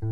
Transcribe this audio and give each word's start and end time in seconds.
Hey 0.00 0.06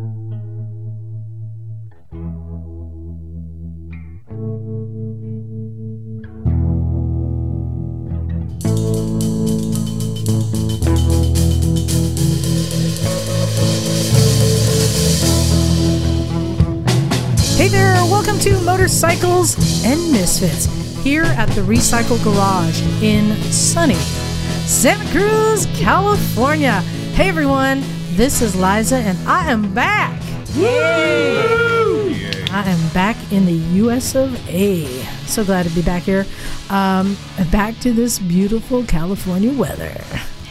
there, 17.69 17.93
welcome 18.03 18.39
to 18.39 18.59
Motorcycles 18.63 19.55
and 19.85 20.11
Misfits 20.11 20.65
here 21.01 21.23
at 21.23 21.47
the 21.51 21.61
Recycle 21.61 22.21
Garage 22.25 22.81
in 23.01 23.33
sunny 23.53 23.95
Santa 24.65 25.09
Cruz, 25.11 25.65
California. 25.77 26.81
Hey 27.13 27.29
everyone, 27.29 27.81
this 28.17 28.41
is 28.41 28.55
Liza 28.55 28.95
and 28.95 29.15
I 29.27 29.51
am 29.51 29.75
back. 29.75 30.19
Yay! 30.55 31.37
I 32.49 32.63
am 32.65 32.89
back 32.89 33.15
in 33.31 33.45
the 33.45 33.53
US 33.83 34.15
of 34.15 34.33
A. 34.49 34.85
So 35.27 35.45
glad 35.45 35.67
to 35.67 35.75
be 35.75 35.83
back 35.83 36.01
here. 36.01 36.25
Um, 36.71 37.15
back 37.51 37.77
to 37.81 37.93
this 37.93 38.17
beautiful 38.17 38.83
California 38.85 39.53
weather. 39.53 39.93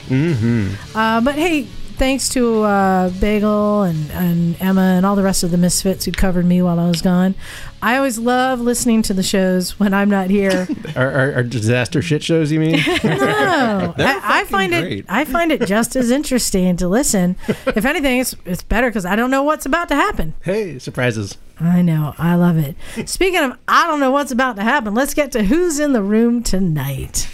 Mm-hmm. 0.07 0.97
Uh, 0.97 1.21
but 1.21 1.35
hey, 1.35 1.67
thanks 1.97 2.29
to 2.31 2.63
uh, 2.63 3.11
Bagel 3.11 3.83
and, 3.83 4.11
and 4.13 4.61
Emma 4.61 4.81
and 4.97 5.05
all 5.07 5.17
the 5.17 5.23
rest 5.23 5.43
of 5.43 5.51
the 5.51 5.57
Misfits 5.57 6.05
who 6.05 6.13
covered 6.13 6.45
me 6.45 6.63
while 6.63 6.79
I 6.79 6.87
was 6.89 7.03
gone. 7.03 7.35
I 7.83 7.97
always 7.97 8.19
love 8.19 8.61
listening 8.61 9.03
to 9.03 9.15
the 9.15 9.23
shows 9.23 9.79
when 9.79 9.93
I'm 9.95 10.09
not 10.09 10.31
here. 10.31 10.67
Our, 10.95 11.11
our, 11.11 11.33
our 11.35 11.43
disaster 11.43 12.03
shit 12.03 12.23
shows, 12.23 12.51
you 12.53 12.61
mean? 12.61 12.79
No, 13.05 13.95
I, 13.99 14.41
I 14.41 14.45
find 14.45 14.73
it. 14.75 15.05
I 15.09 15.25
find 15.25 15.53
it 15.53 15.67
just 15.67 15.97
as 15.97 16.11
interesting 16.11 16.77
to 16.79 16.89
listen. 16.89 17.37
If 17.49 17.85
anything, 17.85 18.21
it's 18.21 18.35
it's 18.45 18.63
better 18.63 18.89
because 18.89 19.05
I 19.07 19.17
don't 19.17 19.31
know 19.31 19.43
what's 19.43 19.67
about 19.67 19.89
to 19.89 19.95
happen. 19.95 20.35
hey, 20.43 20.79
surprises. 20.79 21.37
I 21.61 21.83
know. 21.83 22.15
I 22.19 22.35
love 22.35 22.59
it. 22.59 22.77
Speaking 23.09 23.41
of, 23.41 23.59
I 23.67 23.87
don't 23.87 24.01
know 24.01 24.11
what's 24.11 24.31
about 24.33 24.57
to 24.57 24.63
happen. 24.63 24.95
Let's 24.95 25.15
get 25.15 25.33
to 25.33 25.45
who's 25.45 25.79
in 25.79 25.93
the 25.93 26.03
room 26.03 26.43
tonight. 26.43 27.29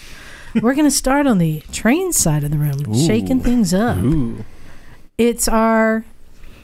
We're 0.54 0.74
going 0.74 0.84
to 0.86 0.90
start 0.90 1.26
on 1.26 1.38
the 1.38 1.60
train 1.72 2.12
side 2.12 2.44
of 2.44 2.50
the 2.50 2.58
room, 2.58 2.94
shaking 2.94 3.40
things 3.40 3.72
up. 3.72 3.98
Ooh. 3.98 4.44
It's 5.18 5.46
our 5.48 6.04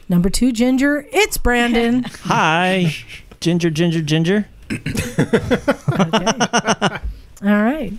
number 0.07 0.29
two 0.29 0.51
ginger. 0.51 1.07
It's 1.11 1.37
Brandon. 1.37 2.03
Hi, 2.23 2.95
Ginger, 3.39 3.69
Ginger, 3.69 4.01
Ginger. 4.01 4.47
All 7.41 7.63
right. 7.63 7.93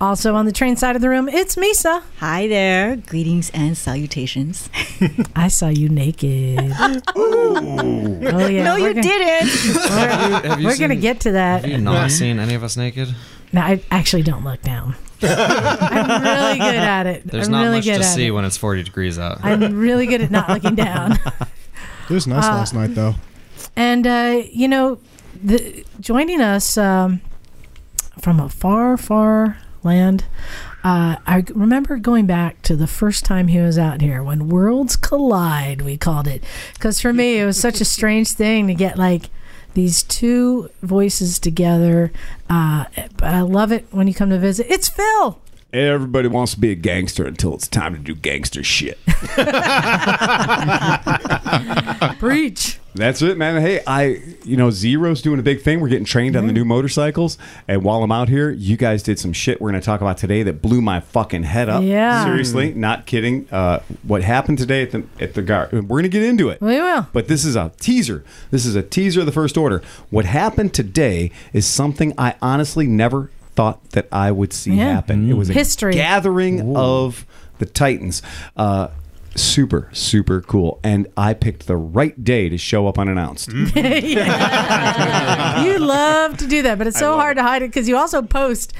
Also 0.00 0.34
on 0.34 0.46
the 0.46 0.52
train 0.52 0.76
side 0.76 0.96
of 0.96 1.02
the 1.02 1.08
room, 1.08 1.28
it's 1.28 1.54
Misa. 1.54 2.02
Hi 2.18 2.48
there. 2.48 2.96
Greetings 2.96 3.50
and 3.54 3.76
salutations. 3.76 4.68
I 5.36 5.46
saw 5.46 5.68
you 5.68 5.88
naked. 5.88 6.58
oh 7.14 8.48
yeah. 8.48 8.64
no, 8.64 8.74
we're 8.74 8.88
you 8.88 8.94
gonna, 8.94 9.02
didn't. 9.02 9.48
Have 9.48 10.60
you 10.60 10.66
We're 10.66 10.78
gonna 10.78 10.96
get 10.96 11.20
to 11.20 11.32
that. 11.32 11.62
Have 11.62 11.70
you 11.70 11.78
not 11.78 12.10
seen 12.10 12.40
any 12.40 12.54
of 12.54 12.64
us 12.64 12.76
naked? 12.76 13.14
No, 13.52 13.60
I 13.60 13.82
actually 13.90 14.22
don't 14.22 14.44
look 14.44 14.62
down. 14.62 14.94
I'm 15.22 16.22
really 16.22 16.58
good 16.58 16.74
at 16.74 17.06
it. 17.06 17.26
There's 17.26 17.46
I'm 17.46 17.52
not 17.52 17.62
really 17.62 17.76
much 17.78 17.84
good 17.84 17.98
to 17.98 18.04
at 18.04 18.14
see 18.14 18.26
it. 18.26 18.30
when 18.30 18.44
it's 18.44 18.56
40 18.56 18.82
degrees 18.82 19.18
out. 19.18 19.38
I'm 19.44 19.78
really 19.78 20.06
good 20.06 20.20
at 20.22 20.30
not 20.30 20.48
looking 20.48 20.74
down. 20.74 21.18
It 22.10 22.14
was 22.14 22.26
nice 22.26 22.44
Uh, 22.44 22.48
last 22.48 22.74
night, 22.74 22.94
though. 22.96 23.14
And 23.76 24.06
uh, 24.06 24.42
you 24.50 24.66
know, 24.66 24.98
the, 25.42 25.84
joining 26.00 26.40
us 26.42 26.76
um, 26.76 27.20
from 28.20 28.40
a 28.40 28.48
far, 28.48 28.96
far 28.96 29.56
land. 29.84 30.24
Uh, 30.84 31.16
I 31.26 31.44
remember 31.54 31.96
going 31.98 32.26
back 32.26 32.60
to 32.62 32.74
the 32.76 32.88
first 32.88 33.24
time 33.24 33.46
he 33.48 33.60
was 33.60 33.78
out 33.78 34.00
here 34.00 34.20
when 34.22 34.48
worlds 34.48 34.96
collide. 34.96 35.80
We 35.82 35.96
called 35.96 36.26
it 36.26 36.42
because 36.74 37.00
for 37.00 37.12
me 37.12 37.38
it 37.38 37.46
was 37.46 37.56
such 37.58 37.80
a 37.80 37.84
strange 37.84 38.32
thing 38.32 38.66
to 38.66 38.74
get 38.74 38.98
like 38.98 39.30
these 39.74 40.02
two 40.02 40.70
voices 40.82 41.38
together. 41.38 42.12
Uh, 42.48 42.86
but 43.16 43.28
I 43.28 43.40
love 43.42 43.72
it 43.72 43.86
when 43.90 44.08
you 44.08 44.14
come 44.14 44.30
to 44.30 44.38
visit. 44.38 44.66
It's 44.68 44.88
Phil. 44.88 45.38
Everybody 45.72 46.28
wants 46.28 46.52
to 46.52 46.60
be 46.60 46.70
a 46.70 46.74
gangster 46.74 47.26
until 47.26 47.54
it's 47.54 47.66
time 47.66 47.94
to 47.94 47.98
do 47.98 48.14
gangster 48.14 48.62
shit. 48.62 48.98
Breach. 52.18 52.78
That's 52.94 53.22
it, 53.22 53.38
man. 53.38 53.60
Hey, 53.62 53.80
I, 53.86 54.20
you 54.44 54.56
know, 54.56 54.70
Zero's 54.70 55.22
doing 55.22 55.38
a 55.40 55.42
big 55.42 55.62
thing. 55.62 55.80
We're 55.80 55.88
getting 55.88 56.04
trained 56.04 56.36
on 56.36 56.46
the 56.46 56.52
new 56.52 56.64
motorcycles. 56.64 57.38
And 57.66 57.82
while 57.82 58.02
I'm 58.02 58.12
out 58.12 58.28
here, 58.28 58.50
you 58.50 58.76
guys 58.76 59.02
did 59.02 59.18
some 59.18 59.32
shit 59.32 59.60
we're 59.62 59.70
going 59.70 59.80
to 59.80 59.84
talk 59.84 60.02
about 60.02 60.18
today 60.18 60.42
that 60.42 60.60
blew 60.60 60.82
my 60.82 61.00
fucking 61.00 61.44
head 61.44 61.70
up. 61.70 61.82
Yeah. 61.82 62.24
Seriously, 62.24 62.74
not 62.74 63.06
kidding. 63.06 63.48
Uh, 63.50 63.80
what 64.02 64.22
happened 64.22 64.58
today 64.58 64.82
at 64.82 64.90
the, 64.90 65.04
at 65.20 65.32
the 65.34 65.40
gar 65.40 65.70
We're 65.72 65.80
going 65.82 66.02
to 66.02 66.08
get 66.10 66.22
into 66.22 66.50
it. 66.50 66.60
We 66.60 66.80
will. 66.80 67.06
But 67.14 67.28
this 67.28 67.44
is 67.46 67.56
a 67.56 67.72
teaser. 67.80 68.24
This 68.50 68.66
is 68.66 68.74
a 68.76 68.82
teaser 68.82 69.20
of 69.20 69.26
the 69.26 69.32
first 69.32 69.56
order. 69.56 69.80
What 70.10 70.26
happened 70.26 70.74
today 70.74 71.30
is 71.54 71.66
something 71.66 72.12
I 72.18 72.34
honestly 72.42 72.86
never 72.86 73.30
thought 73.54 73.82
that 73.90 74.06
I 74.12 74.30
would 74.32 74.52
see 74.52 74.74
Yeah. 74.74 74.94
happen. 74.94 75.30
It 75.30 75.34
was 75.34 75.48
a 75.48 75.54
History. 75.54 75.94
gathering 75.94 76.76
of 76.76 77.24
the 77.58 77.66
Titans. 77.66 78.22
Uh, 78.56 78.88
super, 79.36 79.88
super 79.92 80.40
cool. 80.40 80.80
And 80.82 81.06
I 81.16 81.34
picked 81.34 81.66
the 81.66 81.76
right 81.76 82.22
day 82.22 82.48
to 82.48 82.58
show 82.58 82.86
up 82.86 82.98
unannounced. 82.98 83.48
you 83.52 83.64
love 85.78 86.36
to 86.38 86.46
do 86.46 86.62
that, 86.62 86.78
but 86.78 86.86
it's 86.86 86.98
so 86.98 87.16
hard 87.16 87.36
to 87.36 87.42
hide 87.42 87.62
it 87.62 87.68
because 87.68 87.88
you 87.88 87.96
also 87.96 88.22
post 88.22 88.72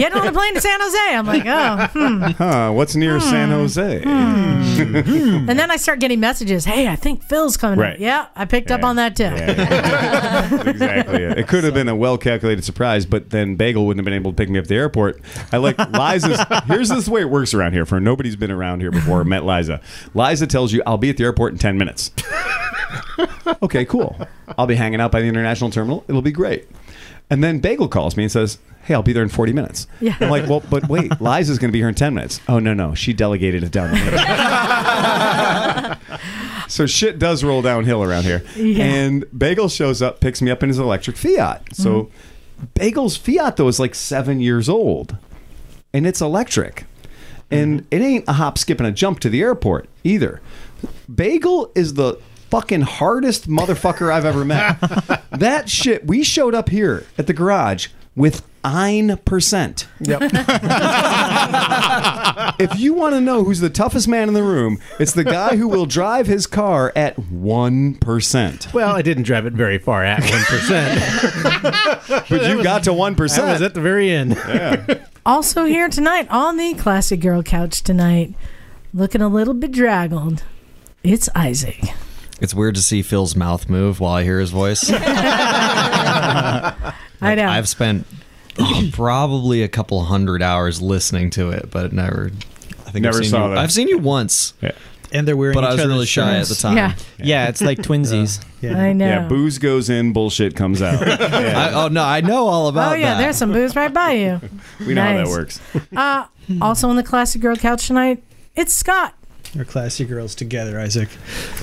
getting 0.00 0.18
on 0.18 0.26
a 0.26 0.32
plane 0.32 0.54
to 0.54 0.60
San 0.60 0.80
Jose. 0.80 1.14
I'm 1.16 1.26
like, 1.26 1.44
oh, 1.46 1.86
hmm. 1.92 2.22
Huh, 2.32 2.72
what's 2.72 2.96
near 2.96 3.20
San 3.20 3.50
Jose? 3.50 4.02
and 4.02 5.48
then 5.48 5.70
I 5.70 5.76
start 5.76 6.00
getting 6.00 6.20
messages. 6.20 6.64
Hey, 6.64 6.88
I 6.88 6.96
think 6.96 7.22
Phil's 7.22 7.56
coming. 7.56 7.80
up." 7.80 7.98
Yeah, 7.98 8.26
I 8.34 8.44
picked 8.46 8.70
up 8.70 8.82
on 8.82 8.96
that 8.96 9.16
too. 9.16 9.24
exactly. 10.70 11.22
It 11.22 11.48
could 11.48 11.64
have 11.64 11.74
been 11.74 11.88
a 11.88 11.96
well 11.96 12.18
calculated 12.18 12.64
surprise, 12.64 13.06
but 13.06 13.30
then 13.30 13.56
Bagel 13.56 13.86
wouldn't 13.86 14.00
have 14.00 14.04
been 14.04 14.14
able 14.14 14.32
to 14.32 14.36
pick 14.36 14.48
me 14.48 14.58
up 14.58 14.64
at 14.64 14.68
the 14.68 14.76
airport. 14.76 15.20
I 15.52 15.58
like 15.58 15.78
Liza's. 15.78 16.40
Here's 16.66 16.88
this 16.88 17.08
way 17.08 17.22
it 17.22 17.30
works 17.30 17.54
around 17.54 17.72
here. 17.72 17.86
For 17.86 18.00
nobody's 18.00 18.36
been 18.36 18.50
around 18.50 18.80
here 18.80 18.90
before, 18.90 19.20
or 19.20 19.24
met 19.24 19.44
Liza. 19.44 19.80
Liza 20.14 20.46
tells 20.46 20.72
you, 20.72 20.82
"I'll 20.86 20.98
be 20.98 21.10
at 21.10 21.16
the 21.16 21.24
airport 21.24 21.52
in 21.52 21.58
ten 21.58 21.76
minutes." 21.78 22.10
okay, 23.62 23.84
cool. 23.84 24.16
I'll 24.58 24.66
be 24.66 24.74
hanging 24.76 25.00
out 25.00 25.12
by 25.12 25.20
the 25.20 25.26
international 25.26 25.70
terminal. 25.70 26.04
It'll 26.08 26.22
be 26.22 26.32
great. 26.32 26.68
And 27.30 27.44
then 27.44 27.60
Bagel 27.60 27.88
calls 27.88 28.16
me 28.16 28.24
and 28.24 28.32
says, 28.32 28.58
"Hey, 28.82 28.94
I'll 28.94 29.02
be 29.02 29.12
there 29.12 29.22
in 29.22 29.28
40 29.28 29.52
minutes." 29.52 29.86
Yeah. 30.00 30.16
I'm 30.20 30.30
like, 30.30 30.48
"Well, 30.48 30.62
but 30.68 30.88
wait, 30.88 31.10
Liza's 31.20 31.58
going 31.58 31.70
to 31.70 31.72
be 31.72 31.78
here 31.78 31.88
in 31.88 31.94
10 31.94 32.14
minutes." 32.14 32.40
Oh 32.48 32.58
no, 32.58 32.74
no, 32.74 32.94
she 32.94 33.12
delegated 33.12 33.62
it 33.62 33.70
down. 33.70 33.90
so 36.68 36.86
shit 36.86 37.18
does 37.18 37.44
roll 37.44 37.62
downhill 37.62 38.02
around 38.02 38.24
here. 38.24 38.42
Yeah. 38.56 38.84
And 38.84 39.24
Bagel 39.36 39.68
shows 39.68 40.02
up, 40.02 40.20
picks 40.20 40.42
me 40.42 40.50
up 40.50 40.62
in 40.62 40.68
his 40.68 40.78
electric 40.78 41.16
Fiat. 41.16 41.74
So 41.74 42.04
mm-hmm. 42.04 42.66
Bagel's 42.74 43.16
Fiat 43.16 43.56
though 43.56 43.68
is 43.68 43.78
like 43.78 43.94
seven 43.94 44.40
years 44.40 44.68
old, 44.68 45.16
and 45.94 46.06
it's 46.06 46.20
electric, 46.20 46.84
and 47.50 47.82
mm-hmm. 47.82 47.94
it 47.94 48.02
ain't 48.02 48.28
a 48.28 48.34
hop, 48.34 48.58
skip, 48.58 48.80
and 48.80 48.88
a 48.88 48.92
jump 48.92 49.20
to 49.20 49.30
the 49.30 49.40
airport 49.40 49.88
either. 50.02 50.40
Bagel 51.14 51.70
is 51.74 51.94
the 51.94 52.18
fucking 52.50 52.82
hardest 52.82 53.48
motherfucker 53.48 54.12
I've 54.12 54.24
ever 54.24 54.44
met. 54.44 54.78
that 55.30 55.68
shit. 55.68 56.06
We 56.06 56.22
showed 56.24 56.54
up 56.54 56.68
here 56.68 57.06
at 57.16 57.26
the 57.26 57.32
garage 57.32 57.88
with 58.16 58.42
nine 58.64 59.16
percent. 59.24 59.86
Yep. 60.00 60.32
If 62.58 62.78
you 62.78 62.92
want 62.92 63.14
to 63.14 63.20
know 63.22 63.42
who's 63.42 63.60
the 63.60 63.70
toughest 63.70 64.06
man 64.06 64.28
in 64.28 64.34
the 64.34 64.42
room, 64.42 64.80
it's 64.98 65.12
the 65.12 65.24
guy 65.24 65.56
who 65.56 65.66
will 65.66 65.86
drive 65.86 66.26
his 66.26 66.46
car 66.46 66.92
at 66.94 67.18
one 67.18 67.94
percent. 67.94 68.68
well, 68.74 68.94
I 68.94 69.00
didn't 69.00 69.22
drive 69.22 69.46
it 69.46 69.54
very 69.54 69.78
far 69.78 70.04
at 70.04 70.20
1%. 70.22 72.10
But 72.28 72.48
you 72.48 72.62
got 72.62 72.84
to 72.84 72.92
one 72.92 73.14
I 73.14 73.52
was 73.52 73.62
at 73.62 73.72
the 73.74 73.80
very 73.80 74.10
end. 74.10 74.36
Also 75.24 75.64
here 75.64 75.88
tonight 75.88 76.28
on 76.28 76.58
the 76.58 76.74
Classic 76.74 77.18
Girl 77.18 77.42
Couch 77.42 77.82
tonight, 77.82 78.34
looking 78.92 79.22
a 79.22 79.28
little 79.28 79.54
bedraggled. 79.54 80.42
It's 81.02 81.28
Isaac. 81.34 81.80
It's 82.40 82.54
weird 82.54 82.74
to 82.76 82.82
see 82.82 83.02
Phil's 83.02 83.36
mouth 83.36 83.68
move 83.68 84.00
while 84.00 84.14
I 84.14 84.22
hear 84.24 84.40
his 84.40 84.50
voice. 84.50 84.90
I 87.22 87.34
know. 87.34 87.46
I've 87.48 87.68
spent 87.68 88.06
oh, 88.58 88.88
probably 88.92 89.62
a 89.62 89.68
couple 89.68 90.02
hundred 90.04 90.42
hours 90.42 90.80
listening 90.80 91.30
to 91.30 91.50
it, 91.50 91.70
but 91.70 91.92
never. 91.92 92.30
I 92.86 92.90
think 92.92 93.04
Never 93.04 93.18
I've 93.18 93.24
seen 93.24 93.30
saw 93.30 93.44
you, 93.48 93.54
that. 93.54 93.58
I've 93.58 93.72
seen 93.72 93.88
you 93.88 93.98
once, 93.98 94.54
And 95.12 95.28
they're 95.28 95.36
wearing 95.36 95.54
but 95.54 95.64
I 95.64 95.74
was 95.74 95.84
really 95.86 96.06
shy 96.06 96.38
at 96.38 96.46
the 96.48 96.54
time. 96.56 96.76
yeah, 96.76 96.94
Yeah, 97.18 97.48
it's 97.48 97.60
like 97.60 97.78
twinsies. 97.78 98.44
I 98.64 98.92
know. 98.92 99.06
Yeah, 99.06 99.28
booze 99.28 99.58
goes 99.58 99.88
in, 99.90 100.12
bullshit 100.12 100.56
comes 100.56 100.82
out. 100.82 101.00
I, 101.08 101.72
oh 101.72 101.88
no, 101.88 102.02
I 102.02 102.20
know 102.20 102.46
all 102.48 102.68
about 102.68 102.90
that. 102.90 102.92
oh 102.92 102.94
yeah, 102.96 103.14
that. 103.14 103.20
there's 103.20 103.36
some 103.36 103.52
booze 103.52 103.76
right 103.76 103.92
by 103.92 104.12
you. 104.12 104.40
We 104.86 104.94
know 104.94 105.02
how 105.02 105.16
that 105.18 105.26
works. 105.28 105.60
Uh, 105.94 106.26
also 106.60 106.88
on 106.88 106.96
the 106.96 107.02
Classic 107.02 107.40
Girl 107.40 107.54
Couch 107.54 107.86
tonight, 107.86 108.22
it's 108.56 108.74
Scott. 108.74 109.14
Our 109.58 109.64
classy 109.64 110.04
girls 110.04 110.34
together, 110.36 110.78
Isaac. 110.78 111.08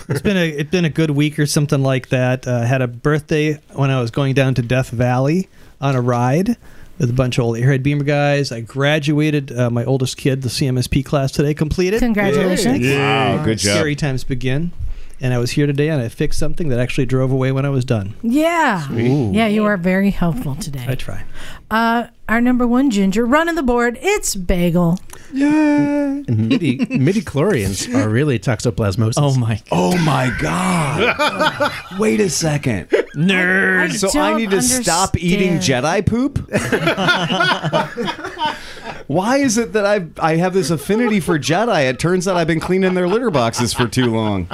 It's 0.10 0.22
been 0.22 0.36
a 0.36 0.50
it's 0.60 0.70
been 0.70 0.86
a 0.86 0.90
good 0.90 1.12
week 1.12 1.40
or 1.40 1.46
something 1.46 1.82
like 1.82 2.10
that. 2.10 2.46
Uh, 2.46 2.62
had 2.62 2.82
a 2.82 2.88
birthday 2.88 3.54
when 3.74 3.90
I 3.92 4.02
was 4.02 4.12
going 4.12 4.34
down 4.34 4.56
to 4.56 4.62
Death 4.62 4.90
Valley 4.90 5.48
on 5.80 5.96
a 5.96 6.02
ride 6.02 6.58
with 6.98 7.10
a 7.10 7.14
bunch 7.14 7.38
of 7.38 7.46
old 7.46 7.58
Airhead 7.58 7.84
Beamer 7.84 8.04
guys. 8.04 8.52
I 8.52 8.62
graduated 8.62 9.58
uh, 9.58 9.70
my 9.70 9.86
oldest 9.86 10.18
kid, 10.18 10.42
the 10.42 10.50
CMSP 10.50 11.06
class 11.06 11.32
today, 11.32 11.54
completed. 11.54 12.00
Congratulations. 12.00 12.86
Wow, 12.86 13.44
good 13.46 13.60
job. 13.60 13.78
Scary 13.78 13.96
times 13.96 14.24
begin. 14.24 14.72
And 15.20 15.34
I 15.34 15.38
was 15.38 15.52
here 15.52 15.66
today, 15.68 15.90
and 15.90 16.02
I 16.02 16.10
fixed 16.10 16.40
something 16.40 16.70
that 16.70 16.80
actually 16.80 17.06
drove 17.06 17.32
away 17.32 17.52
when 17.52 17.66
I 17.66 17.70
was 17.70 17.86
done. 17.86 18.14
Yeah. 18.22 18.90
Yeah, 18.92 19.48
you 19.48 19.66
are 19.66 19.78
very 19.78 20.12
helpful 20.12 20.56
today. 20.56 20.86
I 20.88 20.96
try. 20.96 21.24
Uh, 21.72 22.08
our 22.30 22.40
number 22.42 22.66
one 22.68 22.90
ginger 22.92 23.26
running 23.26 23.56
the 23.56 23.64
board. 23.64 23.98
It's 24.02 24.36
Bagel. 24.36 25.00
And 25.34 26.48
midi 26.48 26.78
midi 26.90 27.22
chlorians 27.22 27.94
are 27.94 28.08
really 28.10 28.40
toxoplasmosis. 28.40 29.16
Oh 29.18 29.36
my! 29.38 29.62
Oh 29.72 29.98
my 30.00 30.34
god! 30.40 31.72
Wait 32.00 32.20
a 32.22 32.30
second. 32.30 32.88
nerd! 33.16 33.94
So 33.94 34.08
I 34.20 34.30
don't 34.32 34.38
need 34.40 34.52
to 34.52 34.62
stop 34.62 35.18
eating. 35.18 35.58
Jedi 35.58 36.06
poop? 36.06 36.40
Why 39.08 39.38
is 39.38 39.58
it 39.58 39.74
that 39.74 39.86
I 39.86 40.06
I 40.20 40.36
have 40.38 40.54
this 40.54 40.70
affinity 40.70 41.20
for 41.20 41.38
Jedi? 41.40 41.90
It 41.90 42.00
turns 42.00 42.28
out 42.28 42.38
I've 42.38 42.48
been 42.48 42.60
cleaning 42.60 42.94
their 42.94 43.08
litter 43.08 43.32
boxes 43.32 43.74
for 43.74 43.88
too 43.88 44.14
long. 44.14 44.50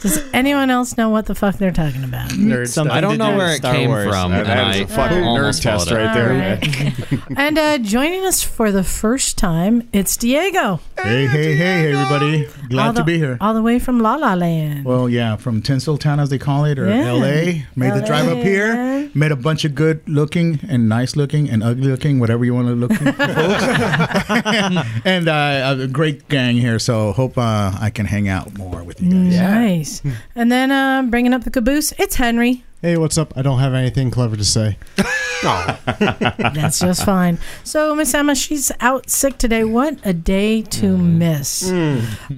Does 0.00 0.22
anyone 0.32 0.70
else 0.70 0.96
know 0.96 1.10
what 1.10 1.26
the 1.26 1.34
fuck 1.34 1.56
they're 1.56 1.70
talking 1.72 2.04
about? 2.04 2.30
Nerd 2.30 2.68
stuff. 2.68 2.88
I 2.90 3.00
don't 3.02 3.18
know 3.18 3.36
where 3.36 3.48
it 3.52 3.58
Star 3.58 3.74
came 3.74 3.90
Wars. 3.90 4.08
from, 4.08 4.30
That- 4.30 4.46
and 4.46 4.48
that 4.48 4.74
is 4.76 4.80
I 4.80 4.84
a 4.84 4.86
fucking 4.86 5.18
nerd 5.18 5.60
test 5.60 5.90
it. 5.90 5.94
right 5.94 6.14
there, 6.14 6.28
man. 6.32 6.60
right. 6.60 7.20
and 7.36 7.58
uh, 7.58 7.78
joining 7.78 8.24
us 8.24 8.42
for 8.42 8.72
the 8.72 8.82
first 8.82 9.36
time, 9.36 9.86
it's 9.92 10.16
Diego. 10.16 10.80
Hey, 10.98 11.26
hey, 11.26 11.54
hey, 11.54 11.92
everybody. 11.92 12.48
Glad 12.70 12.86
all 12.86 12.92
the, 12.94 13.00
to 13.00 13.04
be 13.04 13.18
here. 13.18 13.36
All 13.42 13.52
the 13.52 13.62
way 13.62 13.78
from 13.78 14.00
La 14.00 14.14
La 14.16 14.32
Land. 14.34 14.84
Well, 14.86 15.08
yeah, 15.08 15.36
from 15.36 15.60
Tinseltown, 15.62 16.18
as 16.20 16.30
they 16.30 16.38
call 16.38 16.64
it, 16.64 16.78
or 16.78 16.88
Yeah. 16.88 17.12
LA. 17.12 17.62
Made 17.76 17.94
the 17.94 18.02
drive 18.06 18.28
up 18.28 18.38
here. 18.38 18.74
man. 18.74 19.10
Met 19.12 19.32
a 19.32 19.36
bunch 19.36 19.64
of 19.64 19.74
good 19.74 20.00
looking 20.08 20.60
and 20.68 20.88
nice 20.88 21.16
looking 21.16 21.50
and 21.50 21.62
ugly 21.62 21.88
looking, 21.88 22.20
whatever 22.20 22.44
you 22.44 22.54
want 22.54 22.68
to 22.68 22.74
look 22.74 22.92
folks. 22.94 23.18
and 25.04 25.28
uh, 25.28 25.76
a 25.80 25.86
great 25.88 26.28
gang 26.28 26.56
here, 26.56 26.78
so 26.78 27.12
hope 27.12 27.36
uh, 27.36 27.72
I 27.80 27.90
can 27.90 28.06
hang 28.06 28.28
out 28.28 28.56
more 28.56 28.82
with 28.84 29.02
you 29.02 29.10
guys. 29.10 29.36
Nice. 29.40 29.89
and 30.34 30.50
then 30.50 30.70
uh, 30.70 31.02
bringing 31.02 31.32
up 31.32 31.44
the 31.44 31.50
caboose, 31.50 31.92
it's 31.98 32.16
Henry. 32.16 32.64
Hey, 32.82 32.96
what's 32.96 33.18
up? 33.18 33.34
I 33.36 33.42
don't 33.42 33.58
have 33.58 33.74
anything 33.74 34.10
clever 34.10 34.36
to 34.36 34.44
say. 34.44 34.78
That's 35.42 36.78
just 36.78 37.04
fine. 37.04 37.38
So 37.62 37.94
Miss 37.94 38.14
Emma, 38.14 38.34
she's 38.34 38.72
out 38.80 39.10
sick 39.10 39.36
today. 39.36 39.64
What 39.64 39.98
a 40.04 40.14
day 40.14 40.62
to 40.62 40.96
miss. 40.96 41.70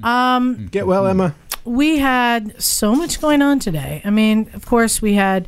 Um, 0.02 0.66
Get 0.66 0.86
well, 0.86 1.06
Emma. 1.06 1.34
we 1.64 1.98
had 1.98 2.60
so 2.60 2.94
much 2.94 3.20
going 3.20 3.40
on 3.40 3.60
today. 3.60 4.02
I 4.04 4.10
mean, 4.10 4.50
of 4.54 4.66
course, 4.66 5.00
we 5.00 5.14
had 5.14 5.46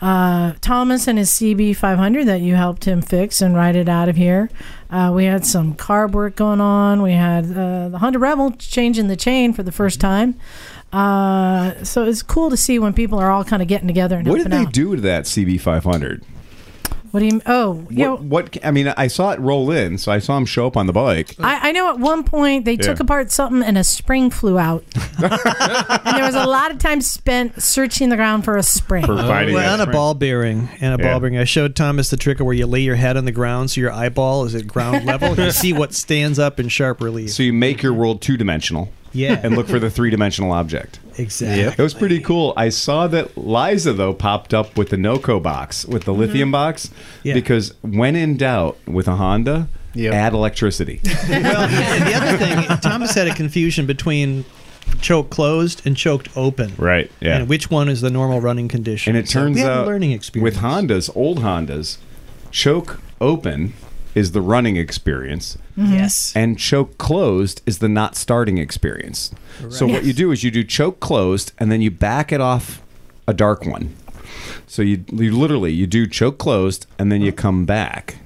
uh, 0.00 0.54
Thomas 0.60 1.06
and 1.06 1.18
his 1.18 1.30
CB 1.30 1.76
500 1.76 2.24
that 2.26 2.40
you 2.40 2.54
helped 2.54 2.84
him 2.84 3.02
fix 3.02 3.42
and 3.42 3.54
ride 3.54 3.76
it 3.76 3.88
out 3.88 4.08
of 4.08 4.16
here. 4.16 4.50
Uh, 4.90 5.12
we 5.14 5.26
had 5.26 5.44
some 5.44 5.74
carb 5.74 6.12
work 6.12 6.36
going 6.36 6.60
on. 6.60 7.02
We 7.02 7.12
had 7.12 7.44
uh, 7.44 7.90
the 7.90 7.98
Honda 7.98 8.18
Rebel 8.18 8.52
changing 8.52 9.08
the 9.08 9.16
chain 9.16 9.52
for 9.52 9.62
the 9.62 9.72
first 9.72 10.00
time. 10.00 10.36
Uh, 10.92 11.82
so 11.84 12.04
it's 12.04 12.22
cool 12.22 12.50
to 12.50 12.56
see 12.56 12.78
when 12.78 12.92
people 12.92 13.18
are 13.18 13.30
all 13.30 13.44
kind 13.44 13.62
of 13.62 13.68
getting 13.68 13.86
together 13.88 14.18
and 14.18 14.26
What 14.28 14.38
did 14.38 14.50
they 14.50 14.56
out. 14.58 14.72
do 14.72 14.96
to 14.96 15.02
that 15.02 15.24
CB500? 15.24 16.22
What 17.12 17.20
do 17.20 17.26
you? 17.26 17.42
Oh, 17.44 17.88
you 17.90 18.04
know, 18.04 18.12
What, 18.18 18.54
what? 18.54 18.64
I 18.64 18.70
mean, 18.70 18.86
I 18.96 19.08
saw 19.08 19.32
it 19.32 19.40
roll 19.40 19.72
in, 19.72 19.98
so 19.98 20.12
I 20.12 20.20
saw 20.20 20.36
him 20.36 20.46
show 20.46 20.68
up 20.68 20.76
on 20.76 20.86
the 20.86 20.92
bike. 20.92 21.34
I, 21.40 21.70
I 21.70 21.72
know 21.72 21.88
at 21.90 21.98
one 21.98 22.22
point 22.22 22.64
they 22.64 22.76
took 22.76 23.00
apart 23.00 23.32
something 23.32 23.64
and 23.64 23.76
a 23.76 23.82
spring 23.82 24.30
flew 24.30 24.60
out, 24.60 24.84
and 25.18 25.28
there 26.16 26.24
was 26.24 26.36
a 26.36 26.46
lot 26.46 26.70
of 26.70 26.78
time 26.78 27.00
spent 27.00 27.60
searching 27.60 28.10
the 28.10 28.16
ground 28.16 28.44
for 28.44 28.56
a 28.56 28.62
spring. 28.62 29.04
For 29.04 29.16
finding 29.16 29.56
Well, 29.56 29.64
that 29.76 29.80
and 29.80 29.90
a 29.90 29.92
ball 29.92 30.14
bearing, 30.14 30.68
and 30.80 31.00
a 31.00 31.02
Yeah. 31.04 31.10
ball 31.10 31.18
bearing. 31.18 31.36
I 31.36 31.42
showed 31.42 31.74
Thomas 31.74 32.10
the 32.10 32.16
trick 32.16 32.38
of 32.38 32.46
where 32.46 32.54
you 32.54 32.68
lay 32.68 32.82
your 32.82 32.94
head 32.94 33.16
on 33.16 33.24
the 33.24 33.32
ground, 33.32 33.72
so 33.72 33.80
your 33.80 33.90
eyeball 33.90 34.44
is 34.44 34.54
at 34.54 34.68
ground 34.68 35.04
level. 35.04 35.34
you 35.36 35.50
see 35.50 35.72
what 35.72 35.92
stands 35.94 36.38
up 36.38 36.60
in 36.60 36.68
sharp 36.68 37.00
relief. 37.00 37.32
So 37.32 37.42
you 37.42 37.52
make 37.52 37.82
your 37.82 37.92
world 37.92 38.22
two 38.22 38.36
dimensional 38.36 38.88
Yeah, 39.12 39.40
and 39.42 39.56
look 39.56 39.68
for 39.68 39.78
the 39.78 39.90
three 39.90 40.10
dimensional 40.10 40.52
object. 40.52 41.00
exactly. 41.16 41.64
It 41.64 41.82
was 41.82 41.94
pretty 41.94 42.20
cool. 42.20 42.52
I 42.56 42.68
saw 42.68 43.06
that 43.08 43.36
Liza 43.36 43.92
though 43.92 44.14
popped 44.14 44.54
up 44.54 44.76
with 44.76 44.90
the 44.90 44.96
Noco 44.96 45.42
box, 45.42 45.84
with 45.84 46.04
the 46.04 46.12
mm-hmm. 46.12 46.20
lithium 46.20 46.50
box, 46.52 46.90
Yeah. 47.22 47.34
because 47.34 47.74
when 47.82 48.14
in 48.16 48.36
doubt 48.36 48.78
with 48.86 49.08
a 49.08 49.16
Honda, 49.16 49.68
Yep. 49.94 50.14
add 50.14 50.32
electricity. 50.34 51.00
well, 51.28 51.68
the 51.68 52.14
other 52.14 52.38
thing, 52.38 52.78
Thomas 52.78 53.12
had 53.12 53.26
a 53.26 53.34
confusion 53.34 53.86
between 53.86 54.44
choke 55.00 55.30
closed 55.30 55.84
and 55.84 55.96
choked 55.96 56.28
open. 56.36 56.72
right. 56.78 57.10
Yeah. 57.20 57.38
And 57.38 57.48
which 57.48 57.70
one 57.70 57.88
is 57.88 58.00
the 58.00 58.10
normal 58.10 58.40
running 58.40 58.68
condition? 58.68 59.16
And 59.16 59.24
it 59.24 59.28
So 59.28 59.40
turns 59.40 59.56
we 59.56 59.62
had 59.62 59.70
a 59.70 59.74
out 59.80 59.86
learning 59.86 60.12
experience 60.12 60.54
with 60.54 60.62
Hondas, 60.62 61.10
old 61.16 61.38
Hondas, 61.40 61.98
choke 62.52 63.00
open 63.20 63.72
is 64.14 64.32
the 64.32 64.40
running 64.40 64.76
experience. 64.76 65.56
Mm-hmm. 65.78 65.94
Yes. 65.94 66.32
and 66.36 66.58
choke 66.58 66.98
closed 66.98 67.62
is 67.64 67.78
the 67.78 67.88
not 67.88 68.14
starting 68.14 68.58
experience. 68.58 69.30
So 69.70 69.86
what 69.86 70.04
you 70.04 70.12
do 70.12 70.30
is 70.30 70.44
you 70.44 70.50
do 70.50 70.62
choke 70.62 71.00
closed 71.00 71.52
and 71.58 71.70
then 71.72 71.80
you 71.80 71.90
back 71.90 72.32
it 72.32 72.40
off 72.40 72.82
a 73.26 73.32
dark 73.32 73.64
one. 73.64 73.94
So 74.66 74.82
you 74.82 75.04
you 75.10 75.34
literally 75.36 75.72
you 75.72 75.86
do 75.86 76.06
choke 76.06 76.38
closed 76.38 76.86
and 76.98 77.10
then 77.10 77.22
you 77.22 77.32
come 77.32 77.64
back 77.64 78.16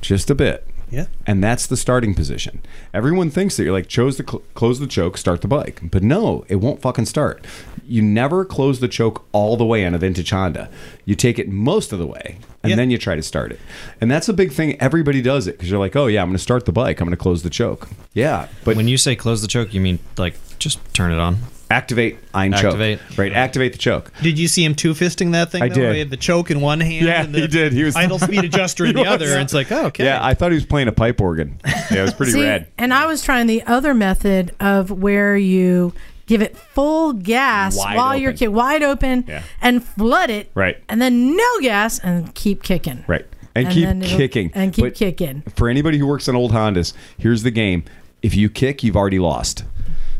just 0.00 0.30
a 0.30 0.34
bit. 0.34 0.66
Yeah. 0.90 1.06
And 1.26 1.42
that's 1.42 1.66
the 1.66 1.76
starting 1.76 2.14
position. 2.14 2.60
Everyone 2.92 3.28
thinks 3.30 3.56
that 3.56 3.64
you're 3.64 3.72
like 3.72 3.88
chose 3.88 4.16
the 4.16 4.24
cl- 4.24 4.42
close 4.54 4.78
the 4.78 4.86
choke, 4.86 5.16
start 5.16 5.40
the 5.40 5.48
bike, 5.48 5.80
but 5.82 6.02
no, 6.04 6.44
it 6.48 6.56
won't 6.56 6.80
fucking 6.80 7.06
start. 7.06 7.44
You 7.86 8.02
never 8.02 8.44
close 8.44 8.78
the 8.78 8.86
choke 8.88 9.24
all 9.32 9.56
the 9.56 9.64
way 9.64 9.84
on 9.84 9.94
a 9.94 9.98
vintage 9.98 10.30
Honda. 10.30 10.70
You 11.04 11.16
take 11.16 11.38
it 11.38 11.48
most 11.48 11.92
of 11.92 11.98
the 11.98 12.06
way, 12.06 12.38
and 12.64 12.70
Yeah. 12.70 12.76
then 12.76 12.90
you 12.90 12.98
try 12.98 13.14
to 13.14 13.22
start 13.22 13.52
it. 13.52 13.60
And 14.00 14.10
that's 14.10 14.28
a 14.28 14.32
big 14.32 14.50
thing. 14.52 14.76
Everybody 14.80 15.22
does 15.22 15.46
it 15.46 15.52
because 15.52 15.70
you're 15.70 15.78
like, 15.78 15.94
oh 15.94 16.06
yeah, 16.08 16.20
I'm 16.22 16.28
going 16.28 16.36
to 16.36 16.42
start 16.42 16.64
the 16.66 16.72
bike. 16.72 17.00
I'm 17.00 17.06
going 17.06 17.16
to 17.16 17.22
close 17.22 17.44
the 17.44 17.50
choke. 17.50 17.88
Yeah, 18.14 18.48
but 18.64 18.74
When 18.76 18.88
you 18.88 18.96
say 18.98 19.14
close 19.14 19.40
the 19.42 19.48
choke, 19.48 19.72
you 19.72 19.80
mean 19.80 20.00
like 20.18 20.34
just 20.58 20.78
turn 20.92 21.12
it 21.12 21.18
on? 21.20 21.36
activate 21.70 22.18
ein 22.34 22.52
choke. 22.52 22.64
Activate. 22.74 23.00
Right, 23.18 23.32
activate 23.32 23.72
the 23.72 23.78
choke. 23.78 24.12
Did 24.22 24.38
you 24.38 24.46
see 24.48 24.64
him 24.64 24.74
two 24.76 24.92
fisting 24.92 25.32
that 25.32 25.50
thing? 25.50 25.62
I 25.62 25.68
though? 25.68 25.74
did. 25.74 25.92
He 25.94 25.98
had 25.98 26.10
the 26.10 26.16
choke 26.16 26.50
in 26.52 26.60
one 26.60 26.78
hand. 26.78 27.04
Yeah, 27.04 27.24
and 27.24 27.34
the 27.34 27.40
he 27.40 27.46
did. 27.48 27.72
He 27.72 27.82
was- 27.82 27.96
idle 27.96 28.18
speed 28.18 28.44
adjuster 28.44 28.84
in 28.84 28.94
the 28.94 29.06
other. 29.06 29.26
And 29.32 29.40
it's 29.42 29.54
like, 29.54 29.72
oh, 29.72 29.86
okay. 29.86 30.04
Yeah, 30.04 30.24
I 30.24 30.34
thought 30.34 30.52
he 30.52 30.56
was 30.56 30.66
playing 30.66 30.88
a 30.88 30.92
pipe 30.92 31.20
organ. 31.20 31.58
Yeah, 31.64 32.00
it 32.00 32.02
was 32.02 32.14
pretty 32.14 32.32
See, 32.32 32.42
rad. 32.44 32.68
And 32.78 32.94
I 32.94 33.06
was 33.06 33.22
trying 33.22 33.46
the 33.48 33.62
other 33.64 33.92
method 33.94 34.54
of 34.60 34.90
where 34.90 35.36
you 35.36 35.94
give 36.26 36.42
it 36.42 36.56
full 36.56 37.12
gas 37.12 37.76
Wide 37.76 37.96
while 37.96 38.16
you're 38.16 38.30
open. 38.30 38.38
ki- 38.38 38.48
wide 38.48 38.82
open 38.82 39.24
Yeah. 39.28 39.42
and 39.62 39.84
flood 39.84 40.30
it, 40.30 40.50
Right. 40.54 40.76
and 40.88 41.00
then 41.02 41.36
no 41.36 41.60
gas 41.60 41.98
and 41.98 42.34
keep 42.34 42.62
kicking. 42.62 43.04
Right. 43.06 43.26
And, 43.56 43.66
And 43.68 44.02
keep 44.02 44.16
kicking. 44.18 44.50
and 44.54 44.72
keep 44.72 44.84
But 44.84 44.94
kicking. 44.94 45.42
For 45.54 45.68
anybody 45.68 45.98
who 45.98 46.06
works 46.06 46.28
on 46.28 46.34
old 46.34 46.52
Hondas, 46.52 46.92
here's 47.18 47.42
the 47.44 47.50
game. 47.52 47.84
If 48.22 48.34
you 48.34 48.48
kick, 48.48 48.82
you've 48.82 48.96
already 48.96 49.18
lost. 49.20 49.64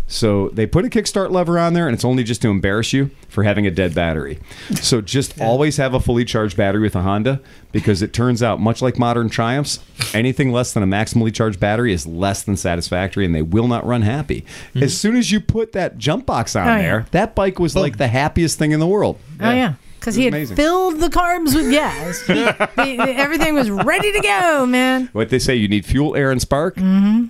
So 0.06 0.50
they 0.50 0.66
put 0.66 0.84
a 0.84 0.88
kickstart 0.88 1.30
lever 1.30 1.58
on 1.58 1.72
there, 1.72 1.86
and 1.88 1.94
it's 1.94 2.04
only 2.04 2.24
just 2.24 2.42
to 2.42 2.48
embarrass 2.48 2.92
you 2.92 3.10
for 3.28 3.42
having 3.42 3.66
a 3.66 3.70
dead 3.70 3.94
battery. 3.94 4.38
So 4.74 5.00
just 5.00 5.40
always 5.40 5.78
have 5.78 5.94
a 5.94 5.98
fully 6.00 6.24
charged 6.26 6.56
battery 6.58 6.82
with 6.82 6.94
a 6.94 7.00
Honda 7.00 7.40
because 7.72 8.02
it 8.02 8.12
turns 8.12 8.42
out, 8.42 8.60
much 8.60 8.82
like 8.82 8.98
modern 8.98 9.30
Triumphs, 9.30 9.80
anything 10.12 10.52
less 10.52 10.72
than 10.74 10.82
a 10.82 10.86
maximally 10.86 11.34
charged 11.34 11.58
battery 11.58 11.92
is 11.92 12.06
less 12.06 12.42
than 12.42 12.56
satisfactory, 12.56 13.24
and 13.24 13.34
they 13.34 13.42
will 13.42 13.66
not 13.66 13.84
run 13.86 14.02
happy. 14.02 14.44
As 14.74 14.96
soon 14.96 15.16
as 15.16 15.32
you 15.32 15.40
put 15.40 15.72
that 15.72 15.96
jump 15.96 16.26
box 16.26 16.54
on 16.54 16.68
Oh, 16.68 16.76
yeah. 16.76 16.82
there, 16.82 17.06
that 17.12 17.34
bike 17.34 17.58
was 17.58 17.74
like 17.74 17.96
the 17.96 18.08
happiest 18.08 18.58
thing 18.58 18.72
in 18.72 18.80
the 18.80 18.86
world. 18.86 19.18
Oh 19.40 19.50
yeah, 19.50 19.74
because 19.98 20.14
he 20.16 20.26
had 20.26 20.34
amazing. 20.34 20.56
filled 20.56 21.00
the 21.00 21.08
carbs 21.08 21.54
with 21.56 21.70
gas. 21.70 22.22
The- 22.26 22.96
the- 22.96 23.16
everything 23.16 23.54
was 23.54 23.70
ready 23.70 24.12
to 24.12 24.20
go, 24.20 24.66
man. 24.66 25.08
What 25.12 25.30
they 25.30 25.38
say, 25.38 25.54
you 25.54 25.66
need 25.66 25.86
fuel, 25.86 26.14
air, 26.14 26.30
and 26.30 26.40
spark. 26.42 26.76
Mm-hmm. 26.76 27.28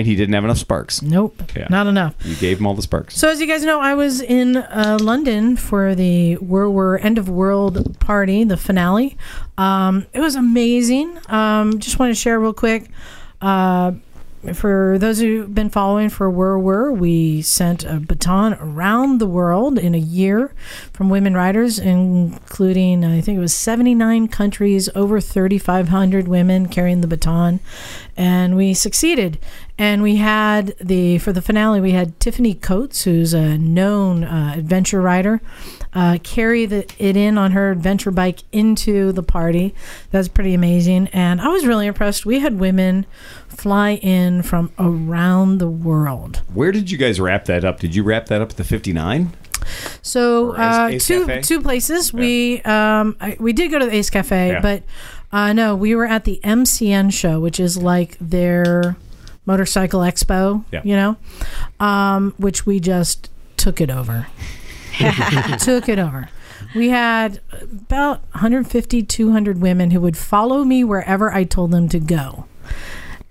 And 0.00 0.06
he 0.06 0.16
didn't 0.16 0.32
have 0.34 0.44
enough 0.44 0.56
sparks. 0.56 1.02
Nope, 1.02 1.42
Yeah. 1.54 1.66
not 1.68 1.86
enough. 1.86 2.14
You 2.24 2.34
gave 2.36 2.58
him 2.58 2.66
all 2.66 2.72
the 2.74 2.80
sparks. 2.80 3.18
So, 3.18 3.28
as 3.28 3.38
you 3.38 3.46
guys 3.46 3.62
know, 3.64 3.80
I 3.80 3.92
was 3.94 4.22
in 4.22 4.56
uh, 4.56 4.96
London 4.98 5.56
for 5.58 5.94
the 5.94 6.38
World 6.38 6.72
War 6.72 6.98
End 7.02 7.18
of 7.18 7.28
World 7.28 8.00
party, 8.00 8.42
the 8.44 8.56
finale. 8.56 9.18
Um, 9.58 10.06
it 10.14 10.20
was 10.20 10.36
amazing. 10.36 11.18
Um, 11.28 11.78
just 11.80 11.98
want 11.98 12.10
to 12.10 12.14
share 12.14 12.40
real 12.40 12.54
quick. 12.54 12.88
Uh, 13.42 13.92
for 14.54 14.96
those 14.98 15.20
who've 15.20 15.54
been 15.54 15.68
following 15.68 16.08
for 16.08 16.30
World 16.30 16.64
War, 16.64 16.90
we 16.90 17.42
sent 17.42 17.84
a 17.84 18.00
baton 18.00 18.54
around 18.54 19.18
the 19.18 19.26
world 19.26 19.78
in 19.78 19.94
a 19.94 19.98
year 19.98 20.54
from 20.94 21.10
women 21.10 21.34
riders, 21.34 21.78
including 21.78 23.04
I 23.04 23.20
think 23.20 23.36
it 23.36 23.40
was 23.40 23.54
79 23.54 24.28
countries, 24.28 24.88
over 24.94 25.20
3,500 25.20 26.26
women 26.26 26.68
carrying 26.68 27.02
the 27.02 27.06
baton, 27.06 27.60
and 28.16 28.56
we 28.56 28.72
succeeded. 28.72 29.38
And 29.80 30.02
we 30.02 30.16
had 30.16 30.74
the 30.78 31.16
for 31.18 31.32
the 31.32 31.40
finale 31.40 31.80
we 31.80 31.92
had 31.92 32.20
Tiffany 32.20 32.52
Coates, 32.52 33.04
who's 33.04 33.32
a 33.32 33.56
known 33.56 34.24
uh, 34.24 34.52
adventure 34.54 35.00
rider, 35.00 35.40
uh, 35.94 36.18
carry 36.22 36.66
the, 36.66 36.86
it 36.98 37.16
in 37.16 37.38
on 37.38 37.52
her 37.52 37.70
adventure 37.70 38.10
bike 38.10 38.40
into 38.52 39.10
the 39.12 39.22
party. 39.22 39.74
That's 40.10 40.28
pretty 40.28 40.52
amazing, 40.52 41.08
and 41.14 41.40
I 41.40 41.48
was 41.48 41.64
really 41.64 41.86
impressed. 41.86 42.26
We 42.26 42.40
had 42.40 42.60
women 42.60 43.06
fly 43.48 43.92
in 43.94 44.42
from 44.42 44.70
around 44.78 45.58
the 45.58 45.68
world. 45.70 46.42
Where 46.52 46.72
did 46.72 46.90
you 46.90 46.98
guys 46.98 47.18
wrap 47.18 47.46
that 47.46 47.64
up? 47.64 47.80
Did 47.80 47.94
you 47.94 48.02
wrap 48.02 48.26
that 48.26 48.42
up 48.42 48.50
at 48.50 48.56
the 48.58 48.64
59? 48.64 49.32
So 50.02 50.52
Ace- 50.54 50.58
uh, 50.58 50.88
Ace 50.92 51.06
two 51.06 51.26
Cafe? 51.26 51.40
two 51.40 51.60
places. 51.62 52.12
We 52.12 52.60
um 52.62 53.16
I, 53.18 53.38
we 53.40 53.54
did 53.54 53.70
go 53.70 53.78
to 53.78 53.86
the 53.86 53.94
Ace 53.94 54.10
Cafe, 54.10 54.48
Yeah. 54.48 54.60
but 54.60 54.82
uh, 55.32 55.54
no, 55.54 55.74
we 55.74 55.94
were 55.94 56.04
at 56.06 56.24
the 56.24 56.38
MCN 56.44 57.12
show, 57.14 57.40
which 57.40 57.58
is 57.58 57.78
like 57.78 58.18
their 58.20 58.96
motorcycle 59.46 60.00
expo. 60.00 60.64
Yeah. 60.72 60.82
You 60.84 60.96
know, 60.96 61.16
um, 61.78 62.34
which 62.38 62.66
we 62.66 62.80
just 62.80 63.30
took 63.56 63.80
it 63.80 63.90
over. 63.90 64.26
took 65.60 65.88
it 65.88 65.98
over. 65.98 66.28
We 66.74 66.90
had 66.90 67.40
about 67.62 68.20
150, 68.32 69.02
200 69.02 69.60
women 69.60 69.90
who 69.90 70.00
would 70.00 70.16
follow 70.16 70.64
me 70.64 70.84
wherever 70.84 71.32
I 71.32 71.44
told 71.44 71.72
them 71.72 71.88
to 71.88 71.98
go. 71.98 72.46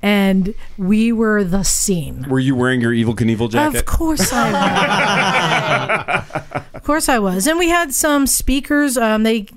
And 0.01 0.53
we 0.77 1.11
were 1.11 1.43
the 1.43 1.63
scene. 1.63 2.25
Were 2.29 2.39
you 2.39 2.55
wearing 2.55 2.79
your 2.79 2.93
Evel 2.93 3.15
Knievel 3.15 3.51
jacket? 3.51 3.79
Of 3.79 3.85
course 3.85 4.31
I 4.31 4.51
was. 6.23 6.63
of 6.73 6.83
course 6.83 7.09
I 7.09 7.19
was. 7.19 7.47
And 7.47 7.59
we 7.59 7.67
had 7.67 7.93
some 7.93 8.25
speakers. 8.25 8.97
Um, 8.97 9.23
they 9.23 9.47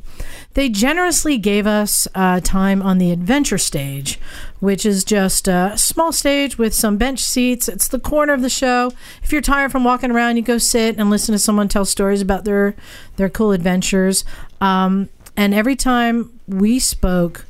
they 0.55 0.69
generously 0.69 1.39
gave 1.39 1.67
us 1.67 2.07
uh, 2.15 2.41
time 2.41 2.83
on 2.83 2.99
the 2.99 3.11
adventure 3.11 3.59
stage, 3.59 4.19
which 4.61 4.85
is 4.85 5.05
just 5.05 5.49
a 5.49 5.73
small 5.77 6.13
stage 6.13 6.59
with 6.59 6.75
some 6.75 6.97
bench 6.97 7.21
seats. 7.21 7.69
It's 7.69 7.89
the 7.89 7.99
corner 7.99 8.33
of 8.33 8.43
the 8.43 8.51
show. 8.51 8.93
If 9.23 9.33
you're 9.33 9.41
tired 9.41 9.73
from 9.73 9.85
walking 9.85 10.11
around, 10.11 10.37
you 10.37 10.43
go 10.43 10.59
sit 10.59 10.99
and 10.99 11.11
listen 11.11 11.33
to 11.33 11.39
someone 11.39 11.69
tell 11.69 11.85
stories 11.85 12.21
about 12.21 12.45
their 12.45 12.75
their 13.17 13.31
cool 13.31 13.53
adventures. 13.53 14.25
Um, 14.61 15.09
and 15.37 15.55
every 15.55 15.77
time 15.77 16.39
we 16.47 16.79
spoke, 16.79 17.47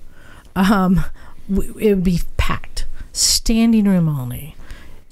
um, 0.54 1.04
it 1.50 1.94
would 1.94 2.04
be 2.04 2.20
packed, 2.36 2.86
standing 3.12 3.84
room 3.84 4.08
only. 4.08 4.56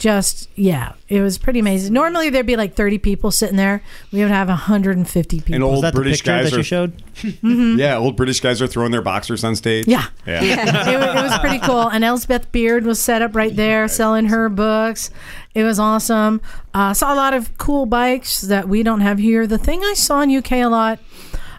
Just 0.01 0.49
yeah, 0.55 0.95
it 1.11 1.21
was 1.21 1.37
pretty 1.37 1.59
amazing. 1.61 1.93
Normally 1.93 2.31
there'd 2.31 2.47
be 2.47 2.57
like 2.57 2.75
30 2.75 2.97
people 2.97 3.31
sitting 3.31 3.59
there. 3.59 3.83
We 4.11 4.23
would 4.23 4.31
have 4.31 4.49
150 4.49 5.41
people. 5.41 5.55
And 5.55 5.63
Was 5.63 5.75
old 5.75 5.85
that 5.85 5.93
British 5.93 6.23
the 6.23 6.27
guys 6.27 6.45
that 6.51 6.55
are 6.55 6.61
you 6.61 6.63
showed? 6.63 7.03
yeah, 7.43 7.99
old 7.99 8.17
British 8.17 8.41
guys 8.41 8.63
are 8.63 8.67
throwing 8.67 8.93
their 8.93 9.03
boxers 9.03 9.45
on 9.45 9.55
stage. 9.57 9.87
Yeah. 9.87 10.07
yeah. 10.27 10.41
it, 10.91 10.99
wa- 10.99 11.21
it 11.21 11.23
was 11.23 11.39
pretty 11.41 11.59
cool. 11.59 11.91
And 11.91 12.03
Elspeth 12.03 12.51
Beard 12.51 12.87
was 12.87 12.99
set 12.99 13.21
up 13.21 13.37
right 13.37 13.55
there 13.55 13.89
selling 13.89 14.25
her 14.29 14.49
books. 14.49 15.11
It 15.55 15.65
was 15.65 15.79
awesome. 15.79 16.41
Uh, 16.73 16.95
saw 16.95 17.13
a 17.13 17.17
lot 17.17 17.35
of 17.35 17.59
cool 17.59 17.85
bikes 17.85 18.41
that 18.41 18.71
we 18.71 18.83
don't 18.83 19.01
have 19.03 19.19
here. 19.19 19.47
The 19.47 19.59
thing 19.59 19.83
I 19.85 19.93
saw 19.93 20.23
in 20.23 20.35
UK 20.35 20.53
a 20.53 20.67
lot, 20.69 20.99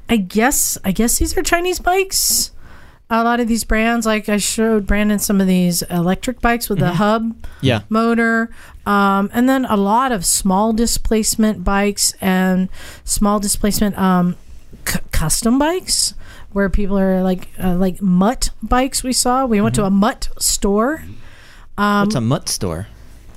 I 0.10 0.18
guess, 0.18 0.80
I 0.84 0.92
guess 0.94 1.20
these 1.20 1.38
are 1.38 1.44
Chinese 1.44 1.78
bikes. 1.78 2.50
A 3.14 3.24
lot 3.26 3.40
of 3.42 3.48
these 3.50 3.66
brands, 3.66 4.06
like 4.06 4.30
I 4.30 4.38
showed 4.38 4.88
Brandon 4.88 5.20
some 5.20 5.42
of 5.42 5.46
these 5.48 5.82
electric 5.84 6.40
bikes 6.40 6.70
with 6.70 6.80
the 6.80 6.94
hub 6.94 7.36
Yeah. 7.60 7.82
motor, 7.90 8.50
um, 8.86 9.30
and 9.34 9.50
then 9.50 9.66
a 9.66 9.76
lot 9.76 10.12
of 10.14 10.26
small 10.26 10.72
displacement 10.72 11.64
bikes 11.66 12.14
and 12.22 12.70
small 13.04 13.40
displacement 13.42 13.98
um, 13.98 14.38
c- 14.88 15.00
custom 15.12 15.60
bikes 15.60 16.14
where 16.54 16.70
people 16.70 16.98
are 16.98 17.22
like 17.22 17.50
uh, 17.62 17.76
like 17.76 18.02
mutt 18.02 18.52
bikes. 18.64 19.04
We 19.04 19.12
saw 19.14 19.46
we 19.46 19.60
went 19.60 19.76
to 19.76 19.84
a 19.84 19.90
mutt 19.92 20.30
store. 20.40 21.04
Um, 21.78 22.06
What's 22.06 22.16
a 22.16 22.22
mutt 22.22 22.48
store? 22.48 22.88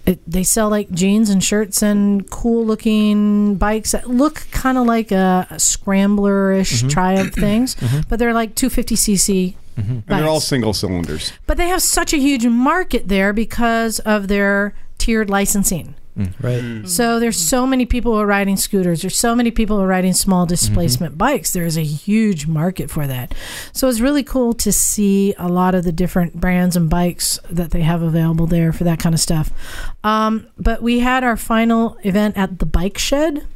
it, 0.07 0.21
they 0.31 0.45
sell 0.45 0.69
like 0.69 0.91
jeans 0.91 1.31
and 1.31 1.43
shirts 1.43 1.83
and 1.83 2.29
cool 2.31 2.65
looking 2.65 3.55
bikes 3.57 3.93
that 3.93 4.09
look 4.09 4.47
kind 4.51 4.77
of 4.79 4.87
like 4.87 5.11
a, 5.11 5.47
a 5.51 5.59
scrambler-ish 5.59 6.83
triumph 6.93 7.33
things 7.35 7.75
but 8.09 8.19
they're 8.19 8.35
like 8.35 8.55
250cc 8.55 9.55
Mm-hmm. 9.77 9.93
And 9.93 10.05
they're 10.07 10.29
all 10.29 10.41
single 10.41 10.73
cylinders. 10.73 11.33
but 11.47 11.57
they 11.57 11.69
have 11.69 11.83
such 11.83 12.13
a 12.13 12.19
huge 12.19 12.47
market 12.47 13.09
there 13.09 13.33
because 13.33 13.99
of 14.01 14.29
their 14.29 14.75
tiered 14.99 15.29
licensing 15.29 15.95
mm. 16.17 16.33
Right. 16.41 16.63
Mm-hmm. 16.63 16.87
so 16.87 17.19
there's 17.19 17.41
so 17.41 17.67
many 17.67 17.85
people 17.85 18.13
who 18.13 18.21
are 18.21 18.27
riding 18.27 18.57
scooters. 18.57 19.03
There's 19.03 19.19
so 19.19 19.35
many 19.35 19.51
people 19.51 19.77
who 19.77 19.83
are 19.83 19.89
riding 19.89 20.13
small 20.13 20.47
displacement 20.47 21.13
mm-hmm. 21.13 21.19
bikes. 21.19 21.53
There's 21.53 21.77
a 21.77 21.83
huge 21.83 22.47
market 22.47 22.91
for 22.91 23.07
that. 23.07 23.35
So 23.73 23.89
it's 23.89 24.01
really 24.01 24.23
cool 24.23 24.55
to 24.55 24.73
see 24.73 25.35
a 25.39 25.49
lot 25.49 25.75
of 25.75 25.83
the 25.85 25.93
different 25.93 26.41
brands 26.41 26.77
and 26.77 26.89
bikes 26.89 27.41
that 27.51 27.73
they 27.73 27.83
have 27.83 28.03
available 28.03 28.47
there 28.47 28.73
for 28.73 28.85
that 28.85 29.01
kind 29.01 29.15
of 29.15 29.21
stuff. 29.21 29.51
Um, 30.05 30.47
but 30.57 30.83
we 30.83 31.01
had 31.01 31.25
our 31.25 31.37
final 31.37 31.99
event 32.05 32.37
at 32.37 32.61
the 32.61 32.67
Bike 32.67 32.99
Shed. 32.99 33.47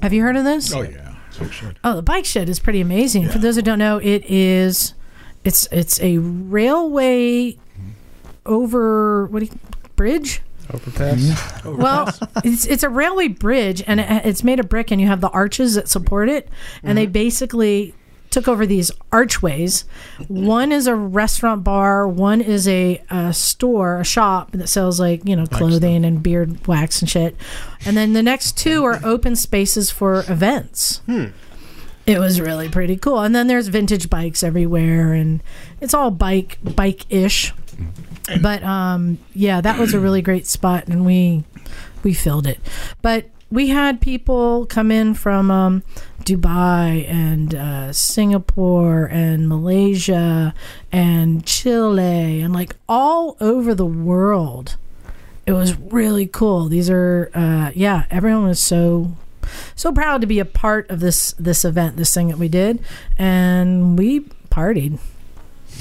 Have 0.00 0.12
you 0.12 0.22
heard 0.22 0.36
of 0.36 0.44
this? 0.44 0.72
Oh 0.72 0.82
yeah. 0.82 1.14
So 1.32 1.48
should. 1.48 1.78
Oh, 1.82 1.96
the 1.96 2.02
bike 2.02 2.24
shed 2.24 2.48
is 2.48 2.60
pretty 2.60 2.80
amazing. 2.80 3.28
For 3.28 3.38
those 3.38 3.56
who 3.56 3.62
don't 3.62 3.78
know, 3.78 3.98
it 3.98 4.24
is 4.26 4.94
it's 5.44 5.66
it's 5.72 6.00
a 6.00 6.18
railway 6.18 7.56
over 8.46 9.26
what 9.26 9.40
do 9.40 9.46
you, 9.46 9.58
bridge? 9.96 10.42
Overpass. 10.72 11.64
Well, 11.64 12.08
it's 12.44 12.66
it's 12.66 12.82
a 12.82 12.88
railway 12.88 13.28
bridge 13.28 13.82
and 13.86 14.00
it, 14.00 14.26
it's 14.26 14.44
made 14.44 14.60
of 14.60 14.68
brick 14.68 14.90
and 14.90 15.00
you 15.00 15.06
have 15.06 15.20
the 15.20 15.30
arches 15.30 15.74
that 15.74 15.88
support 15.88 16.28
it 16.28 16.48
and 16.82 16.96
they 16.96 17.04
mm-hmm. 17.04 17.12
basically 17.12 17.94
took 18.32 18.48
over 18.48 18.66
these 18.66 18.90
archways. 19.12 19.84
One 20.26 20.72
is 20.72 20.86
a 20.86 20.94
restaurant 20.94 21.62
bar, 21.62 22.08
one 22.08 22.40
is 22.40 22.66
a, 22.66 23.00
a 23.10 23.32
store, 23.32 24.00
a 24.00 24.04
shop 24.04 24.52
that 24.52 24.68
sells 24.68 24.98
like, 24.98 25.28
you 25.28 25.36
know, 25.36 25.46
clothing 25.46 26.04
and 26.04 26.22
beard 26.22 26.66
wax 26.66 27.00
and 27.00 27.08
shit. 27.08 27.36
And 27.84 27.96
then 27.96 28.14
the 28.14 28.22
next 28.22 28.56
two 28.56 28.84
are 28.84 28.98
open 29.04 29.36
spaces 29.36 29.90
for 29.90 30.20
events. 30.28 31.02
Hmm. 31.06 31.26
It 32.06 32.18
was 32.18 32.40
really 32.40 32.68
pretty 32.68 32.96
cool. 32.96 33.20
And 33.20 33.34
then 33.34 33.46
there's 33.46 33.68
vintage 33.68 34.10
bikes 34.10 34.42
everywhere 34.42 35.12
and 35.12 35.42
it's 35.80 35.94
all 35.94 36.10
bike 36.10 36.58
bike 36.62 37.06
ish. 37.10 37.52
But 38.40 38.62
um 38.62 39.18
yeah, 39.34 39.60
that 39.60 39.78
was 39.78 39.94
a 39.94 40.00
really 40.00 40.22
great 40.22 40.46
spot 40.46 40.88
and 40.88 41.06
we 41.06 41.44
we 42.02 42.14
filled 42.14 42.46
it. 42.46 42.58
But 43.02 43.26
we 43.52 43.68
had 43.68 44.00
people 44.00 44.64
come 44.64 44.90
in 44.90 45.12
from 45.12 45.50
um, 45.50 45.82
Dubai 46.24 47.06
and 47.08 47.54
uh, 47.54 47.92
Singapore 47.92 49.04
and 49.04 49.46
Malaysia 49.46 50.54
and 50.90 51.44
Chile 51.44 52.40
and 52.40 52.54
like 52.54 52.74
all 52.88 53.36
over 53.40 53.74
the 53.74 53.86
world. 53.86 54.76
It 55.44 55.52
was 55.52 55.76
really 55.76 56.26
cool. 56.26 56.68
These 56.68 56.88
are 56.88 57.30
uh, 57.34 57.72
yeah, 57.74 58.06
everyone 58.10 58.44
was 58.44 58.60
so 58.60 59.12
so 59.74 59.92
proud 59.92 60.20
to 60.20 60.26
be 60.26 60.38
a 60.38 60.44
part 60.44 60.88
of 60.90 61.00
this 61.00 61.32
this 61.38 61.64
event, 61.64 61.96
this 61.96 62.12
thing 62.14 62.28
that 62.28 62.38
we 62.38 62.48
did, 62.48 62.82
and 63.18 63.98
we 63.98 64.20
partied. 64.50 64.98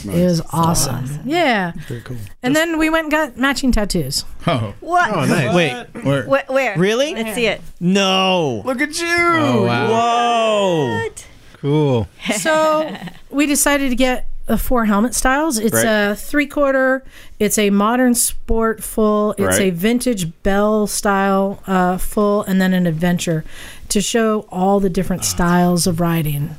It 0.06 0.24
was 0.25 0.41
awesome. 0.51 1.20
Yeah. 1.25 1.74
Very 1.88 2.01
cool. 2.01 2.18
And 2.41 2.56
then 2.56 2.80
we 2.80 2.89
went 2.89 3.06
and 3.06 3.12
got 3.12 3.38
matching 3.38 3.72
tattoos. 3.72 4.25
Oh, 4.48 4.51
oh 4.51 4.74
What? 4.80 5.12
Oh, 5.13 5.25
nice. 5.25 5.53
Wait, 5.53 5.86
where? 6.03 6.25
Where? 6.25 6.46
where? 6.48 6.77
Really? 6.77 7.13
Let's 7.13 7.36
see 7.36 7.46
it. 7.46 7.62
no. 7.80 8.63
Look 8.65 8.82
at 8.82 9.00
you. 9.00 9.06
Oh, 9.08 9.65
wow. 9.65 9.88
Whoa. 9.89 10.96
What? 11.03 11.27
Cool. 11.53 12.08
So 12.38 12.96
we 13.30 13.46
decided 13.46 13.89
to 13.89 13.96
get 13.96 14.27
the 14.48 14.58
four 14.58 14.86
helmet 14.86 15.13
styles. 15.13 15.60
It's 15.60 15.74
Right. 15.75 16.12
a 16.12 16.15
three 16.15 16.48
quarter, 16.48 17.03
it's 17.41 17.57
a 17.57 17.71
modern 17.71 18.13
sport 18.13 18.83
full, 18.83 19.33
it's 19.38 19.57
a 19.60 19.71
vintage 19.71 20.31
bell 20.43 20.86
style 20.86 21.60
uh, 21.65 21.98
full, 21.98 22.43
and 22.43 22.62
then 22.62 22.74
an 22.74 22.86
adventure 22.86 23.43
to 23.89 24.00
show 24.00 24.45
all 24.51 24.79
the 24.79 24.89
different 24.89 25.25
styles 25.25 25.88
of 25.88 26.00
riding. 26.00 26.55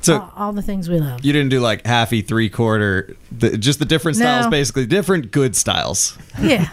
So 0.00 0.14
all, 0.18 0.32
all 0.36 0.52
the 0.52 0.62
things 0.62 0.88
we 0.88 0.98
love. 0.98 1.24
you 1.24 1.32
didn't 1.32 1.50
do 1.50 1.60
like 1.60 1.84
halfy, 1.84 2.22
three 2.26 2.48
quarter, 2.50 3.14
the, 3.30 3.56
just 3.56 3.78
the 3.78 3.84
different 3.84 4.18
No. 4.18 4.24
styles, 4.24 4.46
basically 4.48 4.86
different 4.86 5.30
good 5.30 5.54
styles. 5.54 6.18
Yeah. 6.42 6.66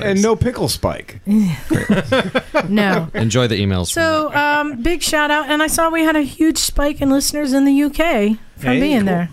And 0.00 0.22
no 0.22 0.34
pickle 0.36 0.68
spike. 0.68 1.20
no. 1.26 3.08
Enjoy 3.14 3.48
the 3.48 3.60
emails. 3.60 3.88
So 3.88 4.32
um, 4.34 4.82
big 4.82 5.02
shout 5.02 5.30
out, 5.30 5.48
and 5.50 5.62
I 5.62 5.66
saw 5.66 5.90
we 5.90 6.02
had 6.04 6.16
a 6.16 6.22
huge 6.22 6.58
spike 6.58 7.00
in 7.02 7.10
listeners 7.10 7.52
in 7.52 7.64
the 7.64 7.82
UK 7.82 8.38
from 8.56 8.74
Hey, 8.74 8.80
being 8.80 8.98
cool. 9.00 9.06
there. 9.06 9.28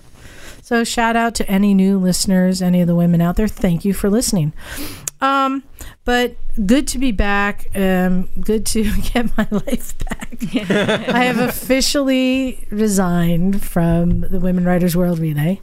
So 0.69 0.83
shout 0.83 1.15
out 1.15 1.33
to 1.33 1.49
any 1.49 1.73
new 1.73 1.97
listeners, 1.97 2.61
any 2.61 2.79
of 2.79 2.87
the 2.87 2.93
women 2.93 3.21
out 3.21 3.37
there. 3.37 3.47
Thank 3.47 3.85
you 3.85 3.91
for 3.91 4.07
listening. 4.07 4.53
Um, 5.19 5.63
but 6.05 6.35
good 6.63 6.87
to 6.89 6.99
be 6.99 7.11
back. 7.11 7.75
Um, 7.75 8.29
good 8.39 8.67
to 8.67 8.83
get 9.11 9.35
my 9.35 9.47
life 9.49 9.97
back. 9.97 10.37
I 10.69 11.23
have 11.23 11.39
officially 11.39 12.67
resigned 12.69 13.63
from 13.63 14.21
the 14.21 14.39
Women 14.39 14.63
Riders 14.63 14.95
World 14.95 15.17
Relay. 15.17 15.59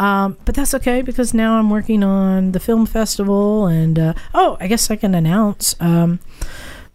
Um, 0.00 0.36
but 0.44 0.56
that's 0.56 0.74
okay 0.74 1.02
because 1.02 1.32
now 1.32 1.56
I'm 1.56 1.70
working 1.70 2.02
on 2.02 2.50
the 2.50 2.58
film 2.58 2.84
festival, 2.84 3.68
and 3.68 3.96
uh, 3.96 4.14
oh, 4.34 4.56
I 4.58 4.66
guess 4.66 4.90
I 4.90 4.96
can 4.96 5.14
announce. 5.14 5.76
Um, 5.78 6.18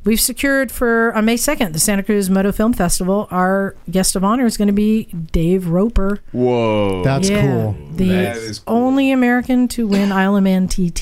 We've 0.07 0.21
secured 0.21 0.71
for 0.71 1.13
on 1.13 1.25
May 1.25 1.35
2nd, 1.35 1.73
the 1.73 1.79
Santa 1.79 2.01
Cruz 2.01 2.29
Moto 2.29 2.53
Film 2.53 2.71
Festival. 2.71 3.27
Our 3.29 3.75
guest 3.91 4.15
of 4.15 4.23
honor 4.23 4.45
is 4.45 4.55
going 4.55 4.69
to 4.69 4.73
be 4.73 5.03
Dave 5.33 5.67
Roper. 5.67 6.19
Whoa. 6.31 7.03
That's 7.03 7.29
Yeah, 7.29 7.41
cool. 7.41 7.75
The 7.91 8.07
That 8.09 8.37
is 8.37 8.59
cool. 8.59 8.77
only 8.77 9.11
American 9.11 9.67
to 9.69 9.85
win 9.85 10.13
Isle 10.13 10.37
of 10.37 10.43
Man 10.43 10.69
TT. 10.69 11.01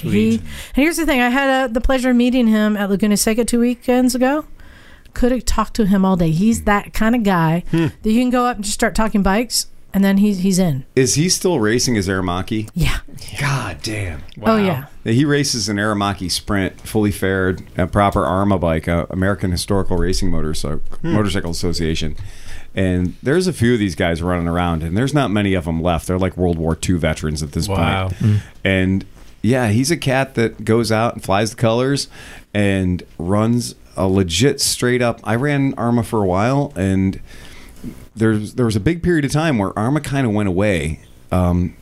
He, 0.00 0.36
and 0.38 0.42
here's 0.74 0.96
the 0.96 1.04
thing 1.04 1.20
I 1.20 1.28
had 1.28 1.50
uh, 1.50 1.66
the 1.68 1.82
pleasure 1.82 2.08
of 2.10 2.16
meeting 2.16 2.46
him 2.46 2.74
at 2.74 2.88
Laguna 2.88 3.18
Seca 3.18 3.44
two 3.44 3.60
weekends 3.60 4.14
ago. 4.14 4.46
Could 5.12 5.32
have 5.32 5.44
talked 5.44 5.74
to 5.74 5.84
him 5.84 6.06
all 6.06 6.16
day. 6.16 6.30
He's 6.30 6.62
that 6.62 6.94
kind 6.94 7.14
of 7.14 7.22
guy 7.24 7.64
Hmm. 7.70 7.88
that 8.02 8.10
you 8.10 8.18
can 8.18 8.30
go 8.30 8.46
up 8.46 8.56
and 8.56 8.64
just 8.64 8.74
start 8.74 8.94
talking 8.94 9.22
bikes, 9.22 9.66
and 9.94 10.02
then 10.04 10.18
he's, 10.18 10.38
he's 10.40 10.58
in. 10.58 10.84
Is 10.96 11.14
he 11.14 11.28
still 11.28 11.60
racing 11.60 11.94
his 11.94 12.08
Aermacchi? 12.08 12.68
Yeah. 12.74 12.98
God 13.40 13.78
damn. 13.82 14.22
Oh, 14.42 14.56
yeah. 14.56 14.86
He 15.04 15.24
races 15.24 15.68
an 15.68 15.76
Aermacchi 15.78 16.30
Sprint, 16.30 16.80
fully 16.80 17.10
fared, 17.10 17.62
a 17.76 17.86
proper 17.86 18.20
AHRMA 18.20 18.60
bike, 18.60 18.88
uh, 18.88 19.06
American 19.10 19.50
Historical 19.50 19.96
Racing 19.96 20.30
Motorcycle, 20.30 20.80
Motorcycle 21.02 21.50
Association. 21.50 22.16
And 22.74 23.16
there's 23.22 23.46
a 23.46 23.52
few 23.52 23.74
of 23.74 23.78
these 23.78 23.94
guys 23.94 24.22
running 24.22 24.48
around, 24.48 24.82
and 24.82 24.96
there's 24.96 25.12
not 25.12 25.30
many 25.30 25.54
of 25.54 25.64
them 25.66 25.82
left. 25.82 26.06
They're 26.06 26.18
like 26.18 26.36
World 26.36 26.58
War 26.58 26.76
II 26.88 26.96
veterans 26.96 27.42
at 27.42 27.52
this 27.52 27.68
Wow. 27.68 28.08
point. 28.08 28.40
And 28.64 29.04
yeah, 29.42 29.68
he's 29.68 29.90
a 29.90 29.96
cat 29.96 30.34
that 30.36 30.64
goes 30.64 30.90
out 30.90 31.14
and 31.14 31.22
flies 31.22 31.50
the 31.50 31.56
colors 31.56 32.08
and 32.54 33.02
runs 33.18 33.74
a 33.96 34.06
legit 34.08 34.60
straight 34.60 35.02
up. 35.02 35.20
I 35.24 35.34
ran 35.34 35.74
AHRMA 35.74 36.04
for 36.04 36.22
a 36.22 36.26
while, 36.26 36.72
and 36.76 37.20
there's 38.14 38.54
there 38.54 38.66
was 38.66 38.76
a 38.76 38.80
big 38.80 39.02
period 39.02 39.24
of 39.24 39.32
time 39.32 39.58
where 39.58 39.70
AHRMA 39.70 40.02
kind 40.04 40.26
of 40.26 40.32
went 40.32 40.48
away. 40.48 41.00
Um, 41.30 41.76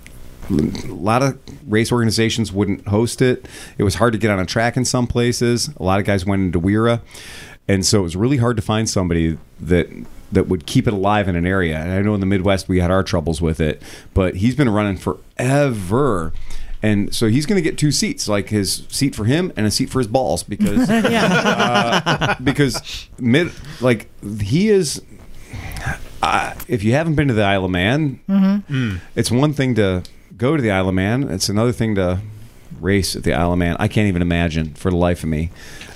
a 0.50 0.92
lot 0.92 1.22
of 1.22 1.38
race 1.66 1.92
organizations 1.92 2.52
wouldn't 2.52 2.86
host 2.88 3.22
it. 3.22 3.46
It 3.78 3.84
was 3.84 3.96
hard 3.96 4.12
to 4.12 4.18
get 4.18 4.30
on 4.30 4.40
a 4.40 4.46
track 4.46 4.76
in 4.76 4.84
some 4.84 5.06
places. 5.06 5.70
A 5.78 5.82
lot 5.82 6.00
of 6.00 6.06
guys 6.06 6.26
went 6.26 6.42
into 6.42 6.58
WERA, 6.58 7.02
and 7.68 7.86
so 7.86 8.00
it 8.00 8.02
was 8.02 8.16
really 8.16 8.38
hard 8.38 8.56
to 8.56 8.62
find 8.62 8.88
somebody 8.88 9.38
that 9.60 9.88
that 10.32 10.48
would 10.48 10.66
keep 10.66 10.86
it 10.86 10.92
alive 10.92 11.28
in 11.28 11.36
an 11.36 11.46
area. 11.46 11.76
And 11.78 11.92
I 11.92 12.02
know 12.02 12.14
in 12.14 12.20
the 12.20 12.26
Midwest 12.26 12.68
we 12.68 12.80
had 12.80 12.90
our 12.90 13.02
troubles 13.02 13.40
with 13.40 13.60
it, 13.60 13.82
but 14.14 14.36
he's 14.36 14.54
been 14.54 14.68
running 14.68 14.96
forever. 14.96 16.32
And 16.82 17.14
so 17.14 17.28
he's 17.28 17.44
going 17.46 17.62
to 17.62 17.68
get 17.68 17.76
two 17.76 17.92
seats, 17.92 18.26
like 18.28 18.48
his 18.48 18.86
seat 18.88 19.14
for 19.14 19.24
him 19.24 19.52
and 19.56 19.66
a 19.66 19.70
seat 19.70 19.90
for 19.90 19.98
his 19.98 20.08
balls, 20.08 20.42
because 20.42 20.88
uh, 20.90 22.36
because 22.42 23.08
mid 23.18 23.52
like 23.80 24.08
he 24.40 24.68
is. 24.68 25.02
Uh, 26.22 26.54
if 26.68 26.82
you 26.84 26.92
haven't 26.92 27.14
been 27.14 27.28
to 27.28 27.34
the 27.34 27.42
Isle 27.44 27.64
of 27.64 27.70
Man, 27.70 28.20
it's 29.16 29.30
one 29.30 29.52
thing 29.52 29.74
to 29.76 30.02
go 30.36 30.56
to 30.56 30.62
the 30.62 30.70
Isle 30.70 30.88
of 30.88 30.94
Man. 30.94 31.24
It's 31.30 31.48
another 31.48 31.72
thing 31.72 31.94
to 31.94 32.20
race 32.80 33.16
at 33.16 33.22
the 33.24 33.32
Isle 33.32 33.52
of 33.52 33.58
Man. 33.58 33.76
I 33.78 33.88
can't 33.88 34.08
even 34.08 34.22
imagine 34.22 34.74
for 34.74 34.90
the 34.90 34.96
life 34.96 35.22
of 35.22 35.28
me. 35.30 35.50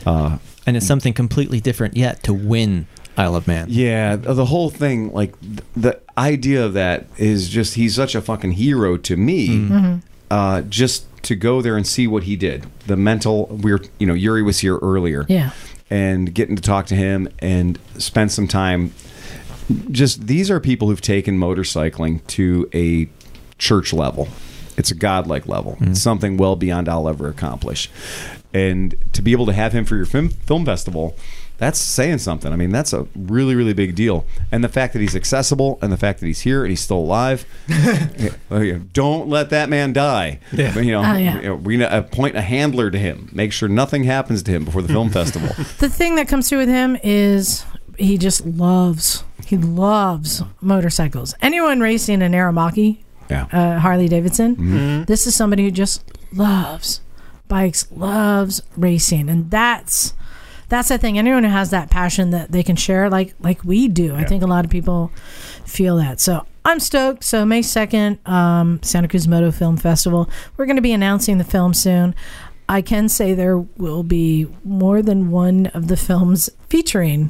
Uh, 0.07 0.39
And 0.67 0.77
it's 0.77 0.87
something 0.87 1.13
completely 1.13 1.61
different 1.61 1.97
yet 1.97 2.23
to 2.25 2.33
win 2.35 2.87
Isle 3.17 3.37
of 3.37 3.47
Man. 3.47 3.67
yeah, 3.71 4.17
the 4.17 4.47
whole 4.47 4.71
thing, 4.71 5.13
like 5.13 5.35
the 5.77 6.01
idea 6.19 6.65
of 6.65 6.73
that 6.75 7.07
is 7.19 7.49
just 7.49 7.75
he's 7.75 7.95
such 7.95 8.15
a 8.15 8.21
fucking 8.23 8.53
hero 8.53 8.97
to 8.97 9.17
me. 9.17 10.01
Uh, 10.31 10.63
just 10.63 11.07
to 11.23 11.37
go 11.37 11.63
there 11.63 11.77
and 11.77 11.87
see 11.87 12.07
what 12.07 12.25
he 12.25 12.35
did, 12.35 12.67
the 12.87 12.97
mental. 12.97 13.47
We 13.47 13.73
were, 13.73 13.83
you 13.99 14.07
know, 14.07 14.15
Yuri 14.15 14.43
was 14.43 14.59
here 14.61 14.79
earlier. 14.79 15.27
Yeah. 15.29 15.51
and 15.91 16.35
getting 16.35 16.57
to 16.57 16.63
talk 16.63 16.87
to 16.87 16.95
him 16.97 17.29
and 17.41 17.79
spend 17.99 18.33
some 18.33 18.49
time. 18.49 18.93
Just 19.91 20.27
these 20.27 20.51
are 20.51 20.61
people 20.61 20.89
who've 20.89 21.01
taken 21.01 21.39
motorcycling 21.39 22.27
to 22.29 22.69
a 22.75 23.09
church 23.59 23.93
level. 23.93 24.29
It's 24.77 24.91
a 24.91 24.95
godlike 24.95 25.47
level. 25.47 25.77
Mm. 25.81 25.91
It's 25.91 26.03
something 26.03 26.37
well 26.37 26.57
beyond 26.57 26.89
I'll 26.89 27.09
ever 27.09 27.29
accomplish. 27.29 27.89
And 28.53 28.95
to 29.13 29.23
be 29.23 29.33
able 29.33 29.47
to 29.47 29.53
have 29.53 29.73
him 29.73 29.85
for 29.85 29.97
your 29.97 30.05
film, 30.07 30.29
film 30.29 30.65
festival, 30.65 31.17
that's 31.57 31.79
saying 31.79 32.19
something. 32.19 32.53
I 32.53 32.57
mean, 32.57 32.71
that's 32.71 32.93
a 32.93 33.07
really, 33.15 33.55
really 33.55 33.73
big 33.73 33.95
deal. 33.95 34.27
And 34.51 34.63
the 34.65 34.69
fact 34.69 34.93
that 34.93 34.99
he's 35.01 35.15
accessible 35.15 35.79
and 35.81 35.93
the 35.93 35.97
fact 35.97 36.19
that 36.21 36.27
he's 36.27 36.41
here 36.41 36.63
and 36.63 36.71
he's 36.71 36.81
still 36.81 36.99
alive, 36.99 37.47
yeah, 37.69 38.31
well, 38.51 38.63
yeah, 38.65 38.79
don't 38.93 39.29
let 39.29 39.51
that 39.51 39.69
man 39.69 39.93
die. 39.93 40.41
Yeah. 40.53 40.77
You 40.79 40.93
know, 40.93 41.01
Oh, 41.05 41.15
yeah. 41.17 41.37
you 41.41 41.49
know, 41.49 41.55
we 41.57 41.79
gonna 41.79 41.97
appoint 41.97 42.37
a 42.37 42.43
handler 42.43 42.91
to 42.91 42.99
him. 42.99 43.29
Make 43.33 43.53
sure 43.53 43.69
nothing 43.69 44.05
happens 44.05 44.43
to 44.45 44.51
him 44.51 44.65
before 44.65 44.83
the 44.83 44.89
film 44.89 45.11
festival. 45.21 45.49
The 45.79 45.89
thing 45.89 46.17
that 46.17 46.27
comes 46.29 46.49
through 46.49 46.59
with 46.59 46.69
him 46.69 46.97
is 47.05 47.65
he 47.99 48.19
just 48.19 48.45
loves 48.45 49.23
he 49.49 49.57
loves 49.57 50.43
motorcycles. 50.61 51.35
Anyone 51.43 51.81
racing 51.81 52.23
an 52.23 52.33
Aermacchi, 52.33 52.99
Yeah. 53.31 53.47
uh, 53.53 53.79
Harley 53.81 54.09
Davidson, 54.09 55.05
this 55.07 55.27
is 55.27 55.35
somebody 55.35 55.65
who 55.65 55.71
just 55.71 56.05
loves 56.33 57.01
bikes, 57.49 57.87
loves 57.91 58.63
racing, 58.77 59.29
and 59.29 59.51
that's 59.51 60.15
that's 60.71 60.89
the 60.89 60.97
thing. 60.99 61.19
Anyone 61.19 61.45
who 61.45 61.51
has 61.51 61.71
that 61.71 61.91
passion 61.91 62.31
that 62.31 62.51
they 62.51 62.63
can 62.63 62.75
share, 62.77 63.09
like 63.11 63.35
like 63.41 63.63
we 63.65 63.87
do, 63.89 64.15
I 64.15 64.25
think 64.25 64.43
a 64.43 64.47
lot 64.47 64.65
of 64.65 64.71
people 64.71 65.13
feel 65.65 65.97
that. 65.99 66.21
So 66.21 66.47
I'm 66.65 66.81
stoked. 66.81 67.23
So 67.25 67.45
May 67.45 67.61
second, 67.63 68.19
um, 68.27 68.81
Santa 68.83 69.07
Cruz 69.09 69.29
Moto 69.29 69.51
Film 69.53 69.77
Festival. 69.77 70.29
We're 70.57 70.65
going 70.67 70.77
to 70.77 70.83
be 70.83 70.93
announcing 70.93 71.37
the 71.39 71.45
film 71.45 71.75
soon. 71.75 72.15
I 72.67 72.81
can 72.81 73.11
say 73.11 73.35
there 73.35 73.59
will 73.59 74.03
be 74.03 74.47
more 74.65 75.03
than 75.03 75.31
one 75.31 75.67
of 75.75 75.89
the 75.89 75.99
films 75.99 76.49
featuring 76.71 77.29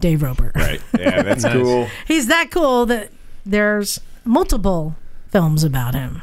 Dave 0.00 0.22
Roper. 0.22 0.52
Right. 0.54 0.80
Yeah, 0.98 1.22
that's 1.22 1.44
cool. 1.44 1.88
He's 2.06 2.26
that 2.28 2.50
cool 2.50 2.86
that 2.86 3.10
there's 3.44 4.00
multiple 4.24 4.96
films 5.30 5.64
about 5.64 5.94
him. 5.94 6.22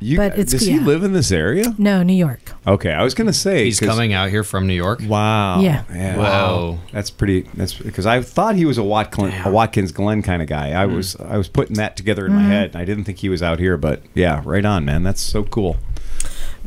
You, 0.00 0.16
But 0.16 0.32
it's- 0.38 0.50
does 0.50 0.62
he 0.62 0.78
live 0.78 1.02
in 1.02 1.12
this 1.12 1.32
area? 1.32 1.74
No, 1.76 2.02
New 2.02 2.14
York. 2.14 2.52
Okay, 2.66 2.92
I 2.92 3.02
was 3.02 3.14
gonna 3.14 3.32
say 3.32 3.64
he's 3.64 3.80
coming 3.80 4.12
out 4.12 4.30
here 4.30 4.44
from 4.44 4.66
New 4.66 4.74
York. 4.74 5.00
Wow. 5.04 5.60
Yeah. 5.60 5.82
Yeah. 5.92 6.16
Whoa. 6.16 6.78
That's 6.92 7.10
pretty. 7.10 7.42
That's 7.54 7.74
because 7.74 8.06
I 8.06 8.22
thought 8.22 8.54
he 8.54 8.64
was 8.64 8.78
a, 8.78 8.84
Watkins, 8.84 9.34
a 9.44 9.50
Watkins 9.50 9.90
Glen 9.90 10.22
kind 10.22 10.40
of 10.40 10.48
guy. 10.48 10.80
I 10.80 10.86
mm. 10.86 10.94
was 10.94 11.16
I 11.16 11.36
was 11.36 11.48
putting 11.48 11.76
that 11.76 11.96
together 11.96 12.26
in 12.26 12.34
my 12.34 12.42
mm-hmm. 12.42 12.50
head. 12.50 12.76
I 12.76 12.84
didn't 12.84 13.04
think 13.04 13.18
he 13.18 13.28
was 13.28 13.42
out 13.42 13.58
here, 13.58 13.76
but 13.76 14.02
yeah, 14.14 14.42
right 14.44 14.64
on, 14.64 14.84
man. 14.84 15.02
That's 15.02 15.20
so 15.20 15.42
cool. 15.44 15.78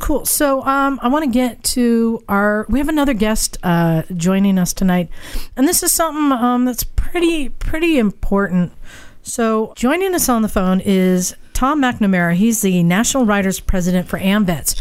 Cool. 0.01 0.25
So 0.25 0.63
um, 0.63 0.99
I 1.03 1.07
want 1.09 1.25
to 1.25 1.29
get 1.29 1.63
to 1.75 2.23
our. 2.27 2.65
We 2.69 2.79
have 2.79 2.89
another 2.89 3.13
guest 3.13 3.59
uh, 3.61 4.01
joining 4.17 4.57
us 4.57 4.73
tonight, 4.73 5.09
and 5.55 5.67
this 5.67 5.83
is 5.83 5.91
something 5.91 6.31
um, 6.31 6.65
that's 6.65 6.83
pretty 6.83 7.49
pretty 7.49 7.99
important. 7.99 8.73
So 9.21 9.73
joining 9.75 10.15
us 10.15 10.27
on 10.27 10.41
the 10.41 10.49
phone 10.49 10.79
is 10.79 11.35
Tom 11.53 11.83
McNamara. 11.83 12.33
He's 12.33 12.61
the 12.61 12.81
National 12.81 13.27
Riders 13.27 13.59
President 13.59 14.07
for 14.07 14.17
AMVETS. 14.17 14.75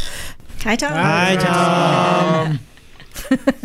Hi, 0.63 0.75
Tom. 0.75 0.91
Hi, 0.93 1.35
Tom. 1.35 2.59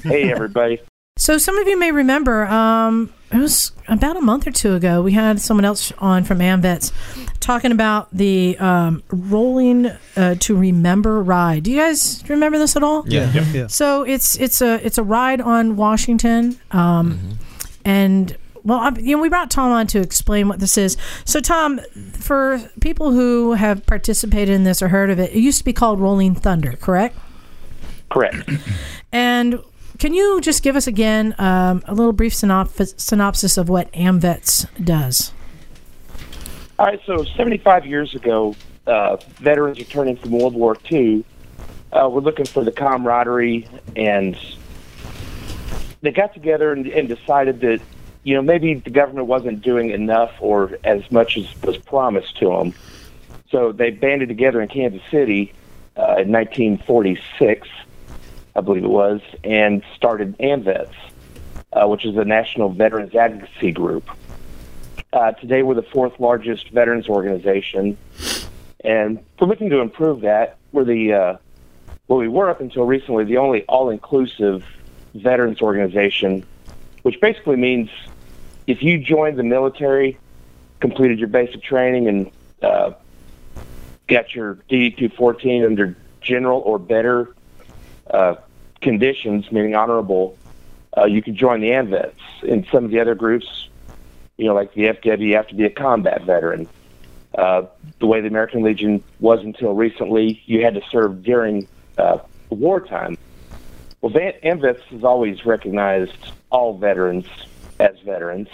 Hey, 0.02 0.30
everybody. 0.30 0.80
So 1.18 1.38
some 1.38 1.56
of 1.56 1.66
you 1.66 1.78
may 1.78 1.92
remember, 1.92 2.44
um, 2.44 3.10
it 3.32 3.38
was 3.38 3.72
about 3.88 4.18
a 4.18 4.20
month 4.20 4.46
or 4.46 4.50
two 4.50 4.74
ago. 4.74 5.00
We 5.00 5.12
had 5.12 5.40
someone 5.40 5.64
else 5.64 5.90
on 5.96 6.24
from 6.24 6.40
AMVETS 6.40 6.92
talking 7.40 7.72
about 7.72 8.08
the 8.12 8.58
um, 8.58 9.02
rolling 9.08 9.86
uh, 10.14 10.34
to 10.40 10.54
remember 10.54 11.22
ride. 11.22 11.62
Do 11.62 11.70
you 11.72 11.78
guys 11.78 12.22
remember 12.28 12.58
this 12.58 12.76
at 12.76 12.82
all? 12.82 13.08
Yeah. 13.08 13.32
Yeah. 13.32 13.66
So 13.68 14.02
it's 14.02 14.36
it's 14.36 14.60
a 14.60 14.74
it's 14.84 14.98
a 14.98 15.02
ride 15.02 15.40
on 15.40 15.76
Washington, 15.76 16.60
um, 16.70 17.38
and 17.82 18.36
well, 18.62 18.80
I, 18.80 18.90
you 18.98 19.16
know, 19.16 19.22
we 19.22 19.30
brought 19.30 19.50
Tom 19.50 19.72
on 19.72 19.86
to 19.88 20.00
explain 20.00 20.48
what 20.48 20.58
this 20.58 20.76
is. 20.76 20.98
So, 21.24 21.40
Tom, 21.40 21.80
for 22.12 22.60
people 22.80 23.12
who 23.12 23.52
have 23.52 23.86
participated 23.86 24.54
in 24.54 24.64
this 24.64 24.82
or 24.82 24.88
heard 24.88 25.08
of 25.08 25.18
it, 25.18 25.32
it 25.32 25.38
used 25.38 25.58
to 25.58 25.64
be 25.64 25.72
called 25.72 25.98
Rolling 25.98 26.34
Thunder, 26.34 26.72
correct? 26.72 27.16
Correct. 28.10 28.50
And 29.12 29.60
can 29.98 30.14
you 30.14 30.40
just 30.40 30.62
give 30.62 30.76
us 30.76 30.86
again 30.86 31.34
um, 31.38 31.82
a 31.86 31.94
little 31.94 32.12
brief 32.12 32.34
synopsis, 32.34 32.94
synopsis 32.96 33.56
of 33.56 33.68
what 33.68 33.90
AMVETS 33.92 34.66
does? 34.84 35.32
All 36.78 36.86
right, 36.86 37.00
so 37.06 37.24
75 37.24 37.86
years 37.86 38.14
ago, 38.14 38.54
uh, 38.86 39.16
veterans 39.36 39.78
returning 39.78 40.16
from 40.16 40.32
World 40.32 40.54
War 40.54 40.76
II 40.90 41.24
uh, 41.92 42.08
were 42.08 42.20
looking 42.20 42.44
for 42.44 42.62
the 42.64 42.72
camaraderie, 42.72 43.66
and 43.94 44.36
they 46.02 46.12
got 46.12 46.34
together 46.34 46.72
and, 46.72 46.86
and 46.88 47.08
decided 47.08 47.60
that, 47.60 47.80
you 48.24 48.34
know, 48.34 48.42
maybe 48.42 48.74
the 48.74 48.90
government 48.90 49.26
wasn't 49.26 49.62
doing 49.62 49.90
enough 49.90 50.32
or 50.40 50.78
as 50.84 51.10
much 51.10 51.38
as 51.38 51.46
was 51.62 51.78
promised 51.78 52.36
to 52.38 52.50
them. 52.50 52.74
So 53.50 53.72
they 53.72 53.90
banded 53.90 54.28
together 54.28 54.60
in 54.60 54.68
Kansas 54.68 55.02
City 55.10 55.54
uh, 55.96 56.20
in 56.20 56.30
1946, 56.30 57.68
I 58.56 58.62
believe 58.62 58.84
it 58.84 58.90
was, 58.90 59.20
and 59.44 59.82
started 59.94 60.34
AMVETS, 60.38 60.94
uh, 61.74 61.86
which 61.86 62.06
is 62.06 62.16
a 62.16 62.24
national 62.24 62.70
veterans 62.70 63.14
advocacy 63.14 63.70
group. 63.70 64.08
Uh, 65.12 65.32
today, 65.32 65.62
we're 65.62 65.74
the 65.74 65.82
fourth 65.82 66.18
largest 66.18 66.70
veterans 66.70 67.06
organization, 67.06 67.98
and 68.82 69.18
we're 69.38 69.46
looking 69.46 69.68
to 69.70 69.80
improve 69.80 70.22
that. 70.22 70.56
We're 70.72 70.84
the 70.84 71.12
uh, 71.12 71.36
well, 72.08 72.18
we 72.18 72.28
were 72.28 72.48
up 72.48 72.62
until 72.62 72.84
recently 72.84 73.24
the 73.24 73.36
only 73.36 73.62
all-inclusive 73.64 74.64
veterans 75.14 75.60
organization, 75.60 76.44
which 77.02 77.20
basically 77.20 77.56
means 77.56 77.90
if 78.66 78.82
you 78.82 78.98
joined 78.98 79.38
the 79.38 79.42
military, 79.42 80.18
completed 80.80 81.18
your 81.18 81.28
basic 81.28 81.62
training, 81.62 82.08
and 82.08 82.30
uh, 82.62 82.92
got 84.08 84.34
your 84.34 84.54
DD 84.70 84.96
214 84.96 85.64
under 85.64 85.94
general 86.22 86.60
or 86.60 86.78
better 86.78 87.34
uh, 88.10 88.36
conditions, 88.80 89.50
meaning 89.50 89.74
honorable, 89.74 90.36
uh, 90.96 91.04
you 91.04 91.22
can 91.22 91.36
join 91.36 91.60
the 91.60 91.70
AMVETS. 91.70 92.14
In 92.42 92.66
some 92.70 92.84
of 92.84 92.90
the 92.90 93.00
other 93.00 93.14
groups, 93.14 93.68
you 94.36 94.46
know, 94.46 94.54
like 94.54 94.74
the 94.74 94.84
FW, 94.84 95.20
you 95.20 95.36
have 95.36 95.48
to 95.48 95.54
be 95.54 95.64
a 95.64 95.70
combat 95.70 96.22
veteran. 96.24 96.68
Uh, 97.34 97.66
the 97.98 98.06
way 98.06 98.20
the 98.20 98.28
American 98.28 98.62
Legion 98.62 99.02
was 99.20 99.40
until 99.40 99.74
recently, 99.74 100.42
you 100.46 100.62
had 100.64 100.74
to 100.74 100.82
serve 100.90 101.22
during 101.22 101.68
uh, 101.98 102.18
wartime. 102.50 103.18
Well, 104.00 104.12
AMVETS 104.12 104.82
has 104.90 105.04
always 105.04 105.44
recognized 105.44 106.32
all 106.50 106.78
veterans 106.78 107.26
as 107.78 107.98
veterans, 108.00 108.48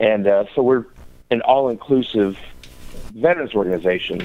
and 0.00 0.26
uh, 0.26 0.44
so 0.54 0.62
we're 0.62 0.86
an 1.30 1.40
all-inclusive 1.42 2.38
veterans 3.14 3.54
organization. 3.54 4.20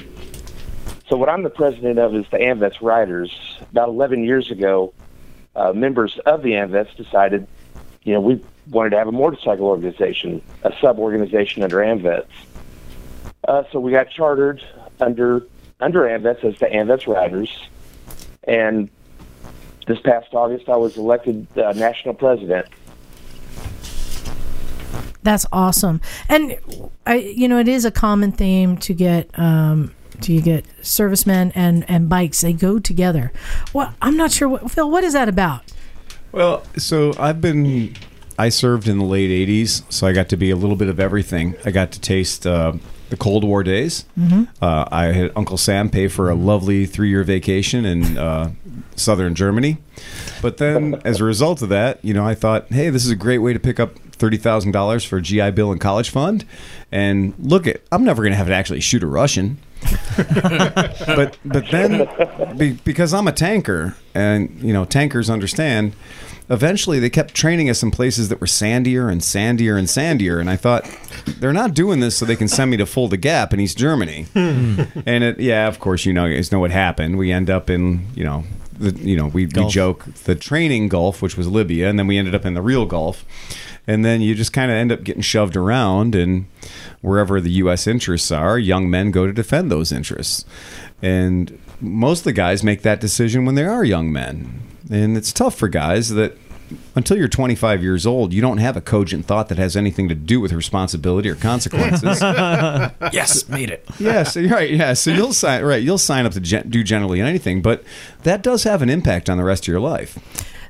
So 1.10 1.16
what 1.16 1.28
I'm 1.28 1.42
the 1.42 1.50
president 1.50 1.98
of 1.98 2.14
is 2.14 2.24
the 2.30 2.38
AMVETS 2.38 2.80
Riders. 2.80 3.36
About 3.72 3.88
11 3.88 4.22
years 4.22 4.52
ago, 4.52 4.94
uh, 5.56 5.72
members 5.72 6.16
of 6.24 6.42
the 6.42 6.52
AMVETS 6.52 6.96
decided, 6.96 7.48
you 8.04 8.14
know, 8.14 8.20
we 8.20 8.40
wanted 8.70 8.90
to 8.90 8.98
have 8.98 9.08
a 9.08 9.12
motorcycle 9.12 9.66
organization, 9.66 10.40
a 10.62 10.72
sub-organization 10.80 11.64
under 11.64 11.78
AMVETS. 11.78 12.28
Uh, 13.48 13.64
so 13.72 13.80
we 13.80 13.90
got 13.90 14.08
chartered 14.08 14.62
under 15.00 15.44
under 15.80 16.02
AMVETS 16.02 16.44
as 16.44 16.58
the 16.60 16.66
AMVETS 16.66 17.08
Riders, 17.08 17.50
and 18.44 18.88
this 19.88 19.98
past 19.98 20.28
August, 20.32 20.68
I 20.68 20.76
was 20.76 20.96
elected 20.96 21.48
uh, 21.58 21.72
national 21.72 22.14
president. 22.14 22.66
That's 25.24 25.46
awesome. 25.52 26.00
And 26.28 26.56
I, 27.04 27.16
you 27.16 27.48
know, 27.48 27.58
it 27.58 27.66
is 27.66 27.84
a 27.84 27.90
common 27.90 28.30
theme 28.30 28.76
to 28.78 28.94
get 28.94 29.28
um, 29.38 29.92
to 30.22 30.40
get 30.40 30.64
servicemen 30.82 31.52
and 31.54 31.84
and 31.88 32.08
bikes. 32.08 32.40
They 32.40 32.52
go 32.52 32.78
together. 32.78 33.32
Well, 33.72 33.94
I'm 34.02 34.16
not 34.16 34.32
sure. 34.32 34.48
What, 34.48 34.70
Phil, 34.70 34.90
what 34.90 35.04
is 35.04 35.12
that 35.14 35.28
about? 35.28 35.62
Well, 36.32 36.62
so 36.76 37.12
I've 37.18 37.40
been. 37.40 37.94
I 38.38 38.48
served 38.48 38.88
in 38.88 38.98
the 38.98 39.04
late 39.04 39.30
'80s, 39.48 39.82
so 39.92 40.06
I 40.06 40.12
got 40.12 40.28
to 40.30 40.36
be 40.36 40.50
a 40.50 40.56
little 40.56 40.76
bit 40.76 40.88
of 40.88 40.98
everything. 40.98 41.56
I 41.64 41.70
got 41.70 41.92
to 41.92 42.00
taste 42.00 42.46
uh, 42.46 42.72
the 43.10 43.16
Cold 43.16 43.44
War 43.44 43.62
days. 43.62 44.06
Mhm. 44.18 44.48
Uh, 44.62 44.86
I 44.90 45.06
had 45.06 45.32
Uncle 45.36 45.58
Sam 45.58 45.90
pay 45.90 46.08
for 46.08 46.30
a 46.30 46.34
lovely 46.34 46.86
three-year 46.86 47.22
vacation 47.24 47.84
in 47.84 48.16
uh, 48.16 48.52
southern 48.96 49.34
Germany. 49.34 49.76
But 50.40 50.56
then, 50.56 51.02
as 51.04 51.20
a 51.20 51.24
result 51.24 51.60
of 51.60 51.68
that, 51.68 52.02
you 52.02 52.14
know, 52.14 52.24
I 52.26 52.34
thought, 52.34 52.66
hey, 52.70 52.88
this 52.88 53.04
is 53.04 53.10
a 53.10 53.16
great 53.16 53.38
way 53.38 53.52
to 53.52 53.58
pick 53.58 53.78
up 53.78 53.98
thirty 54.12 54.38
thousand 54.38 54.72
dollars 54.72 55.04
for 55.04 55.18
a 55.18 55.20
GI 55.22 55.50
Bill 55.50 55.70
and 55.72 55.80
college 55.80 56.08
fund. 56.08 56.46
And 56.90 57.34
look 57.38 57.66
at, 57.66 57.82
I'm 57.92 58.04
never 58.04 58.22
going 58.22 58.32
to 58.32 58.38
have 58.38 58.46
to 58.46 58.54
actually 58.54 58.80
shoot 58.80 59.02
a 59.02 59.06
Russian. 59.06 59.58
but 60.16 61.38
but 61.44 61.70
then 61.70 62.08
be, 62.56 62.72
because 62.84 63.14
I'm 63.14 63.26
a 63.26 63.32
tanker 63.32 63.96
and 64.14 64.50
you 64.60 64.72
know 64.72 64.84
tankers 64.84 65.30
understand 65.30 65.94
eventually 66.50 66.98
they 66.98 67.08
kept 67.08 67.32
training 67.34 67.70
us 67.70 67.82
in 67.82 67.90
places 67.90 68.28
that 68.28 68.40
were 68.40 68.46
sandier 68.46 69.10
and 69.10 69.20
sandier 69.20 69.78
and 69.78 69.86
sandier 69.86 70.40
and 70.40 70.50
I 70.50 70.56
thought 70.56 70.84
they're 71.38 71.52
not 71.52 71.74
doing 71.74 72.00
this 72.00 72.16
so 72.16 72.26
they 72.26 72.36
can 72.36 72.48
send 72.48 72.70
me 72.70 72.76
to 72.78 72.86
Fulda 72.86 73.16
Gap 73.16 73.54
in 73.54 73.60
East 73.60 73.78
Germany. 73.78 74.26
Hmm. 74.32 74.82
And 75.06 75.24
it 75.24 75.40
yeah 75.40 75.68
of 75.68 75.78
course 75.78 76.04
you 76.04 76.12
know 76.12 76.26
you 76.26 76.42
know 76.52 76.60
what 76.60 76.70
happened. 76.70 77.16
We 77.16 77.32
end 77.32 77.48
up 77.48 77.70
in 77.70 78.06
you 78.14 78.24
know 78.24 78.44
the 78.72 78.90
you 78.98 79.16
know 79.16 79.28
we, 79.28 79.46
we 79.46 79.66
joke 79.68 80.04
the 80.24 80.34
training 80.34 80.88
Gulf 80.88 81.22
which 81.22 81.36
was 81.36 81.46
Libya 81.46 81.88
and 81.88 81.98
then 81.98 82.06
we 82.06 82.18
ended 82.18 82.34
up 82.34 82.44
in 82.44 82.54
the 82.54 82.62
real 82.62 82.84
Gulf. 82.86 83.24
And 83.86 84.04
then 84.04 84.20
you 84.20 84.34
just 84.34 84.52
kind 84.52 84.70
of 84.70 84.76
end 84.76 84.92
up 84.92 85.04
getting 85.04 85.22
shoved 85.22 85.56
around 85.56 86.14
and 86.14 86.46
wherever 87.00 87.40
the 87.40 87.50
U.S. 87.52 87.86
interests 87.86 88.30
are, 88.30 88.58
young 88.58 88.90
men 88.90 89.10
go 89.10 89.26
to 89.26 89.32
defend 89.32 89.70
those 89.70 89.92
interests. 89.92 90.44
And 91.02 91.58
most 91.80 92.20
of 92.20 92.24
the 92.24 92.32
guys 92.32 92.62
make 92.62 92.82
that 92.82 93.00
decision 93.00 93.44
when 93.44 93.54
they 93.54 93.64
are 93.64 93.84
young 93.84 94.12
men. 94.12 94.62
And 94.90 95.16
it's 95.16 95.32
tough 95.32 95.54
for 95.54 95.68
guys 95.68 96.10
that 96.10 96.36
until 96.94 97.16
you're 97.16 97.28
25 97.28 97.82
years 97.82 98.06
old, 98.06 98.32
you 98.32 98.40
don't 98.40 98.58
have 98.58 98.76
a 98.76 98.80
cogent 98.80 99.26
thought 99.26 99.48
that 99.48 99.58
has 99.58 99.76
anything 99.76 100.08
to 100.08 100.14
do 100.14 100.40
with 100.40 100.52
responsibility 100.52 101.28
or 101.28 101.34
consequences. 101.34 102.20
yes, 103.12 103.48
made 103.48 103.70
it. 103.70 103.88
yes, 103.98 104.36
you're 104.36 104.50
right. 104.50 104.70
Yeah, 104.70 104.92
so 104.94 105.10
you'll 105.10 105.32
sign 105.32 105.64
right. 105.64 105.82
You'll 105.82 105.98
sign 105.98 106.26
up 106.26 106.32
to 106.32 106.40
gen- 106.40 106.70
do 106.70 106.84
generally 106.84 107.20
anything, 107.20 107.62
but 107.62 107.82
that 108.22 108.42
does 108.42 108.64
have 108.64 108.82
an 108.82 108.90
impact 108.90 109.28
on 109.28 109.36
the 109.38 109.44
rest 109.44 109.64
of 109.64 109.68
your 109.68 109.80
life. 109.80 110.18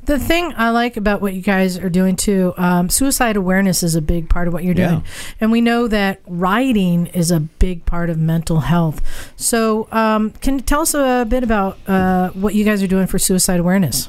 The 0.07 0.19
thing 0.19 0.53
I 0.57 0.71
like 0.71 0.97
about 0.97 1.21
what 1.21 1.35
you 1.35 1.43
guys 1.43 1.79
are 1.79 1.91
doing 1.91 2.17
too, 2.17 2.53
um, 2.57 2.89
suicide 2.89 3.37
awareness 3.37 3.83
is 3.83 3.95
a 3.95 4.03
big 4.03 4.29
part 4.29 4.49
of 4.49 4.55
what 4.55 4.65
you're 4.65 4.75
doing, 4.75 4.89
Yeah. 5.05 5.35
and 5.41 5.53
we 5.53 5.61
know 5.61 5.87
that 5.89 6.21
riding 6.27 7.07
is 7.09 7.31
a 7.31 7.39
big 7.41 7.85
part 7.87 8.11
of 8.11 8.19
mental 8.19 8.61
health. 8.61 9.01
So, 9.37 9.87
um, 9.93 10.31
can 10.41 10.55
you 10.55 10.61
tell 10.63 10.81
us 10.81 10.95
a 10.95 11.27
bit 11.29 11.45
about 11.45 11.79
uh, 11.87 12.31
what 12.31 12.55
you 12.55 12.65
guys 12.65 12.83
are 12.83 12.87
doing 12.89 13.07
for 13.07 13.19
suicide 13.19 13.61
awareness? 13.61 14.09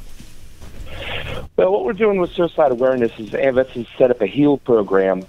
Well, 1.58 1.72
what 1.72 1.84
we're 1.84 1.94
doing 1.94 2.20
with 2.20 2.32
suicide 2.32 2.72
awareness 2.72 3.12
is 3.20 3.30
AMVETS 3.32 3.70
has 3.72 3.86
set 3.98 4.10
up 4.10 4.22
a 4.22 4.28
HEAL 4.28 4.58
program 4.60 5.24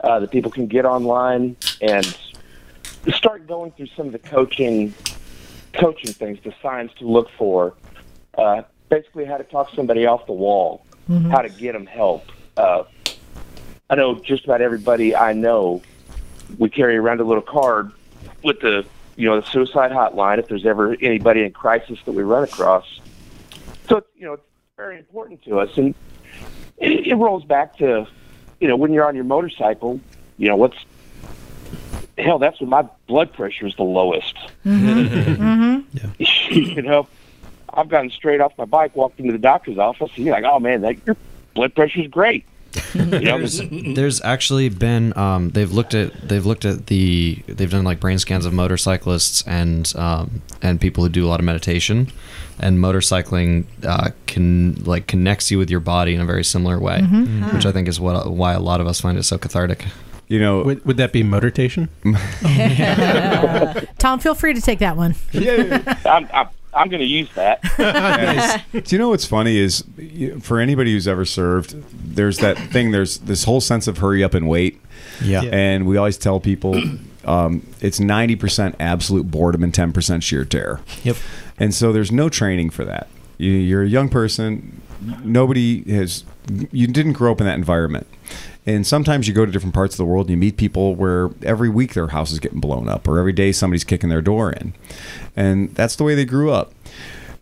uh, 0.00 0.18
that 0.20 0.30
people 0.30 0.50
can 0.50 0.66
get 0.66 0.84
online 0.84 1.54
and 1.80 2.16
start 3.14 3.46
going 3.46 3.70
through 3.72 3.88
some 3.96 4.06
of 4.06 4.12
the 4.12 4.18
coaching 4.18 4.94
coaching 5.74 6.12
things, 6.12 6.38
the 6.42 6.52
signs 6.62 6.90
to 6.98 7.06
look 7.06 7.28
for. 7.38 7.74
Uh, 8.36 8.62
basically, 8.88 9.24
how 9.24 9.36
to 9.36 9.44
talk 9.44 9.70
somebody 9.74 10.06
off 10.06 10.26
the 10.26 10.32
wall, 10.32 10.84
how 11.30 11.40
to 11.42 11.48
get 11.48 11.72
them 11.72 11.86
help. 11.86 12.24
Uh, 12.56 12.84
I 13.90 13.94
know 13.94 14.16
just 14.16 14.44
about 14.44 14.60
everybody 14.60 15.14
I 15.14 15.32
know. 15.32 15.82
We 16.58 16.70
carry 16.70 16.96
around 16.96 17.20
a 17.20 17.24
little 17.24 17.42
card 17.42 17.92
with 18.42 18.60
the 18.60 18.84
you 19.16 19.28
know 19.28 19.40
the 19.40 19.46
suicide 19.46 19.90
hotline 19.90 20.38
if 20.38 20.48
there's 20.48 20.64
ever 20.66 20.96
anybody 21.00 21.42
in 21.42 21.52
crisis 21.52 21.98
that 22.04 22.12
we 22.12 22.22
run 22.22 22.44
across. 22.44 23.00
So 23.88 24.02
you 24.16 24.26
know 24.26 24.34
it's 24.34 24.42
very 24.76 24.98
important 24.98 25.42
to 25.44 25.60
us, 25.60 25.76
and 25.76 25.94
it, 26.78 27.06
it 27.06 27.14
rolls 27.14 27.44
back 27.44 27.76
to 27.78 28.06
you 28.60 28.68
know 28.68 28.76
when 28.76 28.92
you're 28.92 29.06
on 29.06 29.14
your 29.14 29.24
motorcycle. 29.24 30.00
You 30.38 30.48
know 30.48 30.56
what's 30.56 30.76
hell? 32.16 32.38
That's 32.38 32.60
when 32.60 32.70
my 32.70 32.82
blood 33.06 33.32
pressure 33.32 33.66
is 33.66 33.74
the 33.76 33.82
lowest. 33.84 34.36
mhm 34.64 35.08
mhm 35.36 35.84
yeah 36.18 36.26
she 36.26 36.74
you 36.74 36.82
know, 36.82 37.06
I've 37.78 37.88
gotten 37.88 38.10
straight 38.10 38.40
off 38.40 38.52
my 38.58 38.64
bike, 38.64 38.96
walked 38.96 39.20
into 39.20 39.32
the 39.32 39.38
doctor's 39.38 39.78
office, 39.78 40.10
and 40.16 40.24
you're 40.26 40.34
like, 40.34 40.44
"Oh 40.44 40.58
man, 40.58 40.80
that, 40.82 40.96
your 41.06 41.16
blood 41.54 41.74
pressure's 41.74 42.08
great." 42.08 42.44
You 42.94 43.04
know, 43.20 43.38
there's, 43.38 43.60
there's 43.94 44.20
actually 44.22 44.68
been 44.68 45.16
um, 45.16 45.50
they've 45.50 45.70
looked 45.72 45.94
at 45.94 46.12
they've 46.28 46.44
looked 46.44 46.64
at 46.64 46.86
the 46.86 47.36
they've 47.46 47.70
done 47.70 47.84
like 47.84 47.98
brain 48.00 48.18
scans 48.18 48.44
of 48.46 48.52
motorcyclists 48.52 49.42
and 49.46 49.92
um, 49.96 50.42
and 50.62 50.80
people 50.80 51.02
who 51.04 51.08
do 51.10 51.24
a 51.26 51.28
lot 51.28 51.40
of 51.40 51.44
meditation 51.46 52.08
and 52.60 52.78
motorcycling 52.78 53.64
uh, 53.84 54.10
can 54.26 54.74
like 54.84 55.06
connects 55.06 55.50
you 55.50 55.58
with 55.58 55.70
your 55.70 55.80
body 55.80 56.14
in 56.14 56.20
a 56.20 56.26
very 56.26 56.44
similar 56.44 56.78
way 56.78 57.00
Mhm. 57.00 57.52
which 57.54 57.64
I 57.66 57.72
think 57.72 57.88
is 57.88 57.98
what 58.00 58.30
why 58.30 58.52
a 58.52 58.60
lot 58.60 58.80
of 58.80 58.86
us 58.86 59.00
find 59.00 59.16
it 59.18 59.22
so 59.24 59.38
cathartic 59.38 59.84
you 60.28 60.38
know 60.38 60.62
would, 60.62 60.84
would 60.84 60.96
that 60.98 61.12
be 61.12 61.22
motortation 61.22 61.88
Tom, 63.98 64.18
feel 64.20 64.34
free 64.34 64.54
to 64.54 64.60
take 64.60 64.78
that 64.80 64.96
one. 64.96 65.14
I'm, 65.34 66.28
I'm, 66.32 66.48
I'm 66.74 66.88
going 66.88 67.00
to 67.00 67.06
use 67.06 67.28
that. 67.34 67.60
Yes. 67.78 68.62
Do 68.72 68.82
you 68.88 68.98
know 68.98 69.08
what's 69.10 69.24
funny 69.24 69.56
is 69.56 69.84
for 70.40 70.60
anybody 70.60 70.92
who's 70.92 71.08
ever 71.08 71.24
served, 71.24 71.74
there's 72.14 72.38
that 72.38 72.58
thing. 72.58 72.90
There's 72.90 73.18
this 73.18 73.44
whole 73.44 73.60
sense 73.60 73.86
of 73.86 73.98
hurry 73.98 74.22
up 74.22 74.34
and 74.34 74.48
wait. 74.48 74.80
Yeah. 75.22 75.42
Yeah. 75.42 75.50
And 75.52 75.86
we 75.86 75.96
always 75.96 76.18
tell 76.18 76.40
people 76.40 76.80
um, 77.24 77.66
it's 77.80 77.98
ninety 78.00 78.36
percent 78.36 78.74
absolute 78.80 79.30
boredom 79.30 79.62
and 79.62 79.72
ten 79.72 79.92
percent 79.92 80.22
sheer 80.24 80.44
terror. 80.44 80.80
Yep. 81.04 81.16
And 81.58 81.74
so 81.74 81.92
there's 81.92 82.12
no 82.12 82.28
training 82.28 82.70
for 82.70 82.84
that. 82.84 83.08
You're 83.38 83.82
a 83.82 83.88
young 83.88 84.08
person. 84.08 84.82
Nobody 85.22 85.82
has. 85.94 86.24
You 86.72 86.86
didn't 86.88 87.12
grow 87.12 87.32
up 87.32 87.40
in 87.40 87.46
that 87.46 87.56
environment. 87.56 88.06
And 88.68 88.86
sometimes 88.86 89.26
you 89.26 89.32
go 89.32 89.46
to 89.46 89.50
different 89.50 89.74
parts 89.74 89.94
of 89.94 89.96
the 89.96 90.04
world 90.04 90.26
and 90.26 90.32
you 90.32 90.36
meet 90.36 90.58
people 90.58 90.94
where 90.94 91.30
every 91.42 91.70
week 91.70 91.94
their 91.94 92.08
house 92.08 92.30
is 92.30 92.38
getting 92.38 92.60
blown 92.60 92.86
up 92.86 93.08
or 93.08 93.18
every 93.18 93.32
day 93.32 93.50
somebody's 93.50 93.82
kicking 93.82 94.10
their 94.10 94.20
door 94.20 94.52
in. 94.52 94.74
And 95.34 95.74
that's 95.74 95.96
the 95.96 96.04
way 96.04 96.14
they 96.14 96.26
grew 96.26 96.50
up. 96.50 96.74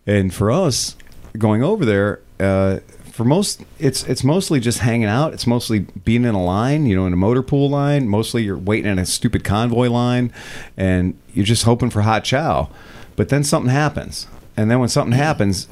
And 0.05 0.33
for 0.33 0.49
us, 0.49 0.95
going 1.37 1.61
over 1.61 1.83
there, 1.83 2.21
uh, 2.39 2.79
for 3.11 3.25
most, 3.25 3.65
it's 3.77 4.03
it's 4.03 4.23
mostly 4.23 4.61
just 4.61 4.79
hanging 4.79 5.09
out. 5.09 5.33
It's 5.33 5.45
mostly 5.45 5.79
being 5.79 6.23
in 6.23 6.33
a 6.33 6.41
line, 6.41 6.85
you 6.85 6.95
know, 6.95 7.05
in 7.05 7.11
a 7.11 7.17
motor 7.17 7.43
pool 7.43 7.69
line. 7.69 8.07
Mostly 8.07 8.43
you're 8.43 8.57
waiting 8.57 8.89
in 8.89 8.97
a 8.97 9.05
stupid 9.05 9.43
convoy 9.43 9.89
line, 9.89 10.31
and 10.77 11.19
you're 11.33 11.43
just 11.43 11.63
hoping 11.63 11.89
for 11.89 12.03
hot 12.03 12.23
chow. 12.23 12.69
But 13.17 13.27
then 13.27 13.43
something 13.43 13.71
happens, 13.71 14.27
and 14.55 14.71
then 14.71 14.79
when 14.79 14.87
something 14.87 15.17
happens, 15.17 15.67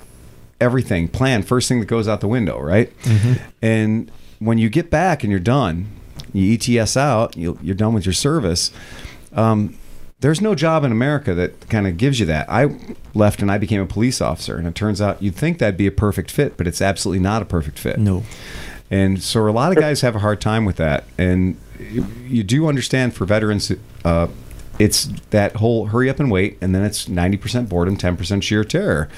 everything 0.60 1.08
plan 1.08 1.44
first 1.44 1.70
thing 1.70 1.80
that 1.80 1.86
goes 1.86 2.08
out 2.10 2.20
the 2.20 2.28
window, 2.28 2.60
right? 2.60 2.92
And 3.62 4.12
when 4.46 4.58
you 4.58 4.70
get 4.70 4.90
back 4.90 5.24
and 5.24 5.32
you're 5.32 5.40
done, 5.40 5.88
you 6.34 6.54
ETS 6.54 6.96
out, 6.98 7.36
you, 7.38 7.58
you're 7.62 7.76
done 7.76 7.94
with 7.94 8.06
your 8.06 8.14
service. 8.14 8.72
Um, 9.34 9.76
there's 10.20 10.42
no 10.42 10.56
job 10.56 10.84
in 10.84 10.92
America 10.92 11.34
that 11.34 11.70
kind 11.70 11.86
of 11.88 11.98
gives 11.98 12.20
you 12.20 12.26
that. 12.28 12.50
I 12.50 12.78
left 13.14 13.42
and 13.42 13.52
I 13.52 13.58
became 13.58 13.82
a 13.82 13.86
police 13.86 14.22
officer, 14.22 14.58
and 14.58 14.68
it 14.68 14.74
turns 14.76 15.02
out 15.02 15.22
you'd 15.22 15.36
think 15.36 15.60
that'd 15.60 15.78
be 15.78 15.88
a 15.88 15.92
perfect 15.92 16.32
fit, 16.32 16.58
but 16.58 16.68
it's 16.68 16.82
absolutely 16.82 17.20
not 17.22 17.42
a 17.42 17.46
perfect 17.46 17.78
fit. 17.78 18.00
No. 18.00 18.24
And 18.90 19.22
so 19.22 19.48
a 19.48 19.52
lot 19.52 19.72
of 19.72 19.78
guys 19.78 20.02
have 20.02 20.16
a 20.16 20.20
hard 20.20 20.40
time 20.42 20.64
with 20.66 20.78
that. 20.78 21.04
And 21.18 21.58
you- 21.80 22.08
you 22.28 22.44
do 22.44 22.68
understand 22.68 23.14
for 23.14 23.26
veterans, 23.26 23.72
uh, 24.06 24.28
it's 24.80 25.10
that 25.32 25.58
whole 25.58 25.88
hurry 25.88 26.10
up 26.10 26.20
and 26.20 26.30
wait, 26.32 26.58
and 26.62 26.74
then 26.74 26.84
it's 26.84 27.08
90% 27.08 27.68
boredom, 27.70 27.98
10% 27.98 28.44
sheer 28.44 28.64
terror. 28.64 29.10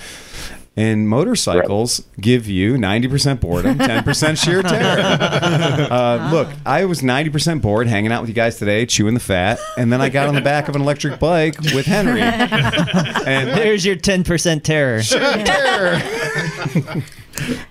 And 0.78 1.10
motorcycles 1.10 2.04
give 2.22 2.48
you 2.48 2.76
90% 2.76 3.40
boredom, 3.40 3.78
10% 3.80 4.44
sheer 4.44 4.62
terror. 4.62 5.88
Uh, 5.90 6.30
look, 6.32 6.50
I 6.68 6.86
was 6.86 7.02
90% 7.02 7.64
bored 7.64 7.88
hanging 7.88 8.12
out 8.12 8.22
with 8.22 8.30
you 8.30 8.36
guys 8.36 8.60
today, 8.60 8.86
chewing 8.86 9.16
the 9.16 9.20
fat, 9.20 9.58
and 9.76 9.92
then 9.92 10.02
I 10.02 10.10
got 10.10 10.28
on 10.28 10.36
the 10.36 10.42
back 10.42 10.70
of 10.70 10.76
an 10.76 10.84
electric 10.84 11.20
bike 11.20 11.60
with 11.74 11.88
Henry. 11.88 12.22
And 13.28 13.50
There's 13.50 13.84
your 13.86 13.96
10% 13.96 14.64
terror. 14.64 14.98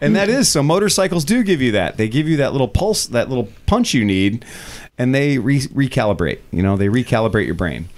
and 0.01 0.15
that 0.17 0.29
is 0.29 0.49
so 0.49 0.63
motorcycles 0.63 1.25
do 1.25 1.43
give 1.43 1.61
you 1.63 1.73
that 1.73 1.97
they 1.97 2.09
give 2.09 2.29
you 2.29 2.37
that 2.37 2.53
little 2.53 2.69
pulse 2.69 3.07
that 3.07 3.29
little 3.29 3.49
punch 3.67 3.95
you 3.95 4.05
need 4.05 4.45
and 4.99 5.15
they 5.15 5.39
re- 5.39 5.61
recalibrate 5.61 6.39
you 6.53 6.63
know 6.63 6.77
they 6.77 6.87
recalibrate 6.89 7.47
your 7.47 7.55
brain 7.55 7.89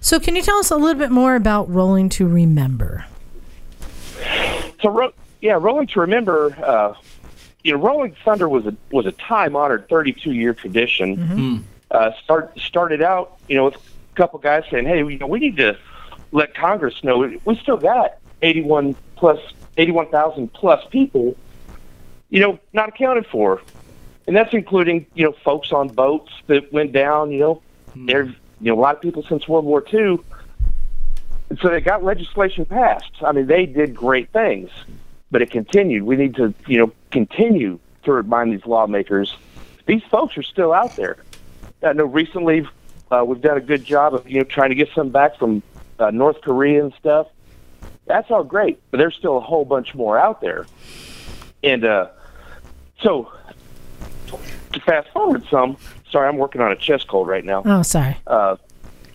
So, 0.00 0.18
can 0.18 0.34
you 0.34 0.42
tell 0.42 0.58
us 0.58 0.70
a 0.70 0.76
little 0.76 0.98
bit 0.98 1.10
more 1.10 1.34
about 1.34 1.72
Rolling 1.72 2.08
to 2.10 2.26
Remember? 2.26 3.04
So, 4.82 4.88
ro- 4.88 5.12
yeah, 5.40 5.52
Rolling 5.52 5.86
to 5.88 6.00
Remember, 6.00 6.56
uh, 6.64 6.94
you 7.62 7.72
know, 7.72 7.78
Rolling 7.78 8.16
Thunder 8.24 8.48
was 8.48 8.66
a 8.66 8.74
was 8.90 9.06
a 9.06 9.12
time 9.12 9.56
honored 9.56 9.88
32 9.88 10.32
year 10.32 10.54
tradition. 10.54 11.64
Uh, 11.90 12.12
start 12.22 12.58
started 12.58 13.02
out, 13.02 13.38
you 13.48 13.56
know, 13.56 13.64
with 13.66 13.74
a 13.76 14.16
couple 14.16 14.38
guys 14.38 14.64
saying, 14.70 14.86
"Hey, 14.86 14.98
you 14.98 15.18
know, 15.18 15.26
we 15.26 15.40
need 15.40 15.56
to 15.56 15.76
let 16.32 16.54
Congress 16.54 17.02
know 17.02 17.30
we 17.44 17.56
still 17.56 17.76
got 17.76 18.16
81 18.42 18.94
plus 19.16 19.38
81,000 19.76 20.52
plus 20.52 20.84
people, 20.90 21.36
you 22.28 22.40
know, 22.40 22.58
not 22.72 22.90
accounted 22.90 23.26
for. 23.26 23.60
And 24.26 24.36
that's 24.36 24.52
including, 24.54 25.06
you 25.14 25.24
know, 25.24 25.32
folks 25.44 25.72
on 25.72 25.88
boats 25.88 26.30
that 26.46 26.72
went 26.72 26.92
down, 26.92 27.32
you 27.32 27.40
know, 27.40 27.62
there, 27.96 28.24
you 28.24 28.34
know, 28.72 28.74
a 28.74 28.80
lot 28.80 28.94
of 28.94 29.02
people 29.02 29.22
since 29.24 29.48
World 29.48 29.64
War 29.64 29.84
II. 29.92 30.20
So 31.60 31.68
they 31.68 31.80
got 31.80 32.04
legislation 32.04 32.64
passed. 32.64 33.10
I 33.22 33.32
mean, 33.32 33.46
they 33.46 33.66
did 33.66 33.94
great 33.94 34.30
things, 34.30 34.70
but 35.30 35.42
it 35.42 35.50
continued. 35.50 36.04
We 36.04 36.16
need 36.16 36.36
to, 36.36 36.54
you 36.66 36.78
know, 36.78 36.92
continue 37.10 37.78
to 38.04 38.12
remind 38.12 38.52
these 38.52 38.64
lawmakers 38.66 39.36
these 39.86 40.02
folks 40.04 40.38
are 40.38 40.42
still 40.44 40.72
out 40.72 40.94
there. 40.94 41.16
I 41.82 41.92
know 41.94 42.04
recently 42.04 42.64
uh, 43.10 43.24
we've 43.26 43.40
done 43.40 43.56
a 43.56 43.60
good 43.60 43.84
job 43.84 44.14
of, 44.14 44.30
you 44.30 44.38
know, 44.38 44.44
trying 44.44 44.68
to 44.68 44.76
get 44.76 44.88
some 44.94 45.08
back 45.08 45.36
from 45.36 45.62
uh, 45.98 46.10
North 46.12 46.40
Korea 46.42 46.84
and 46.84 46.94
stuff. 46.94 47.26
That's 48.06 48.30
all 48.30 48.44
great, 48.44 48.80
but 48.92 48.98
there's 48.98 49.16
still 49.16 49.36
a 49.36 49.40
whole 49.40 49.64
bunch 49.64 49.94
more 49.94 50.16
out 50.16 50.40
there. 50.40 50.66
And 51.64 51.84
uh, 51.84 52.08
so, 53.02 53.32
to 54.72 54.80
fast 54.80 55.08
forward 55.10 55.44
some, 55.50 55.76
sorry, 56.10 56.28
I'm 56.28 56.36
working 56.36 56.60
on 56.60 56.70
a 56.70 56.76
chest 56.76 57.08
cold 57.08 57.26
right 57.26 57.44
now 57.44 57.62
Oh, 57.64 57.82
sorry. 57.82 58.16
uh, 58.28 58.56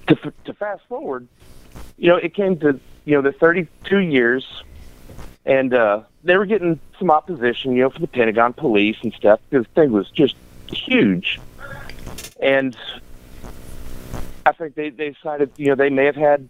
to, 0.08 0.15
to 0.45 0.54
fast 0.54 0.82
forward, 0.89 1.28
you 1.97 2.10
know, 2.10 2.17
it 2.17 2.34
came 2.34 2.60
to 2.60 2.79
you 3.05 3.15
know 3.15 3.21
the 3.21 3.31
32 3.31 3.97
years, 3.97 4.63
and 5.45 5.73
uh, 5.73 6.01
they 6.23 6.38
were 6.38 6.45
getting 6.45 6.79
some 6.99 7.12
opposition, 7.12 7.75
you 7.75 7.84
know, 7.84 7.89
from 7.89 8.01
the 8.01 8.08
Pentagon 8.08 8.53
police 8.53 8.97
and 9.03 9.13
stuff 9.13 9.39
because 9.49 9.65
the 9.67 9.81
thing 9.81 9.91
was 9.91 10.10
just 10.12 10.36
huge, 10.67 11.39
and 12.41 12.75
I 14.45 14.51
think 14.51 14.75
they 14.75 14.89
they 14.89 15.12
decided 15.12 15.51
you 15.58 15.67
know 15.67 15.75
they 15.75 15.89
may 15.89 16.05
have 16.05 16.15
had 16.15 16.47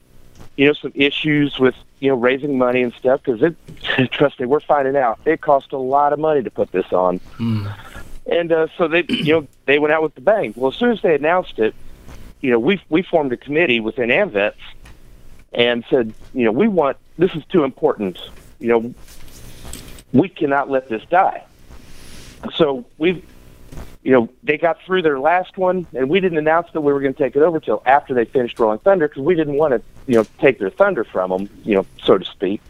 you 0.56 0.68
know 0.68 0.74
some 0.74 0.92
issues 0.96 1.60
with 1.60 1.76
you 2.00 2.10
know 2.10 2.16
raising 2.16 2.58
money 2.58 2.82
and 2.82 2.94
stuff 2.94 3.22
because 3.24 3.42
it 3.42 4.12
trust 4.12 4.40
me 4.40 4.46
we're 4.46 4.60
finding 4.60 4.96
out 4.96 5.20
it 5.26 5.42
cost 5.42 5.74
a 5.74 5.78
lot 5.78 6.14
of 6.14 6.20
money 6.20 6.42
to 6.44 6.52
put 6.52 6.72
this 6.72 6.92
on. 6.92 7.20
And 8.28 8.52
uh, 8.52 8.68
so 8.76 8.88
they, 8.88 9.06
you 9.08 9.34
know, 9.34 9.48
they 9.66 9.78
went 9.78 9.94
out 9.94 10.02
with 10.02 10.16
the 10.16 10.22
bang. 10.22 10.54
Well, 10.56 10.72
as 10.72 10.78
soon 10.78 10.92
as 10.92 11.00
they 11.04 11.14
announced 11.14 11.60
it, 11.60 11.76
you 12.42 12.50
know, 12.50 12.58
we 12.58 12.82
we 12.90 13.04
formed 13.04 13.32
a 13.34 13.38
committee 13.38 13.80
within 13.80 14.10
AMVETS 14.10 14.56
and 15.56 15.86
said, 15.90 16.14
you 16.34 16.44
know, 16.44 16.52
we 16.52 16.68
want 16.68 16.98
this 17.18 17.34
is 17.34 17.44
too 17.46 17.64
important. 17.64 18.20
You 18.60 18.68
know, 18.68 18.94
we 20.14 20.30
cannot 20.30 20.70
let 20.70 20.90
this 20.90 21.04
die. 21.10 21.44
So 22.54 22.86
we've, 22.98 23.26
you 24.04 24.12
know, 24.12 24.30
they 24.44 24.58
got 24.58 24.82
through 24.82 25.02
their 25.02 25.20
last 25.20 25.58
one, 25.58 25.88
and 25.94 26.10
we 26.10 26.20
didn't 26.20 26.38
announce 26.38 26.72
that 26.74 26.82
we 26.82 26.94
were 26.94 27.00
going 27.00 27.14
to 27.14 27.24
take 27.24 27.36
it 27.36 27.42
over 27.42 27.60
till 27.60 27.82
after 27.86 28.14
they 28.14 28.26
finished 28.26 28.60
Rolling 28.60 28.80
Thunder 28.80 29.08
because 29.08 29.24
we 29.24 29.34
didn't 29.34 29.56
want 29.56 29.74
to, 29.74 29.82
you 30.08 30.16
know, 30.16 30.26
take 30.40 30.60
their 30.60 30.70
thunder 30.70 31.04
from 31.06 31.32
them, 31.32 31.50
you 31.64 31.74
know, 31.74 31.86
so 32.04 32.18
to 32.18 32.26
speak. 32.26 32.62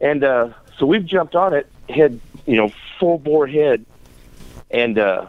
And 0.00 0.24
uh, 0.24 0.50
so 0.78 0.86
we've 0.86 1.04
jumped 1.04 1.34
on 1.34 1.52
it, 1.52 1.66
head, 1.88 2.20
you 2.46 2.56
know, 2.56 2.72
full 2.98 3.18
bore 3.18 3.48
head, 3.48 3.84
and 4.70 4.96
uh, 4.98 5.26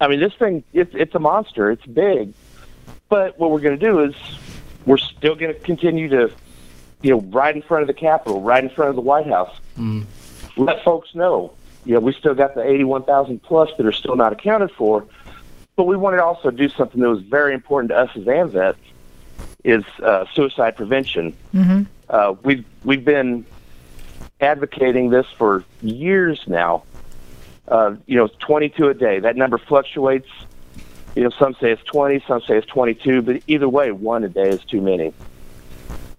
I 0.00 0.08
mean, 0.08 0.18
this 0.18 0.34
thing, 0.34 0.64
it's 0.72 0.94
it's 0.94 1.14
a 1.14 1.20
monster. 1.20 1.70
It's 1.70 1.86
big, 1.86 2.34
but 3.08 3.38
what 3.38 3.52
we're 3.52 3.60
going 3.60 3.78
to 3.78 3.86
do 3.86 4.00
is 4.00 4.14
we're 4.88 4.98
still 4.98 5.34
going 5.34 5.52
to 5.52 5.60
continue 5.60 6.08
to, 6.08 6.30
you 7.02 7.10
know, 7.10 7.20
right 7.20 7.54
in 7.54 7.62
front 7.62 7.82
of 7.82 7.86
the 7.88 7.94
Capitol, 7.94 8.40
right 8.40 8.62
in 8.62 8.70
front 8.70 8.90
of 8.90 8.96
the 8.96 9.02
White 9.02 9.26
House, 9.26 9.54
let 10.56 10.82
folks 10.84 11.14
know. 11.14 11.52
You 11.84 11.94
know, 11.94 12.00
we 12.00 12.12
still 12.12 12.34
got 12.34 12.54
the 12.54 12.62
81,000 12.62 13.42
plus 13.42 13.70
that 13.76 13.86
are 13.86 13.92
still 13.92 14.16
not 14.16 14.32
accounted 14.32 14.70
for, 14.72 15.06
but 15.76 15.84
we 15.84 15.96
wanted 15.96 16.18
to 16.18 16.24
also 16.24 16.50
do 16.50 16.68
something 16.68 17.00
that 17.00 17.08
was 17.08 17.22
very 17.22 17.54
important 17.54 17.90
to 17.90 17.96
us 17.96 18.10
as 18.16 18.24
AMVET, 18.24 18.74
is 19.64 19.84
uh, 20.02 20.24
suicide 20.34 20.76
prevention. 20.76 21.36
Mm-hmm. 21.54 21.82
Uh, 22.08 22.34
we've 22.42 22.64
we've 22.84 23.04
been 23.04 23.44
advocating 24.40 25.10
this 25.10 25.26
for 25.36 25.64
years 25.82 26.42
now. 26.46 26.84
Uh, 27.66 27.96
you 28.06 28.16
know, 28.16 28.28
22 28.38 28.88
a 28.88 28.94
day. 28.94 29.20
That 29.20 29.36
number 29.36 29.58
fluctuates. 29.58 30.28
You 31.14 31.24
know, 31.24 31.30
some 31.30 31.54
say 31.54 31.72
it's 31.72 31.82
20, 31.84 32.24
some 32.26 32.40
say 32.42 32.58
it's 32.58 32.66
22, 32.66 33.22
but 33.22 33.42
either 33.46 33.68
way, 33.68 33.90
one 33.92 34.24
a 34.24 34.28
day 34.28 34.48
is 34.48 34.64
too 34.64 34.80
many. 34.80 35.12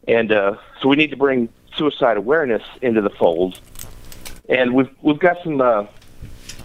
And 0.07 0.31
uh, 0.31 0.57
so 0.81 0.89
we 0.89 0.95
need 0.95 1.11
to 1.11 1.17
bring 1.17 1.49
suicide 1.75 2.17
awareness 2.17 2.63
into 2.81 3.01
the 3.01 3.09
fold. 3.09 3.59
And 4.49 4.73
we've 4.73 4.89
we've 5.01 5.19
got 5.19 5.41
some 5.43 5.61
uh, 5.61 5.85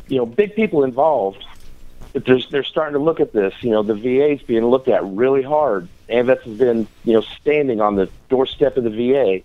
you 0.08 0.16
know 0.16 0.26
big 0.26 0.54
people 0.54 0.84
involved. 0.84 1.44
But 2.14 2.26
there's, 2.26 2.48
they're 2.48 2.62
starting 2.62 2.92
to 2.94 3.00
look 3.00 3.18
at 3.18 3.32
this. 3.32 3.52
You 3.60 3.70
know, 3.70 3.82
the 3.82 3.94
VA's 3.94 4.40
being 4.42 4.64
looked 4.64 4.87
at 4.87 5.04
really 5.04 5.42
hard. 5.42 5.88
AMVETS 6.08 6.42
has 6.42 6.58
been 6.58 6.87
you 7.04 7.12
know 7.12 7.20
standing 7.20 7.80
on 7.80 7.96
the 7.96 8.08
doorstep 8.30 8.76
of 8.76 8.84
the 8.84 8.90
VA. 8.90 9.42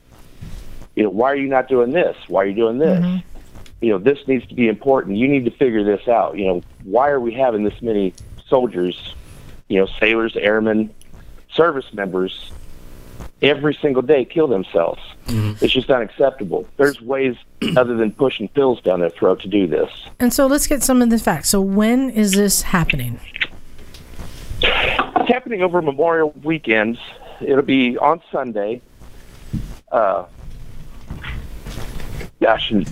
You 0.96 1.04
know, 1.04 1.10
why 1.10 1.32
are 1.32 1.36
you 1.36 1.48
not 1.48 1.68
doing 1.68 1.92
this? 1.92 2.16
Why 2.28 2.44
are 2.44 2.46
you 2.48 2.56
doing 2.56 2.78
this? 2.78 3.24
you 3.82 3.92
know, 3.92 3.98
this 3.98 4.28
needs 4.28 4.46
to 4.48 4.54
be 4.54 4.68
important. 4.68 5.18
You 5.18 5.28
need 5.28 5.46
to 5.46 5.52
figure 5.52 5.84
this 5.84 6.08
out. 6.08 6.38
You 6.38 6.46
know, 6.46 6.62
why 6.84 7.10
are 7.10 7.20
we 7.20 7.34
having 7.34 7.64
this 7.64 7.82
many 7.82 8.14
soldiers, 8.50 9.16
you 9.68 9.80
know, 9.80 9.88
sailors, 10.00 10.36
airmen, 10.36 10.94
service 11.52 11.94
members 11.94 12.52
every 13.42 13.74
single 13.76 14.02
day 14.02 14.26
kill 14.26 14.48
themselves? 14.48 15.02
It's 15.62 15.72
just 15.72 15.92
unacceptable. 15.92 16.68
There's 16.78 17.00
ways 17.02 17.36
other 17.78 17.96
than 17.96 18.12
pushing 18.12 18.48
pills 18.48 18.82
down 18.82 19.00
their 19.00 19.12
throat 19.12 19.42
to 19.42 19.48
do 19.48 19.68
this. 19.68 19.92
And 20.20 20.34
so 20.34 20.48
let's 20.48 20.66
get 20.66 20.82
some 20.82 21.04
of 21.04 21.12
the 21.12 21.20
facts. 21.20 21.50
So 21.50 21.62
when 21.62 22.10
is 22.10 22.32
this 22.32 22.64
happening? 22.64 23.20
It's 24.62 25.30
happening 25.30 25.62
over 25.62 25.82
Memorial 25.82 26.32
weekend. 26.44 26.98
It'll 27.42 27.62
be 27.62 27.96
on 27.98 28.22
Sunday. 28.32 28.82
Uh, 29.92 30.26
gosh, 32.42 32.72
and 32.72 32.92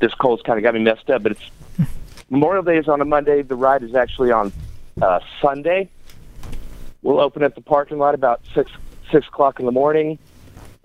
this 0.00 0.12
cold's 0.14 0.42
kind 0.42 0.58
of 0.58 0.64
got 0.64 0.74
me 0.74 0.80
messed 0.80 1.08
up, 1.08 1.22
but 1.22 1.32
it's 1.32 1.88
Memorial 2.30 2.62
Day 2.62 2.78
is 2.78 2.88
on 2.88 3.00
a 3.00 3.04
Monday. 3.04 3.42
The 3.42 3.54
ride 3.56 3.82
is 3.82 3.94
actually 3.94 4.32
on 4.32 4.52
uh, 5.02 5.20
Sunday. 5.40 5.88
We'll 7.02 7.20
open 7.20 7.42
at 7.42 7.54
the 7.54 7.60
parking 7.60 7.98
lot 7.98 8.14
about 8.14 8.42
six 8.54 8.70
six 9.10 9.26
o'clock 9.26 9.58
in 9.58 9.66
the 9.66 9.72
morning. 9.72 10.18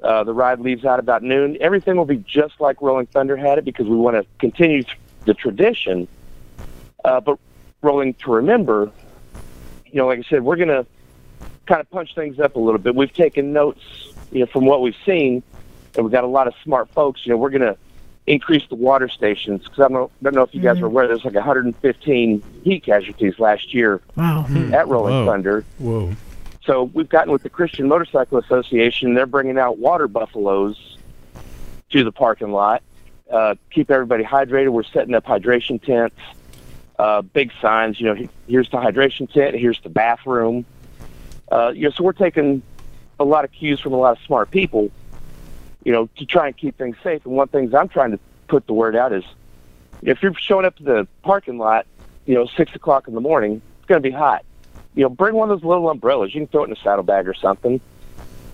Uh, 0.01 0.23
the 0.23 0.33
ride 0.33 0.59
leaves 0.59 0.85
out 0.85 0.99
about 0.99 1.23
noon. 1.23 1.57
Everything 1.59 1.95
will 1.95 2.05
be 2.05 2.17
just 2.17 2.59
like 2.59 2.81
Rolling 2.81 3.07
Thunder 3.07 3.35
had 3.35 3.57
it 3.57 3.65
because 3.65 3.87
we 3.87 3.95
want 3.95 4.15
to 4.15 4.25
continue 4.39 4.83
the 5.25 5.33
tradition. 5.33 6.07
Uh, 7.03 7.19
but 7.19 7.39
Rolling 7.81 8.13
to 8.15 8.31
remember, 8.31 8.91
you 9.85 9.95
know, 9.95 10.07
like 10.07 10.19
I 10.19 10.23
said, 10.23 10.43
we're 10.43 10.55
going 10.55 10.69
to 10.69 10.85
kind 11.65 11.81
of 11.81 11.89
punch 11.89 12.15
things 12.15 12.39
up 12.39 12.55
a 12.55 12.59
little 12.59 12.79
bit. 12.79 12.95
We've 12.95 13.13
taken 13.13 13.53
notes, 13.53 13.81
you 14.31 14.41
know, 14.41 14.45
from 14.47 14.65
what 14.65 14.81
we've 14.81 14.95
seen, 15.05 15.43
and 15.95 16.05
we've 16.05 16.11
got 16.11 16.23
a 16.23 16.27
lot 16.27 16.47
of 16.47 16.53
smart 16.63 16.89
folks. 16.89 17.25
You 17.25 17.31
know, 17.31 17.37
we're 17.37 17.51
going 17.51 17.61
to 17.61 17.77
increase 18.27 18.63
the 18.69 18.75
water 18.75 19.07
stations 19.07 19.63
because 19.63 19.79
I 19.79 19.87
don't, 19.87 20.11
don't 20.23 20.33
know 20.35 20.41
if 20.43 20.53
you 20.55 20.61
guys 20.61 20.79
are 20.79 20.85
aware. 20.87 21.07
There's 21.07 21.23
like 21.25 21.35
115 21.35 22.43
heat 22.63 22.83
casualties 22.83 23.37
last 23.39 23.73
year 23.73 24.01
Wow. 24.15 24.45
at 24.73 24.87
Rolling 24.87 25.13
Whoa. 25.13 25.25
Thunder. 25.25 25.65
Whoa. 25.77 26.11
So 26.63 26.83
we've 26.85 27.09
gotten 27.09 27.31
with 27.31 27.43
the 27.43 27.49
Christian 27.49 27.87
Motorcycle 27.87 28.39
Association. 28.39 29.13
They're 29.13 29.27
bringing 29.27 29.59
out 29.59 29.77
water 29.77 30.07
buffaloes 30.07 30.97
to 31.91 32.03
the 32.03 32.11
parking 32.11 32.51
lot. 32.51 32.81
Uh, 33.31 33.55
keep 33.71 33.91
everybody 33.91 34.23
hydrated. 34.23 34.69
We're 34.69 34.83
setting 34.83 35.13
up 35.13 35.25
hydration 35.25 35.81
tents, 35.81 36.15
uh, 36.97 37.21
big 37.21 37.51
signs. 37.61 37.99
You 37.99 38.13
know, 38.13 38.27
here's 38.47 38.69
the 38.69 38.77
hydration 38.77 39.31
tent. 39.31 39.55
Here's 39.55 39.79
the 39.81 39.89
bathroom. 39.89 40.65
Uh, 41.51 41.71
you 41.75 41.83
know, 41.83 41.89
so 41.91 42.03
we're 42.03 42.13
taking 42.13 42.63
a 43.19 43.23
lot 43.23 43.45
of 43.45 43.51
cues 43.51 43.79
from 43.79 43.93
a 43.93 43.97
lot 43.97 44.17
of 44.17 44.23
smart 44.25 44.49
people. 44.49 44.89
You 45.85 45.93
know, 45.93 46.09
to 46.17 46.25
try 46.25 46.47
and 46.47 46.57
keep 46.57 46.77
things 46.77 46.97
safe. 47.01 47.25
And 47.25 47.35
one 47.35 47.47
thing's 47.47 47.73
I'm 47.73 47.87
trying 47.87 48.11
to 48.11 48.19
put 48.47 48.67
the 48.67 48.73
word 48.73 48.95
out 48.95 49.13
is, 49.13 49.23
if 50.01 50.21
you're 50.21 50.33
showing 50.33 50.65
up 50.65 50.75
to 50.77 50.83
the 50.83 51.07
parking 51.21 51.57
lot, 51.57 51.85
you 52.25 52.33
know, 52.33 52.47
six 52.57 52.75
o'clock 52.75 53.07
in 53.07 53.13
the 53.13 53.21
morning, 53.21 53.61
it's 53.79 53.87
going 53.87 54.01
to 54.01 54.09
be 54.09 54.13
hot 54.13 54.43
you 54.95 55.03
know, 55.03 55.09
bring 55.09 55.35
one 55.35 55.51
of 55.51 55.59
those 55.59 55.67
little 55.67 55.89
umbrellas. 55.89 56.33
You 56.33 56.41
can 56.41 56.47
throw 56.47 56.63
it 56.63 56.67
in 56.67 56.73
a 56.73 56.77
saddlebag 56.77 57.27
or 57.27 57.33
something. 57.33 57.79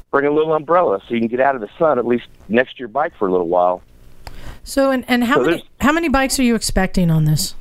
Bring 0.10 0.26
a 0.26 0.32
little 0.32 0.54
umbrella 0.54 1.00
so 1.08 1.14
you 1.14 1.22
can 1.22 1.30
get 1.30 1.40
out 1.40 1.56
of 1.56 1.62
the 1.62 1.70
sun 1.80 1.98
at 1.98 2.06
least 2.06 2.28
next 2.50 2.74
to 2.74 2.80
your 2.80 2.88
bike 2.90 3.14
for 3.18 3.28
a 3.28 3.32
little 3.32 3.48
while. 3.48 3.82
So 4.64 4.92
and, 4.92 5.06
and 5.08 5.24
how 5.24 5.36
So 5.36 5.44
many 5.44 5.70
how 5.80 5.92
many 5.92 6.10
bikes 6.10 6.38
are 6.40 6.44
you 6.44 6.56
expecting 6.56 7.10
on 7.10 7.26
this? 7.26 7.56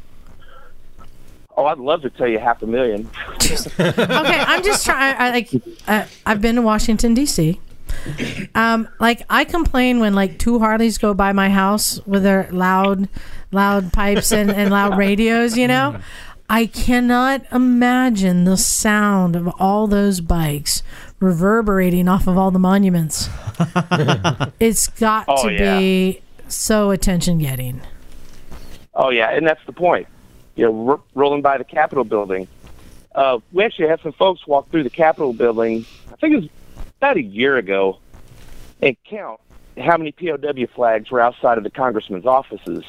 Oh, 1.57 1.67
I'd 1.67 1.79
love 1.79 2.03
to 2.03 2.11
tell 2.11 2.27
you 2.27 2.39
half 2.39 2.63
a 2.63 2.67
million. 2.67 3.09
okay, 3.43 3.93
I'm 3.99 4.63
just 4.63 4.85
trying. 4.85 5.15
I, 5.19 5.31
like, 5.31 5.51
uh, 5.87 6.07
I've 6.25 6.41
been 6.41 6.57
to 6.57 6.63
Washington 6.63 7.13
D.C. 7.13 7.61
Um, 8.55 8.89
like 8.99 9.23
I 9.31 9.45
complain 9.45 10.01
when 10.01 10.15
like 10.15 10.39
two 10.39 10.59
Harleys 10.59 10.99
go 10.99 11.15
by 11.15 11.33
my 11.33 11.49
house 11.51 12.01
with 12.07 12.23
their 12.23 12.49
loud, 12.51 13.09
loud 13.53 13.93
pipes 13.93 14.33
and, 14.33 14.51
and 14.51 14.71
loud 14.71 14.97
radios. 14.99 15.57
You 15.57 15.69
know, 15.69 16.01
I 16.49 16.67
cannot 16.67 17.43
imagine 17.53 18.45
the 18.45 18.57
sound 18.57 19.37
of 19.37 19.49
all 19.61 19.87
those 19.87 20.21
bikes 20.21 20.83
reverberating 21.21 22.09
off 22.09 22.27
of 22.27 22.37
all 22.39 22.51
the 22.51 22.59
monuments. 22.59 23.29
it's 24.61 24.89
got 24.89 25.27
Oh, 25.29 25.49
to 25.49 25.55
yeah. 25.55 25.79
be 25.79 26.23
so 26.49 26.91
attention 26.91 27.39
getting. 27.39 27.81
Oh 28.95 29.11
yeah, 29.11 29.31
and 29.31 29.47
that's 29.47 29.65
the 29.67 29.73
point. 29.73 30.07
You 30.57 30.67
know, 30.67 30.73
ro- 30.73 31.03
rolling 31.15 31.43
by 31.43 31.59
the 31.59 31.65
Capitol 31.65 32.05
building. 32.05 32.49
Uh, 33.15 33.39
we 33.53 33.65
actually 33.65 33.89
had 33.89 34.01
some 34.01 34.13
folks 34.13 34.47
walk 34.47 34.71
through 34.71 34.83
the 34.85 34.91
Capitol 34.91 35.33
building. 35.33 35.85
I 36.13 36.17
think 36.17 36.35
it 36.35 36.37
was 36.37 36.49
about 37.01 37.17
a 37.17 37.23
year 37.23 37.57
ago, 37.57 37.99
and 38.83 38.95
count 39.05 39.41
how 39.79 39.97
many 39.97 40.13
POW 40.13 40.67
flags 40.75 41.11
were 41.11 41.21
outside 41.21 41.57
of 41.57 41.65
the 41.65 41.71
congressman's 41.71 42.27
offices. 42.27 42.85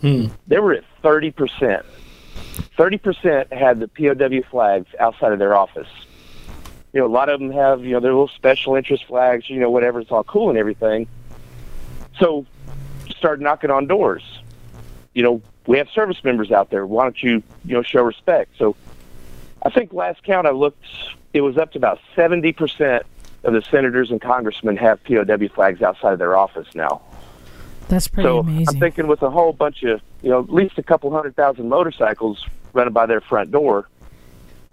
Hmm. 0.00 0.26
They 0.46 0.60
were 0.60 0.74
at 0.74 0.84
thirty 1.02 1.32
percent. 1.32 1.84
Thirty 2.76 2.96
percent 2.96 3.52
had 3.52 3.80
the 3.80 3.88
POW 3.88 4.48
flags 4.48 4.86
outside 5.00 5.32
of 5.32 5.40
their 5.40 5.56
office. 5.56 5.88
You 6.92 7.00
know, 7.00 7.06
a 7.06 7.08
lot 7.08 7.28
of 7.28 7.40
them 7.40 7.50
have 7.50 7.84
you 7.84 7.94
know 7.94 8.00
their 8.00 8.12
little 8.12 8.28
special 8.28 8.76
interest 8.76 9.04
flags. 9.04 9.50
You 9.50 9.58
know, 9.58 9.70
whatever. 9.70 10.00
It's 10.00 10.12
all 10.12 10.22
cool 10.22 10.48
and 10.48 10.58
everything. 10.58 11.08
So, 12.20 12.46
start 13.08 13.40
knocking 13.40 13.70
on 13.70 13.88
doors. 13.88 14.22
You 15.12 15.24
know, 15.24 15.42
we 15.66 15.78
have 15.78 15.88
service 15.90 16.22
members 16.22 16.52
out 16.52 16.70
there. 16.70 16.86
Why 16.86 17.02
don't 17.02 17.20
you 17.20 17.42
you 17.64 17.74
know 17.74 17.82
show 17.82 18.02
respect? 18.02 18.52
So, 18.58 18.76
I 19.64 19.70
think 19.70 19.92
last 19.92 20.22
count 20.22 20.46
I 20.46 20.50
looked, 20.50 20.84
it 21.32 21.40
was 21.40 21.58
up 21.58 21.72
to 21.72 21.78
about 21.78 21.98
seventy 22.14 22.52
percent 22.52 23.04
of 23.46 23.52
the 23.52 23.62
senators 23.62 24.10
and 24.10 24.20
congressmen 24.20 24.76
have 24.76 25.02
POW 25.04 25.48
flags 25.54 25.80
outside 25.80 26.12
of 26.12 26.18
their 26.18 26.36
office 26.36 26.66
now. 26.74 27.00
That's 27.88 28.08
pretty 28.08 28.28
so 28.28 28.40
amazing. 28.40 28.66
I'm 28.68 28.80
thinking 28.80 29.06
with 29.06 29.22
a 29.22 29.30
whole 29.30 29.52
bunch 29.52 29.84
of, 29.84 30.00
you 30.22 30.30
know, 30.30 30.40
at 30.40 30.52
least 30.52 30.76
a 30.78 30.82
couple 30.82 31.10
hundred 31.12 31.36
thousand 31.36 31.68
motorcycles 31.68 32.44
running 32.72 32.92
by 32.92 33.06
their 33.06 33.20
front 33.20 33.52
door, 33.52 33.88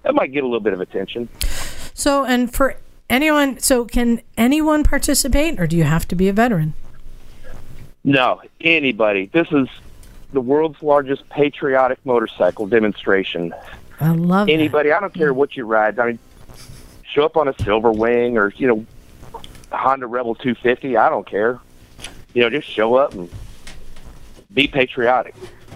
that 0.01 0.15
might 0.15 0.31
get 0.31 0.43
a 0.43 0.47
little 0.47 0.59
bit 0.59 0.73
of 0.73 0.81
attention. 0.81 1.29
So, 1.93 2.25
and 2.25 2.51
for 2.51 2.75
anyone, 3.09 3.59
so 3.59 3.85
can 3.85 4.21
anyone 4.35 4.83
participate, 4.83 5.59
or 5.59 5.67
do 5.67 5.77
you 5.77 5.83
have 5.83 6.07
to 6.07 6.15
be 6.15 6.27
a 6.27 6.33
veteran? 6.33 6.73
No, 8.03 8.41
anybody. 8.59 9.27
This 9.27 9.47
is 9.51 9.67
the 10.33 10.41
world's 10.41 10.81
largest 10.81 11.29
patriotic 11.29 12.03
motorcycle 12.05 12.65
demonstration. 12.65 13.53
I 13.99 14.09
love 14.09 14.49
anybody. 14.49 14.91
I 14.91 14.99
don't 14.99 15.13
care 15.13 15.33
what 15.33 15.55
you 15.55 15.65
ride. 15.65 15.99
I 15.99 16.07
mean, 16.07 16.19
show 17.13 17.23
up 17.23 17.37
on 17.37 17.47
a 17.47 17.53
Silver 17.63 17.91
Wing 17.91 18.37
or 18.37 18.51
you 18.57 18.67
know, 18.67 18.85
Honda 19.71 20.07
Rebel 20.07 20.35
250. 20.35 20.97
I 20.97 21.09
don't 21.09 21.27
care. 21.27 21.59
You 22.33 22.41
know, 22.41 22.49
just 22.49 22.67
show 22.67 22.95
up 22.95 23.13
and 23.13 23.29
be 24.53 24.67
patriotic. 24.67 25.35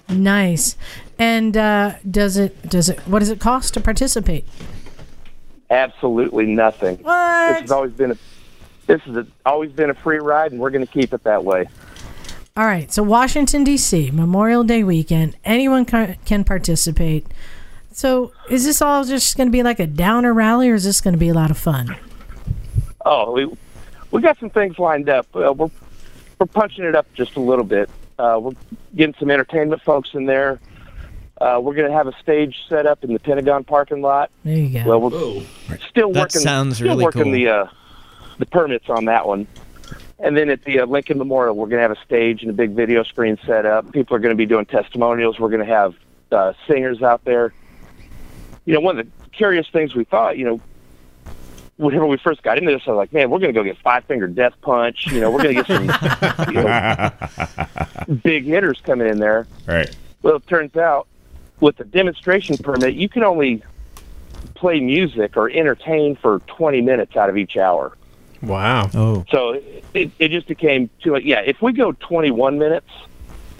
Nice. 0.09 0.75
And 1.19 1.55
uh, 1.55 1.95
does 2.09 2.37
it 2.37 2.69
does 2.69 2.89
it 2.89 2.99
what 3.01 3.19
does 3.19 3.29
it 3.29 3.39
cost 3.39 3.73
to 3.75 3.81
participate? 3.81 4.45
Absolutely 5.69 6.45
nothing. 6.45 6.97
What? 6.97 7.49
This 7.53 7.61
has 7.61 7.71
always 7.71 7.91
been 7.91 8.11
a 8.11 8.17
this 8.87 9.01
has 9.01 9.17
a, 9.17 9.27
always 9.45 9.71
been 9.71 9.89
a 9.89 9.93
free 9.93 10.19
ride, 10.19 10.51
and 10.51 10.61
we're 10.61 10.69
going 10.69 10.85
to 10.85 10.91
keep 10.91 11.13
it 11.13 11.23
that 11.23 11.43
way. 11.43 11.67
All 12.55 12.65
right. 12.65 12.91
So 12.91 13.03
Washington 13.03 13.63
D.C. 13.63 14.11
Memorial 14.11 14.63
Day 14.63 14.83
weekend, 14.83 15.35
anyone 15.43 15.85
ca- 15.85 16.15
can 16.25 16.43
participate. 16.43 17.27
So 17.97 18.31
is 18.47 18.63
this 18.63 18.79
all 18.79 19.03
just 19.05 19.35
going 19.37 19.47
to 19.47 19.51
be 19.51 19.63
like 19.63 19.79
a 19.79 19.87
downer 19.87 20.31
rally, 20.31 20.69
or 20.69 20.75
is 20.75 20.83
this 20.83 21.01
going 21.01 21.15
to 21.15 21.19
be 21.19 21.29
a 21.29 21.33
lot 21.33 21.49
of 21.49 21.57
fun? 21.57 21.95
Oh, 23.03 23.31
we 23.31 23.51
we 24.11 24.21
got 24.21 24.37
some 24.37 24.51
things 24.51 24.77
lined 24.77 25.09
up. 25.09 25.25
Uh, 25.35 25.51
we're 25.51 25.71
we're 26.37 26.45
punching 26.45 26.85
it 26.85 26.93
up 26.93 27.11
just 27.15 27.37
a 27.37 27.39
little 27.39 27.63
bit. 27.65 27.89
Uh, 28.19 28.37
we're 28.39 28.51
getting 28.95 29.15
some 29.19 29.31
entertainment 29.31 29.81
folks 29.81 30.11
in 30.13 30.27
there. 30.27 30.59
Uh, 31.41 31.59
we're 31.59 31.73
going 31.73 31.89
to 31.89 31.97
have 31.97 32.05
a 32.05 32.13
stage 32.21 32.55
set 32.69 32.85
up 32.85 33.03
in 33.03 33.13
the 33.13 33.19
Pentagon 33.19 33.63
parking 33.63 34.03
lot. 34.03 34.29
There 34.43 34.55
you 34.55 34.83
go. 34.83 34.99
Well, 34.99 35.09
we're 35.09 35.79
still 35.89 36.11
That 36.11 36.19
working. 36.19 36.41
sounds 36.41 36.75
still 36.75 36.89
really 36.89 37.03
working 37.03 37.23
cool. 37.23 37.31
the 37.31 37.47
uh, 37.49 37.67
the 38.37 38.45
permits 38.45 38.91
on 38.91 39.05
that 39.05 39.25
one. 39.27 39.47
And 40.19 40.37
then 40.37 40.51
at 40.51 40.63
the 40.65 40.81
uh, 40.81 40.85
Lincoln 40.85 41.17
Memorial, 41.17 41.55
we're 41.55 41.65
going 41.67 41.77
to 41.81 41.87
have 41.89 41.97
a 41.97 42.05
stage 42.05 42.43
and 42.43 42.51
a 42.51 42.53
big 42.53 42.71
video 42.71 43.01
screen 43.01 43.39
set 43.47 43.65
up. 43.65 43.91
People 43.91 44.15
are 44.15 44.19
going 44.19 44.33
to 44.33 44.37
be 44.37 44.45
doing 44.45 44.67
testimonials. 44.67 45.39
We're 45.39 45.49
going 45.49 45.65
to 45.65 45.73
have 45.73 45.95
uh, 46.31 46.53
singers 46.67 47.01
out 47.01 47.23
there. 47.25 47.53
You 48.67 48.73
know, 48.73 48.81
one 48.81 48.99
of 48.99 49.05
the 49.05 49.29
curious 49.29 49.65
things 49.69 49.95
we 49.95 50.03
thought, 50.03 50.37
you 50.37 50.45
know, 50.45 50.61
whenever 51.77 52.05
we 52.05 52.17
first 52.17 52.43
got 52.43 52.57
into 52.57 52.69
this, 52.69 52.81
I 52.85 52.91
was 52.91 52.97
like, 52.97 53.13
man, 53.13 53.29
we're 53.29 53.39
going 53.39 53.53
to 53.53 53.57
go 53.57 53.63
get 53.63 53.77
Five 53.77 54.03
Finger 54.03 54.27
Death 54.27 54.53
Punch. 54.61 55.07
You 55.07 55.21
know, 55.21 55.31
we're 55.31 55.41
going 55.41 55.55
to 55.55 55.63
get 55.63 55.67
some 55.67 56.47
you 56.53 56.61
know, 56.61 58.17
big 58.23 58.43
hitters 58.43 58.81
coming 58.81 59.07
in 59.07 59.19
there. 59.19 59.47
Right. 59.65 59.95
Well, 60.21 60.35
it 60.35 60.47
turns 60.47 60.75
out 60.75 61.07
with 61.61 61.77
the 61.77 61.85
demonstration 61.85 62.57
permit, 62.57 62.95
you 62.95 63.07
can 63.07 63.23
only 63.23 63.63
play 64.53 64.81
music 64.81 65.37
or 65.37 65.49
entertain 65.49 66.17
for 66.17 66.39
20 66.47 66.81
minutes 66.81 67.15
out 67.15 67.29
of 67.29 67.37
each 67.37 67.55
hour. 67.55 67.95
Wow. 68.41 68.89
Oh. 68.93 69.25
So 69.31 69.61
it, 69.93 70.11
it 70.19 70.29
just 70.29 70.47
became 70.47 70.89
too 71.01 71.13
much. 71.13 71.23
Yeah, 71.23 71.39
if 71.39 71.61
we 71.61 71.71
go 71.71 71.93
21 71.93 72.59
minutes, 72.59 72.89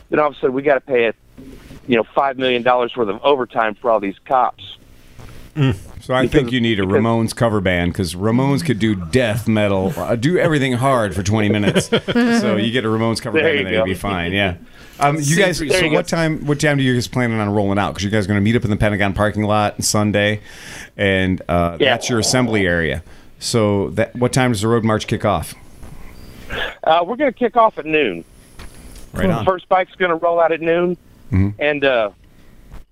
then 0.09 0.19
all 0.19 0.27
of 0.27 0.33
a 0.33 0.35
sudden 0.35 0.53
we 0.53 0.63
got 0.63 0.75
to 0.75 0.81
pay 0.81 1.05
it, 1.05 1.15
you 1.87 1.95
know, 1.95 2.03
$5 2.03 2.37
million 2.37 2.63
worth 2.63 2.97
of 2.97 3.23
overtime 3.23 3.75
for 3.75 3.89
all 3.89 3.99
these 3.99 4.19
cops. 4.25 4.77
So 6.01 6.13
I 6.13 6.27
think 6.27 6.51
you 6.51 6.61
need 6.61 6.79
a 6.79 6.83
Ramones 6.83 7.35
cover 7.35 7.59
band 7.61 7.91
because 7.91 8.15
Ramones 8.15 8.63
could 8.65 8.79
do 8.79 8.95
death 8.95 9.47
metal, 9.47 9.91
uh, 9.97 10.15
do 10.15 10.37
everything 10.37 10.73
hard 10.73 11.13
for 11.15 11.23
20 11.23 11.49
minutes. 11.49 11.87
so 11.87 12.55
you 12.55 12.71
get 12.71 12.85
a 12.85 12.87
Ramones 12.87 13.21
cover 13.21 13.37
There 13.39 13.47
band 13.47 13.57
and 13.59 13.67
then 13.67 13.73
you'll 13.73 13.85
be 13.85 13.93
fine. 13.93 14.31
Yeah. 14.33 14.55
Um, 14.99 15.17
you 15.19 15.35
guys. 15.35 15.59
There 15.59 15.69
So 15.69 15.83
you 15.85 15.89
go. 15.91 15.95
what 15.97 16.07
time? 16.07 16.45
What 16.45 16.59
time 16.59 16.77
do 16.77 16.83
you 16.83 16.93
guys 16.93 17.07
planning 17.07 17.39
on 17.39 17.49
rolling 17.49 17.77
out? 17.77 17.89
Because 17.93 18.03
you 18.03 18.09
guys 18.09 18.25
are 18.25 18.27
going 18.29 18.37
to 18.39 18.43
meet 18.43 18.55
up 18.55 18.63
in 18.63 18.69
the 18.71 18.77
Pentagon 18.77 19.13
parking 19.13 19.43
lot 19.43 19.73
on 19.75 19.81
Sunday, 19.81 20.41
and 20.95 21.41
uh, 21.49 21.77
Yeah. 21.79 21.91
that's 21.91 22.09
your 22.09 22.19
assembly 22.19 22.65
area. 22.65 23.03
So 23.39 23.89
that 23.91 24.15
what 24.15 24.33
time 24.33 24.51
does 24.53 24.61
the 24.61 24.67
road 24.67 24.83
march 24.83 25.05
kick 25.07 25.23
off? 25.25 25.53
Uh, 26.83 27.03
we're 27.05 27.15
going 27.15 27.31
to 27.31 27.37
kick 27.37 27.55
off 27.57 27.77
at 27.77 27.85
noon. 27.85 28.23
Right 29.13 29.29
on. 29.29 29.45
first 29.45 29.67
bike's 29.69 29.93
going 29.95 30.09
to 30.09 30.15
roll 30.15 30.39
out 30.39 30.51
at 30.51 30.61
noon, 30.61 30.97
Mhm. 31.31 31.53
and 31.59 31.83
uh, 31.83 32.09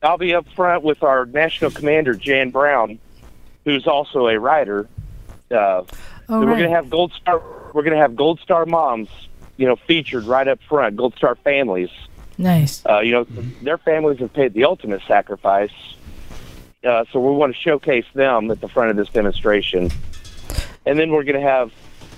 I'll 0.05 0.17
be 0.19 0.35
up 0.35 0.47
front 0.55 0.83
with 0.83 1.01
our 1.01 1.25
national 1.25 1.71
commander 1.71 2.13
Jan 2.13 2.51
Brown, 2.51 2.99
who's 3.63 3.87
also 3.87 4.27
a 4.27 4.39
writer. 4.39 4.87
Uh, 5.49 5.83
we're 6.29 6.45
right. 6.45 6.57
going 6.57 6.69
to 6.69 6.75
have 6.75 6.89
Gold 6.89 7.11
Star. 7.13 7.41
We're 7.73 7.83
going 7.83 7.95
to 7.95 8.01
have 8.01 8.15
Gold 8.15 8.39
Star 8.39 8.65
moms, 8.65 9.09
you 9.57 9.65
know, 9.65 9.75
featured 9.75 10.25
right 10.25 10.47
up 10.47 10.59
front. 10.69 10.95
Gold 10.95 11.15
Star 11.17 11.35
families. 11.35 11.89
Nice. 12.37 12.85
Uh, 12.85 12.99
you 12.99 13.11
know, 13.13 13.23
their 13.63 13.79
families 13.79 14.19
have 14.19 14.31
paid 14.31 14.53
the 14.53 14.65
ultimate 14.65 15.01
sacrifice. 15.07 15.73
Uh, 16.83 17.05
so 17.11 17.19
we 17.19 17.35
want 17.35 17.55
to 17.55 17.59
showcase 17.59 18.05
them 18.13 18.51
at 18.51 18.61
the 18.61 18.69
front 18.69 18.91
of 18.91 18.97
this 18.97 19.09
demonstration. 19.09 19.89
And 20.85 20.99
then 20.99 21.11
we're 21.11 21.23
going 21.23 21.41
to 21.41 21.47
have, 21.47 21.71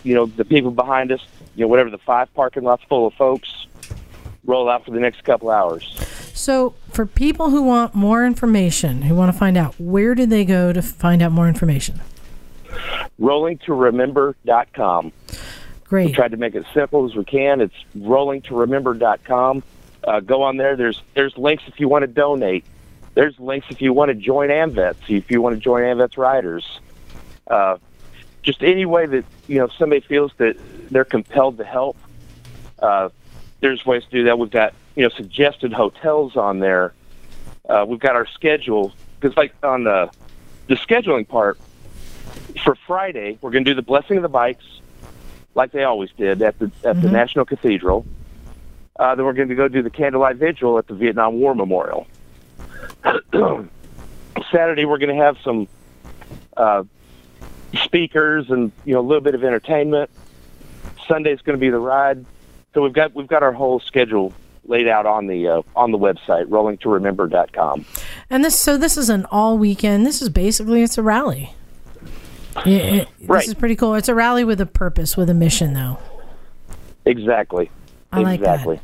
you 0.04 0.14
know, 0.14 0.26
the 0.26 0.44
people 0.44 0.72
behind 0.72 1.14
us, 1.14 1.22
you 1.56 1.64
know, 1.64 1.70
whatever 1.70 1.90
the 1.90 1.98
five 2.00 2.34
parking 2.34 2.64
lots 2.64 2.84
full 2.84 3.08
of 3.08 3.14
folks, 3.14 3.68
roll 4.46 4.70
out 4.70 4.84
for 4.84 4.92
the 4.92 5.00
next 5.00 5.24
couple 5.24 5.50
hours. 5.50 6.27
So 6.38 6.76
for 6.92 7.08
people 7.08 7.50
who 7.50 7.64
want 7.64 7.96
more 7.96 8.24
information, 8.24 9.02
who 9.02 9.16
want 9.16 9.34
to 9.34 9.38
find 9.38 9.58
out, 9.58 9.74
where 9.80 10.14
do 10.14 10.28
they 10.28 10.46
go 10.46 10.72
to 10.72 10.84
find 10.84 11.24
out 11.24 11.32
more 11.32 11.48
information? 11.48 12.00
Rollingtoremember.com. 13.20 15.12
Great. 15.86 16.06
We 16.06 16.14
tried 16.14 16.32
to 16.32 16.38
make 16.38 16.54
it 16.54 16.66
simple 16.76 17.06
as 17.06 17.16
we 17.16 17.26
can. 17.26 17.60
It's 17.60 17.74
rollingtoremember.com. 17.98 19.64
Uh, 20.04 20.20
go 20.20 20.44
on 20.44 20.58
there. 20.58 20.76
There's 20.76 21.02
there's 21.16 21.36
links 21.38 21.64
if 21.66 21.80
you 21.80 21.90
want 21.90 22.04
to 22.04 22.08
donate. 22.08 22.66
There's 23.16 23.38
links 23.40 23.68
if 23.72 23.82
you 23.82 23.92
want 23.92 24.10
to 24.10 24.16
join 24.16 24.50
AMVETS. 24.50 25.10
If 25.10 25.32
you 25.32 25.42
want 25.42 25.56
to 25.56 25.60
join 25.60 25.82
AMVETS 25.82 26.18
riders. 26.18 26.80
Uh, 27.48 27.78
just 28.44 28.62
any 28.62 28.86
way 28.86 29.08
that 29.08 29.26
you 29.48 29.58
know 29.58 29.70
somebody 29.70 30.02
feels 30.02 30.32
that 30.38 30.56
they're 30.92 31.04
compelled 31.04 31.58
to 31.58 31.64
help. 31.64 31.98
Uh, 32.78 33.10
there's 33.60 33.84
ways 33.88 34.04
to 34.04 34.12
do 34.12 34.24
that. 34.26 34.38
We've 34.38 34.52
got 34.52 34.76
you 34.98 35.04
know 35.04 35.10
suggested 35.10 35.72
hotels 35.72 36.36
on 36.36 36.60
there. 36.60 36.92
Uh, 37.70 37.86
we've 37.88 38.00
got 38.00 38.16
our 38.16 38.26
schedule 38.26 38.92
because 39.20 39.38
like 39.38 39.54
on 39.64 39.84
the 39.84 40.10
the 40.66 40.74
scheduling 40.76 41.26
part 41.28 41.58
for 42.66 42.76
Friday, 42.88 43.38
we're 43.42 43.52
going 43.52 43.64
to 43.64 43.72
do 43.72 43.76
the 43.76 43.84
blessing 43.84 44.18
of 44.18 44.24
the 44.24 44.30
bikes 44.30 44.66
like 45.54 45.72
they 45.72 45.84
always 45.84 46.10
did 46.18 46.42
at 46.42 46.58
the 46.58 46.72
at 46.84 47.00
the 47.02 47.08
Mhm. 47.10 47.12
National 47.12 47.46
Cathedral. 47.46 48.06
Uh, 49.00 49.14
then 49.14 49.24
we're 49.24 49.34
going 49.34 49.50
to 49.50 49.56
go 49.56 49.68
do 49.68 49.84
the 49.84 49.92
candlelight 49.92 50.38
vigil 50.38 50.80
at 50.80 50.88
the 50.88 50.96
Vietnam 50.96 51.40
War 51.40 51.54
Memorial. 51.54 52.08
Saturday 54.52 54.86
we're 54.86 54.98
going 54.98 55.16
to 55.16 55.24
have 55.24 55.38
some 55.44 55.68
uh, 56.58 56.84
speakers 57.84 58.50
and 58.50 58.72
you 58.84 58.96
know 58.96 59.00
a 59.00 59.08
little 59.08 59.22
bit 59.22 59.36
of 59.36 59.44
entertainment. 59.44 60.10
Sunday's 61.08 61.42
going 61.42 61.56
to 61.56 61.62
be 61.62 61.70
the 61.70 61.78
ride. 61.78 62.26
So 62.74 62.82
we've 62.82 62.94
got 62.94 63.14
we've 63.14 63.28
got 63.28 63.44
our 63.44 63.52
whole 63.54 63.80
schedule 63.80 64.34
laid 64.68 64.88
out 64.88 65.06
on 65.06 65.28
the 65.28 65.48
uh, 65.48 65.62
on 65.76 65.92
the 65.92 65.98
website 65.98 66.46
rollingtoremember.com. 66.46 67.86
And 68.30 68.44
this, 68.44 68.60
so 68.60 68.78
this 68.78 68.98
is 68.98 69.10
an 69.10 69.26
all 69.32 69.58
weekend. 69.58 70.06
This 70.06 70.22
is 70.22 70.30
basically 70.30 70.84
it's 70.84 70.98
a 70.98 71.04
rally. 71.04 71.54
It- 72.66 72.68
it- 72.68 73.08
Right. 73.22 73.40
This 73.40 73.50
is 73.50 73.54
pretty 73.56 73.76
cool. 73.76 73.94
It's 73.96 74.08
a 74.08 74.16
rally 74.16 74.44
with 74.46 74.62
a 74.62 74.66
purpose, 74.66 75.18
with 75.18 75.30
a 75.30 75.34
mission, 75.34 75.74
though. 75.74 75.98
Exactly. 77.06 77.70
I 78.12 78.20
like 78.22 78.40
exactly. 78.40 78.78
that. 78.78 78.84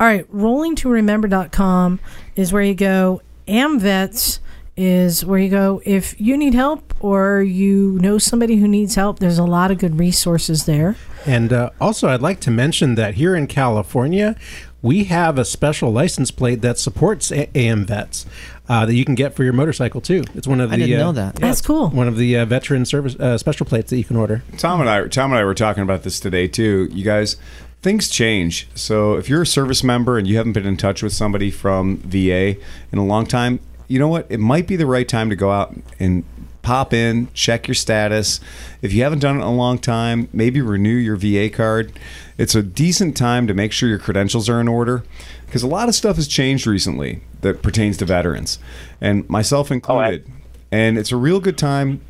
All 0.00 0.06
right, 0.06 0.30
rollingtoremember.com 0.32 2.00
is 2.36 2.52
where 2.52 2.62
you 2.62 2.74
go. 2.74 3.20
AMVETS 3.46 4.38
is 4.76 5.24
where 5.24 5.38
you 5.38 5.50
go 5.50 5.82
if 5.84 6.18
you 6.18 6.34
need 6.36 6.54
help 6.54 6.94
or 7.00 7.42
you 7.42 7.98
know 8.00 8.16
somebody 8.16 8.56
who 8.56 8.66
needs 8.66 8.94
help. 8.94 9.18
There's 9.18 9.38
a 9.38 9.44
lot 9.44 9.70
of 9.70 9.78
good 9.78 9.98
resources 9.98 10.64
there. 10.64 10.96
And 11.26 11.52
uh, 11.52 11.70
also, 11.80 12.08
I'd 12.08 12.22
like 12.22 12.40
to 12.40 12.50
mention 12.50 12.94
that 12.94 13.14
here 13.14 13.36
in 13.36 13.46
California, 13.46 14.34
we 14.82 15.04
have 15.04 15.38
a 15.38 15.44
special 15.44 15.92
license 15.92 16.30
plate 16.30 16.60
that 16.62 16.78
supports 16.78 17.30
a- 17.30 17.46
AMVETS 17.54 18.26
uh, 18.68 18.84
that 18.86 18.94
you 18.94 19.04
can 19.04 19.14
get 19.14 19.34
for 19.34 19.44
your 19.44 19.52
motorcycle 19.52 20.00
too. 20.00 20.24
It's 20.34 20.46
one 20.46 20.60
of 20.60 20.70
the 20.70 20.74
I 20.76 20.78
didn't 20.80 21.00
uh, 21.00 21.04
know 21.04 21.12
that. 21.12 21.34
yeah, 21.34 21.46
That's 21.46 21.60
it's 21.60 21.66
cool. 21.66 21.88
One 21.90 22.08
of 22.08 22.16
the 22.16 22.36
uh, 22.38 22.44
veteran 22.44 22.84
service 22.84 23.14
uh, 23.16 23.38
special 23.38 23.64
plates 23.66 23.90
that 23.90 23.96
you 23.98 24.04
can 24.04 24.16
order. 24.16 24.42
Tom 24.58 24.80
and 24.80 24.90
I, 24.90 25.06
Tom 25.08 25.30
and 25.32 25.38
I 25.38 25.44
were 25.44 25.54
talking 25.54 25.82
about 25.82 26.02
this 26.02 26.18
today 26.20 26.48
too. 26.48 26.88
You 26.90 27.04
guys, 27.04 27.36
things 27.80 28.08
change. 28.08 28.68
So 28.74 29.14
if 29.14 29.28
you're 29.28 29.42
a 29.42 29.46
service 29.46 29.84
member 29.84 30.18
and 30.18 30.26
you 30.26 30.36
haven't 30.36 30.52
been 30.52 30.66
in 30.66 30.76
touch 30.76 31.02
with 31.02 31.12
somebody 31.12 31.50
from 31.50 31.98
VA 31.98 32.56
in 32.90 32.98
a 32.98 33.04
long 33.04 33.26
time, 33.26 33.60
you 33.88 33.98
know 33.98 34.08
what? 34.08 34.26
It 34.30 34.38
might 34.40 34.66
be 34.66 34.76
the 34.76 34.86
right 34.86 35.06
time 35.08 35.28
to 35.30 35.36
go 35.36 35.50
out 35.50 35.74
and 36.00 36.24
pop 36.62 36.92
in, 36.92 37.28
check 37.34 37.68
your 37.68 37.74
status. 37.74 38.40
If 38.80 38.92
you 38.92 39.02
haven't 39.02 39.18
done 39.18 39.36
it 39.36 39.40
in 39.40 39.46
a 39.46 39.54
long 39.54 39.78
time, 39.78 40.28
maybe 40.32 40.60
renew 40.60 40.94
your 40.94 41.16
VA 41.16 41.50
card. 41.50 41.92
It's 42.38 42.54
a 42.54 42.62
decent 42.62 43.16
time 43.16 43.46
to 43.46 43.54
make 43.54 43.72
sure 43.72 43.88
your 43.88 43.98
credentials 43.98 44.48
are 44.48 44.60
in 44.60 44.68
order 44.68 45.04
because 45.46 45.62
a 45.62 45.68
lot 45.68 45.88
of 45.88 45.94
stuff 45.94 46.16
has 46.16 46.28
changed 46.28 46.66
recently 46.66 47.22
that 47.42 47.62
pertains 47.62 47.96
to 47.98 48.04
veterans, 48.04 48.58
and 49.00 49.28
myself 49.28 49.70
oh, 49.70 49.74
included. 49.74 50.26
and 50.70 50.96
it's 50.96 51.12
a 51.12 51.16
real 51.16 51.40
good 51.40 51.58
time 51.58 52.00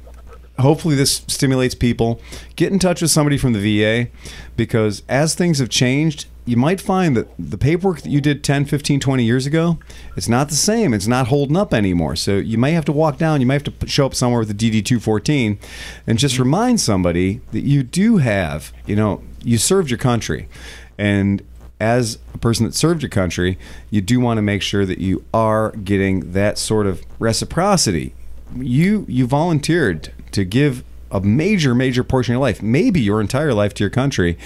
hopefully 0.59 0.95
this 0.95 1.23
stimulates 1.29 1.75
people 1.75 2.21
get 2.57 2.73
in 2.73 2.79
touch 2.79 3.01
with 3.01 3.11
somebody 3.11 3.39
from 3.39 3.55
the 3.55 3.81
VA 3.81 4.11
because 4.57 5.03
as 5.09 5.35
things 5.35 5.59
have 5.59 5.71
changed 5.71 6.27
you 6.45 6.57
might 6.57 6.81
find 6.81 7.17
that 7.17 7.29
the 7.39 7.57
paperwork 7.57 8.03
that 8.03 8.11
you 8.11 8.21
did 8.21 8.43
10 8.43 8.65
15 8.65 8.99
20 9.01 9.25
years 9.25 9.47
ago 9.47 9.79
it's 10.17 10.29
not 10.29 10.49
the 10.49 10.55
same. 10.55 10.93
It's 10.93 11.07
not 11.07 11.29
holding 11.29 11.57
up 11.57 11.73
anymore. 11.73 12.17
So 12.17 12.37
you 12.37 12.59
may 12.59 12.73
have 12.73 12.85
to 12.87 12.93
walk 12.93 13.19
down. 13.19 13.41
You 13.41 13.47
may 13.47 13.55
have 13.55 13.65
to 13.65 13.87
show 13.87 14.07
up 14.07 14.15
somewhere 14.15 14.41
with 14.41 14.51
a 14.51 14.55
DD214 14.55 15.59
and 16.07 16.19
just 16.19 16.39
remind 16.39 16.81
somebody 16.81 17.41
that 17.53 17.63
you 17.63 17.83
do 17.83 18.19
have 18.19 18.73
you 18.87 18.97
know 18.97 19.23
you 19.43 19.59
served 19.59 19.91
your 19.91 19.99
country. 19.99 20.49
And 20.99 21.43
as 21.81 22.19
a 22.35 22.39
person 22.39 22.65
that 22.67 22.75
served 22.75 23.03
your 23.03 23.11
country, 23.11 23.59
you 23.91 24.01
do 24.01 24.21
want 24.21 24.39
to 24.39 24.43
make 24.43 24.63
sure 24.63 24.87
that 24.87 24.99
you 24.99 25.25
are 25.35 25.73
getting 25.73 26.33
that 26.33 26.59
sort 26.59 26.87
of 26.87 27.03
reciprocity. 27.19 28.15
You 28.57 29.07
you 29.09 29.27
volunteered 29.27 30.13
to 30.33 30.45
give 30.45 30.85
a 31.11 31.21
major 31.21 31.75
major 31.75 32.05
portion 32.05 32.33
of 32.33 32.37
your 32.37 32.43
life, 32.43 32.63
maybe 32.63 33.01
your 33.01 33.21
entire 33.21 33.53
life 33.55 33.75
to 33.75 33.85
your 33.85 33.91
country, 33.91 34.39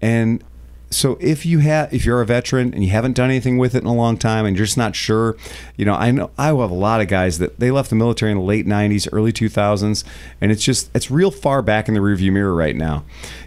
and 0.00 0.42
so 0.90 1.18
if 1.20 1.44
you 1.44 1.58
have 1.58 1.92
if 1.92 2.04
you're 2.04 2.20
a 2.20 2.26
veteran 2.26 2.72
and 2.72 2.82
you 2.82 2.90
haven't 2.90 3.14
done 3.14 3.28
anything 3.28 3.58
with 3.58 3.74
it 3.74 3.82
in 3.82 3.86
a 3.86 3.94
long 3.94 4.16
time 4.16 4.46
and 4.46 4.56
you're 4.56 4.66
just 4.66 4.78
not 4.78 4.96
sure 4.96 5.36
you 5.76 5.84
know 5.84 5.94
i 5.94 6.10
know 6.10 6.30
i 6.38 6.46
have 6.46 6.58
a 6.58 6.74
lot 6.74 7.00
of 7.00 7.08
guys 7.08 7.38
that 7.38 7.58
they 7.60 7.70
left 7.70 7.90
the 7.90 7.96
military 7.96 8.32
in 8.32 8.38
the 8.38 8.44
late 8.44 8.66
90s 8.66 9.06
early 9.12 9.32
2000s 9.32 10.04
and 10.40 10.50
it's 10.50 10.62
just 10.62 10.90
it's 10.94 11.10
real 11.10 11.30
far 11.30 11.62
back 11.62 11.88
in 11.88 11.94
the 11.94 12.00
rearview 12.00 12.32
mirror 12.32 12.54
right 12.54 12.76
now. 12.76 13.04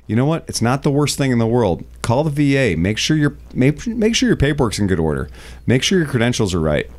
You 0.07 0.15
know 0.15 0.25
what? 0.25 0.45
It's 0.47 0.61
not 0.61 0.83
the 0.83 0.91
worst 0.91 1.17
thing 1.17 1.31
in 1.31 1.39
the 1.39 1.47
world. 1.47 1.83
Call 2.01 2.23
the 2.23 2.29
va 2.29 2.77
make 2.77 2.97
sure 2.97 3.17
your 3.17 3.35
make, 3.53 3.85
make 3.87 4.15
sure 4.15 4.27
your 4.27 4.37
paperwork's 4.37 4.79
in 4.79 4.87
good 4.87 4.99
order. 4.99 5.29
Make 5.65 5.83
sure 5.83 5.97
your 5.97 6.07
credentials 6.07 6.53
are 6.53 6.59
right. 6.59 6.89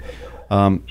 Um, 0.50 0.84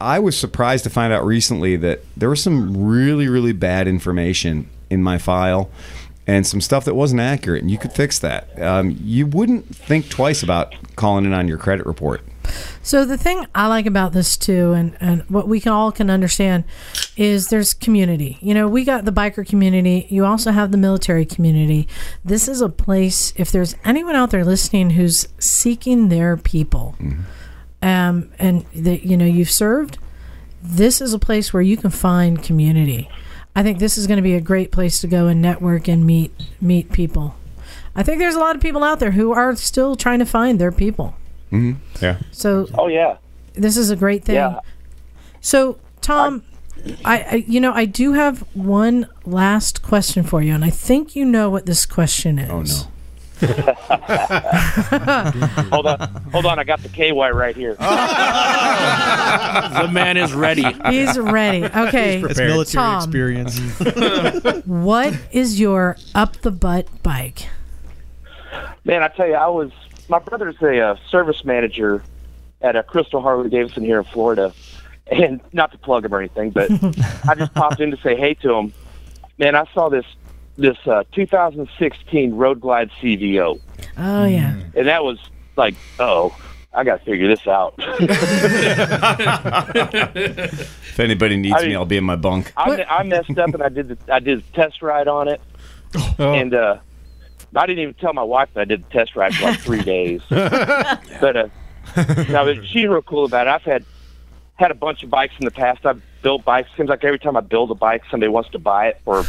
I 0.00 0.18
was 0.18 0.36
surprised 0.36 0.84
to 0.84 0.90
find 0.90 1.12
out 1.12 1.24
recently 1.24 1.76
that 1.76 2.04
there 2.16 2.28
was 2.28 2.42
some 2.42 2.86
really, 2.86 3.28
really 3.28 3.52
bad 3.52 3.88
information 3.88 4.68
in 4.90 5.02
my 5.02 5.18
file 5.18 5.70
and 6.28 6.46
some 6.46 6.60
stuff 6.60 6.84
that 6.84 6.94
wasn't 6.94 7.22
accurate, 7.22 7.62
and 7.62 7.70
you 7.70 7.78
could 7.78 7.92
fix 7.92 8.18
that. 8.18 8.60
Um, 8.62 8.96
you 9.02 9.26
wouldn't 9.26 9.74
think 9.74 10.10
twice 10.10 10.42
about 10.42 10.74
calling 10.94 11.24
in 11.24 11.32
on 11.32 11.48
your 11.48 11.56
credit 11.56 11.86
report. 11.86 12.20
So 12.82 13.04
the 13.04 13.16
thing 13.16 13.46
I 13.54 13.66
like 13.66 13.86
about 13.86 14.12
this 14.12 14.36
too, 14.36 14.72
and, 14.72 14.96
and 15.00 15.22
what 15.28 15.48
we 15.48 15.58
can 15.58 15.72
all 15.72 15.90
can 15.90 16.10
understand, 16.10 16.64
is 17.16 17.48
there's 17.48 17.72
community. 17.72 18.36
You 18.42 18.52
know, 18.52 18.68
we 18.68 18.84
got 18.84 19.06
the 19.06 19.10
biker 19.10 19.46
community. 19.46 20.06
You 20.10 20.26
also 20.26 20.50
have 20.52 20.70
the 20.70 20.78
military 20.78 21.24
community. 21.24 21.88
This 22.24 22.46
is 22.46 22.60
a 22.60 22.68
place. 22.68 23.32
If 23.36 23.50
there's 23.50 23.74
anyone 23.84 24.14
out 24.14 24.30
there 24.30 24.44
listening 24.44 24.90
who's 24.90 25.28
seeking 25.38 26.08
their 26.10 26.36
people, 26.36 26.94
um, 27.80 28.30
and 28.38 28.66
that 28.74 29.06
you 29.06 29.16
know 29.16 29.26
you've 29.26 29.50
served, 29.50 29.98
this 30.62 31.00
is 31.00 31.14
a 31.14 31.18
place 31.18 31.54
where 31.54 31.62
you 31.62 31.78
can 31.78 31.90
find 31.90 32.42
community. 32.42 33.08
I 33.58 33.64
think 33.64 33.80
this 33.80 33.98
is 33.98 34.06
going 34.06 34.18
to 34.18 34.22
be 34.22 34.36
a 34.36 34.40
great 34.40 34.70
place 34.70 35.00
to 35.00 35.08
go 35.08 35.26
and 35.26 35.42
network 35.42 35.88
and 35.88 36.06
meet 36.06 36.30
meet 36.60 36.92
people. 36.92 37.34
I 37.96 38.04
think 38.04 38.20
there's 38.20 38.36
a 38.36 38.38
lot 38.38 38.54
of 38.54 38.62
people 38.62 38.84
out 38.84 39.00
there 39.00 39.10
who 39.10 39.32
are 39.32 39.56
still 39.56 39.96
trying 39.96 40.20
to 40.20 40.26
find 40.26 40.60
their 40.60 40.70
people. 40.70 41.16
Mm-hmm. 41.50 41.72
Yeah. 42.00 42.18
So 42.30 42.68
Oh 42.74 42.86
yeah. 42.86 43.16
this 43.54 43.76
is 43.76 43.90
a 43.90 43.96
great 43.96 44.24
thing. 44.24 44.36
Yeah. 44.36 44.60
So 45.40 45.80
Tom, 46.02 46.44
I, 47.04 47.22
I 47.22 47.44
you 47.48 47.58
know 47.58 47.72
I 47.72 47.84
do 47.84 48.12
have 48.12 48.42
one 48.54 49.08
last 49.26 49.82
question 49.82 50.22
for 50.22 50.40
you, 50.40 50.54
and 50.54 50.64
I 50.64 50.70
think 50.70 51.16
you 51.16 51.24
know 51.24 51.50
what 51.50 51.66
this 51.66 51.84
question 51.84 52.38
is. 52.38 52.50
Oh 52.50 52.62
no. 52.62 52.92
hold 55.70 55.86
on, 55.86 56.00
hold 56.32 56.46
on. 56.46 56.58
I 56.58 56.64
got 56.64 56.82
the 56.82 56.88
KY 56.88 57.12
right 57.12 57.54
here. 57.54 57.74
the 57.74 57.84
man 59.92 60.16
is 60.16 60.32
ready. 60.32 60.64
He's 60.88 61.16
ready. 61.16 61.64
Okay, 61.64 62.20
It's 62.20 62.38
military 62.38 62.82
Tom, 62.82 62.96
experience. 62.96 63.60
what 64.66 65.16
is 65.30 65.60
your 65.60 65.96
up 66.14 66.38
the 66.38 66.50
butt 66.50 66.88
bike? 67.04 67.46
Man, 68.84 69.04
I 69.04 69.08
tell 69.08 69.28
you, 69.28 69.34
I 69.34 69.48
was 69.48 69.70
my 70.08 70.18
brother's 70.18 70.60
a 70.60 70.80
uh, 70.80 70.96
service 71.10 71.44
manager 71.44 72.02
at 72.60 72.74
a 72.74 72.82
Crystal 72.82 73.20
Harley 73.20 73.50
Davidson 73.50 73.84
here 73.84 73.98
in 73.98 74.04
Florida, 74.04 74.52
and 75.06 75.40
not 75.52 75.70
to 75.72 75.78
plug 75.78 76.04
him 76.04 76.12
or 76.12 76.18
anything, 76.18 76.50
but 76.50 76.68
I 77.28 77.36
just 77.36 77.54
popped 77.54 77.80
in 77.80 77.92
to 77.92 77.96
say 77.98 78.16
hey 78.16 78.34
to 78.34 78.54
him. 78.54 78.72
Man, 79.38 79.54
I 79.54 79.64
saw 79.72 79.88
this 79.88 80.04
this 80.58 80.76
uh, 80.86 81.04
2016 81.12 82.34
Road 82.34 82.60
Glide 82.60 82.90
CVO, 83.00 83.60
Oh 83.96 84.24
yeah. 84.26 84.60
and 84.74 84.86
that 84.88 85.02
was 85.04 85.18
like, 85.56 85.74
oh, 85.98 86.36
I 86.74 86.84
got 86.84 86.98
to 86.98 87.04
figure 87.04 87.28
this 87.28 87.46
out. 87.46 87.74
If 89.78 91.00
anybody 91.00 91.36
needs 91.36 91.54
I 91.56 91.66
me, 91.66 91.74
I'll 91.76 91.84
be 91.86 91.96
in 91.96 92.04
my 92.04 92.16
bunk. 92.16 92.52
I, 92.56 92.82
I 92.84 93.02
messed 93.04 93.38
up 93.38 93.54
and 93.54 93.62
I 93.62 93.68
did 93.68 93.88
the, 93.88 93.98
I 94.12 94.18
did 94.18 94.38
a 94.40 94.42
test 94.54 94.82
ride 94.82 95.06
on 95.08 95.28
it, 95.28 95.40
and 96.18 96.52
uh, 96.54 96.78
I 97.54 97.66
didn't 97.66 97.82
even 97.82 97.94
tell 97.94 98.12
my 98.12 98.22
wife 98.22 98.48
that 98.54 98.60
I 98.62 98.64
did 98.64 98.84
the 98.84 98.90
test 98.90 99.14
ride 99.16 99.34
for 99.34 99.44
like 99.44 99.60
three 99.60 99.82
days. 99.82 100.20
but 100.28 101.36
uh, 101.36 101.48
no, 102.28 102.44
but 102.44 102.66
she's 102.66 102.86
real 102.88 103.02
cool 103.02 103.24
about 103.26 103.46
it. 103.46 103.50
I've 103.50 103.62
had 103.62 103.84
had 104.56 104.70
a 104.72 104.74
bunch 104.74 105.04
of 105.04 105.10
bikes 105.10 105.34
in 105.38 105.44
the 105.44 105.52
past. 105.52 105.86
I've 105.86 106.02
built 106.22 106.44
bikes. 106.44 106.68
Seems 106.76 106.88
like 106.88 107.04
every 107.04 107.18
time 107.20 107.36
I 107.36 107.40
build 107.40 107.70
a 107.70 107.74
bike, 107.76 108.02
somebody 108.10 108.28
wants 108.28 108.50
to 108.50 108.58
buy 108.58 108.88
it 108.88 109.00
for 109.04 109.24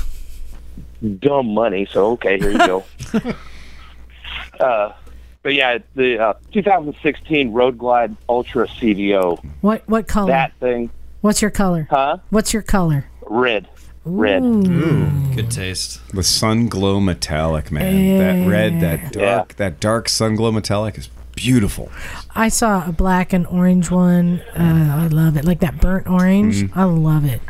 dumb 1.19 1.53
money. 1.53 1.87
So 1.91 2.11
okay, 2.11 2.37
here 2.39 2.51
you 2.51 2.57
go. 2.57 2.83
uh, 4.59 4.93
but 5.41 5.53
yeah, 5.53 5.77
the 5.95 6.19
uh, 6.19 6.33
2016 6.51 7.51
Road 7.51 7.77
Glide 7.77 8.15
Ultra 8.27 8.67
CVO. 8.67 9.43
What 9.61 9.87
what 9.87 10.07
color? 10.07 10.27
That 10.27 10.53
thing, 10.59 10.89
What's 11.21 11.41
your 11.41 11.51
color? 11.51 11.87
huh? 11.89 12.17
What's 12.29 12.53
your 12.53 12.61
color? 12.61 13.05
Red. 13.25 13.67
Red. 14.05 14.41
Good 15.35 15.51
taste. 15.51 16.01
The 16.13 16.23
sun 16.23 16.67
glow 16.67 16.99
metallic, 16.99 17.71
man. 17.71 18.17
That 18.17 18.49
red, 18.49 18.81
that 18.81 19.15
Yeah. 19.15 19.35
dark, 19.35 19.55
that 19.57 19.79
dark 19.79 20.09
sun 20.09 20.35
glow 20.35 20.51
metallic 20.51 20.97
is 20.97 21.09
beautiful. 21.35 21.91
I 22.35 22.49
saw 22.49 22.87
a 22.87 22.91
black 22.91 23.33
and 23.33 23.45
orange 23.47 23.91
one. 23.91 24.41
Uh, 24.57 24.97
I 25.03 25.07
love 25.07 25.37
it, 25.37 25.45
like 25.45 25.59
that 25.59 25.79
burnt 25.79 26.07
orange. 26.07 26.63
Mm-hmm. 26.63 26.79
I 26.79 26.83
love 26.85 27.25
it. 27.25 27.41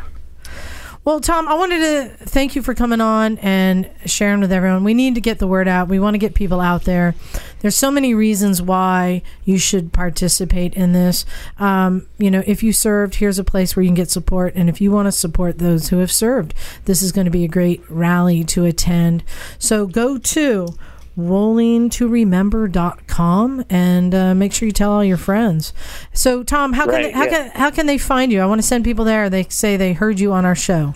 Well, 1.02 1.18
Tom, 1.18 1.48
I 1.48 1.54
wanted 1.54 1.78
to 1.78 2.26
thank 2.26 2.54
you 2.54 2.60
for 2.60 2.74
coming 2.74 3.00
on 3.00 3.38
and 3.38 3.90
sharing 4.04 4.40
with 4.40 4.52
everyone. 4.52 4.84
We 4.84 4.92
need 4.92 5.14
to 5.14 5.22
get 5.22 5.38
the 5.38 5.46
word 5.46 5.66
out. 5.66 5.88
We 5.88 5.98
want 5.98 6.12
to 6.12 6.18
get 6.18 6.34
people 6.34 6.60
out 6.60 6.84
there. 6.84 7.14
There's 7.60 7.74
so 7.74 7.90
many 7.90 8.12
reasons 8.12 8.60
why 8.60 9.22
you 9.46 9.56
should 9.56 9.94
participate 9.94 10.74
in 10.74 10.92
this. 10.92 11.24
Um, 11.58 12.06
you 12.18 12.30
know, 12.30 12.42
if 12.46 12.62
you 12.62 12.74
served, 12.74 13.14
here's 13.14 13.38
a 13.38 13.44
place 13.44 13.74
where 13.74 13.82
you 13.82 13.88
can 13.88 13.94
get 13.94 14.10
support. 14.10 14.54
And 14.54 14.68
if 14.68 14.78
you 14.82 14.92
want 14.92 15.06
to 15.06 15.12
support 15.12 15.58
those 15.58 15.88
who 15.88 15.98
have 15.98 16.12
served, 16.12 16.52
this 16.84 17.00
is 17.00 17.12
going 17.12 17.24
to 17.24 17.30
be 17.30 17.44
a 17.44 17.48
great 17.48 17.82
rally 17.88 18.44
to 18.44 18.66
attend. 18.66 19.24
So 19.58 19.86
go 19.86 20.18
to 20.18 20.74
rollingtoremember.com 21.18 23.64
and 23.68 24.14
uh, 24.14 24.34
make 24.34 24.52
sure 24.52 24.66
you 24.66 24.72
tell 24.72 24.92
all 24.92 25.04
your 25.04 25.16
friends. 25.16 25.72
So, 26.12 26.42
Tom, 26.42 26.72
how 26.74 26.84
can 26.86 26.94
Right, 26.94 27.02
they, 27.04 27.10
how 27.12 27.24
yeah. 27.24 27.30
can 27.30 27.50
how 27.50 27.70
can 27.70 27.86
they 27.86 27.98
find 27.98 28.32
you? 28.32 28.40
I 28.40 28.46
want 28.46 28.60
to 28.60 28.66
send 28.66 28.84
people 28.84 29.04
there. 29.04 29.30
They 29.30 29.44
say 29.44 29.76
they 29.76 29.92
heard 29.92 30.20
you 30.20 30.32
on 30.32 30.44
our 30.44 30.54
show. 30.54 30.94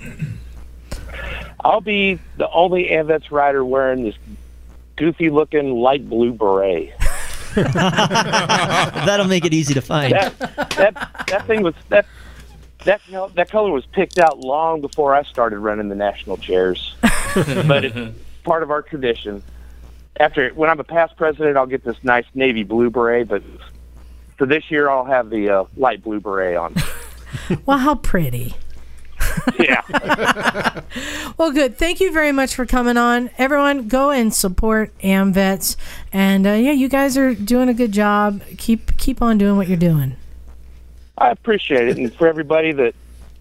I'll 1.61 1.81
be 1.81 2.19
the 2.37 2.51
only 2.51 2.89
AMVETS 2.91 3.31
rider 3.31 3.65
wearing 3.65 4.05
this 4.05 4.17
goofy 4.97 5.31
looking 5.31 5.73
light 5.73 6.09
blue 6.09 6.33
beret. 6.33 6.93
That'll 7.55 9.27
make 9.29 9.45
it 9.45 9.55
easy 9.55 9.75
to 9.75 9.81
find. 9.81 10.13
That 10.13 10.39
that 10.39 11.27
that 11.29 11.47
thing 11.47 11.63
was 11.63 11.75
that 11.89 12.07
that 12.85 13.01
col- 13.11 13.29
that 13.31 13.51
color 13.51 13.71
was 13.71 13.87
picked 13.87 14.19
out 14.19 14.41
long 14.41 14.81
before 14.81 15.15
I 15.15 15.23
started 15.23 15.59
running 15.59 15.89
the 15.89 15.95
national 15.95 16.37
chairs. 16.37 16.95
but 17.35 17.85
it's 17.85 18.19
part 18.43 18.63
of 18.63 18.71
our 18.71 18.83
tradition. 18.83 19.43
After 20.19 20.51
when 20.51 20.71
I'm 20.71 20.79
a 20.79 20.85
past 20.85 21.17
president, 21.17 21.57
I'll 21.57 21.67
get 21.67 21.85
this 21.85 21.97
nice 22.03 22.25
navy 22.35 22.63
blue 22.63 22.91
beret, 22.91 23.29
but 23.29 23.43
for 24.37 24.47
this 24.47 24.71
year, 24.71 24.89
I'll 24.89 25.05
have 25.05 25.31
the 25.31 25.51
uh, 25.51 25.65
light 25.77 26.03
blue 26.03 26.21
beret 26.21 26.57
on. 26.57 26.75
Well, 27.67 27.79
how 27.79 27.97
pretty. 27.97 28.55
yeah. 29.59 30.83
Well, 31.37 31.51
good. 31.51 31.77
Thank 31.77 31.99
you 31.99 32.13
very 32.13 32.31
much 32.31 32.55
for 32.55 32.65
coming 32.65 32.97
on. 32.97 33.29
Everyone, 33.39 33.89
go 33.89 34.11
and 34.11 34.33
support 34.33 34.97
AMVETS. 35.01 35.77
And 36.13 36.47
uh, 36.47 36.51
yeah, 36.53 36.71
you 36.71 36.89
guys 36.89 37.19
are 37.19 37.35
doing 37.35 37.69
a 37.69 37.75
good 37.75 37.91
job. 37.91 38.41
Keep 38.57 38.97
keep 38.99 39.21
on 39.21 39.37
doing 39.37 39.57
what 39.57 39.67
you're 39.67 39.77
doing. 39.77 40.17
I 41.19 41.31
appreciate 41.31 41.89
it. 41.89 41.97
And 41.97 42.15
for 42.15 42.29
everybody 42.29 42.71
that 42.73 42.95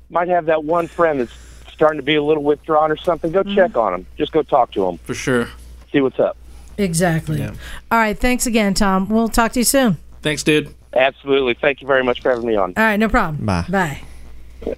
might 0.09 0.27
have 0.27 0.47
that 0.47 0.63
one 0.63 0.87
friend 0.87 1.19
that's 1.19 1.31
starting 1.71 1.99
to 1.99 2.03
be 2.03 2.15
a 2.15 2.23
little 2.23 2.43
withdrawn 2.43 2.91
or 2.91 2.97
something, 2.97 3.31
go 3.31 3.43
check 3.43 3.77
on 3.77 3.91
them. 3.91 4.05
Just 4.17 4.31
go 4.31 4.41
talk 4.41 4.71
to 4.71 4.85
them. 4.85 4.97
For 4.97 5.13
sure. 5.13 5.49
See 5.91 6.01
what's 6.01 6.19
up. 6.19 6.35
Exactly. 6.77 7.43
All 7.43 7.53
right. 7.91 8.17
Thanks 8.17 8.45
again, 8.45 8.73
Tom. 8.73 9.09
We'll 9.09 9.29
talk 9.29 9.51
to 9.53 9.59
you 9.59 9.63
soon. 9.65 9.97
Thanks, 10.21 10.43
dude. 10.43 10.73
Absolutely. 10.93 11.55
Thank 11.55 11.81
you 11.81 11.87
very 11.87 12.03
much 12.03 12.21
for 12.21 12.29
having 12.31 12.45
me 12.47 12.55
on. 12.55 12.73
All 12.77 12.83
right. 12.83 12.97
No 12.97 13.09
problem. 13.09 13.45
Bye. 13.45 13.65
Bye. 13.69 14.01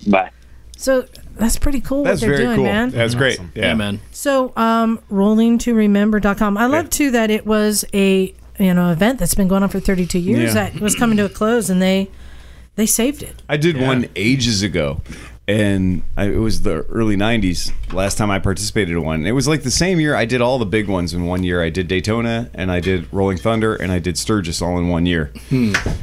Bye. 0.08 0.32
So 0.78 1.06
that's 1.36 1.58
pretty 1.58 1.80
cool 1.82 2.04
That's 2.04 2.22
what 2.22 2.28
they're 2.28 2.38
very 2.38 2.46
doing, 2.48 2.56
cool. 2.58 2.66
man. 2.66 2.90
That's 2.92 3.16
great. 3.16 3.40
Yeah. 3.54 3.68
Yeah, 3.68 3.74
man. 3.76 4.00
So, 4.12 4.52
um, 4.58 5.00
rolling 5.10 5.58
to 5.60 5.74
remember.com. 5.74 6.58
I 6.58 6.66
love 6.66 6.90
too 6.90 7.12
that 7.12 7.30
it 7.32 7.46
was 7.46 7.86
a 7.94 8.34
you 8.60 8.74
know 8.74 8.92
event 8.92 9.20
that's 9.20 9.36
been 9.36 9.48
going 9.48 9.64
on 9.64 9.70
for 9.70 9.80
32 9.80 10.20
years 10.20 10.54
Yeah. 10.56 10.70
that 10.70 10.80
was 10.82 10.96
coming 10.96 11.18
to 11.18 11.26
a 11.26 11.30
close, 11.30 11.70
and 11.70 11.82
they 11.82 12.10
they 12.76 12.86
saved 12.86 13.24
it. 13.24 13.42
I 13.48 13.56
did 13.58 13.80
one 13.80 14.08
ages 14.16 14.62
ago, 14.64 15.02
and 15.48 16.04
I, 16.18 16.26
it 16.26 16.38
was 16.38 16.62
the 16.64 16.84
early 16.90 17.16
'90s. 17.16 17.72
Last 17.94 18.18
time 18.18 18.32
I 18.32 18.40
participated 18.40 18.96
in 18.96 19.04
one, 19.04 19.26
it 19.26 19.32
was 19.32 19.48
like 19.48 19.64
the 19.64 19.72
same 19.72 20.00
year 20.00 20.16
I 20.16 20.26
did 20.26 20.42
all 20.42 20.58
the 20.60 20.66
big 20.66 20.88
ones 20.88 21.14
in 21.14 21.26
one 21.26 21.44
year. 21.44 21.62
I 21.62 21.70
did 21.70 21.88
Daytona, 21.88 22.50
and 22.54 22.72
I 22.72 22.80
did 22.80 23.08
Rolling 23.14 23.38
Thunder, 23.38 23.76
and 23.76 23.92
I 23.92 24.00
did 24.00 24.18
Sturgis 24.18 24.62
all 24.62 24.78
in 24.80 24.90
one 24.90 25.06
year. 25.06 25.32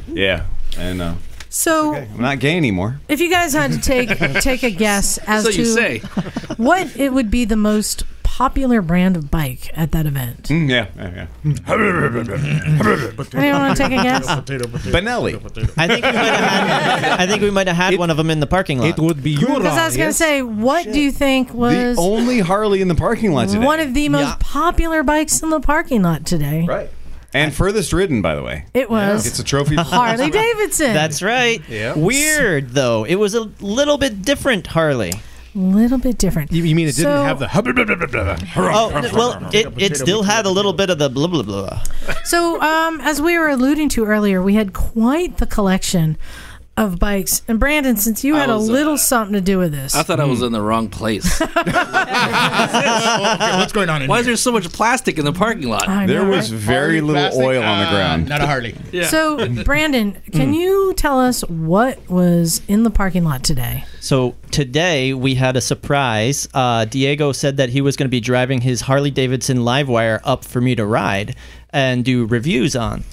Yeah, 0.07 0.45
and 0.77 1.01
uh, 1.01 1.15
So, 1.55 1.93
I'm 1.93 2.19
not 2.19 2.39
gay 2.39 2.57
anymore. 2.57 2.99
if 3.07 3.19
you 3.21 3.29
guys 3.29 3.53
had 3.53 3.71
to 3.73 3.79
take 3.79 4.09
take 4.41 4.63
a 4.63 4.71
guess 4.71 5.19
as 5.19 5.43
So 5.43 5.51
to 5.51 5.65
say. 5.65 5.99
what 6.57 6.95
it 6.97 7.13
would 7.13 7.29
be 7.29 7.45
the 7.45 7.55
most 7.55 8.05
popular 8.23 8.81
brand 8.81 9.15
of 9.15 9.29
bike 9.29 9.69
at 9.77 9.91
that 9.91 10.07
event, 10.07 10.43
Mm, 10.49 10.67
yeah, 10.67 10.87
yeah, 10.97 11.27
yeah. 11.45 11.53
anyone 13.39 13.61
want 13.61 13.77
to 13.77 13.83
take 13.83 13.91
a 13.99 14.01
guess? 14.01 14.25
Benelli. 14.89 15.35
I 15.77 15.87
think 15.87 16.03
we 16.03 16.11
might 16.11 16.37
have 16.37 16.47
had. 17.03 17.19
I 17.19 17.27
think 17.27 17.41
we 17.43 17.51
might 17.51 17.67
have 17.67 17.75
had 17.75 17.99
one 17.99 18.09
of 18.09 18.17
them 18.17 18.31
in 18.31 18.39
the 18.39 18.47
parking 18.47 18.79
lot. 18.79 18.87
It 18.89 18.97
would 18.97 19.21
be 19.21 19.35
Because 19.35 19.49
I 19.65 19.69
Jura. 19.69 19.85
was 19.85 19.97
going 19.97 20.09
to 20.09 20.13
say, 20.13 20.41
what 20.41 20.85
do 20.85 20.99
you 20.99 21.11
think 21.11 21.53
was 21.53 21.73
The 21.75 21.85
was 21.89 21.99
only 21.99 22.39
Harley 22.39 22.81
in 22.81 22.87
the 22.87 22.95
parking 22.95 23.33
lot 23.33 23.49
today. 23.49 23.63
one 23.63 23.79
of 23.79 23.93
the 23.93 24.09
most 24.09 24.39
popular 24.39 25.03
bikes 25.03 25.43
in 25.43 25.51
the 25.51 25.59
parking 25.59 26.01
lot 26.01 26.25
today? 26.25 26.65
right. 26.67 26.89
And 27.33 27.53
furthest 27.53 27.93
ridden, 27.93 28.21
by 28.21 28.35
the 28.35 28.43
way. 28.43 28.65
It 28.73 28.89
was 28.89 29.25
It's 29.25 29.39
a 29.39 29.43
trophy. 29.43 29.75
Harley 29.75 30.29
Davidson. 30.29 30.93
That's 30.93 31.21
right. 31.21 31.61
Yeah. 31.67 31.97
Weird 31.97 32.69
though. 32.71 33.05
It 33.05 33.15
was 33.15 33.33
a 33.35 33.49
little 33.59 33.97
bit 33.97 34.21
different, 34.21 34.67
Harley. 34.67 35.11
a 35.55 35.57
little 35.57 35.97
bit 35.97 36.17
different. 36.17 36.51
You, 36.51 36.63
you 36.63 36.75
mean 36.75 36.87
it 36.87 36.95
didn't 36.95 37.11
So- 37.11 37.23
have 37.23 37.39
the 37.39 37.47
Oh 38.55 39.09
well, 39.13 39.49
it, 39.53 39.73
it 39.77 39.97
still 39.97 40.23
had 40.23 40.45
a 40.45 40.49
little 40.49 40.73
bit 40.73 40.89
of 40.89 40.97
the 40.99 41.09
blah 41.09 41.27
blah 41.27 41.43
blah. 41.43 41.83
So, 42.23 42.61
um, 42.61 43.01
as 43.01 43.21
we 43.21 43.37
were 43.37 43.49
alluding 43.49 43.89
to 43.89 44.05
earlier, 44.05 44.41
we 44.41 44.55
had 44.55 44.73
quite 44.73 45.37
the 45.37 45.45
collection 45.45 46.17
of 46.75 46.97
bikes. 46.97 47.43
And 47.47 47.59
Brandon, 47.59 47.97
since 47.97 48.23
you 48.23 48.35
I 48.35 48.39
had 48.39 48.49
a 48.49 48.57
was, 48.57 48.67
uh, 48.69 48.73
little 48.73 48.97
something 48.97 49.33
to 49.33 49.41
do 49.41 49.57
with 49.59 49.71
this, 49.71 49.93
I 49.95 50.01
thought 50.03 50.19
I 50.19 50.25
was 50.25 50.41
in 50.41 50.51
the 50.51 50.61
wrong 50.61 50.89
place. 50.89 51.39
What's 51.39 51.53
going 53.73 53.89
on 53.89 54.01
in 54.01 54.07
Why 54.09 54.17
here? 54.17 54.21
is 54.21 54.25
there 54.25 54.35
so 54.37 54.51
much 54.51 54.71
plastic 54.71 55.17
in 55.19 55.25
the 55.25 55.33
parking 55.33 55.69
lot? 55.69 55.87
I 55.87 56.05
There 56.07 56.23
know, 56.23 56.29
was 56.29 56.51
right? 56.51 56.59
very 56.61 57.01
little 57.01 57.21
Plastic? 57.21 57.43
oil 57.43 57.61
on 57.63 57.79
the 57.79 57.85
Ah, 57.85 57.91
ground. 57.91 58.27
Not 58.29 58.41
a 58.41 58.47
Harley. 58.47 58.75
Yeah. 58.91 59.07
So, 59.07 59.47
Brandon, 59.63 60.11
Hmm. 60.13 60.31
can 60.37 60.53
you 60.53 60.93
tell 60.95 61.19
us 61.19 61.41
what 61.41 61.99
was 62.09 62.61
in 62.67 62.83
the 62.83 62.89
parking 62.91 63.23
lot 63.23 63.43
today? 63.43 63.85
So 63.99 64.35
today 64.51 65.13
we 65.13 65.35
had 65.35 65.55
a 65.55 65.61
surprise. 65.61 66.47
Uh, 66.53 66.85
Diego 66.85 67.31
said 67.31 67.57
that 67.57 67.69
he 67.69 67.81
was 67.81 67.95
going 67.95 68.07
to 68.07 68.11
be 68.11 68.19
driving 68.19 68.61
his 68.61 68.81
Harley 68.81 69.11
Davidson 69.11 69.59
Livewire 69.59 70.19
up 70.23 70.43
for 70.45 70.61
me 70.61 70.75
to 70.75 70.85
ride 70.85 71.35
and 71.71 72.03
do 72.05 72.25
reviews 72.25 72.75
on. 72.75 73.03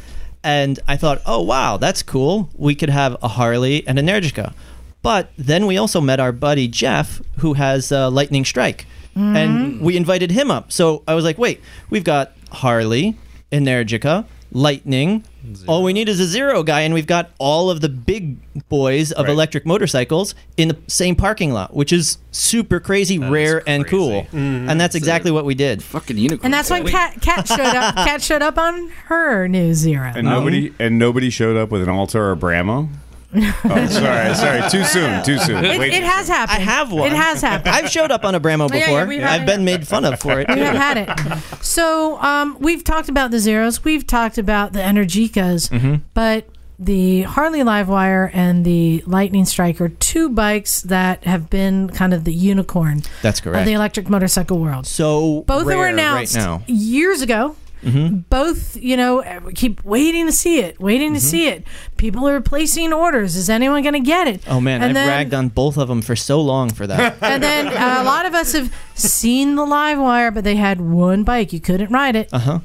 And 0.42 0.78
I 0.88 0.96
thought, 0.96 1.20
oh 1.26 1.42
wow, 1.42 1.76
that's 1.76 2.02
cool. 2.02 2.48
We 2.56 2.74
could 2.74 2.90
have 2.90 3.16
a 3.22 3.28
Harley 3.28 3.86
and 3.86 3.98
an 3.98 4.06
Energica. 4.06 4.54
But 5.02 5.30
then 5.38 5.66
we 5.66 5.76
also 5.78 6.00
met 6.00 6.20
our 6.20 6.32
buddy 6.32 6.68
Jeff, 6.68 7.20
who 7.38 7.54
has 7.54 7.90
uh, 7.92 8.10
Lightning 8.10 8.44
Strike, 8.44 8.86
and 9.14 9.80
we 9.80 9.96
invited 9.96 10.30
him 10.30 10.50
up. 10.50 10.72
So 10.72 11.02
I 11.08 11.14
was 11.14 11.24
like, 11.24 11.36
wait, 11.38 11.60
we've 11.90 12.04
got 12.04 12.32
Harley, 12.52 13.16
Energica, 13.52 14.24
Lightning. 14.52 15.24
All 15.66 15.82
we 15.82 15.92
need 15.92 16.08
is 16.08 16.20
a 16.20 16.26
zero 16.26 16.62
guy, 16.62 16.80
and 16.82 16.92
we've 16.92 17.06
got 17.06 17.30
all 17.38 17.70
of 17.70 17.80
the 17.80 17.88
big 17.88 18.36
boys 18.68 19.10
of 19.12 19.28
electric 19.28 19.64
motorcycles 19.64 20.34
in 20.56 20.68
the 20.68 20.76
same 20.86 21.16
parking 21.16 21.52
lot, 21.52 21.74
which 21.74 21.92
is 21.92 22.18
super 22.30 22.80
crazy, 22.80 23.18
rare, 23.18 23.62
and 23.66 23.86
cool. 23.86 24.26
And 24.32 24.80
that's 24.80 24.94
exactly 24.94 25.30
what 25.30 25.44
we 25.44 25.54
did. 25.54 25.82
Fucking 25.82 26.18
unicorn. 26.18 26.46
And 26.46 26.52
that's 26.54 26.70
when 26.70 26.86
Cat 26.86 27.20
Kat 27.20 27.46
showed 27.46 27.60
up. 27.60 27.94
Cat 27.94 28.22
showed 28.22 28.42
up 28.42 28.58
on 28.58 28.88
her 29.06 29.48
new 29.48 29.72
Zero. 29.74 30.12
And 30.14 30.26
nobody 30.26 30.74
and 30.78 30.98
nobody 30.98 31.30
showed 31.30 31.56
up 31.56 31.70
with 31.70 31.82
an 31.82 31.88
Alta 31.88 32.18
or 32.18 32.32
a 32.32 32.36
Bramo. 32.36 32.88
Oh, 33.34 33.86
sorry, 33.90 34.34
sorry. 34.34 34.70
Too 34.70 34.84
soon. 34.94 35.22
Too 35.24 35.38
soon. 35.38 35.64
It, 35.64 35.78
Wait. 35.78 35.92
it 35.92 36.02
has 36.02 36.28
happened. 36.28 36.58
I 36.58 36.60
have 36.62 36.90
one. 36.92 37.06
It 37.10 37.16
has 37.16 37.40
happened. 37.42 37.74
I've 37.74 37.90
showed 37.90 38.10
up 38.10 38.24
on 38.24 38.34
a 38.34 38.40
Bramo 38.40 38.68
Yeah, 38.70 38.76
yeah, 38.76 38.86
before. 38.86 39.06
we've 39.06 39.20
had 39.20 39.32
I've 39.32 39.42
it. 39.42 39.46
been 39.46 39.64
made 39.64 39.86
fun 39.86 40.04
of 40.04 40.18
for 40.20 40.40
it. 40.40 40.48
we 40.48 40.58
have 40.60 40.76
had 40.76 40.96
it. 40.98 41.38
So 41.62 42.18
um, 42.20 42.56
we've 42.60 42.82
talked 42.84 43.08
about 43.08 43.30
the 43.30 43.38
zeros. 43.38 43.84
We've 43.84 44.06
talked 44.06 44.38
about 44.38 44.72
the 44.72 44.80
Energicas, 44.80 45.70
Mm-hmm. 45.70 45.96
but 46.14 46.46
the 46.78 47.22
Harley 47.22 47.60
Livewire 47.60 48.30
and 48.32 48.64
the 48.64 49.02
Lightning 49.06 49.44
Strike 49.44 49.80
are 49.82 49.90
two 49.90 50.30
bikes 50.30 50.80
that 50.82 51.22
have 51.24 51.50
been 51.50 51.90
kind 51.90 52.14
of 52.14 52.24
the 52.24 52.32
unicorn 52.32 53.02
That's 53.20 53.38
correct. 53.38 53.46
of 53.46 53.52
correct. 53.52 53.66
the 53.66 53.72
electric 53.74 54.08
motorcycle 54.08 54.58
world. 54.58 54.86
so 54.86 55.42
Both 55.42 55.66
rare 55.66 55.76
were 55.76 55.86
announced 55.88 56.36
right 56.36 56.42
now. 56.42 56.62
years 56.66 57.20
ago. 57.20 57.54
Both, 57.82 58.76
you 58.76 58.96
know, 58.96 59.40
we 59.44 59.52
keep 59.52 59.82
waiting 59.84 60.26
to 60.26 60.32
see 60.32 60.60
it, 60.60 60.78
waiting 60.80 61.14
to 61.14 61.20
see 61.20 61.48
it. 61.48 61.64
People 61.96 62.26
are 62.28 62.40
placing 62.40 62.92
orders. 62.92 63.36
Is 63.36 63.48
anyone 63.48 63.82
going 63.82 63.94
to 63.94 64.00
get 64.00 64.28
it? 64.28 64.42
Oh 64.48 64.60
man, 64.60 64.82
And 64.82 64.90
I've 64.90 64.94
then- 64.94 65.08
ragged 65.08 65.34
on 65.34 65.48
both 65.48 65.76
of 65.78 65.88
them 65.88 66.02
for 66.02 66.14
so 66.16 66.40
long 66.40 66.70
for 66.70 66.86
that. 66.86 67.16
And 67.22 67.42
then 67.42 67.68
uh, 67.68 67.98
a 68.02 68.04
lot 68.04 68.26
of 68.26 68.34
us 68.34 68.52
have 68.52 68.74
seen 68.94 69.54
the 69.54 69.64
live 69.64 69.98
wire, 69.98 70.30
but 70.30 70.44
they 70.44 70.56
had 70.56 70.80
one 70.80 71.24
bike. 71.24 71.52
You 71.52 71.60
couldn't 71.60 71.90
ride 71.92 72.16
it. 72.16 72.28
Uh 72.32 72.38
huh. 72.38 72.58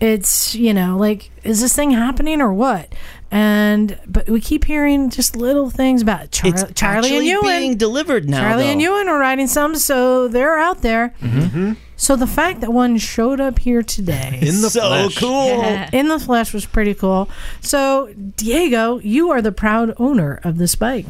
It's, 0.00 0.54
you 0.54 0.72
know, 0.72 0.96
like, 0.96 1.30
is 1.42 1.60
this 1.60 1.74
thing 1.74 1.90
happening 1.90 2.40
or 2.40 2.52
what? 2.52 2.92
And, 3.30 3.98
but 4.06 4.28
we 4.28 4.40
keep 4.40 4.64
hearing 4.64 5.10
just 5.10 5.36
little 5.36 5.68
things 5.70 6.00
about 6.00 6.30
Char- 6.30 6.50
It's 6.50 6.62
Charlie 6.72 7.08
and 7.08 7.16
actually 7.16 7.28
Ewan. 7.28 7.44
being 7.46 7.76
delivered 7.76 8.28
now. 8.28 8.40
Charlie 8.40 8.66
and 8.66 8.80
though. 8.80 8.84
Ewan 8.84 9.08
are 9.08 9.18
riding 9.18 9.46
some, 9.46 9.76
so 9.76 10.28
they're 10.28 10.58
out 10.58 10.80
there. 10.80 11.14
Mm-hmm. 11.20 11.72
So 11.96 12.16
the 12.16 12.26
fact 12.26 12.60
that 12.62 12.72
one 12.72 12.96
showed 12.96 13.40
up 13.40 13.58
here 13.58 13.82
today 13.82 14.38
in 14.40 14.62
the 14.62 14.70
so 14.70 14.80
flesh. 14.80 15.18
cool. 15.18 15.62
in 15.92 16.08
the 16.08 16.18
flesh 16.18 16.54
was 16.54 16.64
pretty 16.64 16.94
cool. 16.94 17.28
So, 17.60 18.14
Diego, 18.36 18.98
you 19.00 19.30
are 19.30 19.42
the 19.42 19.52
proud 19.52 19.94
owner 19.98 20.40
of 20.44 20.56
this 20.58 20.74
bike. 20.74 21.06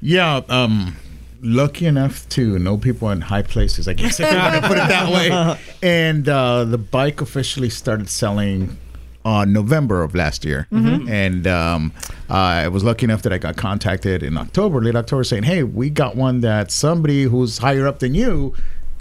Yeah, 0.00 0.42
um, 0.48 0.96
lucky 1.40 1.86
enough 1.86 2.28
to 2.30 2.58
know 2.58 2.76
people 2.76 3.08
in 3.10 3.20
high 3.22 3.42
places, 3.42 3.88
I 3.88 3.94
guess 3.94 4.20
if 4.20 4.30
you 4.30 4.36
want 4.36 4.54
to 4.56 4.60
put 4.68 4.78
it 4.78 4.88
that 4.88 5.10
way. 5.10 5.58
And 5.82 6.28
uh, 6.28 6.64
the 6.64 6.78
bike 6.78 7.20
officially 7.20 7.70
started 7.70 8.08
selling 8.10 8.76
on 9.24 9.52
November 9.52 10.02
of 10.02 10.14
last 10.14 10.44
year. 10.44 10.66
And 11.08 11.46
um, 11.46 11.92
I 12.28 12.68
was 12.68 12.84
lucky 12.84 13.04
enough 13.04 13.22
that 13.22 13.32
I 13.32 13.38
got 13.38 13.56
contacted 13.56 14.22
in 14.22 14.36
October, 14.36 14.80
late 14.80 14.96
October, 14.96 15.24
saying, 15.24 15.44
hey, 15.44 15.62
we 15.62 15.90
got 15.90 16.16
one 16.16 16.40
that 16.40 16.70
somebody 16.70 17.24
who's 17.24 17.58
higher 17.58 17.86
up 17.86 18.00
than 18.00 18.14
you 18.14 18.54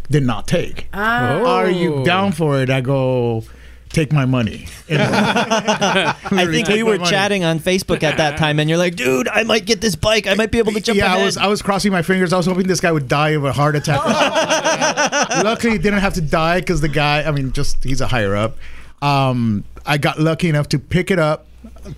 did 0.10 0.24
not 0.24 0.48
take. 0.48 0.88
Are 0.94 1.70
you 1.70 2.04
down 2.04 2.32
for 2.32 2.60
it? 2.60 2.70
I 2.70 2.82
go, 2.82 3.44
take 3.90 4.12
my 4.12 4.26
money. 4.26 4.68
I 4.90 6.16
think 6.50 6.68
we 6.68 6.84
were 6.84 6.98
chatting 6.98 7.44
on 7.44 7.60
Facebook 7.60 8.04
at 8.04 8.18
that 8.18 8.38
time, 8.38 8.60
and 8.60 8.70
you're 8.70 8.78
like, 8.78 8.96
"Dude, 8.96 9.28
I 9.28 9.44
might 9.44 9.66
get 9.66 9.82
this 9.82 9.96
bike. 9.96 10.28
I 10.28 10.34
might 10.34 10.52
be 10.52 10.60
able 10.60 10.74
to 10.74 10.82
jump 10.82 10.98
yeah, 10.98 11.08
ahead." 11.08 11.22
I 11.22 11.26
was 11.26 11.38
I 11.38 11.48
was 11.48 11.62
crossing 11.62 11.92
my 11.92 12.02
fingers. 12.02 12.34
I 12.34 12.38
was 12.38 12.46
hoping 12.46 12.68
this 12.68 12.80
guy 12.80 12.92
would 12.92 13.08
die 13.08 13.30
of 13.30 13.46
a 13.46 13.52
heart 13.52 13.76
attack. 13.76 14.04
luckily, 15.44 15.74
he 15.74 15.80
didn't 15.80 16.00
have 16.00 16.14
to 16.16 16.22
die 16.22 16.60
because 16.60 16.82
the 16.82 16.90
guy. 16.90 17.24
I 17.24 17.32
mean, 17.32 17.52
just 17.52 17.84
he's 17.84 18.02
a 18.02 18.08
higher 18.08 18.36
up. 18.36 18.58
Um, 19.02 19.64
I 19.86 19.98
got 19.98 20.20
lucky 20.20 20.50
enough 20.50 20.70
to 20.70 20.80
pick 20.80 21.12
it 21.12 21.20
up, 21.20 21.48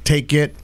take 0.03 0.34
it, 0.34 0.55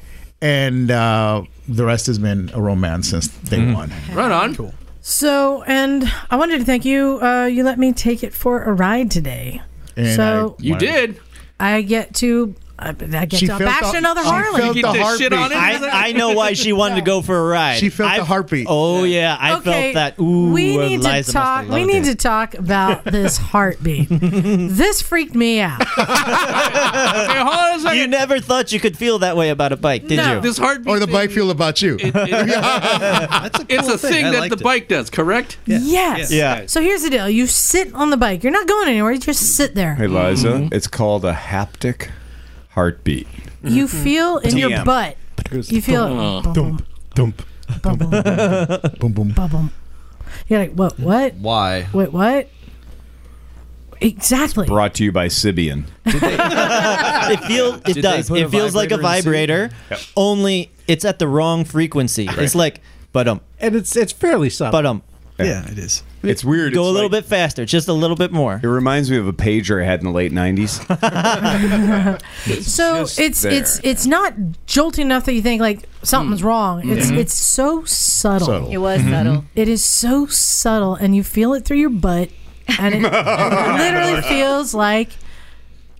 and 0.42 0.90
uh, 0.90 1.44
the 1.68 1.86
rest 1.86 2.08
has 2.08 2.20
been 2.20 2.50
a 2.54 2.62
romance 2.62 3.10
since 3.10 3.28
day 3.28 3.74
one. 3.74 3.92
Right 4.14 4.32
on. 4.32 4.56
Cool. 4.56 4.74
So, 5.02 5.64
and 5.64 6.12
I 6.30 6.36
wanted 6.36 6.60
to 6.60 6.66
thank 6.66 6.86
you. 6.86 7.20
Uh, 7.22 7.46
you 7.46 7.64
let 7.64 7.80
me 7.80 7.94
take 7.94 8.24
it 8.24 8.34
for 8.34 8.64
a 8.64 8.74
ride 8.74 9.10
today. 9.12 9.62
And 9.96 10.16
so 10.16 10.56
I 10.60 10.64
You 10.64 10.78
did. 10.78 11.20
I 11.60 11.82
get 11.82 12.14
to 12.16 12.56
I, 12.82 12.90
I 12.90 13.26
get 13.26 13.34
She 13.40 13.48
to 13.48 13.58
felt 13.58 13.62
bash 13.62 13.92
the- 13.92 13.98
another 13.98 14.24
she 14.24 14.30
Harley. 14.30 14.62
felt 14.62 14.76
the 14.76 14.82
the 14.84 15.18
shit 15.18 15.34
heartbeat. 15.34 15.34
on 15.34 15.52
it. 15.52 15.90
I, 15.94 16.10
I 16.10 16.12
know 16.14 16.32
why 16.32 16.54
she 16.54 16.72
wanted 16.74 16.96
to 16.96 17.02
go 17.02 17.22
for 17.22 17.38
a 17.38 17.44
ride. 17.44 17.78
She 17.78 17.90
felt 17.90 18.10
the 18.10 18.16
I've- 18.16 18.26
heartbeat. 18.26 18.68
Oh 18.70 19.04
yeah, 19.04 19.36
I 19.40 19.58
okay, 19.58 19.94
felt 19.94 19.94
that. 20.18 20.20
Ooh, 20.24 20.52
we 20.54 20.78
need 20.78 21.02
Liza 21.02 21.24
to 21.24 21.32
talk. 21.34 21.68
We 21.70 21.84
need 21.86 22.04
it. 22.04 22.12
to 22.12 22.16
talk 22.16 22.54
about 22.56 23.04
this 23.06 23.38
heartbeat. 23.38 24.08
this 24.10 25.02
freaked 25.02 25.36
me 25.36 25.60
out. 25.62 25.82
Hey, 26.90 27.38
hold 27.38 27.50
on 27.56 27.76
a 27.76 27.80
second. 27.82 27.98
You 27.98 28.08
never 28.08 28.40
thought 28.40 28.72
you 28.72 28.80
could 28.80 28.98
feel 28.98 29.20
that 29.20 29.36
way 29.38 29.50
about 29.50 29.72
a 29.72 29.78
bike, 29.78 30.08
did 30.08 30.18
No. 30.18 30.36
you? 30.36 30.42
this 30.42 30.58
heartbeat. 30.58 30.88
Or 30.90 31.00
the 31.00 31.08
bike 31.08 31.32
feel 31.32 31.52
about 31.52 31.82
you. 31.82 31.96
it- 32.00 32.16
it- 32.16 32.16
That's 32.16 33.60
a 33.60 33.66
it's 33.70 33.88
a 33.88 33.98
thing 33.98 34.26
I 34.26 34.32
that 34.32 34.50
the 34.50 34.58
bike 34.64 34.88
does, 34.88 35.10
correct? 35.10 35.58
Yes. 35.66 36.32
Yeah. 36.32 36.66
So 36.66 36.82
here's 36.82 37.04
the 37.04 37.10
deal: 37.10 37.30
you 37.30 37.48
sit 37.48 37.94
on 37.94 38.10
the 38.10 38.18
bike. 38.18 38.44
You're 38.44 38.54
not 38.54 38.68
going 38.68 38.88
anywhere. 38.90 39.12
You 39.12 39.20
just 39.20 39.56
sit 39.56 39.76
there. 39.76 39.96
Hey, 39.96 40.08
Liza, 40.08 40.48
mm-hmm. 40.50 40.74
it's 40.74 40.88
called 40.88 41.26
a 41.26 41.34
haptic 41.34 42.10
heartbeat. 42.80 43.28
You 43.62 43.90
feel 43.90 44.38
in 44.38 44.56
your 44.56 44.86
butt. 44.86 45.18
You 45.52 45.82
feel 45.82 46.08
bum, 46.08 46.54
bum, 46.54 46.86
Dump. 47.14 47.44
bum, 47.82 47.98
bum, 47.98 48.10
boom, 49.00 49.12
boom. 49.12 49.32
bum, 49.36 49.50
bum. 49.52 49.72
You're 50.48 50.60
like, 50.60 50.72
what? 50.72 50.98
What? 50.98 51.34
Why? 51.36 51.88
Wait, 51.94 52.14
what? 52.14 52.48
exactly. 54.00 54.66
Brought 54.66 54.94
to 54.96 55.04
you 55.04 55.12
by 55.12 55.28
Sybian. 55.28 55.84
it 56.06 57.44
feels 57.44 57.82
it 57.86 57.94
Did 57.96 58.02
does. 58.02 58.32
It 58.32 58.50
feels 58.50 58.74
like 58.74 58.92
a 58.92 58.98
vibrator 58.98 59.72
in 59.92 59.98
only 60.16 60.72
it's 60.88 61.04
at 61.04 61.20
the 61.20 61.28
wrong 61.28 61.66
frequency. 61.66 62.30
It's 62.32 62.56
like 62.56 62.80
but 63.12 63.28
um 63.28 63.42
and 63.60 63.76
it's 63.76 63.98
it's 63.98 64.14
fairly 64.14 64.50
subtle. 64.50 64.72
but 64.72 64.86
um 64.86 65.04
Yeah, 65.48 65.70
it 65.72 65.78
is. 65.78 66.04
It's 66.24 66.44
weird. 66.44 66.74
go 66.74 66.82
It's 66.82 66.90
a 66.90 66.92
little 66.92 67.10
like- 67.10 67.24
bit 67.24 67.30
faster, 67.30 67.66
just 67.66 67.88
a 67.88 67.94
little 67.94 68.16
bit 68.18 68.32
more. 68.32 68.60
It 68.62 68.68
reminds 68.68 69.10
me 69.10 69.18
of 69.18 69.28
a 69.28 69.34
pager 69.34 69.82
I 69.82 69.86
had 69.86 70.00
in 70.02 70.06
the 70.06 70.12
late 70.12 70.32
'90s. 70.32 70.80
so 72.64 73.00
just 73.02 73.20
it's 73.20 73.42
there. 73.42 73.52
it's 73.54 73.80
it's 73.84 74.06
not 74.06 74.34
jolting 74.66 75.06
enough 75.06 75.26
that 75.26 75.34
you 75.34 75.42
think 75.42 75.62
like 75.62 75.88
something's 76.04 76.44
wrong. 76.44 76.88
It's 76.90 77.08
Mhm. 77.12 77.18
it's 77.18 77.34
so 77.34 77.84
subtle. 77.86 78.48
Subtle. 78.48 78.72
It 78.72 78.78
was 78.78 79.02
subtle. 79.02 79.46
It 79.56 79.68
is 79.68 79.84
so 79.84 80.26
subtle, 80.28 80.96
and 80.96 81.16
you 81.16 81.24
feel 81.24 81.54
it 81.54 81.66
through 81.66 81.78
your 81.78 81.90
butt, 81.90 82.30
and 82.80 82.96
it 82.96 83.02
literally 83.04 84.22
feels 84.24 84.74
like 84.74 85.10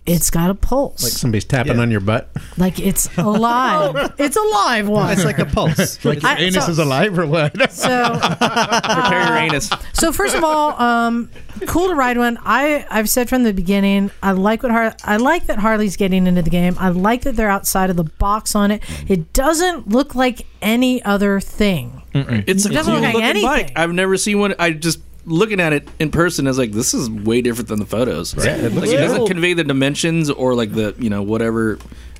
it's 0.06 0.30
got 0.30 0.50
a 0.50 0.54
pulse, 0.54 1.02
like 1.02 1.12
like, 1.12 1.18
somebody's 1.18 1.44
tapping 1.44 1.78
on 1.78 1.90
your 1.90 2.00
butt. 2.00 2.30
Like 2.56 2.80
it's 2.80 3.08
alive. 3.18 4.14
it's 4.18 4.36
a 4.36 4.40
live 4.42 4.88
one. 4.88 5.12
It's 5.12 5.24
like 5.24 5.38
a 5.38 5.44
pulse. 5.46 6.02
Like 6.04 6.22
your 6.22 6.30
I- 6.32 6.36
anus 6.36 6.64
so- 6.66 6.72
is 6.72 6.78
alive 6.78 7.18
or 7.18 7.26
what? 7.26 7.52
so 7.72 8.18
Prepare 8.18 9.26
your 9.28 9.36
anus. 9.36 9.70
So 9.92 10.10
first 10.12 10.34
of 10.34 10.42
all, 10.42 10.80
um, 10.80 11.30
cool 11.66 11.88
to 11.88 11.94
ride 11.94 12.16
one. 12.18 12.38
I 12.44 12.86
I've 12.90 13.08
said 13.08 13.28
from 13.28 13.42
the 13.44 13.52
beginning, 13.52 14.10
I 14.22 14.32
like 14.32 14.62
what 14.62 14.72
Har- 14.72 14.96
I 15.04 15.18
like 15.18 15.46
that 15.46 15.58
Harley's 15.58 15.96
getting 15.96 16.26
into 16.26 16.42
the 16.42 16.50
game. 16.50 16.74
I 16.78 16.88
like 16.88 17.22
that 17.22 17.36
they're 17.36 17.50
outside 17.50 17.90
of 17.90 17.96
the 17.96 18.04
box 18.04 18.54
on 18.54 18.70
it. 18.70 18.82
It 19.08 19.32
doesn't 19.32 19.88
look 19.88 20.14
like 20.14 20.46
any 20.62 21.02
other 21.04 21.40
thing. 21.40 22.02
It's 22.12 22.66
a 22.66 22.70
It 22.70 22.72
doesn't 22.72 22.92
cool 22.92 23.02
look 23.02 23.14
like 23.14 23.14
looking 23.14 23.42
bike. 23.42 23.58
anything. 23.60 23.76
I've 23.76 23.92
never 23.92 24.16
seen 24.16 24.38
one. 24.40 24.54
I 24.58 24.72
just 24.72 24.98
looking 25.30 25.60
at 25.60 25.72
it 25.72 25.88
in 25.98 26.10
person. 26.10 26.46
I 26.46 26.50
was 26.50 26.58
like, 26.58 26.72
this 26.72 26.92
is 26.94 27.08
way 27.08 27.40
different 27.40 27.68
than 27.68 27.78
the 27.78 27.86
photos. 27.86 28.34
Yeah, 28.34 28.56
it 28.56 28.62
like 28.64 28.72
looks 28.74 28.90
it 28.90 28.96
doesn't 28.96 29.26
convey 29.26 29.54
the 29.54 29.64
dimensions 29.64 30.30
or 30.30 30.54
like 30.54 30.72
the 30.72 30.94
you 30.98 31.10
know 31.10 31.22
whatever 31.22 31.78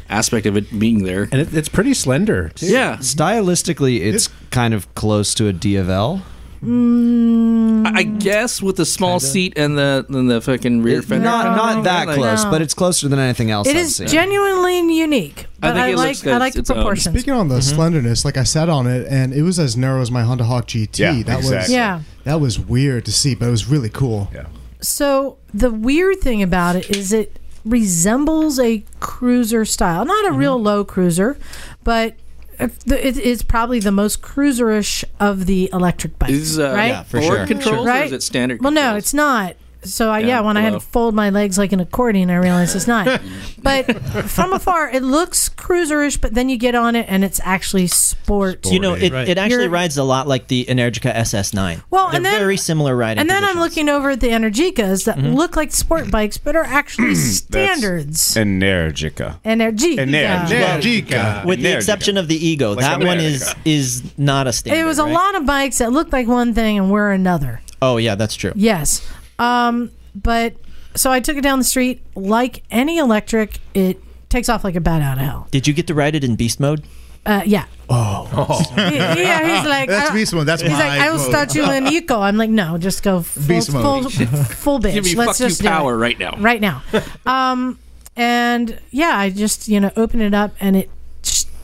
aspect 0.09 0.47
of 0.47 0.57
it 0.57 0.79
being 0.79 1.05
there. 1.05 1.25
And 1.31 1.41
it, 1.41 1.55
it's 1.55 1.69
pretty 1.69 1.95
slender 1.95 2.51
too. 2.51 2.67
Yeah, 2.67 2.97
Stylistically, 2.97 4.01
it's 4.01 4.29
kind 4.51 4.75
of 4.75 4.93
close 4.95 5.35
to 5.35 5.49
a 5.49 5.53
DFL. 5.53 6.23
Mm. 6.63 7.87
I 7.87 8.01
I 8.01 8.03
guess 8.03 8.63
with 8.63 8.77
the 8.77 8.87
small 8.87 9.21
seat 9.21 9.55
and 9.57 9.77
the 9.77 10.07
and 10.09 10.31
the 10.31 10.41
fucking 10.41 10.83
rear 10.83 10.99
It- 11.01 11.05
fender. 11.05 11.25
not 11.25 11.57
not 11.57 11.85
that 11.85 12.07
Like- 12.07 12.17
close, 12.17 12.45
No. 12.45 12.51
but 12.51 12.63
it's 12.63 12.75
closer 12.75 13.09
than 13.09 13.19
anything 13.19 13.51
else 13.51 13.67
It 13.67 13.77
I've 13.77 13.83
is 13.83 13.97
seen. 13.97 14.09
genuinely 14.09 14.79
unique. 14.99 15.47
I 15.63 15.69
But 15.69 15.75
think 15.75 15.85
I, 15.85 15.89
it 15.89 15.97
like 15.97 16.09
looks 16.09 16.23
good. 16.23 16.33
I 16.35 16.39
like 16.39 16.53
the 16.55 16.61
It's, 16.61 16.71
um, 16.71 16.77
proportions. 16.77 17.15
Speaking 17.15 17.35
on 17.35 17.49
the 17.49 17.57
mm-hmm. 17.57 17.75
slenderness, 17.77 18.25
like 18.25 18.37
I 18.37 18.45
sat 18.45 18.69
on 18.69 18.87
it, 18.87 19.07
and 19.11 19.33
it 19.33 19.43
was 19.43 19.59
as 19.59 19.77
narrow 19.77 20.01
as 20.01 20.11
my 20.11 20.23
Honda 20.23 20.45
Hawk 20.45 20.67
GT. 20.67 20.99
Yeah, 20.99 21.23
that 21.25 21.37
was 21.39 21.47
exactly. 21.51 21.75
yeah. 21.75 22.01
that 22.25 22.41
was 22.41 22.59
weird 22.59 23.05
to 23.07 23.13
see, 23.13 23.35
but 23.35 23.49
it 23.49 23.51
was 23.51 23.67
really 23.69 23.91
cool. 23.91 24.31
Yeah. 24.35 24.45
So 24.81 25.37
the 25.53 25.71
weird 25.71 26.21
thing 26.21 26.43
about 26.43 26.77
it 26.77 26.91
is 26.97 27.13
it 27.13 27.39
resembles 27.65 28.59
a 28.59 28.83
cruiser 29.01 29.65
style, 29.65 30.05
not 30.05 30.25
a 30.25 30.29
mm-hmm. 30.31 30.39
real 30.39 30.61
low 30.63 30.85
cruiser, 30.85 31.37
but 31.85 32.15
it 32.61 32.73
it 32.91 33.17
is 33.19 33.43
probably 33.43 33.81
the 33.81 33.93
most 33.93 34.23
cruiserish 34.23 35.05
of 35.19 35.47
the 35.47 35.71
electric 35.73 36.19
bikes. 36.19 36.33
Is 36.33 36.59
uh, 36.59 36.73
right? 36.75 36.87
Yeah, 36.89 37.03
for 37.05 37.21
forward 37.21 37.37
sure. 37.37 37.47
controls 37.47 37.87
or 37.87 37.89
Right? 37.89 38.07
is 38.07 38.13
it 38.13 38.23
standard? 38.23 38.63
Well, 38.63 38.73
no, 38.73 38.97
it's 38.97 39.15
not. 39.15 39.57
So 39.83 40.11
I, 40.11 40.19
yeah, 40.21 40.27
Yeah, 40.27 40.41
when 40.43 40.57
I 40.57 40.61
had 40.61 40.75
to 40.75 40.81
fold 40.81 41.15
my 41.15 41.31
legs 41.31 41.57
like 41.59 41.73
an 41.73 41.81
accordion, 41.81 42.31
I 42.31 42.37
realized 42.37 42.77
it's 42.77 42.87
not. 42.87 43.21
but 43.63 43.85
from 44.31 44.53
afar, 44.53 44.91
it 44.91 45.03
looks 45.03 45.49
cruiserish, 45.49 46.21
but 46.21 46.35
then 46.35 46.49
you 46.49 46.57
get 46.59 46.75
on 46.75 46.97
it 46.97 47.07
and 47.09 47.25
it's 47.25 47.41
actually 47.45 47.87
sport. 47.87 48.67
You 48.67 48.79
know, 48.81 48.95
it, 48.95 49.13
Right. 49.13 49.29
it 49.29 49.39
actually 49.39 49.63
You're- 49.65 49.69
rides 49.69 49.97
a 49.97 50.05
lot 50.05 50.29
like 50.29 50.49
the 50.49 50.65
Energica 50.67 51.15
SS9. 51.15 51.83
Well, 51.91 52.09
They're 52.09 52.17
and 52.17 52.25
then- 52.27 52.39
very 52.39 52.57
similar 52.57 52.95
riding. 52.97 53.21
And 53.21 53.31
then 53.31 53.43
I'm 53.45 53.59
looking 53.59 53.89
over 53.89 54.11
at 54.11 54.21
the 54.21 54.29
Energicas 54.29 55.05
that 55.05 55.17
Mm-hmm. 55.17 55.35
look 55.35 55.57
like 55.57 55.73
sport 55.73 56.11
bikes, 56.11 56.37
but 56.39 56.57
are 56.57 56.65
actually 56.65 57.15
standards. 57.15 58.35
Energica. 58.37 59.39
Energica. 59.45 60.07
Energica. 60.07 61.45
with 61.45 61.61
the 61.63 61.75
exception 61.77 62.17
of 62.17 62.29
the 62.29 62.37
Ego. 62.37 62.73
Like 62.75 62.81
that 62.85 63.01
one 63.05 63.19
is 63.21 63.55
is 63.65 64.03
not 64.19 64.47
a 64.47 64.53
standard. 64.53 64.81
It 64.81 64.85
was 64.85 64.99
a 64.99 65.05
right? 65.05 65.13
lot 65.13 65.35
of 65.37 65.47
bikes 65.47 65.79
that 65.79 65.93
looked 65.93 66.13
like 66.13 66.27
one 66.27 66.55
thing 66.55 66.79
and 66.79 66.91
were 66.91 67.11
another. 67.13 67.61
Oh 67.83 67.97
yeah, 67.97 68.15
that's 68.15 68.35
true. 68.35 68.53
Yes. 68.55 69.07
Um, 69.41 69.91
but 70.15 70.55
so 70.95 71.11
I 71.11 71.21
took 71.21 71.37
it 71.37 71.41
down 71.43 71.59
the 71.59 71.65
street. 71.65 72.03
Like 72.15 72.63
any 72.71 72.99
electric, 72.99 73.59
it 73.75 73.99
takes 74.29 74.49
off 74.49 74.63
like 74.65 74.77
a 74.77 74.81
bat 74.81 75.03
out 75.03 75.19
of 75.19 75.25
hell. 75.25 75.49
Did 75.51 75.67
you 75.67 75.73
get 75.75 75.87
to 75.89 75.95
ride 75.95 76.15
it 76.15 76.23
in 76.25 76.37
beast 76.37 76.61
mode? 76.61 76.85
Uh, 77.27 77.43
yeah. 77.45 77.67
Oh. 77.91 78.29
yeah, 78.77 79.59
he's 79.61 79.69
like, 79.69 79.89
That's 79.89 80.11
I- 80.11 80.15
beast 80.15 80.33
mode. 80.33 80.47
That's 80.47 80.63
He's 80.63 80.71
my 80.71 80.79
like, 80.79 81.01
I 81.01 81.11
will 81.11 81.19
mode. 81.19 81.29
start 81.29 81.55
you 81.55 81.71
in 81.71 81.87
eco. 81.93 82.21
I'm 82.21 82.37
like, 82.37 82.49
no, 82.51 82.79
just 82.79 83.03
go 83.03 83.21
full, 83.21 83.47
Beast 83.47 83.71
full, 83.71 83.83
mode. 84.03 84.13
full 84.13 84.79
bitch. 84.81 84.95
Give 84.95 85.05
me 85.05 85.15
Let's 85.17 85.33
fuck 85.33 85.41
you 85.41 85.49
just 85.49 85.61
do 85.61 85.67
it. 85.67 85.71
power 85.71 85.97
right 85.99 86.19
now. 86.19 86.37
right 86.39 86.61
now. 86.61 86.83
Um, 87.27 87.79
and 88.17 88.79
yeah, 88.91 89.13
I 89.17 89.31
just 89.31 89.69
you 89.69 89.81
know 89.81 89.91
open 89.97 90.21
it 90.21 90.35
up 90.35 90.53
and 90.61 90.77
it 90.77 90.85
just 90.87 90.97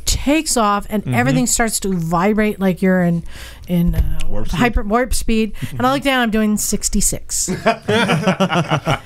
takes 0.07 0.57
off 0.57 0.87
and 0.89 1.07
everything 1.15 1.47
starts 1.47 1.81
to 1.81 1.93
vibrate 1.93 2.59
like 2.61 2.81
you're 2.83 3.03
in 3.03 3.23
in 3.69 3.95
uh, 3.97 4.21
Warp 4.29 4.47
speed. 4.49 4.57
hyper 4.59 4.83
warp 4.85 5.13
speed. 5.13 5.55
And 5.73 5.87
I 5.87 5.93
look 5.93 6.03
down, 6.03 6.21
I'm 6.21 6.31
doing 6.31 6.57
66. 6.57 7.51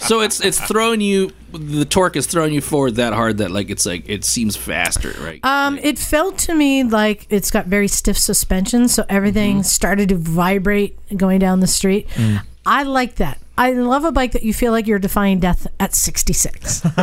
So 0.01 0.21
it's 0.21 0.41
it's 0.41 0.61
throwing 0.61 1.01
you. 1.01 1.31
The 1.53 1.85
torque 1.85 2.17
is 2.17 2.27
throwing 2.27 2.53
you 2.53 2.61
forward 2.61 2.97
that 2.97 3.13
hard 3.13 3.39
that 3.39 3.51
like 3.51 3.71
it's 3.71 3.87
like 3.87 4.09
it 4.09 4.25
seems 4.25 4.57
faster, 4.57 5.13
right? 5.21 5.45
Um, 5.45 5.79
it 5.79 5.99
felt 5.99 6.39
to 6.39 6.55
me 6.55 6.83
like 6.85 7.27
it's 7.31 7.51
got 7.51 7.67
very 7.67 7.89
stiff 7.89 8.19
suspension, 8.19 8.89
so 8.89 9.05
everything 9.09 9.63
started 9.63 10.09
to 10.11 10.17
vibrate 10.17 10.97
going 11.17 11.39
down 11.39 11.61
the 11.61 11.67
street. 11.67 12.09
I 12.67 12.83
like 12.85 13.17
that. 13.17 13.39
I 13.59 13.73
love 13.73 14.05
a 14.05 14.13
bike 14.13 14.33
that 14.33 14.43
you 14.43 14.55
feel 14.55 14.73
like 14.73 14.87
you're 14.87 14.99
defying 14.99 15.39
death 15.39 15.67
at 15.79 15.95
66. 15.95 16.81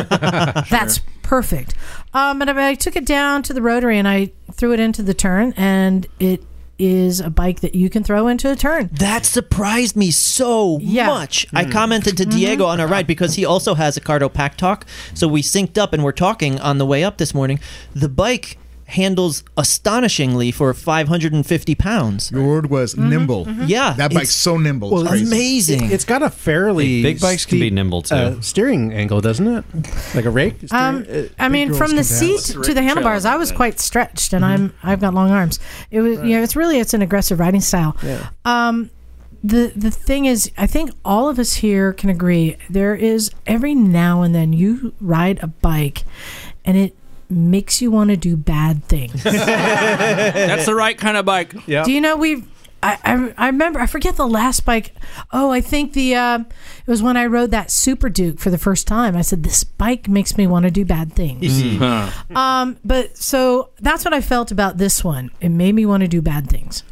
That's 0.70 1.00
perfect. 1.22 1.74
Um, 2.14 2.40
and 2.40 2.50
I, 2.50 2.70
I 2.70 2.74
took 2.74 2.96
it 2.96 3.04
down 3.06 3.42
to 3.44 3.52
the 3.52 3.62
rotary 3.62 3.98
and 3.98 4.08
I 4.08 4.32
threw 4.52 4.72
it 4.72 4.80
into 4.80 5.02
the 5.02 5.14
turn, 5.14 5.52
and 5.56 6.06
it 6.18 6.42
is 6.78 7.18
a 7.20 7.28
bike 7.28 7.60
that 7.60 7.74
you 7.74 7.90
can 7.90 8.04
throw 8.04 8.28
into 8.28 8.50
a 8.50 8.54
turn. 8.54 8.88
That 8.92 9.26
surprised 9.26 9.96
me 9.96 10.12
so 10.12 10.78
Yeah. 10.80 11.06
much. 11.08 11.44
I 11.52 11.64
commented 11.64 12.16
to 12.18 12.24
Diego 12.24 12.66
on 12.66 12.78
our 12.80 12.86
ride 12.86 13.06
because 13.06 13.34
he 13.34 13.44
also 13.44 13.74
has 13.74 13.96
a 13.96 14.00
Cardo 14.00 14.32
Pack 14.32 14.56
Talk. 14.56 14.86
So 15.12 15.26
we 15.26 15.42
synced 15.42 15.76
up 15.76 15.92
and 15.92 16.04
we're 16.04 16.12
talking 16.12 16.60
on 16.60 16.78
the 16.78 16.86
way 16.86 17.02
up 17.02 17.18
this 17.18 17.34
morning. 17.34 17.58
The 17.94 18.08
bike 18.08 18.58
handles 18.88 19.44
astonishingly 19.58 20.50
for 20.50 20.72
550 20.72 21.74
pounds. 21.74 22.30
Your 22.30 22.46
word 22.46 22.70
was 22.70 22.96
nimble. 22.96 23.46
Yeah. 23.66 23.92
That 23.92 24.14
bike's 24.14 24.34
so 24.34 24.56
nimble. 24.56 25.00
It's 25.00 25.08
crazy. 25.10 25.26
amazing. 25.26 25.90
It's 25.92 26.06
got 26.06 26.22
a 26.22 26.30
fairly 26.30 27.02
Big 27.02 27.20
bikes 27.20 27.44
can 27.44 27.60
be 27.60 27.70
nimble, 27.70 28.00
too. 28.02 28.14
uh, 28.14 28.40
steering 28.40 28.92
angle, 28.92 29.20
doesn't 29.20 29.46
it? 29.46 29.64
Like 30.14 30.24
a 30.24 30.30
rake. 30.30 30.54
Um, 30.72 31.04
steering- 31.04 31.30
I 31.38 31.48
mean, 31.50 31.74
from 31.74 31.96
the 31.96 32.02
seat 32.04 32.52
dance. 32.54 32.66
to 32.66 32.72
the 32.72 32.82
handlebars, 32.82 33.26
I 33.26 33.36
was 33.36 33.52
quite 33.52 33.78
stretched, 33.78 34.32
and 34.32 34.42
I'm 34.44 34.72
I've 34.82 35.00
got 35.00 35.12
long 35.12 35.30
arms. 35.30 35.60
It 35.90 36.00
was, 36.00 36.18
you 36.20 36.36
know, 36.36 36.42
it's 36.42 36.56
really 36.56 36.78
it's 36.78 36.94
an 36.94 37.02
aggressive 37.02 37.38
riding 37.38 37.60
style. 37.60 37.94
Yeah. 38.02 38.30
Um, 38.46 38.88
the 39.44 39.70
the 39.76 39.90
thing 39.90 40.24
is, 40.24 40.50
I 40.56 40.66
think 40.66 40.90
all 41.04 41.28
of 41.28 41.38
us 41.38 41.54
here 41.56 41.92
can 41.92 42.08
agree. 42.08 42.56
There 42.70 42.94
is 42.94 43.30
every 43.46 43.74
now 43.74 44.22
and 44.22 44.34
then 44.34 44.52
you 44.54 44.94
ride 44.98 45.38
a 45.42 45.46
bike, 45.46 46.04
and 46.64 46.76
it 46.78 46.96
makes 47.30 47.80
you 47.82 47.90
want 47.90 48.10
to 48.10 48.16
do 48.16 48.36
bad 48.36 48.84
things. 48.84 49.22
That's 49.24 50.66
the 50.66 50.74
right 50.74 50.96
kind 50.96 51.16
of 51.16 51.24
bike. 51.24 51.54
yeah. 51.66 51.84
Do 51.84 51.92
you 51.92 52.00
know 52.00 52.16
we've? 52.16 52.46
I, 52.80 52.96
I, 53.02 53.34
I 53.36 53.46
remember 53.48 53.80
I 53.80 53.86
forget 53.86 54.14
the 54.14 54.26
last 54.28 54.64
bike. 54.64 54.94
Oh, 55.32 55.50
I 55.50 55.60
think 55.60 55.94
the 55.94 56.14
uh, 56.14 56.38
it 56.38 56.86
was 56.86 57.02
when 57.02 57.16
I 57.16 57.26
rode 57.26 57.50
that 57.50 57.72
Super 57.72 58.08
Duke 58.08 58.38
for 58.38 58.50
the 58.50 58.58
first 58.58 58.86
time. 58.86 59.16
I 59.16 59.22
said 59.22 59.42
this 59.42 59.64
bike 59.64 60.06
makes 60.08 60.36
me 60.38 60.46
want 60.46 60.64
to 60.64 60.70
do 60.70 60.84
bad 60.84 61.12
things. 61.12 61.60
Huh. 61.78 62.10
Um, 62.34 62.76
but 62.84 63.16
so 63.16 63.70
that's 63.80 64.04
what 64.04 64.14
I 64.14 64.20
felt 64.20 64.52
about 64.52 64.78
this 64.78 65.02
one. 65.02 65.30
It 65.40 65.48
made 65.48 65.74
me 65.74 65.86
want 65.86 66.02
to 66.02 66.08
do 66.08 66.22
bad 66.22 66.48
things. 66.48 66.82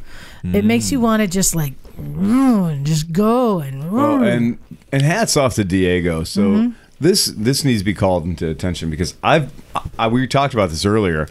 It 0.45 0.65
makes 0.65 0.93
you 0.93 1.01
want 1.01 1.23
to 1.23 1.27
just 1.29 1.55
like 1.57 1.75
and 1.97 2.85
just 2.87 3.11
go 3.13 3.59
and 3.61 3.91
Well, 3.91 4.23
and 4.23 4.59
and 4.93 5.03
hats 5.03 5.37
off 5.37 5.55
to 5.55 5.65
Diego. 5.65 6.25
So 6.25 6.41
Mm-hmm. 6.43 6.73
This 7.01 7.27
this 7.27 7.65
needs 7.65 7.81
to 7.81 7.85
be 7.85 7.95
called 7.95 8.25
into 8.25 8.49
attention 8.49 8.91
because 8.91 9.15
I've 9.23 9.53
I, 9.99 10.09
we 10.09 10.27
talked 10.27 10.55
about 10.55 10.71
this 10.71 10.85
earlier. 10.85 11.29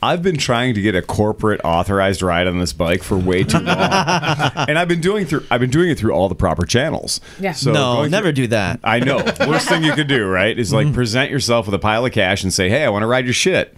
I've 0.00 0.22
been 0.22 0.36
trying 0.36 0.74
to 0.74 0.80
get 0.80 0.94
a 0.94 1.02
corporate 1.02 1.60
authorized 1.64 2.22
ride 2.22 2.46
on 2.46 2.60
this 2.60 2.72
bike 2.72 3.02
for 3.02 3.18
way 3.18 3.42
too 3.42 3.58
long, 3.58 3.66
and 4.68 4.78
I've 4.78 4.86
been 4.86 5.00
doing 5.00 5.26
through 5.26 5.44
I've 5.50 5.58
been 5.60 5.70
doing 5.70 5.90
it 5.90 5.98
through 5.98 6.12
all 6.12 6.28
the 6.28 6.36
proper 6.36 6.64
channels. 6.64 7.20
Yeah. 7.40 7.50
So 7.50 7.72
no, 7.72 7.94
going 7.96 8.12
never 8.12 8.26
through- 8.26 8.32
do 8.34 8.46
that. 8.48 8.78
I 8.84 9.00
know. 9.00 9.16
Worst 9.40 9.68
thing 9.68 9.82
you 9.82 9.92
could 9.94 10.06
do, 10.06 10.24
right, 10.28 10.56
is 10.56 10.72
like 10.72 10.92
present 10.92 11.32
yourself 11.32 11.66
with 11.66 11.74
a 11.74 11.80
pile 11.80 12.06
of 12.06 12.12
cash 12.12 12.44
and 12.44 12.52
say, 12.52 12.68
"Hey, 12.68 12.84
I 12.84 12.90
want 12.90 13.02
to 13.02 13.08
ride 13.08 13.24
your 13.24 13.34
shit. 13.34 13.74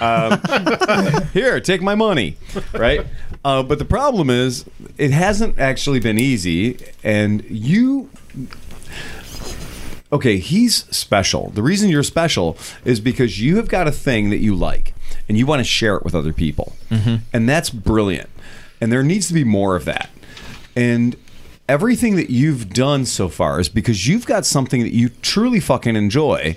Um, 0.00 0.40
here, 1.34 1.60
take 1.60 1.82
my 1.82 1.94
money." 1.94 2.38
Right. 2.72 3.06
Uh, 3.44 3.62
but 3.62 3.78
the 3.78 3.84
problem 3.84 4.30
is, 4.30 4.64
it 4.96 5.10
hasn't 5.10 5.58
actually 5.58 6.00
been 6.00 6.18
easy, 6.18 6.78
and 7.04 7.44
you 7.50 8.08
okay, 10.12 10.38
he's 10.38 10.84
special. 10.94 11.50
The 11.50 11.62
reason 11.62 11.88
you're 11.90 12.02
special 12.02 12.56
is 12.84 13.00
because 13.00 13.40
you 13.40 13.56
have 13.56 13.68
got 13.68 13.86
a 13.86 13.92
thing 13.92 14.30
that 14.30 14.38
you 14.38 14.54
like 14.54 14.94
and 15.28 15.38
you 15.38 15.46
want 15.46 15.60
to 15.60 15.64
share 15.64 15.96
it 15.96 16.04
with 16.04 16.14
other 16.14 16.32
people. 16.32 16.76
Mm-hmm. 16.90 17.16
And 17.32 17.48
that's 17.48 17.70
brilliant. 17.70 18.30
And 18.80 18.90
there 18.90 19.02
needs 19.02 19.28
to 19.28 19.34
be 19.34 19.44
more 19.44 19.76
of 19.76 19.84
that. 19.84 20.10
And 20.74 21.16
everything 21.68 22.16
that 22.16 22.30
you've 22.30 22.70
done 22.70 23.06
so 23.06 23.28
far 23.28 23.60
is 23.60 23.68
because 23.68 24.08
you've 24.08 24.26
got 24.26 24.44
something 24.44 24.82
that 24.82 24.92
you 24.92 25.10
truly 25.22 25.60
fucking 25.60 25.94
enjoy. 25.96 26.56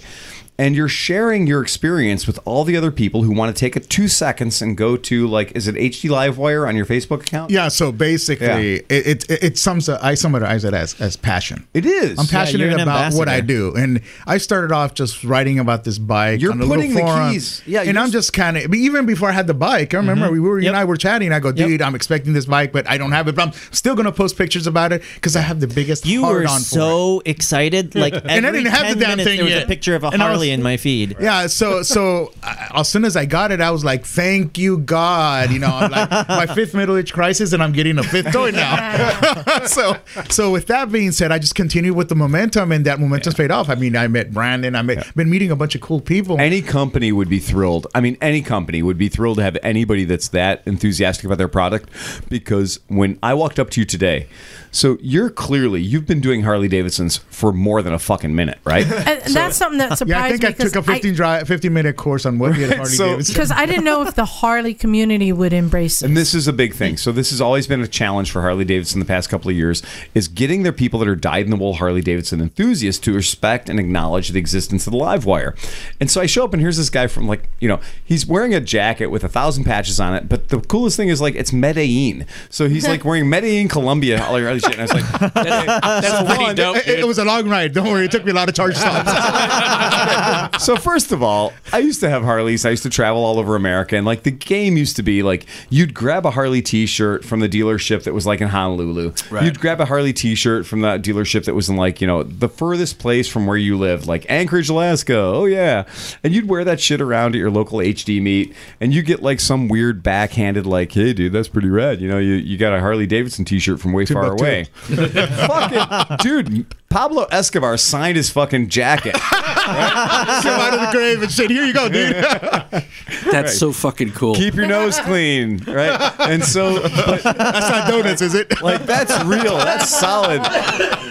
And 0.55 0.75
you're 0.75 0.87
sharing 0.87 1.47
your 1.47 1.63
experience 1.63 2.27
with 2.27 2.39
all 2.45 2.63
the 2.63 2.77
other 2.77 2.91
people 2.91 3.23
who 3.23 3.31
want 3.33 3.53
to 3.55 3.59
take 3.59 3.75
a 3.75 3.79
two 3.79 4.07
seconds 4.07 4.61
and 4.61 4.77
go 4.77 4.95
to 4.97 5.27
like, 5.27 5.51
is 5.53 5.67
it 5.67 5.73
HD 5.73 6.11
Livewire 6.11 6.67
on 6.67 6.75
your 6.75 6.85
Facebook 6.85 7.21
account? 7.21 7.49
Yeah, 7.49 7.69
so 7.69 7.91
basically, 7.91 8.75
it, 8.87 9.27
it 9.29 9.43
it 9.43 9.57
sums 9.57 9.89
up, 9.89 10.03
I 10.03 10.13
summarize 10.13 10.63
it 10.63 10.75
as 10.75 10.99
as 11.01 11.15
passion. 11.15 11.67
It 11.73 11.87
is. 11.87 12.19
I'm 12.19 12.27
passionate 12.27 12.71
an 12.71 12.81
about 12.81 13.13
what 13.13 13.27
I 13.27 13.41
do, 13.41 13.73
and 13.75 14.01
I 14.27 14.37
started 14.37 14.71
off 14.71 14.93
just 14.93 15.23
writing 15.23 15.57
about 15.57 15.85
this 15.85 15.97
bike. 15.97 16.39
You're 16.39 16.51
on 16.51 16.61
a 16.61 16.67
putting 16.67 16.93
the 16.93 16.99
forum, 17.01 17.33
keys- 17.33 17.63
yeah, 17.65 17.81
and 17.81 17.97
I'm 17.97 18.11
just 18.11 18.31
kind 18.31 18.55
of 18.55 18.71
even 18.75 19.07
before 19.07 19.29
I 19.29 19.33
had 19.33 19.47
the 19.47 19.53
bike. 19.55 19.95
I 19.95 19.97
remember 19.97 20.27
Mhm. 20.29 20.33
we 20.33 20.39
were 20.39 20.59
you 20.59 20.67
and 20.67 20.77
I 20.77 20.85
were 20.85 20.97
chatting. 20.97 21.31
I 21.33 21.39
go, 21.39 21.51
dude, 21.51 21.81
I'm 21.81 21.95
expecting 21.95 22.33
this 22.33 22.45
bike, 22.45 22.71
but 22.71 22.87
I 22.87 22.99
don't 22.99 23.11
have 23.11 23.27
it. 23.27 23.35
But 23.35 23.47
I'm 23.47 23.53
still 23.71 23.95
gonna 23.95 24.11
post 24.11 24.37
pictures 24.37 24.67
about 24.67 24.93
it 24.93 25.01
because 25.15 25.35
I 25.35 25.41
have 25.41 25.59
the 25.61 25.67
biggest. 25.67 26.05
You 26.05 26.21
were 26.27 26.41
on 26.47 26.47
for 26.47 26.57
it. 26.57 26.63
So 26.65 27.21
excited. 27.25 27.95
Like 27.95 28.13
every 28.13 28.29
And 28.29 28.45
I 28.45 28.51
didn't 28.51 28.67
have 28.71 28.87
the 28.93 28.99
damn 28.99 29.09
minutes, 29.17 29.27
thing 29.27 29.37
there 29.37 29.45
was 29.45 29.53
yet. 29.55 29.63
a 29.63 29.67
picture 29.67 29.95
of 29.95 30.03
a 30.03 30.07
And 30.09 30.21
Harley 30.21 30.43
in 30.53 30.63
my 30.63 30.77
feed. 30.77 31.15
Yeah, 31.19 31.47
so 31.47 31.83
so 31.83 32.31
uh, 32.43 32.67
as 32.75 32.89
soon 32.89 33.05
as 33.05 33.17
I 33.17 33.25
got 33.25 33.51
it, 33.51 33.61
I 33.61 33.71
was 33.71 33.83
like, 33.83 34.05
"Thank 34.05 34.57
you, 34.57 34.77
God!" 34.77 35.51
You 35.51 35.59
know, 35.59 35.67
I'm 35.67 35.91
like 35.91 36.09
my 36.27 36.45
fifth 36.55 36.73
middle 36.73 36.95
age 36.97 37.13
crisis, 37.13 37.53
and 37.53 37.61
I'm 37.61 37.73
getting 37.73 37.97
a 37.97 38.03
fifth 38.03 38.31
toy 38.31 38.51
now. 38.51 39.63
so 39.65 39.97
so 40.29 40.51
with 40.51 40.67
that 40.67 40.91
being 40.91 41.11
said, 41.11 41.31
I 41.31 41.39
just 41.39 41.55
continued 41.55 41.95
with 41.95 42.09
the 42.09 42.15
momentum, 42.15 42.71
and 42.71 42.85
that 42.85 42.99
momentum's 42.99 43.35
paid 43.35 43.51
off. 43.51 43.69
I 43.69 43.75
mean, 43.75 43.95
I 43.95 44.07
met 44.07 44.31
Brandon. 44.31 44.75
I 44.75 44.81
met 44.81 45.13
been 45.15 45.29
meeting 45.29 45.51
a 45.51 45.55
bunch 45.55 45.75
of 45.75 45.81
cool 45.81 45.99
people. 45.99 46.39
Any 46.39 46.61
company 46.61 47.11
would 47.11 47.29
be 47.29 47.39
thrilled. 47.39 47.87
I 47.95 48.01
mean, 48.01 48.17
any 48.21 48.41
company 48.41 48.81
would 48.81 48.97
be 48.97 49.09
thrilled 49.09 49.37
to 49.37 49.43
have 49.43 49.57
anybody 49.63 50.05
that's 50.05 50.29
that 50.29 50.61
enthusiastic 50.65 51.25
about 51.25 51.37
their 51.37 51.47
product 51.47 51.89
because 52.29 52.79
when 52.87 53.19
I 53.23 53.33
walked 53.33 53.59
up 53.59 53.69
to 53.71 53.81
you 53.81 53.85
today, 53.85 54.27
so 54.71 54.97
you're 55.01 55.29
clearly, 55.29 55.81
you've 55.81 56.07
been 56.07 56.19
doing 56.19 56.41
Harley 56.43 56.67
Davidsons 56.67 57.17
for 57.17 57.53
more 57.53 57.81
than 57.83 57.93
a 57.93 57.99
fucking 57.99 58.33
minute, 58.35 58.59
right? 58.65 58.87
And 59.13 59.33
that's 59.33 59.57
something 59.57 59.77
that 59.77 59.97
surprised 59.97 60.09
yeah, 60.09 60.32
I 60.32 60.32
think 60.37 60.43
I 60.45 60.51
took 60.51 60.75
a 60.75 60.79
'cause 60.81 60.89
I- 60.89 60.93
15 60.93 61.13
drive, 61.13 61.47
15 61.47 61.73
minute 61.73 61.95
course 61.95 62.25
on 62.25 62.37
what 62.39 62.55
get 62.55 62.75
Harley 62.75 62.91
So- 62.91 63.07
Davidson. 63.11 63.33
because 63.33 63.51
I 63.51 63.65
didn't 63.65 63.83
know 63.83 64.01
if 64.05 64.15
the 64.15 64.25
Harley 64.25 64.73
community 64.73 65.31
would 65.31 65.53
embrace 65.53 66.01
it. 66.01 66.05
And 66.07 66.17
this 66.17 66.33
is 66.33 66.47
a 66.47 66.53
big 66.53 66.73
thing. 66.73 66.97
So 66.97 67.11
this 67.11 67.29
has 67.31 67.41
always 67.41 67.67
been 67.67 67.81
a 67.81 67.87
challenge 67.87 68.31
for 68.31 68.41
Harley 68.41 68.65
Davidson 68.65 68.97
in 69.01 69.05
the 69.05 69.11
past 69.11 69.29
couple 69.29 69.49
of 69.49 69.55
years 69.55 69.81
is 70.13 70.27
getting 70.27 70.63
their 70.63 70.71
people 70.71 70.99
that 70.99 71.07
are 71.07 71.15
dyed 71.15 71.45
in 71.45 71.51
the 71.51 71.57
wool 71.57 71.75
Harley 71.75 72.01
Davidson 72.01 72.41
enthusiasts 72.41 72.99
to 73.05 73.13
respect 73.13 73.69
and 73.69 73.79
acknowledge 73.79 74.29
the 74.29 74.39
existence 74.39 74.85
of 74.87 74.91
the 74.91 74.97
live 74.97 75.25
wire. 75.25 75.55
And 75.99 76.09
so 76.11 76.21
I 76.21 76.25
show 76.25 76.43
up 76.43 76.53
and 76.53 76.61
here's 76.61 76.77
this 76.77 76.89
guy 76.89 77.07
from 77.07 77.27
like, 77.27 77.43
you 77.59 77.67
know, 77.67 77.79
he's 78.03 78.25
wearing 78.25 78.53
a 78.53 78.59
jacket 78.61 79.07
with 79.07 79.23
a 79.23 79.29
thousand 79.29 79.63
patches 79.63 79.99
on 79.99 80.13
it, 80.15 80.29
but 80.29 80.49
the 80.49 80.59
coolest 80.59 80.97
thing 80.97 81.09
is 81.09 81.21
like 81.21 81.35
it's 81.35 81.51
Medellin. 81.53 82.25
So 82.49 82.67
he's 82.69 82.87
like 82.87 83.03
wearing 83.05 83.29
Medellin, 83.29 83.67
Colombia, 83.67 84.23
all 84.25 84.39
your 84.39 84.49
other 84.49 84.59
shit. 84.59 84.77
And 84.77 84.81
I 84.81 84.83
was 84.83 84.93
like, 84.93 85.33
That's 85.33 86.35
pretty 86.37 86.53
dope. 86.55 86.77
It, 86.77 86.99
it 86.99 87.07
was 87.07 87.17
a 87.17 87.25
long 87.25 87.47
ride. 87.49 87.73
Don't 87.73 87.89
worry, 87.89 88.05
it 88.05 88.11
took 88.11 88.25
me 88.25 88.31
a 88.31 88.33
lot 88.35 88.49
of 88.49 88.55
charge 88.55 88.75
stops. 88.75 89.09
so 90.59 90.75
first 90.75 91.11
of 91.11 91.21
all, 91.23 91.53
I 91.71 91.79
used 91.79 91.99
to 92.01 92.09
have 92.09 92.23
Harleys. 92.23 92.65
I 92.65 92.69
used 92.71 92.83
to 92.83 92.89
travel 92.89 93.23
all 93.23 93.39
over 93.39 93.55
America, 93.55 93.95
and 93.95 94.05
like 94.05 94.23
the 94.23 94.31
game 94.31 94.77
used 94.77 94.95
to 94.97 95.03
be 95.03 95.23
like 95.23 95.45
you'd 95.69 95.93
grab 95.93 96.25
a 96.25 96.31
Harley 96.31 96.61
T-shirt 96.61 97.25
from 97.25 97.39
the 97.39 97.49
dealership 97.49 98.03
that 98.03 98.13
was 98.13 98.25
like 98.25 98.41
in 98.41 98.47
Honolulu. 98.47 99.13
Right. 99.29 99.43
You'd 99.45 99.59
grab 99.59 99.81
a 99.81 99.85
Harley 99.85 100.13
T-shirt 100.13 100.65
from 100.65 100.81
that 100.81 101.01
dealership 101.01 101.45
that 101.45 101.55
was 101.55 101.69
in 101.69 101.75
like 101.75 102.01
you 102.01 102.07
know 102.07 102.23
the 102.23 102.49
furthest 102.49 102.99
place 102.99 103.27
from 103.27 103.45
where 103.47 103.57
you 103.57 103.77
lived, 103.77 104.07
like 104.07 104.25
Anchorage, 104.29 104.69
Alaska. 104.69 105.15
Oh 105.17 105.45
yeah, 105.45 105.85
and 106.23 106.33
you'd 106.33 106.47
wear 106.47 106.63
that 106.63 106.79
shit 106.79 107.01
around 107.01 107.35
at 107.35 107.39
your 107.39 107.51
local 107.51 107.79
HD 107.79 108.21
meet, 108.21 108.53
and 108.79 108.93
you 108.93 109.01
get 109.01 109.21
like 109.21 109.39
some 109.39 109.67
weird 109.67 110.03
backhanded 110.03 110.65
like, 110.65 110.91
"Hey, 110.91 111.13
dude, 111.13 111.33
that's 111.33 111.47
pretty 111.47 111.69
rad." 111.69 112.01
You 112.01 112.07
know, 112.07 112.17
you 112.17 112.33
you 112.33 112.57
got 112.57 112.73
a 112.73 112.79
Harley 112.79 113.07
Davidson 113.07 113.45
T-shirt 113.45 113.79
from 113.79 113.93
way 113.93 114.05
far 114.05 114.35
Timbuktu. 114.35 114.43
away. 114.43 114.63
fucking 115.47 116.17
dude, 116.19 116.65
Pablo 116.93 117.23
Escobar 117.31 117.75
signed 117.77 118.17
his 118.17 118.29
fucking 118.29 118.69
jacket. 118.69 119.13
Come 119.19 119.25
out 119.25 120.75
of 120.75 120.79
the 120.81 120.89
grave 120.91 121.23
and 121.23 121.31
said, 121.31 121.49
Here 121.49 121.65
you 121.65 121.73
go, 121.73 121.89
dude. 121.89 122.15
That's 123.31 123.57
so 123.57 123.71
fucking 123.71 124.11
cool. 124.11 124.35
keep 124.35 124.53
your 124.53 124.67
nose 124.67 124.99
clean, 124.99 125.57
right? 125.65 126.13
And 126.19 126.43
so, 126.43 126.83
but, 127.05 127.23
That's 127.23 127.69
not 127.69 127.89
donuts, 127.89 128.21
is 128.21 128.35
it? 128.35 128.61
like, 128.61 128.85
that's 128.85 129.23
real. 129.23 129.57
That's 129.57 129.89
solid. 129.89 130.43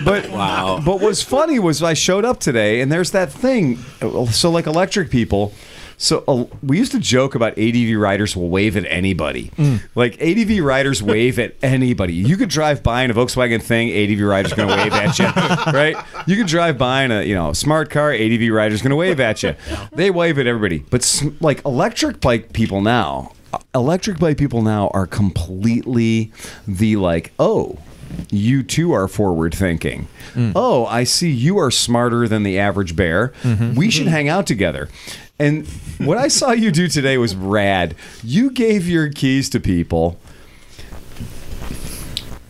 But 0.04 0.30
Wow. 0.30 0.80
But 0.84 1.00
what's 1.00 1.20
funny 1.22 1.58
was 1.58 1.82
I 1.82 1.94
showed 1.94 2.24
up 2.24 2.38
today, 2.38 2.80
and 2.80 2.92
there's 2.92 3.10
that 3.10 3.32
thing. 3.32 3.78
So, 4.30 4.50
like, 4.50 4.66
electric 4.66 5.10
people. 5.10 5.52
So 6.02 6.24
uh, 6.26 6.46
we 6.64 6.78
used 6.78 6.90
to 6.92 6.98
joke 6.98 7.36
about 7.36 7.56
ADV 7.56 7.96
riders 7.96 8.34
will 8.34 8.48
wave 8.48 8.76
at 8.76 8.84
anybody. 8.86 9.52
Like 9.94 10.20
ADV 10.20 10.58
riders 10.64 11.00
wave 11.00 11.38
at 11.38 11.54
anybody. 11.62 12.12
You 12.14 12.36
could 12.36 12.48
drive 12.48 12.82
by 12.82 13.04
in 13.04 13.12
a 13.12 13.14
Volkswagen 13.14 13.62
thing, 13.62 13.88
ADV 13.90 14.26
rider's 14.26 14.52
going 14.52 14.68
to 14.68 14.74
wave 14.76 14.92
at 14.92 15.16
you, 15.20 15.26
right? 15.72 15.96
You 16.26 16.34
could 16.34 16.48
drive 16.48 16.76
by 16.76 17.04
in 17.04 17.12
a 17.12 17.22
you 17.22 17.36
know 17.36 17.52
smart 17.52 17.88
car, 17.88 18.12
ADV 18.12 18.52
rider's 18.52 18.82
going 18.82 18.90
to 18.90 18.96
wave 18.96 19.20
at 19.20 19.44
you. 19.44 19.54
They 19.92 20.10
wave 20.10 20.40
at 20.40 20.48
everybody. 20.48 20.78
But 20.78 21.22
like 21.40 21.64
electric 21.64 22.20
bike 22.20 22.52
people 22.52 22.80
now, 22.80 23.30
uh, 23.52 23.58
electric 23.72 24.18
bike 24.18 24.38
people 24.38 24.62
now 24.62 24.88
are 24.88 25.06
completely 25.06 26.32
the 26.66 26.96
like 26.96 27.32
oh 27.38 27.78
you 28.30 28.62
too 28.62 28.92
are 28.92 29.08
forward 29.08 29.54
thinking. 29.54 30.08
Mm. 30.34 30.52
Oh, 30.54 30.86
I 30.86 31.04
see 31.04 31.30
you 31.30 31.58
are 31.58 31.70
smarter 31.70 32.26
than 32.28 32.42
the 32.42 32.58
average 32.58 32.96
bear. 32.96 33.28
Mm-hmm. 33.42 33.74
We 33.74 33.90
should 33.90 34.06
mm-hmm. 34.06 34.14
hang 34.14 34.28
out 34.28 34.46
together. 34.46 34.88
And 35.38 35.66
what 35.98 36.18
I 36.18 36.28
saw 36.28 36.52
you 36.52 36.70
do 36.70 36.88
today 36.88 37.18
was 37.18 37.34
rad. 37.34 37.94
You 38.22 38.50
gave 38.50 38.88
your 38.88 39.10
keys 39.10 39.50
to 39.50 39.60
people. 39.60 40.18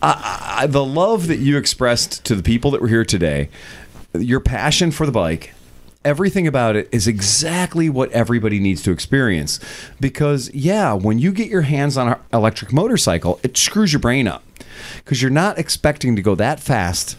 I, 0.01 0.57
I, 0.59 0.67
the 0.67 0.83
love 0.83 1.27
that 1.27 1.39
you 1.39 1.57
expressed 1.57 2.23
to 2.25 2.35
the 2.35 2.43
people 2.43 2.71
that 2.71 2.81
were 2.81 2.89
here 2.89 3.05
today, 3.05 3.49
your 4.13 4.41
passion 4.41 4.91
for 4.91 5.05
the 5.05 5.11
bike, 5.11 5.53
everything 6.05 6.45
about 6.45 6.75
it 6.75 6.89
is 6.91 7.07
exactly 7.07 7.89
what 7.89 8.11
everybody 8.11 8.59
needs 8.59 8.83
to 8.83 8.91
experience. 8.91 9.59
Because, 9.99 10.53
yeah, 10.53 10.93
when 10.93 11.19
you 11.19 11.31
get 11.31 11.47
your 11.47 11.61
hands 11.61 11.97
on 11.97 12.09
an 12.09 12.19
electric 12.33 12.73
motorcycle, 12.73 13.39
it 13.43 13.57
screws 13.57 13.93
your 13.93 14.01
brain 14.01 14.27
up 14.27 14.43
because 14.97 15.21
you're 15.21 15.31
not 15.31 15.57
expecting 15.59 16.15
to 16.15 16.21
go 16.21 16.35
that 16.35 16.59
fast, 16.59 17.17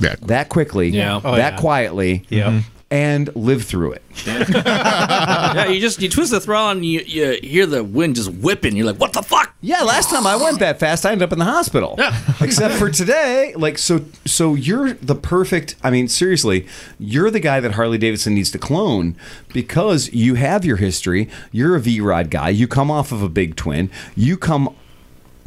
Yeah. 0.00 0.16
that 0.22 0.48
quickly, 0.48 0.88
Yeah. 0.88 1.20
Oh, 1.24 1.36
that 1.36 1.54
yeah. 1.54 1.58
quietly, 1.60 2.24
Yep. 2.28 2.46
Mm-hmm. 2.48 2.58
and 2.90 3.34
live 3.36 3.64
through 3.64 3.92
it. 3.92 4.02
yeah, 4.26 5.66
you 5.68 5.80
just 5.80 6.02
you 6.02 6.08
twist 6.10 6.30
the 6.30 6.40
throttle 6.40 6.70
and 6.72 6.84
you, 6.84 7.00
you 7.06 7.38
hear 7.42 7.64
the 7.66 7.82
wind 7.82 8.16
just 8.16 8.30
whipping. 8.30 8.76
You're 8.76 8.84
like, 8.86 8.98
what 9.00 9.12
the 9.14 9.22
fuck? 9.22 9.54
Yeah, 9.62 9.82
last 9.82 10.10
time 10.10 10.26
I 10.26 10.36
went 10.36 10.58
that 10.58 10.78
fast, 10.78 11.06
I 11.06 11.12
ended 11.12 11.24
up 11.26 11.32
in 11.32 11.38
the 11.38 11.44
hospital. 11.46 11.98
Except 12.40 12.74
for 12.74 12.90
today, 12.90 13.54
like 13.56 13.78
so 13.78 14.04
so 14.26 14.54
you're 14.54 14.92
the 14.94 15.14
perfect 15.14 15.76
I 15.82 15.90
mean, 15.90 16.08
seriously, 16.08 16.66
you're 16.98 17.30
the 17.30 17.40
guy 17.40 17.60
that 17.60 17.72
Harley 17.72 17.96
Davidson 17.98 18.34
needs 18.34 18.50
to 18.50 18.58
clone 18.58 19.16
because 19.54 20.12
you 20.12 20.34
have 20.34 20.64
your 20.64 20.76
history. 20.76 21.28
You're 21.50 21.76
a 21.76 21.80
V-Rod 21.80 22.28
guy. 22.30 22.50
You 22.50 22.68
come 22.68 22.90
off 22.90 23.10
of 23.12 23.22
a 23.22 23.28
big 23.28 23.56
twin. 23.56 23.90
You 24.16 24.36
come 24.36 24.74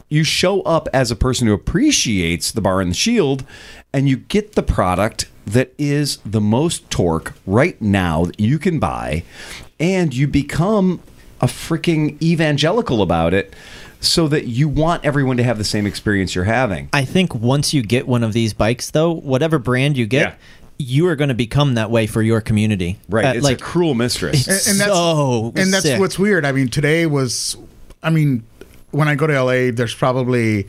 you 0.09 0.23
show 0.23 0.61
up 0.61 0.87
as 0.93 1.11
a 1.11 1.15
person 1.15 1.47
who 1.47 1.53
appreciates 1.53 2.51
the 2.51 2.61
bar 2.61 2.81
and 2.81 2.91
the 2.91 2.95
shield 2.95 3.43
and 3.93 4.07
you 4.07 4.17
get 4.17 4.53
the 4.53 4.63
product 4.63 5.27
that 5.45 5.73
is 5.77 6.17
the 6.25 6.41
most 6.41 6.89
torque 6.89 7.33
right 7.45 7.79
now 7.81 8.25
that 8.25 8.39
you 8.39 8.57
can 8.59 8.79
buy 8.79 9.23
and 9.79 10.13
you 10.13 10.27
become 10.27 10.99
a 11.41 11.47
freaking 11.47 12.21
evangelical 12.21 13.01
about 13.01 13.33
it 13.33 13.53
so 13.99 14.27
that 14.27 14.45
you 14.45 14.69
want 14.69 15.03
everyone 15.03 15.37
to 15.37 15.43
have 15.43 15.57
the 15.57 15.63
same 15.63 15.85
experience 15.87 16.35
you're 16.35 16.43
having. 16.43 16.89
I 16.93 17.05
think 17.05 17.33
once 17.33 17.73
you 17.73 17.81
get 17.81 18.07
one 18.07 18.23
of 18.23 18.33
these 18.33 18.53
bikes, 18.53 18.91
though, 18.91 19.11
whatever 19.11 19.57
brand 19.57 19.97
you 19.97 20.05
get, 20.05 20.29
Yeah. 20.29 20.35
you 20.77 21.07
are 21.07 21.15
going 21.15 21.29
to 21.29 21.33
become 21.35 21.73
that 21.75 21.89
way 21.89 22.05
for 22.05 22.21
your 22.21 22.39
community. 22.41 22.99
Right. 23.09 23.25
Uh, 23.25 23.33
it's 23.33 23.43
like 23.43 23.59
a 23.59 23.63
cruel 23.63 23.95
mistress. 23.95 24.47
it's 24.47 24.67
and 24.69 24.79
that's 24.79 24.91
so 24.91 25.51
and 25.55 25.73
that's 25.73 25.83
sick. 25.85 25.99
what's 25.99 26.19
weird. 26.19 26.45
I 26.45 26.51
mean, 26.51 26.67
today 26.69 27.05
was, 27.07 27.57
I 28.03 28.11
mean, 28.11 28.43
when 28.95 29.07
I 29.07 29.15
go 29.15 29.27
to 29.27 29.43
LA, 29.43 29.71
there's 29.71 29.93
probably 29.93 30.67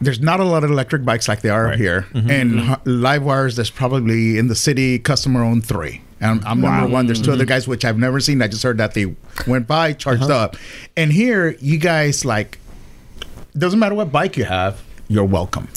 there's 0.00 0.20
not 0.20 0.40
a 0.40 0.44
lot 0.44 0.64
of 0.64 0.70
electric 0.70 1.04
bikes 1.04 1.28
like 1.28 1.42
they 1.42 1.48
are 1.48 1.72
here, 1.72 2.06
mm-hmm. 2.12 2.30
and 2.30 2.52
mm-hmm. 2.52 2.72
h- 2.72 2.78
live 2.84 3.22
wires. 3.22 3.56
There's 3.56 3.70
probably 3.70 4.38
in 4.38 4.48
the 4.48 4.54
city 4.54 4.98
customer 4.98 5.42
owned 5.42 5.64
three. 5.64 6.02
And 6.20 6.44
I'm 6.44 6.60
number 6.60 6.86
one. 6.88 7.06
There's 7.06 7.20
two 7.20 7.32
other 7.32 7.44
mm-hmm. 7.44 7.48
guys 7.48 7.66
which 7.66 7.84
I've 7.84 7.98
never 7.98 8.20
seen. 8.20 8.42
I 8.42 8.48
just 8.48 8.62
heard 8.62 8.78
that 8.78 8.94
they 8.94 9.16
went 9.46 9.66
by, 9.66 9.92
charged 9.92 10.24
uh-huh. 10.24 10.34
up, 10.34 10.56
and 10.96 11.12
here 11.12 11.56
you 11.60 11.78
guys 11.78 12.24
like 12.24 12.58
doesn't 13.56 13.78
matter 13.78 13.94
what 13.94 14.12
bike 14.12 14.36
you 14.36 14.44
have. 14.44 14.82
You're 15.08 15.24
welcome, 15.24 15.68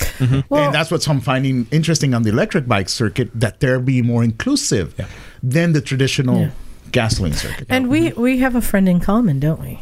Well- 0.49 0.65
and 0.65 0.73
that's 0.73 0.91
what 0.91 1.05
I'm 1.07 1.19
finding 1.19 1.67
interesting 1.71 2.13
on 2.13 2.23
the 2.23 2.29
electric 2.29 2.67
bike 2.67 2.89
circuit. 2.89 3.29
That 3.33 3.59
they're 3.59 3.79
being 3.79 4.05
more 4.05 4.23
inclusive 4.23 4.95
than 5.43 5.73
the 5.73 5.81
traditional 5.81 6.41
Yeah. 6.41 6.49
gasoline 6.91 7.33
circuit. 7.33 7.67
And 7.69 7.89
we 7.89 8.11
we 8.13 8.39
have 8.39 8.55
a 8.55 8.61
friend 8.61 8.87
in 8.87 8.99
common, 8.99 9.39
don't 9.39 9.59
we? 9.59 9.81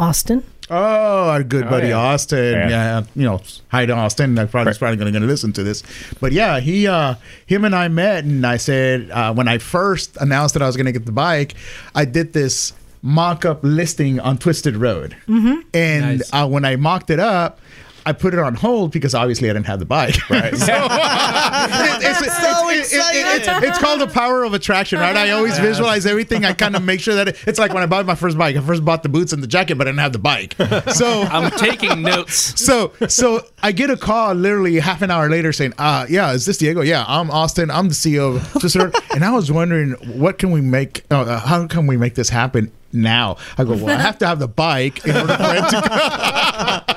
Austin. 0.00 0.44
Oh, 0.74 1.28
our 1.28 1.42
good 1.42 1.68
buddy 1.68 1.88
yeah. 1.88 1.98
Austin. 1.98 2.54
Yeah. 2.54 2.68
Yeah. 2.70 3.02
you 3.14 3.24
know, 3.24 3.42
hi 3.68 3.84
to 3.84 3.92
Austin. 3.92 4.38
I 4.38 4.46
probably, 4.46 4.70
he's 4.70 4.78
probably 4.78 4.96
going 4.96 5.12
to 5.12 5.20
listen 5.20 5.52
to 5.52 5.62
this, 5.62 5.82
but 6.18 6.32
yeah, 6.32 6.60
he, 6.60 6.86
uh, 6.86 7.16
him 7.44 7.66
and 7.66 7.74
I 7.74 7.88
met, 7.88 8.24
and 8.24 8.46
I 8.46 8.56
said 8.56 9.10
uh, 9.10 9.34
when 9.34 9.48
I 9.48 9.58
first 9.58 10.16
announced 10.16 10.54
that 10.54 10.62
I 10.62 10.66
was 10.66 10.76
going 10.76 10.86
to 10.86 10.92
get 10.92 11.04
the 11.04 11.12
bike, 11.12 11.54
I 11.94 12.06
did 12.06 12.32
this 12.32 12.72
mock-up 13.02 13.60
listing 13.62 14.18
on 14.20 14.38
Twisted 14.38 14.76
Road, 14.76 15.14
mm-hmm. 15.28 15.60
and 15.74 16.18
Nice. 16.20 16.32
uh, 16.32 16.48
when 16.48 16.64
I 16.64 16.76
mocked 16.76 17.10
it 17.10 17.20
up. 17.20 17.60
I 18.04 18.12
put 18.12 18.34
it 18.34 18.40
on 18.40 18.54
hold 18.54 18.92
because 18.92 19.14
obviously 19.14 19.48
I 19.50 19.52
didn't 19.52 19.66
have 19.66 19.78
the 19.78 19.86
bike. 19.86 20.16
Right. 20.30 20.52
So, 20.62 20.88
it's, 20.90 22.20
it's, 22.20 22.22
it's, 22.22 22.92
it's, 22.92 23.48
it's, 23.48 23.64
it's 23.64 23.78
called 23.78 24.00
the 24.00 24.06
power 24.06 24.44
of 24.44 24.54
attraction, 24.54 24.98
right? 24.98 25.16
I 25.16 25.30
always 25.30 25.58
visualize 25.58 26.06
everything. 26.06 26.44
I 26.44 26.52
kind 26.52 26.76
of 26.76 26.82
make 26.82 27.00
sure 27.00 27.14
that 27.14 27.28
it, 27.28 27.38
it's 27.46 27.58
like 27.58 27.72
when 27.72 27.82
I 27.82 27.86
bought 27.86 28.06
my 28.06 28.14
first 28.14 28.36
bike. 28.38 28.56
I 28.56 28.60
first 28.60 28.84
bought 28.84 29.02
the 29.02 29.08
boots 29.08 29.32
and 29.32 29.42
the 29.42 29.46
jacket, 29.46 29.76
but 29.76 29.86
I 29.86 29.90
didn't 29.90 30.00
have 30.00 30.12
the 30.12 30.18
bike. 30.18 30.54
So 30.92 31.22
I'm 31.22 31.50
taking 31.52 32.02
notes. 32.02 32.60
so 32.60 32.92
so 33.08 33.46
I 33.62 33.72
get 33.72 33.90
a 33.90 33.96
call 33.96 34.34
literally 34.34 34.78
half 34.78 35.02
an 35.02 35.10
hour 35.10 35.28
later 35.28 35.52
saying, 35.52 35.74
uh, 35.78 36.06
yeah, 36.08 36.32
is 36.32 36.44
this 36.44 36.58
Diego? 36.58 36.80
Yeah, 36.82 37.04
I'm 37.06 37.30
Austin. 37.30 37.70
I'm 37.70 37.88
the 37.88 37.94
CEO 37.94 38.36
of 38.36 38.60
Twister. 38.60 38.92
and 39.14 39.24
I 39.24 39.30
was 39.32 39.50
wondering 39.50 39.92
what 40.18 40.38
can 40.38 40.50
we 40.50 40.60
make 40.60 41.04
uh, 41.10 41.22
uh, 41.22 41.40
how 41.40 41.66
can 41.66 41.86
we 41.86 41.96
make 41.96 42.14
this 42.14 42.28
happen 42.28 42.72
now? 42.92 43.36
I 43.58 43.64
go, 43.64 43.74
well, 43.76 43.90
I 43.90 44.00
have 44.00 44.18
to 44.18 44.26
have 44.26 44.38
the 44.38 44.48
bike 44.48 45.04
in 45.06 45.16
order 45.16 45.36
for 45.36 45.54
it 45.56 45.70
to 45.70 46.91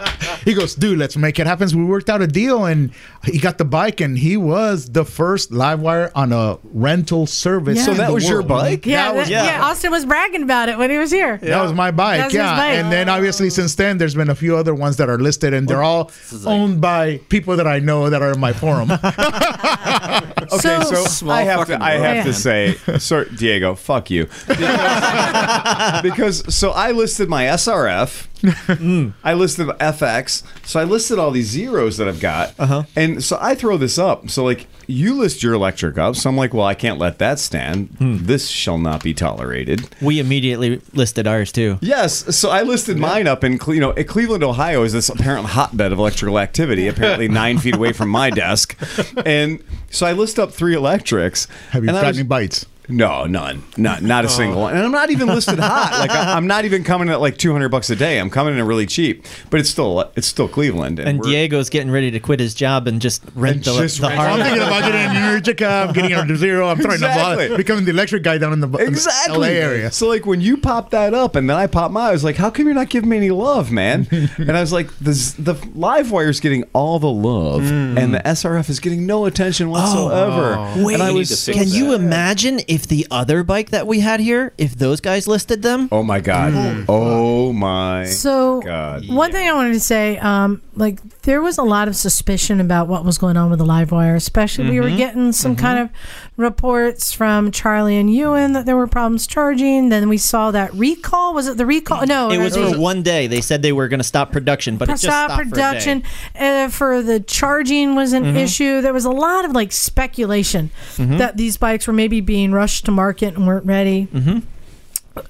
He 0.45 0.53
goes, 0.53 0.75
dude, 0.75 0.97
let's 0.97 1.17
make 1.17 1.39
it 1.39 1.47
happen. 1.47 1.67
So 1.67 1.77
we 1.77 1.83
worked 1.85 2.09
out 2.09 2.21
a 2.21 2.27
deal 2.27 2.65
and 2.65 2.91
he 3.23 3.39
got 3.39 3.57
the 3.57 3.65
bike 3.65 3.99
and 3.99 4.17
he 4.17 4.37
was 4.37 4.85
the 4.91 5.03
first 5.03 5.51
live 5.51 5.79
wire 5.81 6.11
on 6.15 6.31
a 6.31 6.57
rental 6.63 7.25
service. 7.27 7.79
Yeah. 7.79 7.83
So 7.85 7.93
that 7.95 8.07
the 8.07 8.13
was 8.13 8.29
your 8.29 8.43
bike? 8.43 8.85
Yeah, 8.85 9.05
That 9.11 9.15
was- 9.15 9.29
that- 9.29 9.45
yeah. 9.45 9.65
Austin 9.65 9.91
was 9.91 10.05
bragging 10.05 10.43
about 10.43 10.69
it 10.69 10.77
when 10.77 10.89
he 10.91 10.97
was 10.97 11.11
here. 11.11 11.37
that 11.37 11.61
was 11.61 11.73
my 11.73 11.91
bike, 11.91 12.19
That's 12.19 12.33
his 12.33 12.39
yeah. 12.39 12.55
bike. 12.55 12.77
And 12.77 12.91
then 12.91 13.09
obviously 13.09 13.49
since 13.49 13.75
then, 13.75 13.97
there's 13.97 14.15
been 14.15 14.29
a 14.29 14.35
few 14.35 14.55
other 14.55 14.75
ones 14.75 14.97
that 14.97 15.09
are 15.09 15.17
listed, 15.17 15.53
and 15.53 15.67
they're 15.67 15.83
oh, 15.83 16.09
all 16.09 16.11
owned 16.45 16.79
by 16.79 17.17
people 17.29 17.57
that 17.57 17.67
I 17.67 17.79
know 17.79 18.09
that 18.09 18.21
are 18.21 18.31
in 18.33 18.39
my 18.39 18.53
forum. 18.53 18.91
Okay, 20.45 20.59
so, 20.83 21.05
Small 21.05 21.31
I 21.33 21.41
have 21.41 21.59
fucking 21.59 21.79
to 21.79 21.83
I 21.83 21.91
have 21.93 22.25
to 22.25 22.33
say, 22.33 22.75
sir 22.99 23.25
Diego, 23.25 23.73
fuck 23.75 24.09
you, 24.11 24.25
because, 24.47 26.01
because 26.03 26.55
so 26.55 26.71
I 26.71 26.91
listed 26.91 27.29
my 27.29 27.45
SRF, 27.45 28.27
I 28.43 29.33
listed 29.33 29.67
FX, 29.67 30.43
so 30.65 30.79
I 30.79 30.83
listed 30.83 31.19
all 31.19 31.31
these 31.31 31.47
zeros 31.47 31.97
that 31.97 32.07
I've 32.07 32.19
got, 32.19 32.53
uh-huh. 32.59 32.83
and 32.95 33.23
so 33.23 33.37
I 33.41 33.55
throw 33.55 33.77
this 33.77 33.97
up. 33.97 34.29
So 34.29 34.43
like 34.43 34.67
you 34.87 35.15
list 35.15 35.41
your 35.41 35.53
electric 35.53 35.97
up, 35.97 36.15
so 36.15 36.29
I'm 36.29 36.37
like, 36.37 36.53
well, 36.53 36.65
I 36.65 36.75
can't 36.75 36.99
let 36.99 37.17
that 37.19 37.39
stand. 37.39 37.95
This 37.99 38.47
shall 38.47 38.77
not 38.77 39.03
be 39.03 39.13
tolerated. 39.13 39.87
We 40.01 40.19
immediately 40.19 40.81
listed 40.93 41.27
ours 41.27 41.51
too. 41.51 41.77
Yes, 41.81 42.35
so 42.35 42.49
I 42.49 42.63
listed 42.63 42.97
mine 42.97 43.27
up 43.27 43.43
in 43.43 43.59
you 43.67 43.79
know 43.79 43.91
at 43.91 44.07
Cleveland, 44.07 44.43
Ohio, 44.43 44.83
is 44.83 44.93
this 44.93 45.09
apparent 45.09 45.47
hotbed 45.47 45.91
of 45.91 45.99
electrical 45.99 46.39
activity, 46.39 46.87
apparently 46.95 47.27
nine 47.27 47.57
feet 47.57 47.75
away 47.75 47.93
from 47.93 48.09
my 48.09 48.29
desk, 48.29 48.77
and 49.25 49.63
so 49.89 50.05
I 50.05 50.11
list 50.11 50.39
up 50.39 50.51
three 50.51 50.75
electrics. 50.75 51.47
Have 51.71 51.83
you 51.83 51.89
and 51.89 51.97
got 51.97 52.13
any 52.13 52.23
bites? 52.23 52.65
No, 52.87 53.25
none, 53.25 53.63
not 53.77 54.03
not 54.03 54.25
a 54.25 54.29
single 54.29 54.61
one. 54.61 54.75
And 54.75 54.83
I'm 54.83 54.91
not 54.91 55.09
even 55.09 55.27
listed 55.27 55.59
hot. 55.59 55.97
Like 55.99 56.11
I, 56.11 56.33
I'm 56.33 56.47
not 56.47 56.65
even 56.65 56.83
coming 56.83 57.09
at 57.09 57.21
like 57.21 57.37
200 57.37 57.69
bucks 57.69 57.89
a 57.89 57.95
day. 57.95 58.19
I'm 58.19 58.29
coming 58.29 58.57
in 58.57 58.65
really 58.65 58.85
cheap, 58.85 59.25
but 59.49 59.59
it's 59.59 59.69
still 59.69 60.11
it's 60.15 60.27
still 60.27 60.47
Cleveland. 60.47 60.99
And 60.99 61.19
we're- 61.19 61.31
Diego's 61.31 61.69
getting 61.69 61.91
ready 61.91 62.11
to 62.11 62.19
quit 62.19 62.39
his 62.39 62.53
job 62.53 62.87
and 62.87 63.01
just 63.01 63.23
rent 63.35 63.63
the, 63.63 63.73
Just 63.73 64.01
the 64.01 64.07
right. 64.07 64.17
I'm 64.17 64.39
thinking 64.39 64.61
about 64.61 64.81
getting 64.81 65.01
an 65.01 65.15
Energica. 65.15 65.87
I'm 65.87 65.93
getting 65.93 66.13
a 66.13 66.35
zero. 66.35 66.67
I'm 66.67 66.79
trying 66.79 66.95
Exactly. 66.95 67.49
to 67.49 67.57
becoming 67.57 67.85
the 67.85 67.91
electric 67.91 68.23
guy 68.23 68.37
down 68.37 68.53
in 68.53 68.59
the, 68.59 68.67
in 68.67 68.71
the 68.71 68.83
Exactly. 68.87 69.37
LA 69.37 69.47
area. 69.47 69.91
So 69.91 70.07
like 70.07 70.25
when 70.25 70.41
you 70.41 70.57
pop 70.57 70.89
that 70.91 71.13
up 71.13 71.35
and 71.35 71.49
then 71.49 71.57
I 71.57 71.67
pop 71.67 71.91
mine, 71.91 72.09
I 72.09 72.11
was 72.11 72.23
like, 72.23 72.35
how 72.35 72.49
come 72.49 72.65
you're 72.65 72.75
not 72.75 72.89
giving 72.89 73.09
me 73.09 73.17
any 73.17 73.31
love, 73.31 73.71
man? 73.71 74.07
and 74.37 74.51
I 74.51 74.61
was 74.61 74.73
like, 74.73 74.89
the 74.99 75.15
the 75.39 75.55
live 75.75 76.11
wire's 76.11 76.39
getting 76.39 76.63
all 76.73 76.99
the 76.99 77.11
love 77.11 77.61
mm. 77.63 77.97
and 77.97 78.13
the 78.13 78.19
SRF 78.19 78.69
is 78.69 78.79
getting 78.79 79.05
no 79.05 79.25
attention 79.25 79.69
whatsoever. 79.69 80.83
Wait, 80.83 80.95
and 80.95 81.03
I 81.03 81.11
need 81.11 81.19
was 81.19 81.29
to 81.29 81.35
so 81.35 81.53
fix 81.53 81.63
can 81.65 81.73
you 81.73 81.93
imagine 81.93 82.59
if 82.67 82.74
the 82.83 83.07
other 83.09 83.43
bike 83.43 83.69
that 83.71 83.87
we 83.87 83.99
had 84.01 84.19
here, 84.19 84.53
if 84.57 84.75
those 84.75 85.01
guys 85.01 85.27
listed 85.27 85.61
them? 85.61 85.89
Oh 85.91 86.03
my 86.03 86.19
god. 86.19 86.85
Oh 86.89 87.51
my 87.53 88.05
So 88.05 88.61
god. 88.61 89.07
one 89.09 89.31
thing 89.31 89.47
I 89.47 89.53
wanted 89.53 89.73
to 89.73 89.79
say, 89.79 90.17
um, 90.19 90.61
like 90.77 91.21
there 91.21 91.41
was 91.41 91.57
a 91.57 91.63
lot 91.63 91.87
of 91.87 91.95
suspicion 91.95 92.59
about 92.59 92.87
what 92.87 93.05
was 93.05 93.17
going 93.17 93.37
on 93.37 93.49
with 93.49 93.59
the 93.59 93.65
live 93.65 93.91
wire, 93.91 94.15
especially 94.15 94.69
we 94.69 94.79
were 94.79 94.87
mm-hmm. 94.87 94.97
getting 94.97 95.31
some 95.31 95.55
mm-hmm. 95.55 95.65
kind 95.65 95.79
of 95.79 95.89
reports 96.37 97.13
from 97.13 97.51
Charlie 97.51 97.97
and 97.97 98.13
Ewan 98.13 98.53
that 98.53 98.65
there 98.65 98.75
were 98.75 98.87
problems 98.87 99.25
charging. 99.25 99.89
Then 99.89 100.09
we 100.09 100.17
saw 100.17 100.51
that 100.51 100.73
recall. 100.73 101.33
Was 101.33 101.47
it 101.47 101.57
the 101.57 101.65
recall? 101.65 102.05
No, 102.05 102.29
It 102.29 102.39
was 102.39 102.55
for 102.55 102.77
one 102.77 103.03
day. 103.03 103.27
They 103.27 103.41
said 103.41 103.61
they 103.61 103.71
were 103.71 103.87
going 103.87 103.99
to 103.99 104.05
stop 104.05 104.31
production, 104.31 104.77
but 104.77 104.89
it 104.89 104.93
just 104.93 105.03
stop 105.03 105.31
stopped 105.31 105.43
production 105.43 106.01
For 106.01 106.07
a 106.35 106.39
day. 106.39 106.63
uh, 106.65 106.69
for 106.69 107.01
the 107.01 107.19
charging 107.21 107.95
was 107.95 108.13
an 108.13 108.23
mm-hmm. 108.23 108.37
issue. 108.37 108.81
There 108.81 108.93
was 108.93 109.05
a 109.05 109.11
lot 109.11 109.45
of 109.45 109.51
like 109.51 109.71
speculation 109.71 110.71
that 110.97 111.37
these 111.37 111.57
bikes 111.57 111.87
were 111.87 111.93
maybe 111.93 112.21
being 112.21 112.51
rushed 112.51 112.85
to 112.85 112.91
market 112.91 113.35
and 113.35 113.47
weren't 113.47 113.65
ready. 113.65 114.07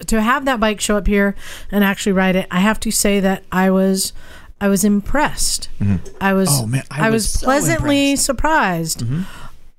To 0.07 0.19
have 0.19 0.45
that 0.45 0.59
bike 0.59 0.81
show 0.81 0.97
up 0.97 1.05
here 1.05 1.35
and 1.71 1.83
actually 1.83 2.13
ride 2.13 2.35
it, 2.35 2.47
I 2.49 2.59
have 2.59 2.79
to 2.79 2.91
say 2.91 3.19
that 3.19 3.43
I 3.51 3.69
was. 3.69 4.13
I 4.61 4.67
was 4.69 4.83
impressed. 4.83 5.69
I 6.21 6.33
was. 6.33 6.49
Oh, 6.51 6.65
man, 6.65 6.83
I 6.89 7.07
I, 7.07 7.09
was 7.09 7.23
was, 7.23 7.31
so 7.31 7.45
pleasantly 7.45 8.15
surprised. 8.15 9.03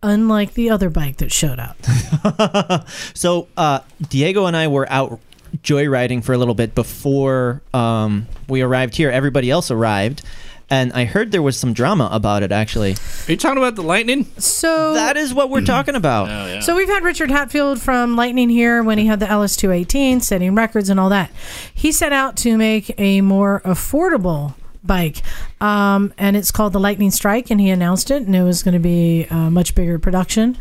Unlike 0.03 0.55
the 0.55 0.71
other 0.71 0.91
bike 0.91 1.17
that 1.17 1.33
showed 1.33 1.59
up. 1.59 1.77
So 3.15 3.49
uh, 3.57 3.81
Diego 4.09 4.47
and 4.47 4.57
I 4.57 4.69
were 4.69 4.87
out 4.91 5.21
joyriding 5.63 6.23
for 6.23 6.33
a 6.33 6.39
little 6.39 6.55
bit 6.55 6.75
before 6.75 7.63
um, 7.73 8.27
we 8.49 8.61
arrived 8.61 8.95
here. 8.97 9.11
Everybody 9.11 9.51
else 9.51 9.71
arrived, 9.71 10.23
and 10.69 10.93
I 10.93 11.05
heard 11.05 11.33
there 11.33 11.43
was 11.43 11.57
some 11.57 11.73
drama 11.73 12.09
about 12.13 12.43
it. 12.43 12.53
Actually, 12.53 12.93
Are 12.93 13.31
you 13.33 13.37
talking 13.37 13.59
about 13.59 13.75
the 13.75 13.83
lightning? 13.83 14.27
So 14.39 14.95
that 14.95 15.17
is 15.17 15.33
what 15.33 15.51
we're 15.51 15.63
talking 15.65 15.95
about. 15.95 16.29
Oh 16.29 16.47
yeah. 16.47 16.61
So 16.61 16.77
we've 16.77 16.89
had 16.89 17.03
Richard 17.03 17.31
Hatfield 17.31 17.81
from 17.81 18.17
Lightning 18.17 18.51
here 18.51 18.83
when 18.83 18.99
he 18.99 19.07
had 19.07 19.19
the 19.21 19.27
LS218 19.27 20.23
setting 20.23 20.55
records 20.55 20.89
and 20.91 21.01
all 21.01 21.09
that. 21.09 21.31
He 21.75 21.91
set 21.91 22.13
out 22.13 22.37
to 22.39 22.57
make 22.59 22.95
a 23.01 23.21
more 23.23 23.63
affordable 23.65 24.55
bike, 24.87 25.23
um, 25.61 26.13
and 26.19 26.37
it's 26.37 26.51
called 26.51 26.73
the 26.73 26.81
Lightning 26.81 27.11
Strike, 27.11 27.51
and 27.51 27.61
he 27.61 27.71
announced 27.71 28.11
it, 28.11 28.23
and 28.23 28.35
it 28.37 28.43
was 28.43 28.63
going 28.63 28.75
to 28.75 28.81
be 28.81 29.25
a 29.31 29.51
much 29.51 29.75
bigger 29.75 29.99
production. 29.99 30.57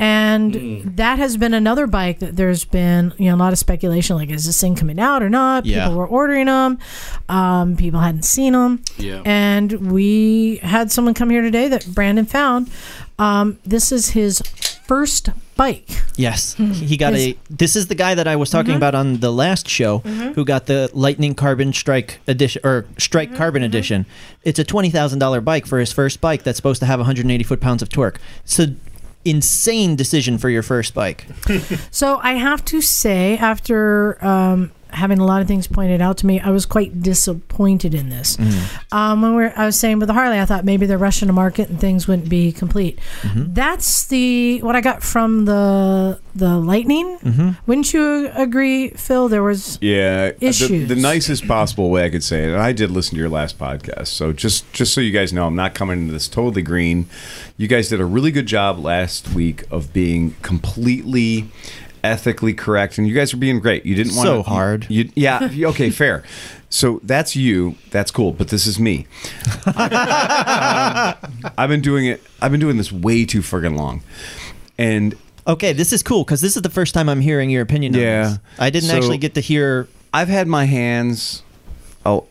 And 0.00 0.54
that 0.96 1.18
has 1.18 1.36
been 1.36 1.54
another 1.54 1.88
bike 1.88 2.20
that 2.20 2.36
there's 2.36 2.64
been 2.64 3.12
you 3.18 3.28
know 3.30 3.34
a 3.34 3.38
lot 3.38 3.52
of 3.52 3.58
speculation 3.58 4.14
like 4.14 4.30
is 4.30 4.46
this 4.46 4.60
thing 4.60 4.76
coming 4.76 5.00
out 5.00 5.24
or 5.24 5.28
not? 5.28 5.66
Yeah. 5.66 5.86
People 5.86 5.98
were 5.98 6.06
ordering 6.06 6.46
them, 6.46 6.78
um, 7.28 7.76
people 7.76 7.98
hadn't 7.98 8.22
seen 8.22 8.52
them, 8.52 8.82
Yeah. 8.96 9.22
and 9.24 9.72
we 9.90 10.58
had 10.62 10.92
someone 10.92 11.14
come 11.14 11.30
here 11.30 11.42
today 11.42 11.66
that 11.68 11.84
Brandon 11.94 12.26
found. 12.26 12.70
Um, 13.18 13.58
this 13.64 13.90
is 13.90 14.10
his 14.10 14.40
first 14.88 15.28
bike. 15.54 15.88
Yes, 16.16 16.54
he 16.54 16.96
got 16.96 17.14
a. 17.14 17.36
This 17.48 17.76
is 17.76 17.86
the 17.86 17.94
guy 17.94 18.16
that 18.16 18.26
I 18.26 18.34
was 18.34 18.50
talking 18.50 18.70
mm-hmm. 18.70 18.78
about 18.78 18.96
on 18.96 19.18
the 19.18 19.30
last 19.30 19.68
show, 19.68 20.00
mm-hmm. 20.00 20.32
who 20.32 20.44
got 20.44 20.66
the 20.66 20.90
Lightning 20.92 21.34
Carbon 21.34 21.72
Strike 21.72 22.18
edition 22.26 22.60
or 22.64 22.86
Strike 22.98 23.28
mm-hmm. 23.28 23.38
Carbon 23.38 23.62
edition. 23.62 24.06
It's 24.42 24.58
a 24.58 24.64
twenty 24.64 24.90
thousand 24.90 25.20
dollar 25.20 25.40
bike 25.40 25.66
for 25.66 25.78
his 25.78 25.92
first 25.92 26.20
bike 26.20 26.42
that's 26.42 26.56
supposed 26.56 26.80
to 26.80 26.86
have 26.86 26.98
one 26.98 27.06
hundred 27.06 27.26
and 27.26 27.30
eighty 27.30 27.44
foot 27.44 27.60
pounds 27.60 27.82
of 27.82 27.88
torque. 27.88 28.18
It's 28.42 28.58
a 28.58 28.74
insane 29.24 29.94
decision 29.94 30.38
for 30.38 30.48
your 30.48 30.62
first 30.62 30.94
bike. 30.94 31.26
So 31.90 32.20
I 32.22 32.34
have 32.34 32.64
to 32.66 32.80
say, 32.80 33.36
after 33.36 34.24
um, 34.24 34.70
having 34.90 35.18
a 35.18 35.24
lot 35.26 35.42
of 35.42 35.48
things 35.48 35.66
pointed 35.66 36.00
out 36.00 36.18
to 36.18 36.26
me, 36.26 36.40
I 36.40 36.50
was 36.50 36.66
quite 36.66 37.02
disappointed 37.02 37.94
in 37.94 38.08
this. 38.08 38.36
Mm-hmm. 38.36 38.94
Um, 38.96 39.22
when 39.22 39.34
we're, 39.34 39.52
I 39.56 39.66
was 39.66 39.78
saying 39.78 39.98
with 39.98 40.08
the 40.08 40.14
Harley, 40.14 40.38
I 40.40 40.44
thought 40.44 40.64
maybe 40.64 40.86
they're 40.86 40.98
rushing 40.98 41.26
to 41.28 41.32
market 41.32 41.68
and 41.68 41.80
things 41.80 42.08
wouldn't 42.08 42.28
be 42.28 42.52
complete. 42.52 42.98
Mm-hmm. 43.22 43.52
That's 43.54 44.06
the 44.06 44.60
what 44.62 44.76
I 44.76 44.80
got 44.80 45.02
from 45.02 45.44
the 45.44 46.20
the 46.34 46.56
Lightning. 46.56 47.18
Mm-hmm. 47.18 47.50
Wouldn't 47.66 47.92
you 47.92 48.30
agree, 48.34 48.90
Phil? 48.90 49.28
There 49.28 49.42
was 49.42 49.78
Yeah, 49.80 50.30
the, 50.32 50.46
issues. 50.46 50.88
the 50.88 50.96
nicest 50.96 51.46
possible 51.48 51.90
way 51.90 52.04
I 52.04 52.10
could 52.10 52.24
say 52.24 52.44
it. 52.44 52.48
And 52.52 52.60
I 52.62 52.72
did 52.72 52.90
listen 52.90 53.14
to 53.14 53.20
your 53.20 53.28
last 53.28 53.58
podcast, 53.58 54.08
so 54.08 54.32
just 54.32 54.70
just 54.72 54.94
so 54.94 55.00
you 55.00 55.12
guys 55.12 55.32
know, 55.32 55.46
I'm 55.46 55.56
not 55.56 55.74
coming 55.74 56.00
into 56.00 56.12
this 56.12 56.28
totally 56.28 56.62
green. 56.62 57.06
You 57.56 57.66
guys 57.68 57.88
did 57.88 58.00
a 58.00 58.04
really 58.04 58.30
good 58.30 58.46
job 58.46 58.78
last 58.78 59.28
week 59.34 59.64
of 59.70 59.92
being 59.92 60.34
completely 60.42 61.48
ethically 62.04 62.54
correct, 62.54 62.98
and 62.98 63.06
you 63.08 63.14
guys 63.14 63.32
are 63.34 63.38
being 63.38 63.60
great. 63.60 63.84
You 63.86 63.94
didn't 63.94 64.14
want 64.16 64.26
to 64.26 64.32
So 64.34 64.42
hard. 64.42 64.86
You, 64.88 65.10
yeah, 65.14 65.48
okay, 65.66 65.90
fair. 65.90 66.22
So 66.70 67.00
that's 67.02 67.34
you. 67.34 67.76
That's 67.90 68.10
cool. 68.10 68.32
But 68.32 68.48
this 68.48 68.66
is 68.66 68.78
me. 68.78 69.06
I've 69.66 71.68
been 71.68 71.80
doing 71.80 72.06
it. 72.06 72.22
I've 72.40 72.50
been 72.50 72.60
doing 72.60 72.76
this 72.76 72.92
way 72.92 73.24
too 73.24 73.40
friggin' 73.40 73.76
long, 73.76 74.02
and 74.78 75.14
Okay, 75.46 75.72
this 75.72 75.94
is 75.94 76.02
cool 76.02 76.24
because 76.24 76.42
this 76.42 76.56
is 76.56 76.62
the 76.62 76.68
first 76.68 76.92
time 76.92 77.08
I'm 77.08 77.22
hearing 77.22 77.48
your 77.48 77.62
opinion. 77.62 77.94
on 77.94 78.00
Yeah. 78.02 78.22
this. 78.28 78.38
I 78.58 78.68
didn't 78.70 78.90
So- 78.90 78.96
actually 78.96 79.18
get 79.18 79.34
to 79.34 79.40
hear. 79.40 79.88
I've 80.12 80.28
had 80.28 80.46
my 80.46 80.64
hands 80.66 81.42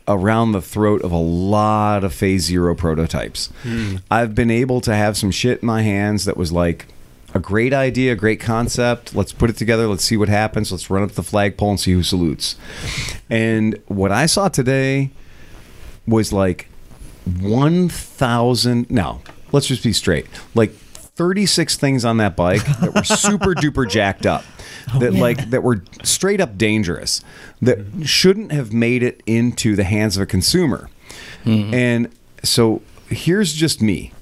around 0.08 0.52
the 0.54 0.62
throat 0.62 1.02
of 1.04 1.12
a 1.12 1.18
lot 1.18 2.04
of 2.04 2.12
phase 2.14 2.44
zero 2.46 2.74
prototypes. 2.76 3.50
Hmm. 3.64 3.98
I've 4.10 4.34
been 4.34 4.50
able 4.50 4.82
to 4.82 4.96
have 4.96 5.18
some 5.18 5.30
shit 5.30 5.62
in 5.62 5.68
my 5.68 5.84
hands 5.84 6.26
that 6.26 6.36
was 6.38 6.52
like 6.52 6.88
a 7.38 7.40
great 7.40 7.74
idea, 7.74 8.14
a 8.14 8.16
great 8.16 8.40
concept. 8.40 9.16
Let's 9.16 9.32
put 9.32 9.50
it 9.50 9.56
together. 9.56 9.88
Let's 9.88 10.04
see 10.04 10.18
what 10.18 10.28
happens. 10.28 10.72
Let's 10.72 10.90
run 10.90 11.04
up 11.04 11.12
the 11.12 11.24
flagpole 11.24 11.70
and 11.70 11.80
see 11.80 11.94
who 11.94 12.04
salutes. 12.04 12.58
And 13.30 13.82
what 13.88 14.12
I 14.12 14.26
saw 14.26 14.50
today 14.50 15.12
was 16.06 16.34
like 16.34 16.68
1,000. 17.40 18.90
No, 18.90 19.22
let's 19.52 19.68
just 19.68 19.84
be 19.84 19.94
straight. 19.94 20.26
Like 20.56 20.74
36 20.74 21.78
things 21.78 22.04
on 22.04 22.18
that 22.18 22.36
bike 22.36 22.66
that 22.80 22.94
were 22.94 23.04
super 23.04 23.54
duper 23.56 23.90
jacked 23.90 24.26
up. 24.26 24.44
Oh, 24.94 25.00
that 25.00 25.14
like 25.14 25.50
that 25.50 25.64
were 25.64 25.84
straight 26.04 26.40
up 26.42 26.58
dangerous. 26.58 27.22
That 27.62 27.80
shouldn't 28.04 28.52
have 28.52 28.74
made 28.74 29.04
it 29.04 29.22
into 29.26 29.76
the 29.76 29.84
hands 29.84 30.16
of 30.16 30.24
a 30.24 30.26
consumer. 30.26 30.90
Mm-hmm. 31.44 31.74
And 31.74 32.16
so 32.44 32.82
here's 33.10 33.54
just 33.54 33.82
me. 33.82 34.14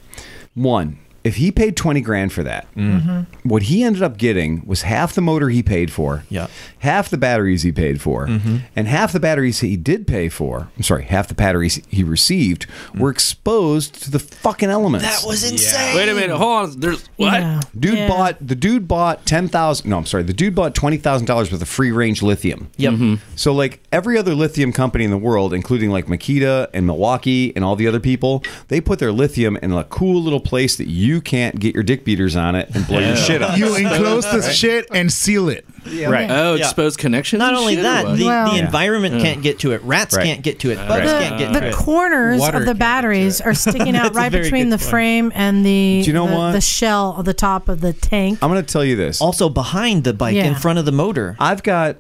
One, 0.54 1.00
if 1.26 1.38
he 1.38 1.52
paid 1.52 1.76
20 1.76 2.02
grand 2.02 2.32
for 2.32 2.44
that, 2.44 2.72
mm-hmm. 2.76 3.22
what 3.50 3.64
he 3.64 3.84
ended 3.84 4.04
up 4.04 4.16
getting 4.16 4.64
was 4.66 4.84
half 4.84 5.14
the 5.14 5.22
motor 5.22 5.50
he 5.50 5.64
paid 5.64 5.92
for, 5.92 6.24
Yeah. 6.30 6.48
half 6.80 7.10
the 7.10 7.18
batteries 7.18 7.64
he 7.64 7.72
paid 7.72 8.00
for, 8.00 8.28
mm-hmm. 8.28 8.58
and 8.76 8.88
half 8.88 9.12
the 9.12 9.20
batteries 9.20 9.62
he 9.62 9.76
did 9.76 10.06
pay 10.06 10.30
for. 10.30 10.70
I'm 10.78 10.84
sorry, 10.84 11.04
half 11.06 11.28
the 11.28 11.34
batteries 11.34 11.82
he 11.90 12.04
received 12.04 12.68
mm. 12.94 13.00
were 13.00 13.10
exposed 13.10 14.04
to 14.04 14.12
the 14.12 14.20
fucking 14.20 14.70
elements. 14.70 15.04
That 15.04 15.28
was 15.28 15.50
insane. 15.50 15.96
Wait 15.96 16.08
a 16.10 16.14
minute. 16.14 16.38
Hold 16.38 16.70
on. 16.70 16.80
There's 16.80 17.04
what? 17.16 17.42
Yeah. 17.42 17.62
Dude 17.78 17.98
Yeah. 17.98 18.08
bought 18.08 18.38
the 18.48 18.56
dude 18.56 18.88
bought 18.88 19.26
ten 19.26 19.48
thousand. 19.48 19.90
No, 19.90 19.98
I'm 19.98 20.06
sorry. 20.06 20.24
The 20.24 20.34
dude 20.34 20.54
bought 20.54 20.76
twenty 20.76 20.98
thousand 20.98 21.26
dollars 21.26 21.52
worth 21.52 21.62
of 21.62 21.68
free 21.68 21.92
range 21.92 22.22
lithium. 22.22 22.70
Yep. 22.78 22.94
Mm-hmm. 22.94 23.16
So 23.36 23.52
like 23.52 23.82
every 23.92 24.18
other 24.18 24.36
lithium 24.36 24.72
company 24.72 25.04
in 25.04 25.12
the 25.12 25.18
world, 25.18 25.54
including 25.54 25.90
like 25.90 26.06
Makita 26.06 26.68
and 26.74 26.86
Milwaukee 26.86 27.52
and 27.56 27.66
all 27.66 27.76
the 27.76 27.88
other 27.88 28.00
people, 28.00 28.44
they 28.68 28.80
put 28.80 29.00
their 29.00 29.12
lithium 29.12 29.58
in 29.58 29.72
a 29.72 29.84
cool 29.86 30.22
little 30.22 30.40
place 30.40 30.76
that 30.76 30.88
you 30.88 31.15
can't 31.22 31.60
get 31.60 31.74
your 31.74 31.84
dick 31.84 32.06
beaters 32.06 32.36
on 32.36 32.56
it 32.56 32.70
and 32.76 32.86
blow 32.88 33.00
your 33.00 33.16
shit 33.16 33.42
up. 33.42 33.58
You 33.58 33.76
enclose 33.76 34.24
the 34.24 34.42
shit 34.42 34.88
and 34.92 35.12
seal 35.12 35.50
it. 35.50 35.66
Right. 35.86 36.30
Oh, 36.30 36.56
Yeah. 36.56 36.66
exposed 36.66 36.98
connections. 37.00 37.40
Not 37.40 37.54
only 37.54 37.76
that, 37.76 38.16
the, 38.18 38.26
Well- 38.26 38.50
the 38.50 38.56
Yeah. 38.58 38.66
environment 38.66 39.22
can't 39.22 39.42
get 39.42 39.60
to 39.60 39.72
it. 39.74 39.82
Rats 39.84 40.16
Right. 40.16 40.26
can't 40.26 40.42
get 40.42 40.60
to 40.60 40.72
it. 40.72 40.78
Bugs 40.88 41.12
Right. 41.12 41.24
can't 41.28 41.38
get 41.38 41.54
the 41.54 41.60
to 41.62 41.68
it. 41.68 41.74
corners 41.76 42.40
Water 42.40 42.58
of 42.58 42.64
the 42.64 42.68
can't 42.72 42.80
batteries 42.80 43.40
are 43.42 43.54
sticking 43.54 43.96
out 43.96 44.04
That's 44.04 44.18
a 44.18 44.20
right 44.20 44.32
very 44.32 44.44
between 44.46 44.70
good 44.70 44.80
the 44.80 44.84
point. 44.84 44.90
frame 44.90 45.32
and 45.36 45.66
the 45.66 46.02
Do 46.04 46.08
you 46.08 46.14
know 46.14 46.28
the, 46.28 46.34
what? 46.36 46.52
the 46.54 46.62
shell 46.62 47.16
of 47.18 47.26
the 47.26 47.34
top 47.34 47.70
of 47.70 47.82
the 47.82 47.94
tank. 47.94 48.40
I'm 48.42 48.50
going 48.52 48.64
to 48.64 48.72
tell 48.72 48.84
you 48.84 48.96
this. 48.96 49.22
Also 49.22 49.50
behind 49.50 50.04
the 50.04 50.14
bike, 50.14 50.36
in 50.36 50.46
Yeah. 50.54 50.54
front 50.56 50.80
of 50.80 50.86
the 50.86 50.92
motor. 50.92 51.36
I've 51.40 51.64
got 51.64 51.98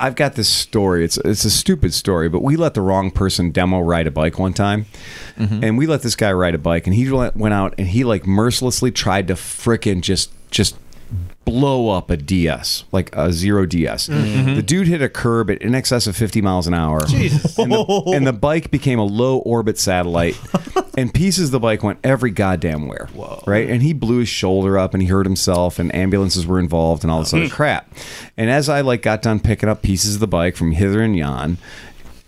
I've 0.00 0.14
got 0.14 0.34
this 0.36 0.48
story. 0.48 1.04
It's 1.04 1.18
it's 1.24 1.44
a 1.44 1.50
stupid 1.50 1.92
story, 1.92 2.28
but 2.28 2.42
we 2.42 2.56
let 2.56 2.74
the 2.74 2.80
wrong 2.80 3.10
person 3.10 3.50
demo 3.50 3.80
ride 3.80 4.06
a 4.06 4.10
bike 4.12 4.38
one 4.38 4.52
time, 4.52 4.86
mm-hmm. 5.38 5.62
and 5.64 5.76
we 5.76 5.86
let 5.86 6.02
this 6.02 6.14
guy 6.14 6.32
ride 6.32 6.54
a 6.54 6.58
bike, 6.58 6.86
and 6.86 6.94
he 6.94 7.10
went 7.10 7.36
went 7.36 7.52
out 7.54 7.74
and 7.78 7.88
he 7.88 8.04
like 8.04 8.26
mercilessly 8.26 8.90
tried 8.92 9.26
to 9.28 9.34
frickin' 9.34 10.00
just 10.00 10.30
just 10.50 10.76
blow 11.50 11.90
up 11.90 12.10
a 12.10 12.16
DS 12.16 12.84
like 12.92 13.14
a 13.16 13.32
zero 13.32 13.64
DS. 13.66 14.06
The 14.06 14.62
dude 14.64 14.86
hit 14.86 15.00
a 15.02 15.08
curb 15.08 15.50
at 15.50 15.62
in 15.62 15.74
excess 15.74 16.06
of 16.06 16.16
50 16.16 16.42
miles 16.42 16.66
an 16.66 16.74
hour, 16.74 17.00
and, 17.58 17.72
the, 17.72 18.12
and 18.14 18.26
the 18.26 18.32
bike 18.32 18.70
became 18.70 18.98
a 18.98 19.04
low 19.04 19.38
orbit 19.38 19.78
satellite, 19.78 20.38
and 20.98 21.12
pieces 21.12 21.46
of 21.46 21.52
the 21.52 21.60
bike 21.60 21.82
went 21.82 21.98
every 22.04 22.30
goddamn 22.30 22.86
where. 22.86 23.08
Right, 23.46 23.68
and 23.68 23.82
he 23.82 23.92
blew 23.92 24.18
his 24.18 24.28
shoulder 24.28 24.78
up, 24.78 24.94
and 24.94 25.02
he 25.02 25.08
hurt 25.08 25.26
himself, 25.26 25.78
and 25.78 25.94
ambulances 25.94 26.46
were 26.46 26.58
involved, 26.58 27.02
and 27.04 27.10
all 27.10 27.20
this 27.20 27.32
other 27.32 27.48
crap. 27.48 27.90
And 28.36 28.50
as 28.50 28.68
I 28.68 28.82
like 28.82 29.02
got 29.02 29.22
done 29.22 29.40
picking 29.40 29.68
up 29.68 29.82
pieces 29.82 30.14
of 30.14 30.20
the 30.20 30.28
bike 30.28 30.56
from 30.56 30.72
hither 30.72 31.00
and 31.00 31.16
yon, 31.16 31.58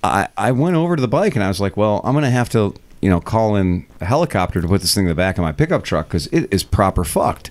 I 0.02 0.28
I 0.36 0.52
went 0.52 0.76
over 0.76 0.96
to 0.96 1.02
the 1.02 1.08
bike, 1.08 1.34
and 1.34 1.44
I 1.44 1.48
was 1.48 1.60
like, 1.60 1.76
well, 1.76 2.00
I'm 2.04 2.14
gonna 2.14 2.30
have 2.30 2.48
to. 2.50 2.74
You 3.02 3.08
know, 3.08 3.18
call 3.18 3.56
in 3.56 3.86
a 4.02 4.04
helicopter 4.04 4.60
to 4.60 4.68
put 4.68 4.82
this 4.82 4.94
thing 4.94 5.04
in 5.04 5.08
the 5.08 5.14
back 5.14 5.38
of 5.38 5.42
my 5.42 5.52
pickup 5.52 5.84
truck 5.84 6.08
because 6.08 6.26
it 6.26 6.52
is 6.52 6.62
proper 6.62 7.02
fucked. 7.02 7.50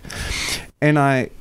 And 0.80 1.00
I 1.00 1.32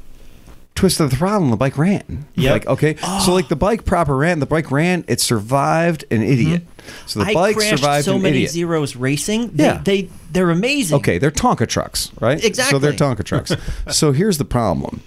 twisted 0.79 1.11
the 1.11 1.17
throttle 1.17 1.43
and 1.43 1.53
the 1.53 1.57
bike 1.57 1.77
ran. 1.77 2.25
Yeah. 2.37 2.53
Like, 2.53 2.67
okay. 2.69 2.95
So 3.25 3.35
like 3.35 3.49
the 3.49 3.57
oh. 3.57 3.59
bike 3.59 3.85
proper 3.85 4.17
ran, 4.17 4.39
the 4.39 4.47
bike 4.47 4.71
ran, 4.71 5.05
it 5.09 5.21
survived 5.21 6.05
an 6.13 6.21
mm-hmm. 6.21 6.33
idiot. 6.33 6.63
So 7.07 7.19
the 7.19 7.27
I 7.27 7.35
bike 7.35 7.61
survived 7.61 8.05
so 8.05 8.15
an 8.15 8.23
many 8.23 8.37
idiot. 8.37 8.53
zeros 8.53 8.95
racing. 8.95 9.51
They, 9.57 9.65
Yeah. 9.65 9.83
they 9.85 10.09
they're 10.31 10.51
amazing. 10.51 10.97
Okay, 10.99 11.19
they're 11.19 11.33
Tonka 11.33 11.67
trucks, 11.69 12.13
right? 12.21 12.43
Exactly. 12.43 12.71
So 12.71 12.79
they're 12.79 12.93
Tonka 12.93 13.25
trucks. 13.25 13.57
so 13.91 14.13
here's 14.13 14.39
the 14.39 14.45
problem. 14.45 15.03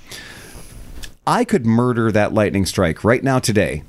I 1.25 1.45
could 1.45 1.65
murder 1.65 2.11
that 2.11 2.33
lightning 2.33 2.65
strike 2.65 3.05
right 3.05 3.23
now 3.23 3.39
today 3.39 3.83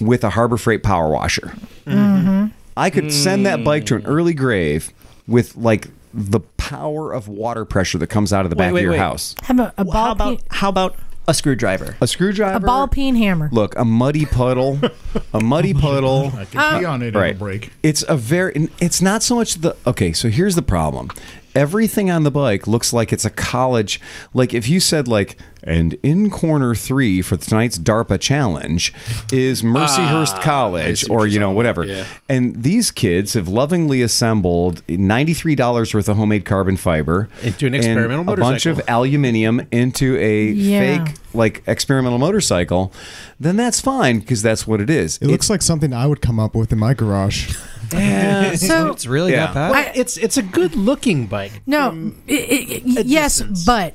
with 0.00 0.24
a 0.24 0.30
Harbor 0.30 0.56
Freight 0.56 0.82
power 0.82 1.10
washer. 1.10 1.52
Mm-hmm. 1.84 2.46
I 2.74 2.88
could 2.88 3.12
send 3.12 3.44
that 3.44 3.62
bike 3.64 3.84
to 3.86 3.96
an 3.96 4.02
mm. 4.02 4.08
early 4.08 4.32
grave 4.32 4.92
with 5.26 5.56
like 5.56 5.88
the 6.14 6.40
power 6.56 7.12
of 7.12 7.28
water 7.28 7.66
pressure 7.66 7.98
that 7.98 8.06
comes 8.06 8.32
out 8.32 8.46
of 8.46 8.50
the 8.50 8.56
Wait, 8.56 8.66
back 8.66 8.72
wait, 8.72 8.80
of 8.80 8.84
your 8.84 8.92
wait. 8.92 8.98
house. 8.98 9.34
Have 9.42 9.58
a, 9.58 9.74
a 9.76 9.84
ball 9.84 9.92
how 9.92 10.12
about 10.12 10.38
peen, 10.38 10.46
how 10.50 10.68
about 10.70 10.96
a 11.28 11.34
screwdriver? 11.34 11.96
A 12.00 12.06
screwdriver. 12.08 12.56
a 12.56 12.60
ball 12.60 12.88
peen 12.88 13.14
hammer. 13.14 13.48
Look, 13.52 13.78
a 13.78 13.84
muddy 13.84 14.26
puddle, 14.26 14.80
a 15.32 15.40
muddy 15.40 15.74
puddle. 15.86 16.32
I 16.34 16.44
can 16.46 16.80
pee 16.80 16.84
uh, 16.84 16.90
on 16.90 17.02
it 17.02 17.08
and 17.08 17.16
Right. 17.16 17.34
it'll 17.34 17.38
break. 17.38 17.70
It's 17.84 18.02
a 18.08 18.16
very. 18.16 18.68
It's 18.80 19.00
not 19.00 19.22
so 19.22 19.36
much 19.36 19.56
the. 19.56 19.76
Okay, 19.86 20.12
so 20.12 20.28
here's 20.28 20.56
the 20.56 20.62
problem. 20.62 21.10
Everything 21.58 22.08
on 22.08 22.22
the 22.22 22.30
bike 22.30 22.68
looks 22.68 22.92
like 22.92 23.12
it's 23.12 23.24
a 23.24 23.30
college. 23.30 24.00
Like 24.32 24.54
if 24.54 24.68
you 24.68 24.78
said 24.78 25.08
like, 25.08 25.36
and 25.64 25.94
in 26.04 26.30
corner 26.30 26.72
three 26.76 27.20
for 27.20 27.36
tonight's 27.36 27.76
DARPA 27.80 28.20
challenge 28.20 28.94
is 29.32 29.62
Mercyhurst 29.62 30.40
College, 30.40 31.10
or 31.10 31.26
you 31.26 31.40
know 31.40 31.50
whatever. 31.50 31.84
Yeah. 31.84 32.04
And 32.28 32.62
these 32.62 32.92
kids 32.92 33.32
have 33.34 33.48
lovingly 33.48 34.00
assembled 34.02 34.82
ninety 34.88 35.34
three 35.34 35.56
dollars 35.56 35.92
worth 35.92 36.08
of 36.08 36.16
homemade 36.16 36.44
carbon 36.44 36.76
fiber 36.76 37.28
Into 37.42 37.66
an 37.66 37.74
and 37.74 37.84
experimental 37.84 38.32
a 38.32 38.36
bunch 38.36 38.66
of 38.66 38.80
aluminium 38.86 39.66
into 39.72 40.16
a 40.16 40.44
Yeah. 40.52 41.04
fake 41.04 41.16
like 41.34 41.64
experimental 41.66 42.18
motorcycle. 42.20 42.92
Then 43.40 43.56
that's 43.56 43.80
fine 43.80 44.20
because 44.20 44.42
that's 44.42 44.64
what 44.64 44.80
it 44.80 44.88
is. 44.90 45.18
It 45.18 45.26
looks 45.26 45.50
like 45.50 45.62
something 45.62 45.92
I 45.92 46.06
would 46.06 46.20
come 46.22 46.38
up 46.38 46.54
with 46.54 46.70
in 46.70 46.78
my 46.78 46.94
garage. 46.94 47.52
So 47.90 48.90
It's 48.90 49.06
really 49.06 49.32
Yeah. 49.32 49.46
that 49.46 49.54
bad. 49.54 49.70
Well, 49.70 49.92
it's 49.94 50.16
it's 50.16 50.36
a 50.36 50.42
good 50.42 50.74
looking 50.74 51.26
bike. 51.26 51.52
no, 51.66 52.12
i 52.28 52.32
i 52.32 53.02
yes, 53.04 53.42
but 53.66 53.94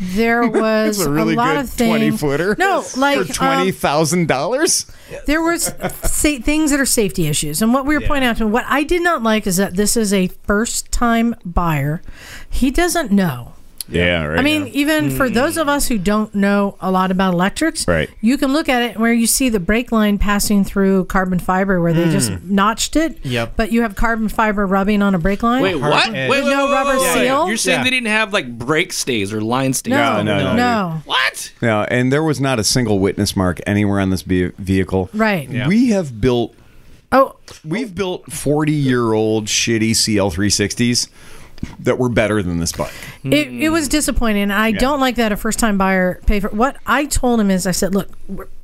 there 0.00 0.46
was 0.48 0.98
It's 0.98 1.06
a 1.06 1.10
really 1.10 1.34
lot 1.36 1.54
good 1.56 1.60
of 1.64 1.70
things. 1.70 1.88
20 1.90 2.10
footer 2.16 2.56
No, 2.58 2.84
like 2.96 3.18
for 3.26 3.32
twenty 3.32 3.72
um, 3.84 4.26
dollars. 4.26 4.86
there 5.26 5.42
was 5.42 5.64
sa- 6.02 6.38
things 6.42 6.70
that 6.70 6.80
are 6.80 6.86
safety 6.86 7.26
issues, 7.28 7.62
and 7.62 7.72
what 7.74 7.86
we 7.86 7.96
were 7.96 8.04
pointing 8.06 8.28
out 8.28 8.36
to 8.38 8.44
him, 8.44 8.52
what 8.52 8.64
I 8.68 8.82
did 8.82 9.02
not 9.02 9.22
like 9.22 9.46
is 9.46 9.56
that 9.58 9.76
this 9.76 9.96
is 9.96 10.12
a 10.12 10.28
first 10.44 10.90
time 10.90 11.34
buyer. 11.44 12.02
He 12.50 12.70
doesn't 12.70 13.12
know. 13.12 13.51
Yeah, 13.88 14.24
right. 14.24 14.38
I 14.38 14.42
mean, 14.42 14.68
even 14.68 15.10
for 15.10 15.28
hmm. 15.28 15.34
those 15.34 15.56
of 15.56 15.68
us 15.68 15.88
who 15.88 15.98
don't 15.98 16.34
know 16.34 16.76
a 16.80 16.90
lot 16.90 17.10
about 17.10 17.34
electrics, 17.34 17.86
Right. 17.86 18.08
you 18.20 18.38
can 18.38 18.52
look 18.52 18.68
at 18.68 18.82
it 18.82 18.98
where 18.98 19.12
you 19.12 19.26
see 19.26 19.48
the 19.48 19.60
brake 19.60 19.92
line 19.92 20.18
passing 20.18 20.64
through 20.64 21.06
carbon 21.06 21.38
fiber 21.38 21.80
where 21.80 21.92
they 21.92 22.10
just 22.10 22.30
hmm. 22.30 22.54
notched 22.54 22.96
it. 22.96 23.18
Yep. 23.24 23.54
But 23.56 23.72
you 23.72 23.82
have 23.82 23.94
carbon 23.94 24.28
fiber 24.28 24.66
rubbing 24.66 25.02
on 25.02 25.14
a 25.14 25.18
brake 25.18 25.42
line. 25.42 25.62
Wait, 25.62 25.76
what? 25.76 26.12
Wait, 26.12 26.28
wait, 26.28 26.44
no 26.44 26.66
wait, 26.66 26.72
rubber 26.72 26.98
wait, 26.98 27.00
wait. 27.00 27.24
seal? 27.24 27.48
You're 27.48 27.56
saying 27.56 27.80
Yeah. 27.80 27.84
they 27.84 27.90
didn't 27.90 28.08
have 28.08 28.32
like 28.32 28.58
brake 28.58 28.92
stays 28.92 29.32
or 29.32 29.40
line 29.40 29.72
stays? 29.72 29.92
No, 29.92 30.22
no, 30.22 30.38
no, 30.38 30.56
no, 30.56 31.02
What? 31.04 31.52
no, 31.60 31.84
and 31.84 32.12
there 32.12 32.22
was 32.22 32.40
not 32.40 32.58
a 32.58 32.64
single 32.64 32.98
witness 32.98 33.36
mark 33.36 33.60
anywhere 33.66 34.00
on 34.00 34.10
this 34.10 34.22
ve- 34.22 34.52
vehicle. 34.58 35.10
Right. 35.12 35.48
Yeah. 35.48 35.68
We 35.68 35.90
have 35.90 36.20
built 36.20 36.54
Oh, 37.14 37.36
we've 37.62 37.94
built 37.94 38.32
forty 38.32 38.72
year 38.72 39.12
old 39.12 39.44
shitty 39.44 39.94
CL 39.94 40.30
three 40.30 40.48
sixties 40.48 41.08
that 41.80 41.98
were 41.98 42.08
better 42.08 42.42
than 42.42 42.58
this 42.60 42.72
bike. 42.72 42.92
it, 43.24 43.48
it 43.48 43.68
was 43.70 43.88
disappointing. 43.88 44.50
I 44.50 44.72
don't 44.72 45.00
like 45.00 45.16
that 45.16 45.32
a 45.32 45.36
first 45.36 45.58
time 45.58 45.78
buyer 45.78 46.20
pay 46.26 46.40
for. 46.40 46.48
What 46.48 46.76
I 46.86 47.06
told 47.06 47.40
him 47.40 47.50
is, 47.50 47.66
I 47.66 47.72
said, 47.72 47.94
look, 47.94 48.08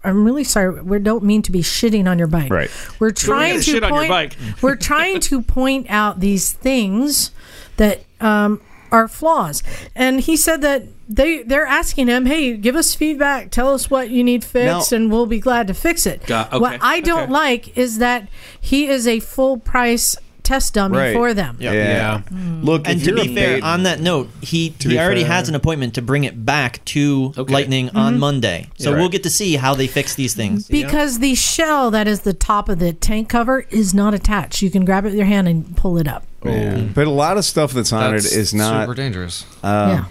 I'm 0.05 0.24
really 0.24 0.44
sorry. 0.44 0.80
We 0.82 0.99
don't 0.99 1.24
mean 1.24 1.42
to 1.42 1.53
be 1.53 1.61
shitting 1.61 2.09
on 2.09 2.18
your 2.18 2.28
bike. 2.28 2.51
Right. 2.51 2.70
We're 2.99 3.11
trying 3.11 3.55
gonna 3.55 3.62
to 3.62 3.70
shit 3.70 3.82
on 3.84 3.90
your 3.90 3.99
point. 4.01 4.11
bike. 4.11 4.36
we're 4.62 4.76
trying 4.76 5.20
to 5.20 5.42
point 5.42 5.86
out 5.90 6.20
these 6.20 6.53
things 6.53 7.30
that 7.76 8.03
um, 8.20 8.61
are 8.90 9.09
flaws. 9.09 9.62
And 9.94 10.20
he 10.20 10.36
said 10.36 10.62
that 10.62 10.84
they 11.09 11.42
they're 11.42 11.66
asking 11.66 12.09
him, 12.09 12.26
hey, 12.26 12.57
give 12.57 12.76
us 12.76 12.94
feedback. 12.94 13.51
Tell 13.51 13.72
us 13.72 13.88
what 13.90 14.11
you 14.11 14.22
need 14.22 14.44
fixed, 14.44 14.92
Now- 14.92 14.96
and 14.96 15.11
we'll 15.11 15.26
be 15.26 15.40
glad 15.40 15.66
to 15.68 15.74
fix 15.74 16.05
it. 16.07 16.26
Got- 16.26 16.49
okay, 16.53 16.59
What 16.61 16.78
I 16.82 17.01
don't 17.01 17.24
okay. 17.24 17.32
like 17.32 17.78
is 17.78 17.99
that 17.99 18.28
he 18.61 18.86
is 18.88 19.07
a 19.07 19.20
full 19.20 19.57
price 19.59 20.16
test 20.49 20.74
dummy 20.74 20.96
Right. 20.96 21.12
for 21.14 21.34
them. 21.34 21.57
Yeah. 21.61 22.22
Mm. 22.32 22.64
Look, 22.64 22.88
And 22.88 22.99
if 23.01 23.05
to 23.07 23.14
be 23.14 23.34
fair, 23.34 23.57
bait- 23.57 23.62
on 23.62 23.82
that 23.82 24.01
note, 24.01 24.30
he 24.40 24.74
he 24.80 24.99
already 24.99 25.22
fair- 25.22 25.32
has 25.32 25.49
an 25.49 25.55
appointment 25.55 25.94
to 25.94 26.03
bring 26.03 26.24
it 26.24 26.44
back 26.46 26.84
to 26.86 27.32
Okay. 27.36 27.53
Lightning 27.53 27.90
on 27.90 28.14
mm-hmm. 28.14 28.20
Monday. 28.20 28.66
So 28.78 28.90
Right. 28.92 28.99
we'll 29.01 29.09
get 29.11 29.22
to 29.24 29.30
see 29.30 29.57
how 29.57 29.74
they 29.74 29.86
fix 29.86 30.14
these 30.14 30.34
things. 30.34 30.66
Because 30.66 31.18
the 31.18 31.34
shell 31.34 31.90
that 31.90 32.09
is 32.09 32.20
the 32.20 32.32
top 32.32 32.68
of 32.68 32.78
the 32.78 32.92
tank 32.92 33.28
cover 33.28 33.66
is 33.70 33.92
not 33.92 34.14
attached. 34.14 34.62
You 34.62 34.70
can 34.70 34.84
grab 34.84 35.05
it 35.05 35.09
with 35.09 35.16
your 35.16 35.26
hand 35.26 35.49
and 35.49 35.76
pull 35.76 35.99
it 35.99 36.09
up. 36.09 36.24
Oh. 36.44 36.51
Yeah. 36.51 36.80
But 36.94 37.07
a 37.07 37.11
lot 37.11 37.36
of 37.36 37.44
stuff 37.44 37.72
that's 37.72 37.92
on 37.92 38.12
That's 38.12 38.32
it 38.32 38.38
is 38.38 38.55
not 38.55 38.84
super 38.84 38.94
dangerous. 38.94 39.44
Uh, 39.62 39.88
yeah. 39.99 40.05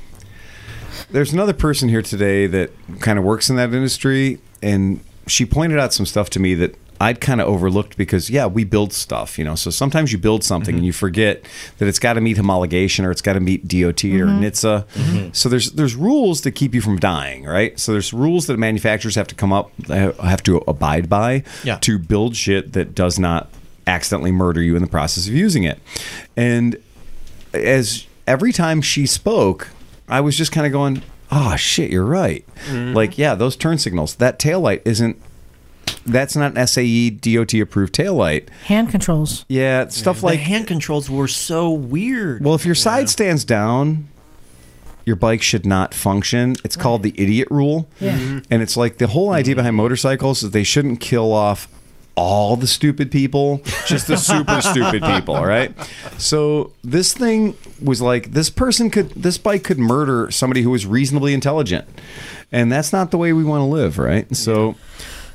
There's 1.11 1.33
another 1.33 1.53
person 1.53 1.89
here 1.89 2.01
today 2.01 2.47
that 2.47 2.71
kind 2.99 3.17
of 3.17 3.25
works 3.25 3.49
in 3.49 3.55
that 3.55 3.73
industry, 3.73 4.39
and 4.61 4.99
she 5.25 5.45
pointed 5.45 5.79
out 5.79 5.93
some 5.93 6.05
stuff 6.05 6.29
to 6.31 6.39
me 6.39 6.53
that 6.55 6.75
I'd 6.99 7.21
kind 7.21 7.41
of 7.41 7.47
overlooked 7.47 7.97
because, 7.97 8.29
yeah, 8.29 8.45
we 8.45 8.63
build 8.63 8.93
stuff, 8.93 9.37
you 9.37 9.45
know. 9.45 9.55
So 9.55 9.69
sometimes 9.69 10.11
you 10.11 10.17
build 10.17 10.43
something 10.43 10.75
and 10.75 10.79
mm-hmm. 10.79 10.87
you 10.87 10.93
forget 10.93 11.43
that 11.77 11.87
it's 11.87 11.99
got 11.99 12.13
to 12.13 12.21
meet 12.21 12.37
homologation 12.37 13.05
or 13.05 13.11
it's 13.11 13.21
got 13.21 13.33
to 13.33 13.39
meet 13.39 13.67
DOT 13.67 14.03
or 14.05 14.25
mm-hmm. 14.27 14.43
NHTSA. 14.43 14.85
Mm-hmm. 14.87 15.29
So 15.33 15.49
there's 15.49 15.71
there's 15.73 15.95
rules 15.95 16.41
to 16.41 16.51
keep 16.51 16.73
you 16.73 16.81
from 16.81 16.97
dying, 16.97 17.45
right? 17.45 17.79
So 17.79 17.91
there's 17.91 18.13
rules 18.13 18.47
that 18.47 18.57
manufacturers 18.57 19.15
have 19.15 19.27
to 19.27 19.35
come 19.35 19.53
up 19.53 19.71
have 19.87 20.43
to 20.43 20.57
abide 20.67 21.09
by 21.09 21.43
Yeah. 21.63 21.77
to 21.77 21.99
build 21.99 22.35
shit 22.35 22.73
that 22.73 22.95
does 22.95 23.19
not 23.19 23.49
accidentally 23.85 24.31
murder 24.31 24.61
you 24.61 24.75
in 24.75 24.81
the 24.81 24.87
process 24.87 25.27
of 25.27 25.33
using 25.33 25.63
it. 25.63 25.79
And 26.35 26.77
as 27.53 28.05
every 28.25 28.51
time 28.51 28.81
she 28.81 29.05
spoke, 29.05 29.69
I 30.09 30.21
was 30.21 30.37
just 30.37 30.51
kind 30.51 30.65
of 30.65 30.71
going, 30.73 31.01
"Oh 31.31 31.55
shit, 31.55 31.91
you're 31.91 32.05
right." 32.05 32.45
Like, 32.71 33.17
yeah, 33.17 33.35
those 33.35 33.55
turn 33.55 33.77
signals, 33.77 34.15
that 34.15 34.39
tail 34.39 34.59
light 34.61 34.81
isn't 34.85 35.17
that's 36.05 36.35
not 36.35 36.57
an 36.57 36.67
SAE 36.67 37.09
DOT 37.11 37.53
approved 37.55 37.93
taillight. 37.93 38.49
Hand 38.65 38.89
controls. 38.89 39.45
Yeah, 39.49 39.87
stuff 39.89 40.19
the 40.21 40.25
like 40.27 40.39
hand 40.39 40.67
controls 40.67 41.09
were 41.09 41.27
so 41.27 41.69
weird. 41.71 42.43
Well, 42.43 42.55
if 42.55 42.65
your 42.65 42.75
side 42.75 43.09
stands 43.09 43.43
down, 43.43 44.07
your 45.05 45.15
bike 45.15 45.41
should 45.41 45.65
not 45.65 45.93
function. 45.93 46.55
It's 46.63 46.75
called 46.75 47.03
the 47.03 47.13
idiot 47.15 47.47
rule. 47.51 47.87
Yeah. 47.99 48.17
Mm-hmm. 48.17 48.37
Mhm. 48.37 48.45
And 48.51 48.61
it's 48.61 48.75
like 48.77 48.97
the 48.97 49.07
whole 49.07 49.31
idea 49.31 49.55
behind 49.55 49.75
motorcycles 49.75 50.43
is 50.43 50.51
they 50.51 50.63
shouldn't 50.63 50.99
kill 50.99 51.31
off 51.31 51.67
all 52.15 52.55
the 52.55 52.65
stupid 52.67 53.11
people, 53.11 53.61
just 53.85 54.07
the 54.07 54.17
super 54.17 54.59
stupid 54.59 55.03
people, 55.03 55.35
right? 55.45 55.71
So 56.17 56.71
this 56.83 57.13
thing 57.13 57.55
was 57.81 58.01
like 58.01 58.31
this 58.31 58.49
person 58.49 58.89
could 58.89 59.11
this 59.11 59.37
bike 59.37 59.63
could 59.63 59.77
murder 59.77 60.31
somebody 60.31 60.63
who 60.63 60.71
was 60.71 60.85
reasonably 60.85 61.33
intelligent. 61.35 61.87
And 62.51 62.71
that's 62.71 62.91
not 62.91 63.11
the 63.11 63.17
way 63.17 63.33
we 63.33 63.43
want 63.43 63.61
to 63.61 63.65
live, 63.65 63.97
right? 63.99 64.35
So 64.35 64.69
yeah. 64.69 64.73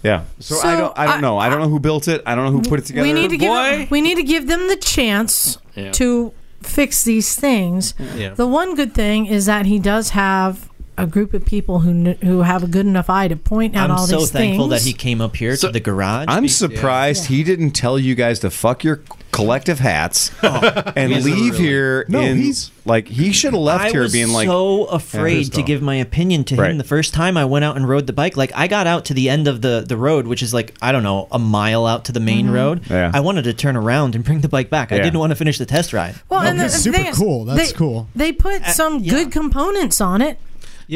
So, 0.02 0.08
I 0.08 0.18
So, 0.40 0.76
don't 0.76 0.98
I 0.98 1.06
don't 1.06 1.16
I- 1.16 1.20
know. 1.20 1.38
I 1.38 1.48
don't 1.48 1.60
know 1.60 1.68
who 1.68 1.78
built 1.80 2.08
it. 2.08 2.22
I 2.26 2.34
don't 2.34 2.44
know 2.46 2.50
who 2.52 2.62
put 2.62 2.78
it 2.80 2.86
together. 2.86 3.06
We 3.06 3.12
need 3.12 3.30
to 3.30 3.36
give 3.36 3.90
we 3.90 4.00
need 4.00 4.16
to 4.16 4.22
give 4.22 4.46
them 4.48 4.68
the 4.68 4.76
chance 4.76 5.58
Yeah. 5.76 5.92
to 5.92 6.32
fix 6.62 7.02
these 7.04 7.34
things. 7.34 7.94
Yeah. 8.16 8.34
The 8.34 8.46
one 8.46 8.74
good 8.74 8.94
thing 8.94 9.26
is 9.26 9.46
that 9.46 9.66
he 9.66 9.78
does 9.78 10.10
have 10.10 10.68
a 10.98 11.06
group 11.06 11.32
of 11.34 11.44
people 11.46 11.80
who 11.80 12.04
kn- 12.04 12.18
who 12.22 12.42
have 12.42 12.62
a 12.62 12.66
good 12.66 12.86
enough 12.86 13.08
eye 13.08 13.26
to 13.26 13.34
point 13.36 13.74
out 13.74 13.90
all 13.90 14.06
these 14.06 14.08
things. 14.08 14.12
I'm 14.12 14.16
all 14.16 14.20
so 14.20 14.24
these 14.26 14.30
thankful 14.30 14.68
things. 14.68 14.82
that 14.84 14.86
he 14.88 14.92
came 14.92 15.20
up 15.20 15.36
here 15.36 15.56
to 15.56 15.68
the 15.70 15.80
garage. 15.80 16.26
I'm 16.28 16.48
surprised 16.48 17.26
he 17.26 17.42
didn't 17.42 17.70
tell 17.70 17.98
you 17.98 18.14
guys 18.14 18.38
to 18.40 18.50
fuck 18.50 18.84
your 18.84 19.00
collective 19.32 19.78
hats 19.80 20.30
and 20.42 21.10
leave 21.10 21.24
really- 21.54 21.58
here. 21.58 22.04
No, 22.08 22.20
in, 22.20 22.36
he's- 22.38 22.70
like 22.84 23.06
he 23.06 23.32
should 23.32 23.52
have 23.54 23.62
left 23.62 23.84
I 23.84 23.90
here 23.90 24.02
was 24.02 24.12
being 24.12 24.28
like 24.32 24.46
so 24.48 24.84
afraid 24.86 25.38
pissed 25.38 25.54
to 25.54 25.62
give 25.62 25.80
my 25.82 25.94
opinion 25.94 26.42
to 26.44 26.54
him 26.56 26.60
Right. 26.60 26.76
the 26.78 26.82
first 26.84 27.14
time 27.14 27.36
I 27.36 27.44
went 27.44 27.64
out 27.64 27.76
and 27.76 27.88
rode 27.88 28.08
the 28.08 28.12
bike. 28.12 28.36
Like 28.36 28.50
I 28.56 28.66
got 28.66 28.88
out 28.88 29.04
to 29.06 29.14
the 29.14 29.28
end 29.30 29.46
of 29.48 29.62
the 29.62 29.84
the 29.86 29.96
road, 29.96 30.26
which 30.26 30.42
is 30.42 30.52
like 30.52 30.74
I 30.82 30.90
don't 30.92 31.04
know 31.04 31.28
a 31.30 31.38
mile 31.38 31.86
out 31.86 32.04
to 32.06 32.12
the 32.12 32.18
main 32.20 32.48
Mhm. 32.48 32.52
road. 32.54 32.80
Yeah. 32.90 33.10
I 33.14 33.20
wanted 33.20 33.44
to 33.44 33.52
turn 33.54 33.76
around 33.76 34.14
and 34.16 34.24
bring 34.24 34.40
the 34.40 34.48
bike 34.48 34.68
back. 34.68 34.90
I 34.92 34.98
didn't 34.98 35.18
want 35.20 35.30
to 35.30 35.36
finish 35.36 35.58
the 35.58 35.66
test 35.66 35.92
ride. 35.92 36.14
well, 36.28 36.40
and 36.40 36.58
the, 36.58 36.64
the 36.64 36.92
thing 36.92 37.06
is, 37.06 37.18
they, 37.18 37.72
They 38.16 38.32
put 38.32 38.66
some 38.66 39.02
good 39.02 39.30
components 39.30 40.00
on 40.00 40.20
it. 40.22 40.38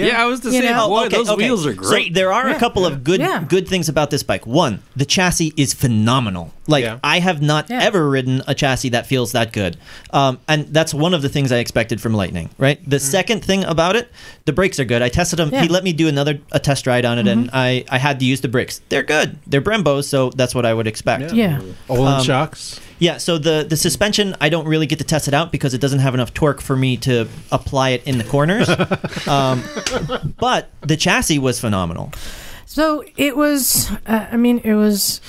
Yeah, 0.05 0.22
I 0.22 0.26
was 0.26 0.40
to 0.40 0.51
You 0.51 0.61
say, 0.61 0.72
know? 0.72 0.88
boy, 0.88 1.09
those 1.09 1.34
wheels 1.36 1.66
are 1.66 1.74
So 1.74 1.80
great. 1.80 2.14
there 2.14 2.32
are 2.32 2.49
Yeah. 2.49 2.57
a 2.57 2.59
couple 2.59 2.84
of 2.84 3.03
good 3.03 3.20
Yeah. 3.20 3.44
good 3.47 3.66
things 3.66 3.88
about 3.88 4.11
this 4.11 4.22
bike. 4.22 4.47
One, 4.47 4.80
the 4.94 5.05
chassis 5.05 5.53
is 5.57 5.72
phenomenal. 5.72 6.53
Like 6.68 6.99
I 7.03 7.20
have 7.20 7.40
not 7.40 7.70
ever 7.70 8.09
ridden 8.09 8.42
a 8.47 8.55
chassis 8.55 8.90
that 8.90 9.07
feels 9.07 9.32
that 9.32 9.53
good, 9.53 9.76
um, 10.12 10.38
and 10.49 10.66
that's 10.70 10.92
one 10.92 11.14
of 11.14 11.22
the 11.22 11.28
things 11.28 11.53
I 11.53 11.59
expected 11.59 12.01
from 12.01 12.12
Lightning. 12.14 12.51
Right. 12.59 12.78
The 12.88 12.97
mm-hmm. 12.97 13.11
second 13.11 13.44
thing 13.44 13.64
about 13.64 13.97
it, 13.97 14.11
the 14.44 14.53
brakes 14.53 14.78
are 14.80 14.84
good. 14.84 15.01
I 15.01 15.09
tested 15.09 15.38
them. 15.38 15.51
Yeah. 15.53 15.62
He 15.62 15.68
let 15.68 15.84
me 15.84 15.92
do 15.92 16.09
another 16.09 16.40
a 16.53 16.59
test 16.59 16.86
ride 16.86 17.05
on 17.05 17.18
it, 17.18 17.28
and 17.28 17.47
mm-hmm. 17.47 17.57
I 17.57 17.84
I 17.88 17.99
had 17.99 18.18
to 18.20 18.26
use 18.26 18.40
the 18.40 18.49
brakes. 18.49 18.80
They're 18.88 19.05
good. 19.05 19.38
They're 19.47 19.62
Brembos, 19.62 20.05
so 20.05 20.30
that's 20.30 20.55
what 20.55 20.66
I 20.66 20.74
would 20.74 20.86
expect. 20.86 21.32
Yeah. 21.32 21.61
Olin 21.88 22.14
um, 22.14 22.22
shocks. 22.22 22.80
Yeah, 22.99 23.18
so 23.18 23.38
the 23.38 23.66
the 23.68 23.76
suspension 23.76 24.34
I 24.40 24.49
don't 24.49 24.66
really 24.66 24.86
get 24.86 24.99
to 24.99 25.05
test 25.05 25.28
it 25.28 25.34
out 25.34 25.53
because 25.53 25.74
it 25.74 25.80
doesn't 25.80 25.99
have 25.99 26.14
enough 26.14 26.32
torque 26.32 26.61
for 26.61 26.76
me 26.76 26.97
to 26.99 27.28
apply 27.53 27.90
it 27.90 28.07
in 28.07 28.18
the 28.18 28.24
corners. 28.24 28.68
um, 29.28 29.62
but 30.38 30.70
the 30.80 30.97
chassis 30.97 31.38
was 31.38 31.61
phenomenal. 31.61 32.12
So 32.64 33.05
it 33.16 33.36
was. 33.36 33.90
Uh, 34.07 34.26
I 34.30 34.36
mean, 34.36 34.59
it 34.64 34.74
was. 34.74 35.20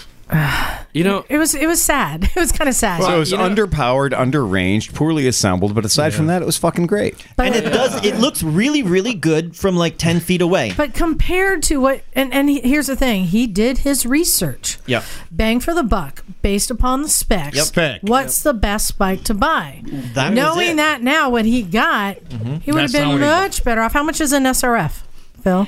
You 0.93 1.03
know, 1.03 1.25
it 1.30 1.38
was 1.38 1.53
it 1.53 1.67
was 1.67 1.82
sad. 1.82 2.23
It 2.38 2.39
was 2.39 2.51
kind 2.51 2.69
of 2.69 2.75
sad. 2.75 3.01
so 3.01 3.15
it 3.15 3.19
was 3.19 3.34
underpowered, 3.34 4.19
underranged, 4.19 4.93
poorly 4.93 5.28
assembled, 5.28 5.73
but 5.73 5.86
aside 5.86 6.13
from 6.13 6.28
that, 6.28 6.41
it 6.41 6.45
was 6.45 6.57
fucking 6.57 6.88
great. 6.88 7.25
and 7.38 7.55
it 7.55 7.61
does 7.71 8.03
it 8.05 8.15
looks 8.17 8.43
really 8.43 8.84
really 8.84 9.13
good 9.13 9.55
from 9.55 9.75
like 9.75 9.97
10 9.97 10.19
feet 10.19 10.41
away. 10.41 10.73
But 10.75 10.93
compared 10.93 11.63
to 11.63 11.78
what, 11.78 12.01
and, 12.13 12.34
and 12.34 12.49
he, 12.49 12.61
here's 12.61 12.88
the 12.88 12.95
thing, 12.95 13.25
he 13.25 13.47
did 13.47 13.80
his 13.80 14.05
research. 14.05 14.78
Yeah. 14.86 15.03
Bang 15.32 15.59
for 15.59 15.73
the 15.73 15.84
buck, 15.84 16.23
based 16.41 16.69
upon 16.71 17.01
the 17.01 17.09
specs. 17.09 17.55
Yep. 17.55 17.65
Spec. 17.65 18.01
What's 18.01 18.43
the 18.43 18.53
best 18.53 18.97
bike 18.97 19.23
to 19.25 19.34
buy? 19.34 19.82
That 20.13 20.34
Knowing 20.34 20.75
that 20.78 21.01
now, 21.01 21.30
what 21.30 21.45
he 21.45 21.63
got, 21.63 22.17
mm-hmm. 22.17 22.55
he 22.57 22.71
would 22.71 22.82
have 22.82 22.91
That's 22.91 22.93
not 22.93 22.99
been 22.99 23.07
what 23.09 23.21
he- 23.21 23.41
much 23.43 23.63
better 23.63 23.82
off. 23.82 23.93
How 23.93 24.03
much 24.03 24.21
is 24.21 24.34
an 24.34 24.45
SR/F, 24.45 25.07
Phil? 25.41 25.67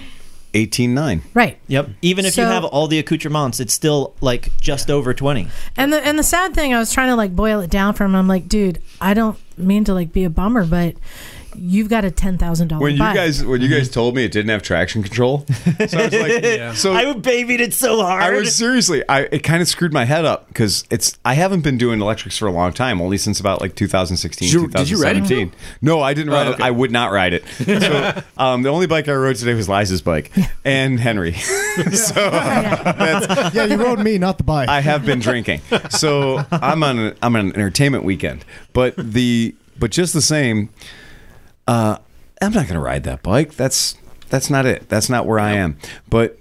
Eighteen 0.54 0.93
nine. 0.93 1.22
Right. 1.34 1.60
Yep. 1.68 1.89
Even 2.02 2.26
if 2.26 2.36
you 2.36 2.43
have 2.43 2.64
all 2.66 2.88
the 2.88 2.97
accoutrements, 3.00 3.60
it's 3.60 3.74
still 3.74 4.16
like 4.20 4.52
just 4.60 4.89
over 4.89 5.14
20. 5.14 5.47
And 5.78 5.93
the 5.93 6.06
and 6.06 6.18
the 6.18 6.24
sad 6.24 6.56
thing, 6.56 6.74
I 6.74 6.80
was 6.80 6.91
trying 6.91 7.10
to 7.10 7.16
like 7.16 7.36
boil 7.36 7.60
it 7.60 7.70
down 7.70 7.93
for 7.93 8.04
him. 8.04 8.16
I'm 8.16 8.28
like, 8.28 8.47
dude, 8.47 8.82
I 9.00 9.14
don't 9.14 9.38
mean 9.58 9.84
to 9.84 9.93
like 9.93 10.12
be 10.12 10.24
a 10.24 10.30
bummer, 10.30 10.66
but 10.66 10.95
you've 11.60 11.89
got 11.89 12.05
a 12.05 12.12
ten 12.12 12.38
thousand 12.38 12.70
dollar 12.70 12.82
When 12.82 12.93
you 12.93 12.99
bike. 12.99 13.16
guys 13.16 13.43
when 13.45 13.62
you 13.62 13.68
guys 13.70 13.89
told 13.89 14.16
me 14.16 14.24
it 14.24 14.32
didn't 14.32 14.49
have 14.49 14.62
traction 14.62 15.03
control, 15.03 15.45
so 15.47 15.72
I 15.78 15.84
was 15.84 16.14
like, 16.14 16.14
yeah. 16.43 16.74
so 16.74 16.93
I 16.93 17.14
babied 17.14 17.62
it 17.62 17.74
so 17.74 18.01
hard. 18.01 18.24
I 18.24 18.32
was 18.32 18.55
seriously, 18.55 19.03
I 19.10 19.22
it 19.32 19.39
kind 19.39 19.62
of 19.62 19.68
screwed 19.68 19.93
my 19.93 20.05
head 20.05 20.26
up 20.26 20.47
because 20.47 20.86
it's 20.89 21.18
I 21.26 21.34
haven't 21.36 21.62
been 21.62 21.78
doing 21.78 22.01
electrics 22.01 22.38
for 22.38 22.47
a 22.47 22.51
long 22.51 22.74
time, 22.74 23.01
only 23.01 23.18
since 23.18 23.39
about 23.39 23.62
like 23.62 23.76
2016, 23.76 24.47
Did 24.47 24.53
you- 24.53 24.68
did 24.68 24.89
you 24.89 25.01
ride 25.01 25.18
it 25.18 25.28
2017. 25.28 25.53
No, 25.82 26.01
I 26.01 26.14
didn't 26.14 26.32
ride 26.34 26.47
Oh, 26.47 26.51
it. 26.51 26.62
I 26.62 26.72
would 26.72 26.91
not 26.91 27.12
ride 27.12 27.34
it. 27.34 27.43
So 27.57 28.22
um, 28.38 28.64
the 28.64 28.70
only 28.70 28.88
bike 28.88 29.07
I 29.07 29.14
rode 29.14 29.36
today 29.36 29.53
was 29.53 29.68
Liza's 29.68 30.01
bike 30.01 30.32
and 30.66 30.99
Henry. 30.99 31.34
so 31.91 32.30
that's, 32.30 33.55
yeah, 33.55 33.66
you 33.66 33.78
rode 33.78 33.99
me, 33.99 34.18
not 34.18 34.38
the 34.38 34.43
bike. 34.43 34.70
I 34.70 34.82
have 34.82 35.05
been 35.05 35.20
drinking, 35.20 35.62
so 35.89 36.43
I'm 36.51 36.84
on 36.84 36.99
a, 36.99 37.16
I'm 37.22 37.36
on 37.36 37.47
an 37.47 37.53
entertainment 37.53 38.03
weekend. 38.03 38.45
But 38.74 38.95
the 38.97 39.55
but 39.78 39.91
just 39.91 40.14
the 40.14 40.22
same, 40.22 40.70
uh, 41.70 41.98
I'm 42.42 42.54
not 42.54 42.64
going 42.68 42.76
to 42.76 42.80
ride 42.80 43.04
that 43.04 43.22
bike. 43.24 43.54
That's 43.56 43.96
that's 44.30 44.50
not 44.50 44.66
it. 44.66 44.90
That's 44.90 45.10
not 45.10 45.26
where 45.26 45.40
I 45.40 45.54
am. 45.54 45.78
But 46.10 46.38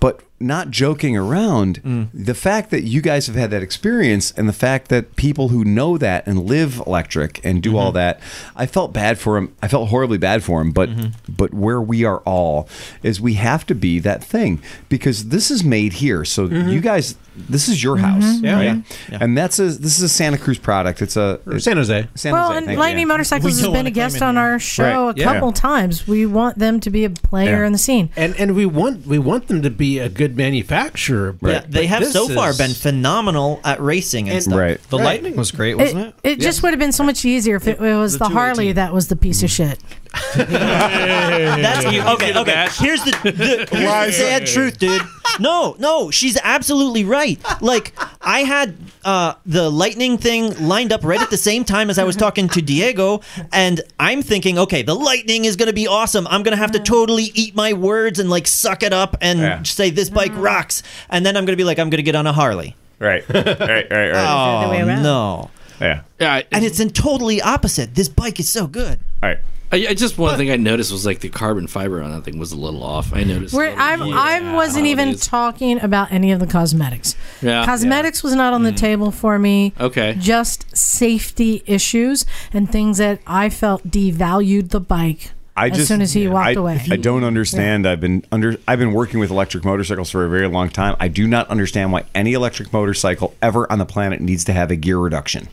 but 0.00 0.20
not 0.40 0.70
joking 0.72 1.16
around, 1.16 1.80
Mm. 1.84 2.08
the 2.12 2.34
fact 2.34 2.70
that 2.72 2.82
you 2.82 3.00
guys 3.00 3.28
have 3.28 3.36
had 3.36 3.52
that 3.52 3.62
experience 3.62 4.32
and 4.36 4.48
the 4.48 4.52
fact 4.52 4.88
that 4.88 5.14
people 5.14 5.50
who 5.50 5.64
know 5.64 5.96
that 5.98 6.26
and 6.26 6.44
live 6.46 6.82
electric 6.84 7.40
and 7.44 7.62
do 7.62 7.70
Mm-hmm. 7.70 7.78
all 7.78 7.92
that, 7.92 8.18
I 8.56 8.66
felt 8.66 8.92
bad 8.92 9.20
for 9.20 9.36
him. 9.36 9.54
I 9.62 9.68
felt 9.68 9.90
horribly 9.90 10.18
bad 10.18 10.42
for 10.42 10.60
him. 10.60 10.72
But 10.72 10.88
Mm-hmm. 10.88 11.32
but 11.36 11.54
where 11.54 11.80
we 11.80 12.04
are 12.04 12.18
all 12.20 12.68
is 13.04 13.20
we 13.20 13.34
have 13.34 13.64
to 13.66 13.74
be 13.76 14.00
that 14.00 14.24
thing 14.24 14.60
because 14.88 15.28
this 15.28 15.48
is 15.50 15.62
made 15.62 15.92
here. 15.94 16.24
So 16.24 16.46
you 16.46 16.80
guys, 16.80 17.14
this 17.36 17.68
is 17.68 17.82
your 17.82 17.96
house, 17.96 18.22
Mm-hmm. 18.24 18.44
Yeah. 18.44 18.54
right? 18.56 18.64
Yeah. 18.64 18.82
Yeah. 19.10 19.18
And 19.20 19.36
that's 19.38 19.58
a 19.58 19.64
this 19.64 19.96
is 19.96 20.02
a 20.02 20.08
Santa 20.08 20.38
Cruz 20.38 20.58
product. 20.58 21.00
It's 21.02 21.16
a 21.16 21.40
Or 21.46 21.58
San 21.58 21.76
Jose. 21.76 22.06
San 22.14 22.32
well, 22.32 22.46
Jose, 22.48 22.56
and 22.58 22.66
thank 22.66 22.76
you, 22.76 22.80
Lightning 22.80 23.06
yeah. 23.06 23.14
Motorcycles 23.14 23.58
has 23.60 23.68
been 23.68 23.86
a 23.86 23.90
guest 23.90 24.20
on 24.22 24.36
it 24.36 24.40
our 24.40 24.58
show 24.58 25.06
Right, 25.08 25.16
a 25.16 25.20
yeah. 25.20 25.32
couple 25.32 25.52
times. 25.52 26.06
We 26.06 26.26
want 26.26 26.58
them 26.58 26.80
to 26.80 26.90
be 26.90 27.04
a 27.04 27.10
player 27.10 27.60
Yeah. 27.60 27.66
in 27.66 27.72
the 27.72 27.78
scene. 27.78 28.10
And 28.16 28.34
and 28.38 28.54
we 28.54 28.66
want 28.66 29.06
we 29.06 29.18
want 29.18 29.48
them 29.48 29.62
to 29.62 29.70
be 29.70 29.98
a 29.98 30.08
good 30.08 30.36
manufacturer. 30.36 31.32
But, 31.32 31.50
Yeah, 31.50 31.60
they 31.68 31.80
but 31.82 31.86
have 31.86 32.00
this 32.00 32.12
so 32.12 32.28
far 32.28 32.50
is- 32.50 32.58
been 32.58 32.72
phenomenal 32.72 33.60
at 33.64 33.80
racing 33.80 34.28
and, 34.28 34.34
And- 34.36 34.44
stuff. 34.44 34.58
Right. 34.58 34.80
The 34.90 34.98
Right. 34.98 35.04
Lightning 35.04 35.36
was 35.36 35.50
great, 35.50 35.76
wasn't 35.76 36.06
it? 36.08 36.14
It, 36.22 36.30
it 36.32 36.40
just 36.40 36.62
would 36.62 36.70
have 36.72 36.78
been 36.80 36.92
so 36.92 37.04
much 37.04 37.24
easier 37.24 37.56
if 37.56 37.66
it, 37.66 37.80
it 37.80 37.96
was 37.96 38.12
the, 38.14 38.18
the 38.20 38.28
Harley 38.28 38.72
that 38.72 38.92
was 38.94 39.08
the 39.08 39.16
piece 39.16 39.42
of 39.42 39.50
shit. 39.50 39.78
That's 40.36 41.84
okay. 41.86 42.36
Okay. 42.38 42.68
Here's 42.78 43.02
the, 43.04 43.10
the 43.22 43.68
here's 43.76 44.06
the 44.06 44.12
sad 44.12 44.46
truth, 44.46 44.78
dude. 44.78 45.02
No, 45.40 45.76
no, 45.78 46.10
she's 46.10 46.38
absolutely 46.42 47.04
right. 47.04 47.40
Like 47.62 47.94
I 48.20 48.40
had 48.40 48.76
uh, 49.04 49.34
the 49.46 49.70
lightning 49.70 50.18
thing 50.18 50.66
lined 50.68 50.92
up 50.92 51.04
right 51.04 51.20
at 51.20 51.30
the 51.30 51.36
same 51.36 51.64
time 51.64 51.88
as 51.90 51.98
I 51.98 52.04
was 52.04 52.16
talking 52.16 52.48
to 52.50 52.60
Diego, 52.62 53.22
and 53.52 53.80
I'm 53.98 54.22
thinking, 54.22 54.58
okay, 54.58 54.82
the 54.82 54.94
lightning 54.94 55.44
is 55.46 55.56
gonna 55.56 55.72
be 55.72 55.86
awesome. 55.86 56.26
I'm 56.28 56.42
gonna 56.42 56.56
have 56.56 56.72
to 56.72 56.80
totally 56.80 57.30
eat 57.34 57.54
my 57.54 57.72
words 57.72 58.18
and 58.18 58.28
like 58.28 58.46
suck 58.46 58.82
it 58.82 58.92
up 58.92 59.16
and 59.20 59.38
Yeah. 59.40 59.62
say 59.62 59.90
this 59.90 60.10
bike 60.10 60.32
rocks, 60.34 60.82
and 61.08 61.24
then 61.24 61.36
I'm 61.36 61.44
gonna 61.46 61.56
be 61.56 61.64
like, 61.64 61.78
I'm 61.78 61.88
gonna 61.90 62.02
get 62.02 62.14
on 62.16 62.26
a 62.26 62.32
Harley. 62.32 62.76
Right, 62.98 63.24
right, 63.28 63.46
right, 63.46 63.90
right. 63.90 64.12
Oh 64.14 64.84
no! 65.02 65.50
yeah. 65.80 66.02
Yeah, 66.20 66.34
I- 66.34 66.44
And 66.52 66.64
it's 66.64 66.78
in 66.78 66.90
totally 66.90 67.40
opposite. 67.42 67.94
This 67.96 68.08
bike 68.08 68.38
is 68.38 68.48
so 68.48 68.66
good. 68.68 69.00
All 69.22 69.30
right. 69.30 69.38
I, 69.72 69.86
I 69.88 69.94
just 69.94 70.18
one 70.18 70.36
thing 70.36 70.50
I 70.50 70.56
noticed 70.56 70.92
was 70.92 71.06
like 71.06 71.20
the 71.20 71.30
carbon 71.30 71.66
fiber 71.66 72.02
on 72.02 72.10
that 72.10 72.24
thing 72.24 72.38
was 72.38 72.52
a 72.52 72.56
little 72.56 72.82
off. 72.82 73.14
I 73.14 73.24
noticed. 73.24 73.54
Where 73.54 73.74
I'm, 73.74 74.02
Yeah, 74.06 74.20
I 74.20 74.54
wasn't 74.54 74.86
even 74.86 75.16
talking 75.16 75.80
about 75.80 76.12
any 76.12 76.30
of 76.32 76.40
the 76.40 76.46
cosmetics. 76.46 77.16
Yeah. 77.40 77.64
Cosmetics 77.64 78.22
was 78.22 78.34
not 78.34 78.52
on 78.52 78.64
the 78.64 78.72
mm. 78.72 78.76
table 78.76 79.10
for 79.10 79.38
me. 79.38 79.72
Okay. 79.80 80.14
Just 80.18 80.76
safety 80.76 81.62
issues 81.66 82.26
and 82.52 82.70
things 82.70 82.98
that 82.98 83.20
I 83.26 83.48
felt 83.48 83.88
devalued 83.88 84.70
the 84.70 84.80
bike 84.80 85.30
I 85.54 85.68
as 85.68 85.76
just, 85.76 85.88
soon 85.88 86.00
as 86.00 86.12
he 86.14 86.28
walked 86.28 86.46
I, 86.48 86.52
away. 86.52 86.80
I 86.90 86.96
don't 86.96 87.24
understand. 87.24 87.86
I've 87.86 88.00
been 88.00 88.24
under. 88.32 88.56
I've 88.66 88.78
been 88.78 88.92
working 88.94 89.20
with 89.20 89.30
electric 89.30 89.64
motorcycles 89.64 90.10
for 90.10 90.24
a 90.24 90.28
very 90.28 90.48
long 90.48 90.70
time. 90.70 90.96
I 90.98 91.08
do 91.08 91.26
not 91.28 91.46
understand 91.48 91.92
why 91.92 92.04
any 92.14 92.32
electric 92.32 92.72
motorcycle 92.72 93.34
ever 93.42 93.70
on 93.70 93.78
the 93.78 93.84
planet 93.84 94.20
needs 94.20 94.44
to 94.44 94.52
have 94.54 94.70
a 94.70 94.76
gear 94.76 94.98
reduction. 94.98 95.48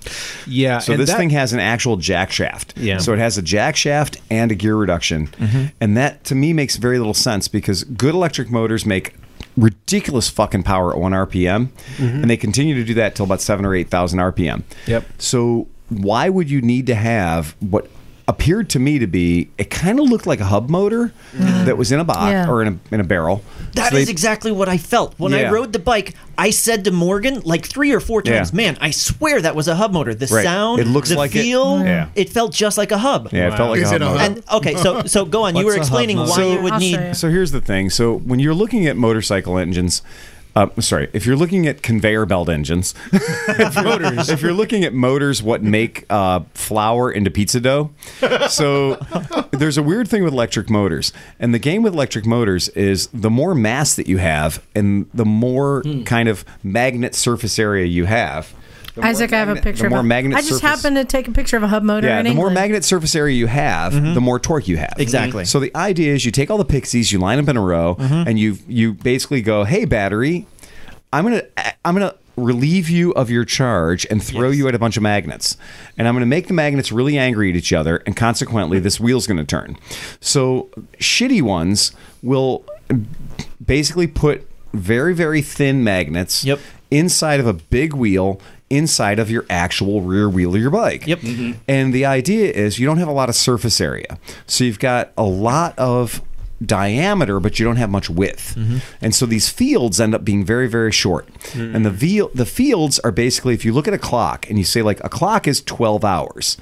Yeah. 0.48 0.80
So 0.80 0.96
this 0.96 1.10
that- 1.10 1.18
thing 1.18 1.32
has 1.32 1.52
an 1.52 1.60
actual 1.60 1.98
jack 1.98 2.32
shaft. 2.32 2.78
Yeah. 2.78 3.00
So 3.00 3.12
it 3.14 3.20
has 3.20 3.38
a 3.38 3.42
jack 3.42 3.76
shaft 3.76 4.22
and 4.32 4.52
a 4.52 4.56
gear 4.56 4.76
reduction, 4.78 5.28
Mm-hmm. 5.28 5.66
and 5.82 5.98
that 5.98 6.24
to 6.26 6.36
me 6.36 6.54
makes 6.54 6.78
very 6.78 6.98
little 6.98 7.14
sense 7.14 7.48
because 7.50 7.84
good 7.84 8.14
electric 8.14 8.50
motors 8.50 8.86
make 8.86 9.16
ridiculous 9.58 10.30
fucking 10.30 10.64
power 10.64 10.92
at 10.94 10.98
one 10.98 11.12
RPM, 11.12 11.70
and 11.98 12.30
they 12.30 12.38
continue 12.38 12.76
to 12.76 12.84
do 12.86 12.94
that 12.94 13.16
till 13.16 13.26
about 13.26 13.42
seven 13.42 13.66
or 13.66 13.76
eight 13.76 13.90
thousand 13.90 14.20
RPM. 14.20 14.64
Yep. 14.88 15.06
So 15.18 15.68
why 15.90 16.30
would 16.30 16.50
you 16.50 16.62
need 16.62 16.88
to 16.88 16.96
have 16.96 17.56
what 17.60 17.90
appeared 18.30 18.70
to 18.70 18.80
me 18.80 19.00
to 19.00 19.08
be 19.08 19.50
it 19.58 19.70
kind 19.72 20.00
of 20.00 20.06
looked 20.08 20.28
like 20.28 20.40
a 20.40 20.46
hub 20.46 20.70
motor 20.70 21.12
that 21.34 21.78
was 21.78 21.92
in 21.92 22.00
a 22.00 22.04
box 22.04 22.32
Yeah. 22.32 22.48
or 22.50 22.62
in 22.62 22.68
a 22.92 22.94
in 22.94 23.00
a 23.02 23.04
barrel. 23.04 23.44
That 23.74 23.92
So 23.92 23.98
is 23.98 24.06
they- 24.06 24.12
exactly 24.12 24.52
what 24.52 24.70
I 24.70 24.78
felt 24.78 25.16
when 25.18 25.34
I 25.34 25.50
rode 25.50 25.74
the 25.74 25.80
bike. 25.80 26.14
I 26.38 26.52
said 26.52 26.86
to 26.86 26.92
Morgan 26.92 27.42
like 27.44 27.66
three 27.66 27.92
or 27.92 28.00
four 28.00 28.22
times, 28.22 28.52
Yeah. 28.52 28.56
"Man, 28.58 28.78
I 28.80 28.92
swear 28.92 29.42
that 29.42 29.56
was 29.56 29.68
a 29.68 29.76
hub 29.76 29.92
motor. 29.92 30.14
The 30.16 30.28
Right. 30.28 30.44
sound, 30.44 30.80
It 30.80 30.88
looks 30.88 31.10
the 31.10 31.16
like 31.18 31.36
it- 31.36 31.42
feel, 31.42 31.84
Yeah. 31.84 32.06
it 32.16 32.30
felt 32.30 32.54
just 32.54 32.78
like 32.78 32.92
a 32.92 33.00
hub." 33.00 33.30
Yeah, 33.34 33.48
it 33.48 33.58
felt 33.58 33.72
like 33.72 33.82
a 33.82 33.88
hub 33.90 34.02
motor. 34.02 34.20
And 34.24 34.44
okay, 34.54 34.76
so 34.76 35.02
so 35.06 35.26
go 35.26 35.44
on. 35.46 35.56
you 35.56 35.66
were 35.66 35.76
explaining 35.76 36.18
why 36.18 36.44
you 36.46 36.62
would 36.62 36.78
need. 36.80 37.16
So 37.16 37.30
here's 37.30 37.52
the 37.52 37.62
thing. 37.62 37.90
So 37.90 38.14
when 38.14 38.40
you're 38.40 38.54
looking 38.54 38.86
at 38.88 38.96
motorcycle 38.96 39.58
engines, 39.58 40.02
uh, 40.60 40.82
sorry, 40.82 41.10
if 41.14 41.26
you're 41.26 41.38
looking 41.38 41.68
at 41.68 41.82
conveyor 41.82 42.26
belt 42.26 42.50
engines, 42.50 42.94
if 43.14 43.76
you're, 43.76 44.04
if 44.34 44.42
you're 44.42 44.54
looking 44.54 44.84
at 44.84 44.94
motors, 44.94 45.42
what 45.42 45.64
make 45.64 46.06
uh, 46.10 46.42
flour 46.54 47.10
into 47.12 47.32
pizza 47.32 47.62
dough. 47.62 47.92
So 48.50 48.96
there's 49.52 49.78
a 49.78 49.84
weird 49.84 50.10
thing 50.10 50.24
with 50.24 50.34
electric 50.34 50.70
motors, 50.70 51.14
and 51.40 51.54
the 51.54 51.60
game 51.60 51.82
with 51.82 51.94
electric 51.94 52.26
motors 52.26 52.68
is 52.70 53.08
the 53.14 53.30
more 53.30 53.56
mass 53.56 53.96
that 53.96 54.08
you 54.08 54.18
have, 54.18 54.62
and 54.76 55.10
the 55.14 55.26
more 55.26 55.84
kind 56.06 56.28
of 56.28 56.44
magnet 56.62 57.16
surface 57.16 57.58
area 57.58 57.86
you 57.86 58.06
have. 58.06 58.54
Isaac, 59.04 59.34
I 59.34 59.38
have 59.40 59.50
a 59.50 59.56
picture 59.56 59.84
The 59.84 59.86
of 59.88 59.92
more 59.92 60.00
a, 60.00 60.04
magnet 60.04 60.38
I 60.38 60.42
just 60.42 60.60
surface- 60.60 60.62
happened 60.84 60.96
to 60.98 61.06
take 61.06 61.28
a 61.28 61.32
picture 61.32 61.58
of 61.58 61.64
a 61.64 61.68
hub 61.68 61.84
motor 61.84 62.08
yeah, 62.08 62.22
the 62.22 62.34
more 62.34 62.50
magnet 62.50 62.84
surface 62.84 63.16
area 63.16 63.36
you 63.36 63.48
have, 63.48 63.94
mm-hmm. 63.94 64.14
the 64.14 64.22
more 64.22 64.40
torque 64.40 64.68
you 64.68 64.78
have. 64.78 64.94
Exactly. 64.98 65.46
So 65.46 65.60
the 65.60 65.76
idea 65.76 66.14
is 66.14 66.26
you 66.26 66.32
take 66.32 66.50
all 66.50 66.58
the 66.58 66.66
pixies, 66.66 67.12
you 67.12 67.20
line 67.20 67.38
them 67.38 67.50
in 67.50 67.58
a 67.58 67.62
row, 67.62 67.96
mm-hmm. 67.96 68.28
and 68.28 68.40
you 68.40 68.58
you 68.68 68.94
basically 68.94 69.42
go, 69.42 69.64
"Hey, 69.64 69.86
battery, 69.86 70.46
I'm 71.12 71.24
gonna 71.24 71.44
I'm 71.84 71.96
gonna 71.96 72.16
relieve 72.36 72.90
you 72.90 73.12
of 73.14 73.30
your 73.30 73.44
charge 73.44 74.08
and 74.10 74.24
throw 74.24 74.50
you 74.50 74.68
at 74.68 74.76
a 74.76 74.80
bunch 74.80 74.96
of 74.96 75.04
magnets, 75.04 75.58
and 75.98 76.08
I'm 76.08 76.16
gonna 76.16 76.26
make 76.26 76.48
the 76.48 76.54
magnets 76.54 76.92
really 76.92 77.18
angry 77.18 77.50
at 77.50 77.56
each 77.56 77.74
other, 77.74 77.98
and 78.06 78.16
consequently, 78.16 78.80
this 78.80 79.00
wheel's 79.00 79.28
gonna 79.28 79.44
turn. 79.46 79.78
So 80.22 80.70
shitty 81.00 81.42
ones 81.42 81.92
will 82.22 82.64
basically 83.66 84.08
put 84.08 84.48
very 84.74 85.16
very 85.16 85.42
thin 85.42 85.84
magnets 85.84 86.46
inside 86.92 87.40
of 87.40 87.48
a 87.48 87.54
big 87.54 87.94
wheel 87.94 88.40
inside 88.70 89.20
of 89.20 89.30
your 89.32 89.46
actual 89.50 90.02
rear 90.02 90.30
wheel 90.30 90.56
of 90.56 90.62
your 90.62 90.72
bike. 90.72 91.08
Yep. 91.08 91.20
Mm-hmm. 91.20 91.60
And 91.68 91.94
the 91.94 92.06
idea 92.06 92.52
is 92.52 92.80
you 92.80 92.86
don't 92.86 92.98
have 92.98 93.08
a 93.08 93.14
lot 93.14 93.30
of 93.30 93.36
surface 93.36 93.82
area. 93.82 94.20
So 94.46 94.64
you've 94.64 94.80
got 94.80 95.12
a 95.18 95.24
lot 95.24 95.78
of 95.78 96.22
diameter 96.66 97.40
but 97.40 97.58
you 97.58 97.66
don't 97.66 97.78
have 97.78 97.90
much 97.90 98.10
width. 98.10 98.56
Mm-hmm. 98.56 98.78
And 99.02 99.16
so 99.16 99.26
these 99.26 99.50
fields 99.50 100.00
end 100.00 100.14
up 100.14 100.26
being 100.26 100.44
very 100.44 100.68
very 100.68 100.92
short. 100.92 101.32
Mm. 101.52 101.76
And 101.76 101.86
the 101.86 101.92
veal, 101.92 102.30
the 102.34 102.46
fields 102.46 103.00
are 103.00 103.12
basically 103.12 103.54
if 103.54 103.64
you 103.64 103.74
look 103.74 103.88
at 103.88 103.94
a 103.94 104.00
clock 104.00 104.50
and 104.50 104.58
you 104.58 104.66
say 104.66 104.82
like 104.82 105.00
a 105.04 105.10
clock 105.10 105.48
is 105.48 105.62
12 105.62 106.04
hours. 106.04 106.58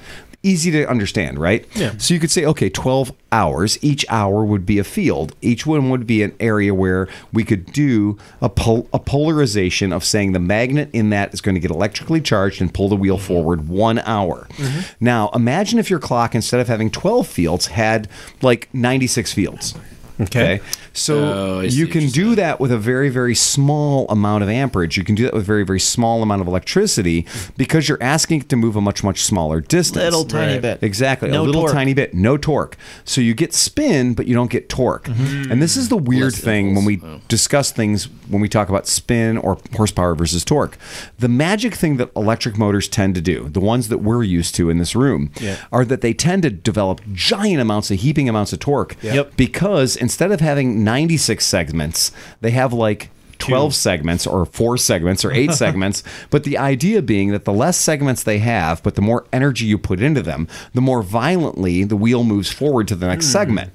Easy 0.48 0.70
to 0.70 0.88
understand, 0.88 1.38
right? 1.38 1.66
Yeah. 1.74 1.96
So 1.98 2.14
you 2.14 2.20
could 2.20 2.30
say, 2.30 2.44
okay, 2.44 2.68
12 2.70 3.12
hours. 3.30 3.78
Each 3.82 4.04
hour 4.08 4.44
would 4.44 4.64
be 4.64 4.78
a 4.78 4.84
field. 4.84 5.34
Each 5.42 5.66
one 5.66 5.90
would 5.90 6.06
be 6.06 6.22
an 6.22 6.34
area 6.40 6.74
where 6.74 7.08
we 7.32 7.44
could 7.44 7.66
do 7.72 8.16
a, 8.40 8.48
pol- 8.48 8.88
a 8.92 8.98
polarization 8.98 9.92
of 9.92 10.04
saying 10.04 10.32
the 10.32 10.38
magnet 10.38 10.88
in 10.92 11.10
that 11.10 11.34
is 11.34 11.40
going 11.40 11.54
to 11.54 11.60
get 11.60 11.70
electrically 11.70 12.20
charged 12.20 12.60
and 12.60 12.72
pull 12.72 12.88
the 12.88 12.96
wheel 12.96 13.16
mm-hmm. 13.16 13.26
forward 13.26 13.68
one 13.68 13.98
hour. 14.00 14.46
Mm-hmm. 14.52 14.80
Now, 15.00 15.30
imagine 15.34 15.78
if 15.78 15.90
your 15.90 15.98
clock, 15.98 16.34
instead 16.34 16.60
of 16.60 16.68
having 16.68 16.90
12 16.90 17.26
fields, 17.26 17.66
had 17.66 18.08
like 18.40 18.68
96 18.72 19.32
fields. 19.32 19.74
Okay. 20.20 20.60
So 20.92 21.18
Oh, 21.18 21.60
you 21.60 21.86
can 21.86 22.08
do 22.08 22.34
that 22.34 22.58
with 22.58 22.72
a 22.72 22.78
very, 22.78 23.08
very 23.08 23.34
small 23.34 24.06
amount 24.08 24.42
of 24.42 24.48
amperage. 24.48 24.96
You 24.96 25.04
can 25.04 25.14
do 25.14 25.22
that 25.24 25.32
with 25.32 25.42
a 25.42 25.46
very, 25.46 25.64
very 25.64 25.78
small 25.78 26.22
amount 26.22 26.40
of 26.42 26.48
electricity 26.48 27.24
because 27.56 27.88
you're 27.88 28.02
asking 28.02 28.40
it 28.40 28.48
to 28.48 28.56
move 28.56 28.74
a 28.74 28.80
much, 28.80 29.04
much 29.04 29.22
smaller 29.22 29.60
distance. 29.60 30.02
A 30.02 30.04
little 30.04 30.24
tiny 30.24 30.54
Right. 30.54 30.62
bit. 30.62 30.78
Exactly. 30.82 31.30
No 31.30 31.42
a 31.42 31.44
little 31.44 31.62
torque. 31.62 31.72
tiny 31.72 31.94
bit. 31.94 32.14
No 32.14 32.36
torque. 32.36 32.76
So 33.04 33.20
you 33.20 33.34
get 33.34 33.54
spin, 33.54 34.14
but 34.14 34.26
you 34.26 34.34
don't 34.34 34.50
get 34.50 34.68
torque. 34.68 35.04
Mm-hmm. 35.08 35.52
And 35.52 35.62
this 35.62 35.76
is 35.76 35.88
the 35.88 35.96
weird 35.96 36.34
thing 36.34 36.74
when 36.74 36.84
we 36.84 37.00
discuss 37.28 37.70
things, 37.70 38.08
when 38.28 38.40
we 38.40 38.48
talk 38.48 38.68
about 38.68 38.88
spin 38.88 39.38
or 39.38 39.58
horsepower 39.76 40.14
versus 40.16 40.44
torque. 40.44 40.76
The 41.18 41.28
magic 41.28 41.74
thing 41.74 41.96
that 41.98 42.10
electric 42.16 42.58
motors 42.58 42.88
tend 42.88 43.14
to 43.14 43.20
do, 43.20 43.48
the 43.50 43.60
ones 43.60 43.88
that 43.88 43.98
we're 43.98 44.24
used 44.24 44.54
to 44.56 44.68
in 44.70 44.78
this 44.78 44.96
room, 44.96 45.30
Yeah. 45.40 45.56
are 45.70 45.84
that 45.84 46.00
they 46.00 46.12
tend 46.12 46.42
to 46.42 46.50
develop 46.50 47.00
giant 47.12 47.60
amounts 47.60 47.90
of 47.90 48.00
heaping 48.00 48.28
amounts 48.28 48.52
of 48.52 48.58
torque. 48.58 48.96
Yep. 49.02 49.36
Because 49.36 49.96
instead 50.08 50.32
of 50.32 50.40
having 50.40 50.82
96 50.82 51.44
segments, 51.44 52.12
they 52.40 52.50
have 52.52 52.72
like 52.72 53.10
12 53.40 53.74
segments 53.74 54.26
or 54.26 54.46
four 54.46 54.78
segments 54.78 55.22
or 55.22 55.30
eight 55.30 55.52
segments. 55.64 56.02
But 56.30 56.44
the 56.44 56.56
idea 56.56 57.02
being 57.02 57.30
that 57.32 57.44
the 57.44 57.52
less 57.52 57.76
segments 57.76 58.22
they 58.22 58.38
have, 58.38 58.82
but 58.82 58.94
the 58.94 59.02
more 59.02 59.26
energy 59.34 59.66
you 59.66 59.76
put 59.76 60.00
into 60.00 60.22
them, 60.22 60.48
the 60.72 60.80
more 60.80 61.02
violently 61.02 61.84
the 61.84 61.94
wheel 61.94 62.24
moves 62.24 62.50
forward 62.50 62.88
to 62.88 62.94
the 62.94 63.06
next 63.06 63.26
hmm. 63.26 63.32
segment. 63.32 63.72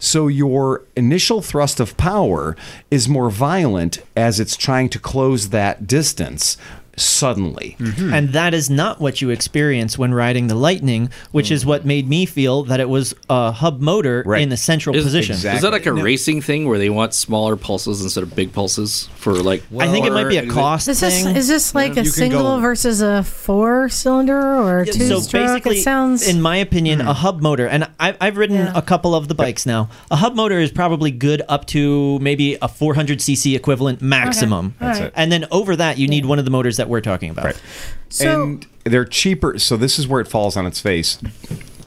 So 0.00 0.26
your 0.26 0.82
initial 0.96 1.40
thrust 1.40 1.78
of 1.78 1.96
power 1.96 2.56
is 2.90 3.08
more 3.08 3.30
violent 3.30 4.00
as 4.16 4.40
it's 4.40 4.56
trying 4.56 4.88
to 4.88 4.98
close 4.98 5.50
that 5.50 5.86
distance 5.86 6.56
suddenly. 6.96 7.76
Mm-hmm. 7.78 8.12
And 8.12 8.28
that 8.30 8.54
is 8.54 8.70
not 8.70 9.00
what 9.00 9.20
you 9.20 9.30
experience 9.30 9.98
when 9.98 10.14
riding 10.14 10.46
the 10.48 10.54
Lightning, 10.54 11.10
which 11.30 11.50
is 11.50 11.64
mm. 11.64 11.68
what 11.68 11.84
made 11.84 12.08
me 12.08 12.26
feel 12.26 12.64
that 12.64 12.80
it 12.80 12.88
was 12.88 13.14
a 13.28 13.52
hub 13.52 13.80
motor 13.80 14.34
in 14.34 14.48
the 14.48 14.56
central 14.56 14.96
Is, 14.96 15.04
position. 15.04 15.34
is 15.34 15.42
that 15.42 15.72
like 15.72 15.86
a 15.86 15.92
racing 15.92 16.40
thing 16.40 16.68
where 16.68 16.78
they 16.78 16.90
want 16.90 17.14
smaller 17.14 17.56
pulses 17.56 18.02
instead 18.02 18.22
of 18.22 18.34
big 18.34 18.52
pulses 18.52 19.08
for 19.16 19.34
like? 19.34 19.62
I 19.78 19.88
think 19.88 20.06
it 20.06 20.12
might 20.12 20.28
be 20.28 20.38
a 20.38 20.46
cost 20.46 20.88
Is 20.88 21.00
this 21.00 21.22
thing. 21.22 21.36
is 21.36 21.48
this 21.48 21.74
like 21.74 21.96
Yeah, 21.96 22.02
a 22.02 22.04
single 22.06 22.56
go- 22.56 22.60
versus 22.60 23.02
a 23.02 23.22
four 23.22 23.88
cylinder 23.88 24.40
or 24.40 24.80
a 24.80 24.86
two 24.86 25.06
so 25.06 25.20
stroke? 25.20 25.46
basically, 25.46 25.78
It 25.78 25.82
sounds 25.82 26.26
in 26.26 26.40
my 26.40 26.56
opinion, 26.56 27.00
hmm. 27.00 27.08
a 27.08 27.14
hub 27.14 27.42
motor, 27.42 27.66
and 27.66 27.88
I, 28.00 28.16
I've 28.20 28.36
ridden 28.36 28.68
a 28.68 28.82
couple 28.82 29.14
of 29.14 29.28
the 29.28 29.34
bikes 29.34 29.66
now. 29.66 29.90
A 30.10 30.16
hub 30.16 30.34
motor 30.34 30.58
is 30.58 30.70
probably 30.70 31.10
good 31.10 31.42
up 31.48 31.66
to 31.66 32.18
maybe 32.20 32.54
a 32.54 32.68
400cc 32.68 33.54
equivalent 33.54 34.00
maximum. 34.00 34.66
Okay. 34.66 34.86
That's 34.86 35.00
it. 35.00 35.12
And 35.16 35.30
then 35.30 35.46
over 35.50 35.76
that, 35.76 35.98
you 35.98 36.08
need 36.08 36.24
one 36.24 36.38
of 36.38 36.44
the 36.44 36.50
motors 36.50 36.76
that 36.76 36.85
we're 36.88 37.00
talking 37.00 37.30
about. 37.30 37.60
So- 38.08 38.42
and 38.44 38.66
they're 38.84 39.04
cheaper. 39.04 39.58
So 39.58 39.76
this 39.76 39.98
is 39.98 40.06
where 40.06 40.20
it 40.20 40.28
falls 40.28 40.56
on 40.56 40.66
its 40.66 40.80
face. 40.80 41.18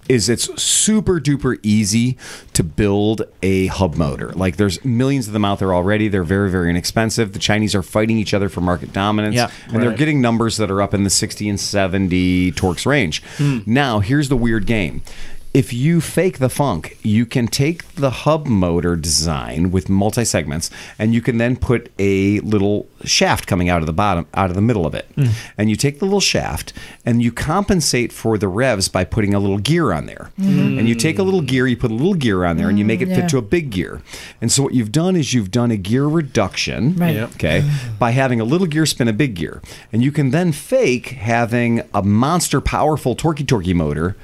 Is 0.10 0.28
it's 0.28 0.60
super 0.62 1.20
duper 1.20 1.60
easy 1.62 2.18
to 2.54 2.64
build 2.64 3.22
a 3.44 3.68
hub 3.68 3.96
motor. 3.96 4.32
Like 4.32 4.58
there's 4.58 4.84
millions 4.84 5.28
of 5.28 5.34
them 5.34 5.46
out 5.46 5.60
there 5.60 5.72
already. 5.72 6.08
They're 6.08 6.24
very 6.24 6.50
very 6.50 6.68
inexpensive. 6.72 7.34
The 7.34 7.38
Chinese 7.40 7.76
are 7.76 7.84
fighting 7.84 8.18
each 8.18 8.34
other 8.34 8.50
for 8.50 8.60
market 8.60 8.92
dominance, 8.92 9.36
Yeah. 9.36 9.52
and 9.72 9.84
they're 9.84 9.94
getting 9.96 10.20
numbers 10.20 10.58
that 10.58 10.72
are 10.72 10.82
up 10.82 10.96
in 10.96 11.04
the 11.04 11.12
60 11.12 11.48
and 11.48 11.60
70 11.60 12.52
torques 12.54 12.88
range. 12.88 13.22
Hmm. 13.38 13.60
Now 13.68 14.00
here's 14.00 14.30
the 14.30 14.36
weird 14.38 14.66
game. 14.66 15.04
If 15.52 15.74
you 15.74 16.00
fake 16.02 16.38
the 16.38 16.50
funk, 16.50 16.98
you 17.04 17.26
can 17.26 17.48
take 17.48 17.96
the 17.96 18.10
hub 18.12 18.46
motor 18.48 18.96
design 18.96 19.72
with 19.72 19.90
multi 19.90 20.24
segments, 20.26 20.70
and 21.00 21.14
you 21.14 21.22
can 21.22 21.38
then 21.38 21.56
put 21.56 21.92
a 22.00 22.40
little 22.42 22.88
shaft 23.06 23.48
coming 23.48 23.70
out 23.70 23.82
of 23.82 23.86
the 23.86 23.94
bottom, 23.94 24.28
out 24.34 24.50
of 24.50 24.56
the 24.56 24.62
middle 24.62 24.86
of 24.86 24.94
it. 24.94 25.08
Hmm. 25.16 25.28
And 25.58 25.70
you 25.70 25.76
take 25.76 26.00
the 26.00 26.06
little 26.06 26.20
shaft 26.20 26.74
and 27.06 27.22
you 27.22 27.32
compensate 27.32 28.12
for 28.12 28.38
the 28.38 28.48
revs 28.48 28.90
by 28.90 29.04
putting 29.04 29.34
a 29.34 29.40
little 29.40 29.58
gear 29.58 29.92
on 29.92 30.06
there. 30.06 30.32
Hmm. 30.38 30.78
And 30.80 30.88
you 30.88 30.96
take 30.96 31.20
a 31.20 31.24
little 31.24 31.42
gear, 31.42 31.68
you 31.68 31.78
put 31.78 31.92
a 31.92 31.94
little 31.94 32.14
gear 32.14 32.46
on 32.46 32.58
there, 32.58 32.70
and 32.70 32.78
you 32.80 32.86
make 32.86 33.02
it 33.02 33.08
yeah. 33.10 33.16
fit 33.16 33.30
to 33.30 33.38
a 33.38 33.42
big 33.42 33.70
gear. 33.70 34.02
And 34.42 34.52
so 34.52 34.64
what 34.64 34.74
you've 34.74 34.92
done 34.92 35.16
is 35.16 35.34
you've 35.34 35.52
done 35.52 35.72
a 35.72 35.78
gear 35.78 36.08
reduction, 36.08 36.96
Right. 36.96 37.16
Yep. 37.16 37.30
okay, 37.36 37.70
by 37.98 38.12
having 38.12 38.40
a 38.40 38.44
little 38.44 38.68
gear 38.68 38.86
spin 38.86 39.08
a 39.08 39.14
big 39.14 39.36
gear. 39.36 39.62
And 39.92 40.04
you 40.04 40.12
can 40.12 40.32
then 40.32 40.52
fake 40.52 41.08
having 41.10 41.82
a 41.94 42.02
monster 42.02 42.62
powerful 42.62 43.16
torquey 43.16 43.46
torquey 43.46 43.74
motor 43.74 44.16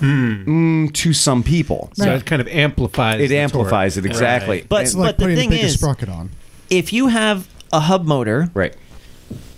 mm, 0.00 0.92
to 0.92 1.12
some 1.12 1.42
people. 1.42 1.90
So 1.94 2.14
it 2.14 2.26
kind 2.26 2.40
of 2.40 2.48
amplifies. 2.48 3.20
It 3.20 3.32
amplifies 3.32 3.94
torque. 3.94 4.04
it 4.04 4.08
exactly. 4.08 4.58
Right. 4.58 4.68
But, 4.68 4.82
It's 4.82 4.94
like 4.94 5.08
but 5.08 5.16
the 5.18 5.22
putting 5.24 5.36
the 5.36 5.42
thing 5.42 5.50
biggest 5.50 5.74
is, 5.74 5.80
sprocket 5.80 6.08
on. 6.08 6.30
if 6.68 6.92
you 6.92 7.08
have 7.08 7.48
a 7.72 7.80
hub 7.80 8.06
motor, 8.06 8.50
right, 8.54 8.74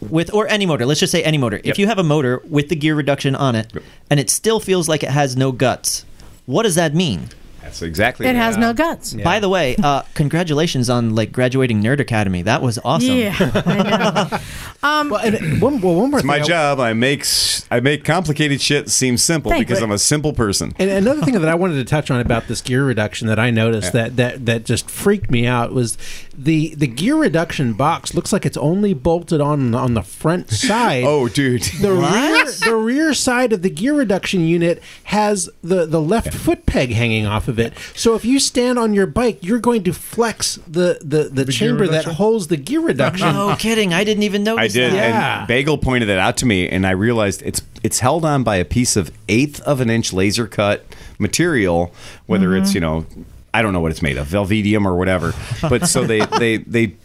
with 0.01 0.33
or 0.35 0.49
any 0.49 0.67
motor, 0.67 0.85
let's 0.87 1.01
just 1.01 1.13
say 1.13 1.23
any 1.23 1.39
motor. 1.39 1.61
If 1.65 1.79
you 1.79 1.87
have 1.87 1.99
a 1.99 2.05
motor 2.05 2.43
with 2.49 2.69
the 2.69 2.77
gear 2.77 2.95
reduction 2.95 3.35
on 3.35 3.55
it, 3.55 3.73
and 4.11 4.21
it 4.21 4.31
still 4.31 4.61
feels 4.61 4.89
like 4.89 5.03
it 5.03 5.11
has 5.11 5.37
no 5.37 5.53
guts, 5.53 6.05
what 6.47 6.65
does 6.65 6.75
that 6.75 6.95
mean? 6.95 7.29
That's 7.63 7.81
exactly. 7.83 8.27
it 8.27 8.31
It 8.31 8.37
has 8.37 8.57
no 8.57 8.73
guts. 8.75 9.15
By 9.15 9.41
the 9.41 9.49
way, 9.49 9.77
uh, 9.83 10.03
congratulations 10.15 10.91
on 10.91 11.15
like 11.15 11.33
graduating 11.33 11.83
Nerd 11.83 12.01
Academy. 12.01 12.43
That 12.43 12.61
was 12.63 12.79
awesome. 12.85 13.17
Yeah, 13.17 13.35
I 13.39 14.41
know. 14.83 14.89
Um, 14.89 15.11
well, 15.11 15.21
and 15.25 15.61
one, 15.63 15.81
well, 15.81 15.95
one 15.95 16.11
more 16.11 16.19
It's 16.21 16.27
my 16.27 16.35
thing 16.35 16.43
I- 16.45 16.47
job. 16.47 16.81
I 16.81 16.93
make 16.93 17.21
s- 17.21 17.67
I 17.71 17.81
make 17.81 18.05
complicated 18.05 18.61
shit 18.61 18.91
seem 18.91 19.17
simple 19.17 19.51
Thank 19.51 19.67
because 19.67 19.79
you. 19.79 19.85
I'm 19.87 19.93
a 19.93 19.99
simple 19.99 20.33
person. 20.33 20.75
And 20.79 20.91
another 20.91 21.23
thing 21.23 21.35
that 21.35 21.49
I 21.49 21.55
wanted 21.55 21.75
to 21.77 21.85
touch 21.85 22.11
on 22.11 22.21
about 22.21 22.49
this 22.49 22.61
gear 22.61 22.85
reduction 22.85 23.29
that 23.29 23.39
I 23.39 23.51
noticed 23.51 23.93
that, 23.93 24.17
that 24.17 24.45
that 24.47 24.65
just 24.65 24.91
freaked 24.91 25.31
me 25.31 25.47
out 25.47 25.73
was 25.73 25.97
the 26.37 26.75
the 26.75 26.87
gear 26.87 27.17
reduction 27.17 27.73
box 27.75 28.13
looks 28.15 28.33
like 28.33 28.45
it's 28.45 28.57
only 28.57 28.93
bolted 28.93 29.41
on 29.41 29.75
on 29.75 29.95
the 29.95 30.03
front 30.03 30.51
side. 30.51 31.05
Oh, 31.07 31.29
dude. 31.29 31.63
The 31.63 31.93
rear 31.93 32.45
the 32.71 32.77
rear 32.77 33.15
side 33.15 33.53
of 33.53 33.63
the 33.63 33.71
gear 33.71 33.95
reduction 33.95 34.45
unit 34.47 34.83
has 35.05 35.49
the 35.63 35.87
the 35.87 36.01
left 36.01 36.35
foot 36.35 36.67
peg 36.67 36.91
hanging 36.93 37.25
off 37.27 37.49
of 37.49 37.52
of 37.53 37.59
it. 37.59 37.75
So 37.95 38.15
if 38.15 38.25
you 38.25 38.41
stand 38.41 38.79
on 38.79 38.95
your 38.95 39.07
bike, 39.07 39.39
you're 39.41 39.61
going 39.61 39.85
to 39.85 39.93
flex 39.93 40.57
the 40.67 40.99
the, 41.03 41.25
the, 41.25 41.45
gear 41.45 41.53
chamber 41.53 41.87
that 41.87 42.05
holds 42.05 42.49
the 42.49 42.57
gear 42.57 42.81
reduction. 42.81 43.33
No 43.33 43.55
kidding. 43.57 43.93
I 43.95 44.05
didn't 44.05 44.25
even 44.25 44.43
notice. 44.43 44.65
I 44.65 44.69
did, 44.69 44.93
that. 44.93 44.97
Yeah. 44.97 45.39
and 45.41 45.49
Bagel 45.49 45.79
pointed 45.79 46.09
that 46.09 46.19
out 46.19 46.37
to 46.39 46.47
me, 46.47 46.69
and 46.69 46.87
I 46.87 46.91
realized 46.91 47.43
it's 47.43 47.63
it's 47.83 48.01
held 48.01 48.25
on 48.25 48.43
by 48.43 48.57
a 48.57 48.65
piece 48.65 48.97
of 48.97 49.11
eighth 49.29 49.61
of 49.63 49.81
an 49.81 49.91
inch 49.91 50.13
laser 50.13 50.47
cut 50.47 50.85
material, 51.19 51.93
whether 52.27 52.57
it's 52.57 52.71
mm-hmm. 52.71 52.77
you 52.77 52.81
know, 52.81 53.07
I 53.55 53.63
don't 53.63 53.73
know 53.73 53.81
what 53.81 53.91
it's 53.91 54.03
made 54.03 54.19
of, 54.19 54.29
Velvedium 54.29 54.85
or 54.85 54.97
whatever. 54.97 55.33
But 55.69 55.87
so 55.87 56.05
they 56.05 56.21
they 56.39 56.57
they 56.59 56.97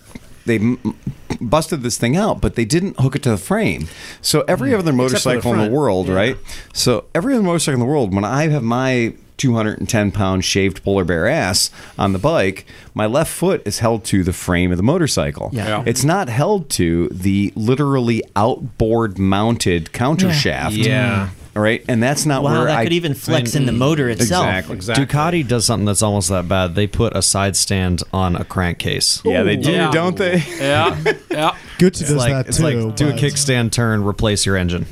they 0.45 0.56
m- 0.56 0.95
busted 1.40 1.84
this 1.84 1.98
thing 1.98 2.15
out, 2.15 2.41
but 2.41 2.56
they 2.56 2.65
didn't 2.65 2.99
hook 2.99 3.15
it 3.15 3.24
to 3.24 3.30
the 3.30 3.38
frame. 3.38 3.88
So 4.22 4.44
every 4.48 4.72
mm. 4.72 4.74
other 4.74 4.82
for 4.82 4.86
the 4.91 4.94
motorcycle 4.94 5.52
in 5.52 5.57
the 5.57 5.64
front. 5.65 5.74
world, 5.74 6.10
right? 6.10 6.38
So 6.74 7.06
every 7.14 7.34
other 7.34 7.44
motorcycle 7.44 7.76
in 7.76 7.80
the 7.80 7.91
world, 7.91 8.14
when 8.14 8.26
I 8.26 8.48
have 8.48 8.64
my 8.64 9.14
210 9.38 10.11
pound 10.11 10.43
shaved 10.43 10.84
polar 10.84 11.03
bear 11.03 11.27
ass 11.27 11.69
on 11.97 12.14
the 12.14 12.19
bike, 12.19 12.65
my 12.93 13.05
left 13.05 13.31
foot 13.31 13.61
is 13.65 13.80
held 13.80 14.03
to 14.05 14.23
the 14.23 14.34
frame 14.34 14.72
of 14.72 14.77
the 14.77 14.84
motorcycle. 14.84 15.49
Yeah. 15.53 15.84
It's 15.85 16.03
not 16.03 16.30
held 16.30 16.69
to 16.72 17.07
the 17.09 17.53
literally 17.55 18.23
outboard 18.35 19.18
mounted 19.19 19.91
counter 19.93 20.31
Yeah. 20.77 21.30
Shaft. 21.58 21.58
Yeah. 21.58 21.60
All 21.60 21.64
right. 21.64 21.84
And 21.88 22.02
that's 22.04 22.26
not 22.26 22.44
Wow, 22.44 22.52
where 22.52 22.66
that 22.66 22.78
I 22.78 22.84
could 22.84 22.94
even 22.94 23.14
flex 23.14 23.56
in 23.56 23.66
the 23.66 23.72
motor 23.72 24.10
itself. 24.10 24.46
Exactly. 24.46 24.76
Exactly. 24.76 25.06
Ducati 25.06 25.48
does 25.48 25.66
something 25.66 25.86
that's 25.86 26.02
almost 26.02 26.30
that 26.30 26.48
bad. 26.48 26.76
They 26.76 26.88
put 26.88 27.16
a 27.16 27.22
side 27.22 27.56
stand 27.56 28.04
on 28.14 28.36
a 28.36 28.44
crankcase. 28.44 29.22
Yeah, 29.26 29.44
they 29.44 29.56
do, 29.58 29.72
Yeah. 29.72 29.92
don't 29.92 30.16
they? 30.18 30.38
Yeah, 30.60 30.98
yeah. 31.32 31.58
Guzzi 31.78 32.02
does 32.08 32.12
like, 32.16 32.32
that 32.32 32.48
it's 32.48 32.58
too. 32.58 32.64
like 32.64 32.96
do 32.96 33.10
a 33.10 33.14
kickstand 33.14 33.72
turn, 33.72 34.04
replace 34.04 34.46
your 34.46 34.58
engine. 34.58 34.86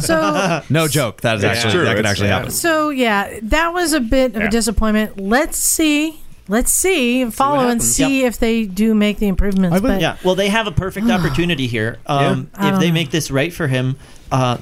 So 0.00 0.62
No 0.70 0.88
joke. 0.88 1.20
That 1.22 1.38
is 1.38 1.44
actually 1.44 1.72
true. 1.72 1.84
that 1.84 1.96
could 1.96 2.06
actually 2.06 2.28
yeah. 2.28 2.36
happen. 2.38 2.50
So 2.50 2.90
yeah, 2.90 3.38
that 3.42 3.72
was 3.72 3.92
a 3.92 4.00
bit 4.00 4.34
of 4.36 4.42
a 4.42 4.48
disappointment. 4.48 5.20
Let's 5.20 5.58
see. 5.58 6.20
Let's 6.50 6.72
see, 6.72 7.26
follow 7.28 7.58
and 7.58 7.68
happens. 7.72 7.94
see 7.94 8.24
if 8.24 8.38
they 8.38 8.64
do 8.64 8.94
make 8.94 9.18
the 9.18 9.28
improvements. 9.28 9.76
I 9.76 9.80
would- 9.80 9.88
but 9.88 10.00
Yeah, 10.00 10.16
well, 10.24 10.34
they 10.34 10.48
have 10.48 10.66
a 10.66 10.72
perfect 10.72 11.10
opportunity 11.10 11.66
here. 11.66 11.98
Um, 12.06 12.50
I 12.54 12.72
if 12.72 12.80
they 12.80 12.88
know. 12.88 12.94
make 12.94 13.10
this 13.10 13.30
right 13.30 13.52
for 13.52 13.66
him, 13.66 13.96
uh, 14.30 14.58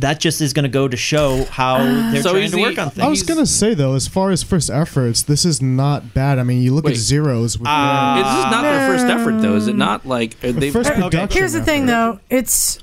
that 0.00 0.20
just 0.20 0.40
is 0.40 0.52
going 0.52 0.64
to 0.64 0.68
go 0.68 0.86
to 0.88 0.96
show 0.96 1.44
how 1.46 1.78
they're 2.12 2.22
So 2.22 2.32
trying 2.32 2.50
to 2.50 2.60
work 2.60 2.78
on 2.78 2.90
things. 2.90 3.04
I 3.04 3.08
was 3.08 3.22
gonna 3.22 3.46
say 3.46 3.74
though, 3.74 3.94
as 3.94 4.06
far 4.08 4.30
as 4.30 4.42
first 4.42 4.68
efforts, 4.70 5.22
this 5.22 5.44
is 5.44 5.62
not 5.62 6.12
bad. 6.14 6.38
I 6.38 6.42
mean, 6.42 6.62
you 6.62 6.74
look 6.74 6.84
Wait. 6.84 6.92
at 6.92 6.96
zeros. 6.98 7.58
With 7.58 7.66
Uh, 7.68 8.16
This 8.16 8.26
is 8.44 8.50
not 8.50 8.62
their 8.62 8.88
first 8.88 9.06
effort, 9.06 9.40
though, 9.40 9.56
is 9.56 9.68
it 9.68 9.76
not? 9.76 10.06
Like 10.06 10.36
are 10.44 10.52
they 10.52 10.70
first 10.70 10.90
Okay, 10.90 11.00
production. 11.02 11.38
here's 11.38 11.52
the 11.52 11.62
thing, 11.62 11.84
effort. 11.88 12.20
though. 12.30 12.36
It's 12.36 12.78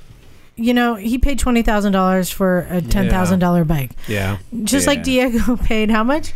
you 0.55 0.73
know 0.73 0.93
he 0.95 1.17
paid 1.17 1.39
twenty 1.39 1.63
thousand 1.63 1.93
dollars 1.93 2.29
for 2.29 2.67
a 2.69 2.79
ten 2.81 3.09
thousand 3.09 3.39
dollar 3.39 3.63
bike, 3.63 3.91
Yeah. 4.07 4.37
just 4.63 4.85
like 4.85 5.03
Diego 5.03 5.55
paid 5.63 5.89
how 5.89 6.03
much? 6.03 6.33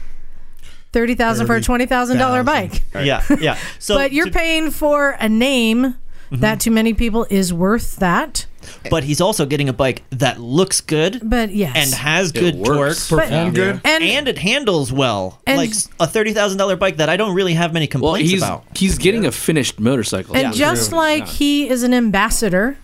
Thirty 0.91 1.13
thousand 1.15 1.45
for 1.45 1.55
a 1.55 1.61
twenty 1.61 1.85
thousand 1.85 2.17
dollar 2.17 2.43
bike. 2.43 2.81
yeah, 2.95 3.21
yeah. 3.39 3.57
So, 3.79 3.93
but 3.95 4.13
you're 4.13 4.25
to- 4.25 4.31
paying 4.31 4.71
for 4.71 5.11
a 5.19 5.29
name 5.29 5.95
that 6.31 6.59
to 6.61 6.71
many 6.71 6.93
people 6.95 7.27
is 7.29 7.53
worth 7.53 7.97
that. 7.97 8.46
But 8.89 9.03
he's 9.03 9.22
also 9.22 9.45
getting 9.45 9.69
a 9.69 9.73
bike 9.73 10.03
that 10.11 10.39
looks 10.39 10.81
good 10.81 11.19
But 11.23 11.52
yes, 11.53 11.76
and 11.76 11.94
has 11.94 12.31
good 12.31 12.56
works. 12.56 13.07
torque. 13.10 13.30
But- 13.30 13.53
good. 13.53 13.81
and, 13.84 14.03
and 14.03 14.27
it 14.27 14.38
handles 14.38 14.91
well, 14.91 15.39
And- 15.45 15.57
like 15.57 15.72
a 15.99 16.07
thirty 16.07 16.34
thousand 16.34 16.57
dollar 16.57 16.76
bike 16.76 16.98
that 16.98 17.10
I 17.10 17.18
don't 17.18 17.34
really 17.35 17.53
have 17.53 17.73
many 17.73 17.85
Well, 17.85 17.91
complaints 17.91 18.31
he's 18.31 18.41
about. 18.41 18.64
he's 18.76 18.98
getting 18.98 19.26
a 19.26 19.31
finished 19.31 19.80
motorcycle. 19.80 20.35
and 20.35 20.53
just 20.53 20.91
like 20.91 21.27
he 21.27 21.68
is 21.69 21.84
an 21.84 21.94
ambassador 21.94 22.77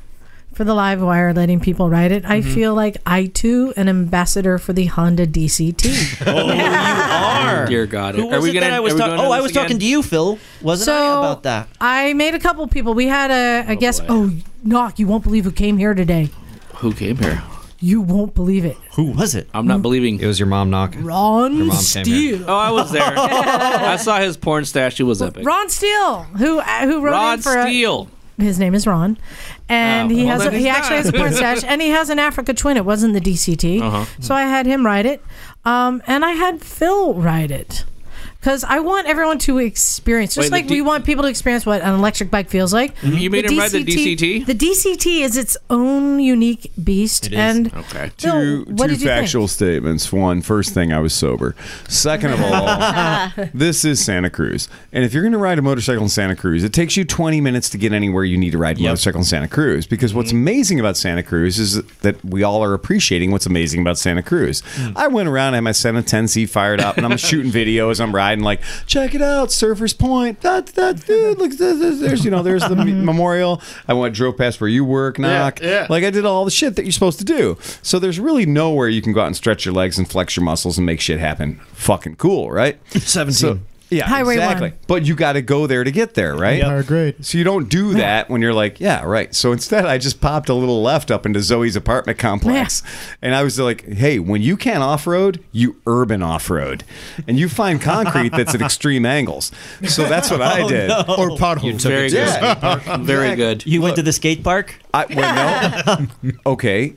for 0.54 0.64
the 0.64 0.74
live 0.74 1.02
wire 1.02 1.34
letting 1.34 1.60
people 1.60 1.90
ride 1.90 2.12
it 2.12 2.24
i 2.26 2.42
feel 2.42 2.74
like 2.76 2.98
i 3.06 3.26
too 3.26 3.74
an 3.76 3.90
ambassador 3.90 4.58
for 4.58 4.72
the 4.74 4.86
honda 4.86 5.26
dct 5.26 5.84
Oh, 6.28 6.54
you 6.54 6.62
are. 7.54 7.66
Dear 7.68 7.86
God, 7.86 8.16
Who 8.16 8.30
are 8.30 8.36
was 8.38 8.44
we 8.44 8.54
gonna? 8.54 8.68
that 8.68 8.74
I 8.74 8.80
was 8.80 8.94
are 8.94 8.98
talking? 8.98 9.20
Oh, 9.20 9.32
I 9.32 9.42
was 9.42 9.52
again? 9.52 9.64
talking 9.64 9.80
to 9.80 9.86
you, 9.86 10.02
Phil. 10.02 10.38
Wasn't 10.62 10.90
I 10.90 11.06
about 11.20 11.44
that? 11.44 11.68
i 11.82 12.14
made 12.14 12.34
a 12.36 12.40
couple 12.40 12.66
people 12.68 12.94
we 12.94 13.08
had 13.08 13.32
a 13.32 13.70
i 13.70 13.76
guess 13.76 14.00
boy. 14.00 14.06
oh 14.10 14.32
Nak 14.64 15.00
you 15.00 15.08
won't 15.08 15.24
believe 15.24 15.44
who 15.46 15.52
came 15.52 15.78
here 15.78 15.94
today 15.94 16.30
Who 16.78 16.94
came 16.94 17.18
here? 17.18 17.42
you 17.80 18.00
won't 18.02 18.34
believe 18.34 18.64
it 18.66 18.78
Who 18.96 19.12
was 19.12 19.36
it? 19.36 19.50
I'm 19.54 19.68
not 19.68 19.82
believing. 19.82 20.20
It 20.22 20.26
was 20.28 20.40
your 20.40 20.48
mom 20.48 20.70
Nak. 20.70 20.96
ron 21.00 21.68
mom 21.68 21.76
steele 21.78 22.44
Oh, 22.48 22.56
I 22.56 22.72
was 22.72 22.92
there. 22.92 23.04
I 23.06 23.98
saw 23.98 24.20
his 24.20 24.38
porn 24.38 24.64
stash. 24.66 25.00
It 25.00 25.04
was 25.04 25.22
epic. 25.22 25.46
ron 25.46 25.70
steele 25.70 26.24
who 26.38 26.60
uh, 26.60 26.86
who 26.86 27.02
wrote 27.02 27.12
Ron 27.12 27.34
in 27.36 27.42
for 27.42 27.58
a- 27.58 27.64
Steele. 27.64 28.08
His 28.38 28.60
name 28.60 28.74
is 28.76 28.86
ron. 28.88 29.18
And 29.70 30.12
Oh, 30.12 30.16
he 30.16 30.26
well, 30.26 30.40
has 30.40 30.46
a, 30.48 30.52
he 30.52 30.68
actually 30.70 30.98
has 30.98 31.08
a 31.10 31.14
porn 31.14 31.34
stash 31.34 31.64
and 31.64 31.82
he 31.82 31.90
has 31.90 32.10
an 32.10 32.20
africa 32.20 32.54
twin. 32.54 32.78
It 32.78 32.86
wasn't 32.86 33.14
the 33.14 33.22
dct 33.22 33.82
Uh-huh. 33.82 34.06
so 34.20 34.34
i 34.36 34.44
had 34.44 34.66
him 34.66 34.86
write 34.86 35.06
it. 35.06 35.22
Um, 35.66 36.02
and 36.08 36.26
i 36.26 36.32
had 36.32 36.62
phil 36.62 37.14
write 37.14 37.52
it 37.52 37.86
because 38.44 38.66
I 38.66 38.80
want 38.80 39.08
everyone 39.08 39.40
to 39.40 39.60
experience, 39.60 40.36
just 40.36 40.46
Wait, 40.46 40.50
the 40.50 40.64
like 40.64 40.70
we 40.70 40.78
D- 40.78 40.82
want 40.82 41.06
people 41.06 41.24
to 41.24 41.30
experience 41.30 41.66
what 41.66 41.82
an 41.82 41.96
electric 41.96 42.30
bike 42.30 42.50
feels 42.50 42.74
like. 42.74 42.94
Mm-hmm. 42.98 43.18
You 43.18 43.30
made 43.30 43.50
him 43.50 43.58
ride 43.58 43.72
the 43.72 43.86
DCT? 43.86 44.46
The 44.46 44.54
DCT 44.54 45.22
is 45.22 45.38
its 45.38 45.56
own 45.70 46.20
unique 46.20 46.70
beast, 46.84 47.32
and 47.32 47.74
Okay. 47.74 48.12
Phil, 48.18 48.66
Two, 48.66 48.66
what 48.68 48.88
two 48.88 48.96
did 48.96 49.02
you 49.02 49.08
factual 49.08 49.48
think? 49.48 49.52
statements. 49.52 50.12
One, 50.12 50.42
first 50.42 50.74
thing, 50.74 50.92
I 50.92 51.00
was 51.00 51.14
sober. 51.14 51.56
Second 51.88 52.34
of 52.34 52.42
all, 52.42 53.46
this 53.54 53.86
is 53.86 54.04
Santa 54.04 54.30
Cruz. 54.30 54.68
And 54.92 55.06
if 55.06 55.14
you're 55.14 55.24
going 55.24 55.32
to 55.32 55.38
ride 55.38 55.58
a 55.58 55.62
motorcycle 55.62 56.04
in 56.04 56.10
Santa 56.10 56.36
Cruz, 56.36 56.66
it 56.66 56.74
takes 56.74 56.98
you 56.98 57.06
20 57.06 57.40
minutes 57.40 57.70
to 57.70 57.78
get 57.78 57.94
anywhere 57.94 58.26
you 58.26 58.38
need 58.38 58.52
to 58.52 58.58
ride 58.58 58.78
a 58.78 58.84
motorcycle 58.84 59.22
in 59.22 59.26
Santa 59.26 59.48
Cruz. 59.48 59.88
Because 59.88 60.14
what's 60.14 60.30
mm-hmm. 60.30 60.40
amazing 60.40 60.80
about 60.82 60.98
Santa 60.98 61.24
Cruz 61.24 61.60
is 61.60 61.82
that 62.02 62.24
we 62.26 62.44
all 62.44 62.62
are 62.62 62.74
appreciating 62.74 63.32
what's 63.32 63.46
amazing 63.46 63.80
about 63.80 63.98
Santa 63.98 64.22
Cruz. 64.22 64.62
Mm. 64.76 64.98
I 64.98 65.08
went 65.08 65.30
around, 65.30 65.54
I 65.54 65.58
had 65.58 65.64
my 65.64 65.72
710C 65.72 66.50
fired 66.50 66.82
up, 66.82 66.98
and 66.98 67.06
I'm 67.06 67.16
shooting 67.16 67.52
videos. 67.54 68.02
I'm 68.02 68.14
riding, 68.14 68.33
like, 68.42 68.62
check 68.88 69.14
it 69.14 69.22
out, 69.22 69.50
Surfers 69.50 69.98
Point. 69.98 70.42
That, 70.42 70.68
that, 70.68 71.06
dude, 71.06 71.38
look, 71.38 71.52
there's, 71.54 72.00
there's, 72.00 72.26
you 72.26 72.32
know, 72.32 72.44
there's 72.44 72.68
the 72.68 72.76
memorial. 72.76 73.62
I 73.88 73.94
went, 73.94 74.16
drove 74.16 74.38
past 74.38 74.60
where 74.62 74.70
you 74.70 74.84
work, 74.86 75.20
Nak. 75.20 75.62
yeah. 75.62 75.88
Like, 75.90 76.04
I 76.04 76.10
did 76.10 76.26
all 76.26 76.46
the 76.46 76.52
shit 76.52 76.76
that 76.76 76.84
you're 76.84 76.92
supposed 76.92 77.20
to 77.20 77.26
do. 77.26 77.58
So 77.82 78.00
there's 78.00 78.20
really 78.20 78.46
nowhere 78.46 78.88
you 78.88 79.02
can 79.02 79.14
go 79.14 79.22
out 79.22 79.28
and 79.28 79.36
stretch 79.36 79.66
your 79.66 79.74
legs 79.74 79.98
and 79.98 80.10
flex 80.10 80.36
your 80.36 80.44
muscles 80.44 80.78
and 80.78 80.86
make 80.86 81.00
shit 81.02 81.20
happen. 81.20 81.60
Fucking 81.74 82.16
cool, 82.16 82.52
right? 82.52 82.80
17. 82.92 83.34
So, 83.34 83.60
yeah, 83.94 84.08
Highway 84.08 84.36
exactly. 84.36 84.70
one. 84.70 84.80
But 84.88 85.06
you 85.06 85.16
got 85.16 85.34
to 85.34 85.42
go 85.42 85.68
there 85.68 85.84
to 85.84 85.92
get 85.92 86.14
there, 86.14 86.36
right? 86.36 86.62
Empire 86.62 86.84
grade. 86.84 87.26
So 87.26 87.38
you 87.38 87.44
don't 87.44 87.70
do 87.70 87.94
that 87.94 88.30
when 88.30 88.42
you're 88.42 88.54
like, 88.54 88.80
yeah, 88.80 89.04
right. 89.04 89.34
So 89.34 89.52
instead, 89.52 89.86
I 89.86 89.98
just 89.98 90.22
popped 90.22 90.50
a 90.50 90.54
little 90.54 90.82
left 90.82 91.12
up 91.12 91.26
into 91.26 91.42
Zoe's 91.42 91.76
apartment 91.76 92.18
complex, 92.18 92.84
and 93.22 93.36
I 93.36 93.44
was 93.44 93.60
like, 93.60 93.88
hey, 93.88 94.20
when 94.20 94.42
you 94.42 94.58
can't 94.58 94.84
off 94.84 95.08
road, 95.08 95.44
you 95.52 95.82
urban 95.88 96.22
off 96.22 96.50
road, 96.50 96.84
and 97.28 97.40
you 97.40 97.50
find 97.50 97.82
concrete 97.82 98.30
that's 98.30 98.56
at 98.56 98.62
extreme 98.74 99.06
angles. 99.06 99.52
So 99.88 100.08
that's 100.08 100.32
what 100.32 100.42
I 100.42 100.62
oh, 100.62 100.70
did. 100.70 100.92
Or 100.92 101.38
potholes. 101.38 101.84
Very 101.84 102.10
good. 102.10 102.16
Yeah. 102.16 102.98
Very 102.98 103.36
good. 103.36 103.66
You 103.66 103.82
went 103.82 103.96
to 103.98 104.02
the 104.02 104.14
skate 104.14 104.44
park? 104.44 104.80
I, 104.94 105.06
well, 105.06 106.08
no. 106.26 106.32
okay. 106.54 106.94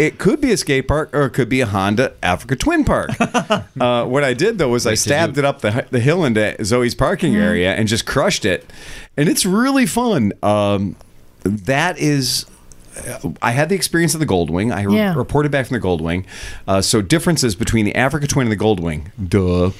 It 0.00 0.16
could 0.18 0.40
be 0.40 0.50
a 0.50 0.56
skate 0.56 0.88
park 0.88 1.10
or 1.12 1.26
it 1.26 1.30
could 1.34 1.50
be 1.50 1.60
a 1.60 1.66
Honda 1.66 2.14
Africa 2.22 2.56
Twin 2.56 2.84
Park. 2.84 3.10
uh, 3.20 4.06
what 4.06 4.24
I 4.24 4.32
did 4.32 4.56
though 4.56 4.70
was 4.70 4.86
I 4.86 4.94
stabbed 4.94 5.36
it 5.36 5.44
up 5.44 5.60
the, 5.60 5.84
the 5.90 6.00
hill 6.00 6.24
into 6.24 6.56
Zoe's 6.64 6.94
parking 6.94 7.36
area 7.36 7.74
and 7.74 7.86
just 7.86 8.06
crushed 8.06 8.46
it, 8.46 8.64
and 9.18 9.28
it's 9.28 9.44
really 9.44 9.84
fun. 9.84 10.32
Um, 10.42 10.96
that 11.42 11.98
is. 11.98 12.46
I 13.40 13.52
had 13.52 13.68
the 13.68 13.76
experience 13.76 14.14
of 14.14 14.20
the 14.20 14.26
Goldwing. 14.26 14.74
I 14.74 14.82
re- 14.82 15.16
reported 15.16 15.52
back 15.52 15.66
from 15.66 15.74
the 15.78 15.86
Goldwing. 15.86 16.26
Uh, 16.66 16.82
so 16.82 17.00
differences 17.00 17.54
between 17.54 17.84
the 17.84 17.94
Africa 17.94 18.26
Twin 18.26 18.50
and 18.50 18.52
the 18.52 18.62
Goldwing. 18.62 19.10
Duh. 19.28 19.70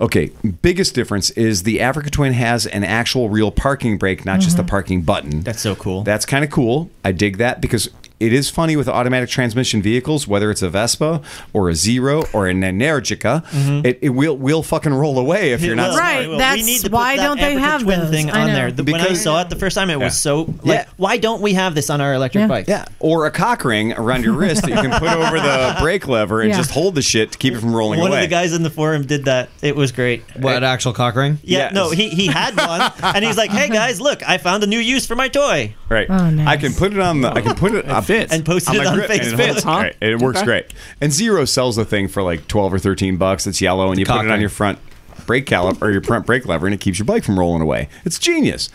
Okay, 0.00 0.30
biggest 0.62 0.94
difference 0.94 1.30
is 1.30 1.64
the 1.64 1.80
Africa 1.80 2.10
Twin 2.10 2.32
has 2.32 2.66
an 2.66 2.84
actual 2.84 3.28
real 3.28 3.50
parking 3.50 3.98
brake, 3.98 4.24
not 4.24 4.40
just 4.40 4.58
a 4.58 4.62
parking 4.62 5.02
button. 5.02 5.40
That's 5.40 5.60
so 5.60 5.74
cool. 5.74 6.04
That's 6.04 6.24
kind 6.24 6.44
of 6.44 6.50
cool. 6.50 6.90
I 7.04 7.12
dig 7.12 7.38
that 7.38 7.60
because 7.60 7.90
it 8.20 8.32
is 8.32 8.48
funny 8.50 8.76
with 8.76 8.88
automatic 8.88 9.28
transmission 9.30 9.82
vehicles, 9.82 10.28
whether 10.28 10.50
it's 10.50 10.62
a 10.62 10.68
Vespa 10.68 11.22
or 11.52 11.70
a 11.70 11.74
Zero 11.74 12.24
or 12.32 12.46
an 12.46 12.60
Energica, 12.60 13.44
mm-hmm. 13.46 13.86
it, 13.86 13.98
it 14.02 14.10
will 14.10 14.36
will 14.36 14.62
fucking 14.62 14.92
roll 14.94 15.18
away 15.18 15.52
if 15.52 15.62
you're 15.62 15.74
not. 15.74 15.90
Well, 15.90 15.98
Right, 15.98 16.28
well, 16.28 16.38
that's 16.38 16.60
we 16.60 16.66
need 16.66 16.78
to 16.78 16.82
put 16.84 16.92
why 16.92 17.16
that 17.16 17.22
don't 17.24 17.40
they 17.40 17.54
have 17.54 17.82
twin 17.82 18.00
those? 18.00 18.10
thing 18.10 18.30
on 18.30 18.48
there? 18.48 18.70
The, 18.70 18.84
when 18.84 19.00
I 19.00 19.14
saw 19.14 19.40
it 19.40 19.50
the 19.50 19.56
first 19.56 19.74
time, 19.74 19.90
it 19.90 19.98
Yeah. 19.98 20.04
was 20.04 20.18
so 20.18 20.42
like, 20.62 20.64
Yeah. 20.64 20.84
why 20.96 21.16
don't 21.16 21.40
we 21.40 21.54
have 21.54 21.74
this 21.74 21.90
on 21.90 22.00
our 22.00 22.14
electric 22.14 22.42
Yeah. 22.42 22.46
bike? 22.48 22.68
Yeah, 22.68 22.84
or 23.00 23.26
a 23.26 23.30
cock 23.30 23.64
ring 23.64 23.92
around 23.94 24.24
your 24.24 24.34
wrist 24.34 24.62
that 24.62 24.70
you 24.70 24.76
can 24.76 24.90
put 24.92 25.10
over 25.10 25.40
the 25.40 25.76
brake 25.80 26.06
lever 26.06 26.42
and 26.42 26.50
Yeah. 26.50 26.56
just 26.58 26.70
hold 26.70 26.94
the 26.94 27.02
shit 27.02 27.32
to 27.32 27.38
keep 27.38 27.54
it 27.54 27.60
from 27.60 27.74
rolling 27.74 28.00
One 28.00 28.10
away. 28.10 28.18
of 28.24 28.28
the 28.30 28.34
guys 28.34 28.52
in 28.52 28.62
the 28.62 28.70
forum 28.70 29.06
did 29.06 29.24
that. 29.24 29.48
It 29.62 29.76
was 29.76 29.92
great. 29.92 30.22
What 30.36 30.62
actual 30.62 30.92
cock 30.92 31.16
ring? 31.16 31.38
Yeah, 31.42 31.58
Yes. 31.58 31.74
no, 31.74 31.90
he, 31.90 32.10
he 32.10 32.26
had 32.26 32.56
one, 32.56 32.92
and 33.14 33.24
he's 33.24 33.36
like, 33.36 33.50
"Hey 33.50 33.68
guys, 33.68 34.00
look, 34.00 34.26
I 34.28 34.36
found 34.38 34.62
a 34.62 34.66
new 34.66 34.78
use 34.78 35.06
for 35.06 35.16
my 35.16 35.28
toy," 35.28 35.74
Right. 35.88 36.06
Oh, 36.08 36.30
nice. 36.30 36.46
I 36.46 36.56
can 36.56 36.72
put 36.74 36.92
it 36.92 36.98
on 37.00 37.20
the. 37.22 37.30
I 37.32 37.40
can 37.40 37.54
put 37.54 37.74
it. 37.74 37.86
It 38.10 38.18
fits. 38.20 38.32
and 38.34 38.44
posted 38.44 38.74
it 38.76 38.86
on 38.86 38.94
grip, 38.96 39.10
and 39.10 39.20
Facebook. 39.20 39.32
it 39.32 39.36
fits, 39.36 39.62
huh? 39.62 39.80
great. 39.80 39.96
It 40.00 40.18
works 40.20 40.38
Okay. 40.38 40.46
great. 40.46 40.66
And 41.00 41.12
Zero 41.12 41.44
sells 41.44 41.76
the 41.76 41.84
thing 41.84 42.08
for 42.08 42.22
like 42.22 42.48
twelve 42.48 42.72
or 42.74 42.78
thirteen 42.78 43.16
bucks. 43.16 43.46
It's 43.46 43.60
yellow, 43.60 43.90
and 43.90 43.98
you 43.98 44.04
put 44.06 44.24
it 44.24 44.30
on 44.30 44.40
your 44.40 44.50
front 44.50 44.78
brake 45.26 45.46
caliper 45.46 45.82
or 45.82 45.90
your 45.90 46.02
front 46.02 46.26
brake 46.26 46.46
lever, 46.46 46.66
and 46.66 46.74
it 46.74 46.80
keeps 46.80 46.98
your 46.98 47.06
bike 47.06 47.24
from 47.24 47.38
rolling 47.38 47.62
away. 47.62 47.88
It's 48.04 48.18
genius. 48.18 48.68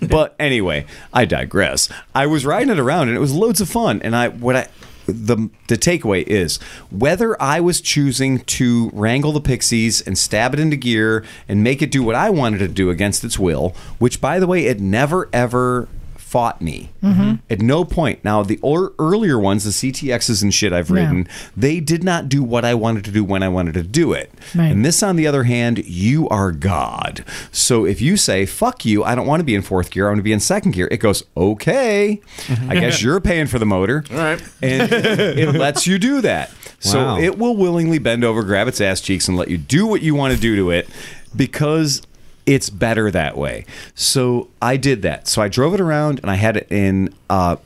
But 0.00 0.34
anyway, 0.40 0.84
I 1.12 1.24
digress. 1.24 1.88
I 2.14 2.26
was 2.26 2.44
riding 2.44 2.70
it 2.70 2.78
around, 2.78 3.08
and 3.08 3.16
it 3.16 3.20
was 3.20 3.32
loads 3.32 3.60
of 3.60 3.68
fun. 3.68 4.00
And 4.02 4.14
I 4.16 4.28
what 4.28 4.56
I 4.56 4.68
the 5.06 5.48
the 5.68 5.76
takeaway 5.76 6.22
is 6.26 6.58
whether 6.90 7.40
I 7.42 7.58
was 7.60 7.80
choosing 7.80 8.38
to 8.40 8.90
wrangle 8.92 9.32
the 9.32 9.40
pixies 9.40 10.00
and 10.00 10.16
stab 10.16 10.54
it 10.54 10.60
into 10.60 10.76
gear 10.76 11.24
and 11.48 11.62
make 11.64 11.82
it 11.82 11.90
do 11.90 12.02
what 12.04 12.14
I 12.14 12.30
wanted 12.30 12.58
to 12.58 12.68
do 12.68 12.88
against 12.90 13.24
its 13.24 13.36
will, 13.38 13.74
which 13.98 14.20
by 14.20 14.38
the 14.38 14.46
way 14.46 14.66
it 14.66 14.80
never 14.80 15.28
ever 15.32 15.88
fought 16.32 16.62
me 16.62 16.88
Mhm. 17.04 17.40
at 17.50 17.60
no 17.60 17.84
point. 17.84 18.20
Now 18.24 18.42
the 18.42 18.58
or, 18.62 18.92
earlier 18.98 19.38
ones, 19.38 19.64
the 19.64 19.70
CTXs 19.70 20.42
and 20.42 20.52
shit 20.54 20.72
I've 20.72 20.88
Yeah. 20.88 20.96
ridden, 20.96 21.28
they 21.54 21.78
did 21.78 22.02
not 22.02 22.30
do 22.30 22.42
what 22.42 22.64
I 22.64 22.72
wanted 22.72 23.04
to 23.04 23.10
do 23.10 23.22
when 23.22 23.42
I 23.42 23.48
wanted 23.50 23.74
to 23.74 23.82
do 23.82 24.12
it. 24.14 24.32
Right. 24.54 24.72
And 24.72 24.82
this, 24.82 25.02
on 25.02 25.16
the 25.16 25.26
other 25.26 25.42
hand, 25.44 25.82
you 25.86 26.26
are 26.30 26.50
God. 26.50 27.22
So 27.50 27.84
if 27.84 28.00
you 28.00 28.16
say 28.16 28.46
"fuck 28.46 28.86
you," 28.86 29.04
I 29.04 29.14
don't 29.14 29.26
want 29.26 29.40
to 29.40 29.44
be 29.44 29.54
in 29.54 29.60
fourth 29.60 29.90
gear. 29.90 30.06
I 30.06 30.10
want 30.10 30.20
to 30.20 30.22
be 30.22 30.32
in 30.32 30.40
second 30.40 30.70
gear. 30.70 30.88
It 30.90 31.00
goes 31.00 31.22
okay. 31.36 32.20
I 32.66 32.76
guess 32.76 33.02
you're 33.02 33.20
paying 33.20 33.46
for 33.46 33.58
the 33.58 33.66
motor. 33.66 34.02
All 34.10 34.16
right. 34.16 34.42
And 34.62 34.90
it 34.90 35.54
lets 35.66 35.86
you 35.86 35.98
do 35.98 36.22
that. 36.22 36.50
So 36.80 36.98
Wow. 37.04 37.18
it 37.18 37.38
will 37.38 37.56
willingly 37.56 37.98
bend 37.98 38.24
over, 38.24 38.42
grab 38.42 38.68
its 38.68 38.80
ass 38.80 39.02
cheeks, 39.02 39.28
and 39.28 39.36
let 39.36 39.48
you 39.48 39.58
do 39.58 39.86
what 39.86 40.00
you 40.00 40.14
want 40.14 40.34
to 40.34 40.40
do 40.40 40.56
to 40.56 40.70
it 40.70 40.88
because 41.36 42.00
it's 42.46 42.70
better 42.70 43.10
that 43.10 43.36
way. 43.36 43.64
So 43.94 44.48
I 44.60 44.76
did 44.76 45.02
that. 45.02 45.28
So 45.28 45.42
I 45.42 45.48
drove 45.48 45.74
it 45.74 45.80
around 45.80 46.18
and 46.20 46.30
I 46.30 46.34
had 46.34 46.56
it 46.56 46.66
in 46.70 47.14
uh, 47.30 47.56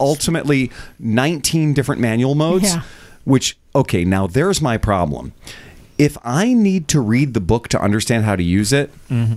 ultimately 0.00 0.70
19 0.98 1.74
different 1.74 2.00
manual 2.00 2.34
modes. 2.34 2.64
Yeah. 2.74 2.82
Which, 3.24 3.58
okay, 3.74 4.04
now 4.04 4.26
there's 4.26 4.60
my 4.62 4.78
problem. 4.78 5.32
If 5.98 6.16
I 6.22 6.52
need 6.52 6.86
to 6.88 7.00
read 7.00 7.34
the 7.34 7.40
book 7.40 7.66
to 7.68 7.80
understand 7.80 8.24
how 8.24 8.36
to 8.36 8.42
use 8.42 8.72
it, 8.72 8.90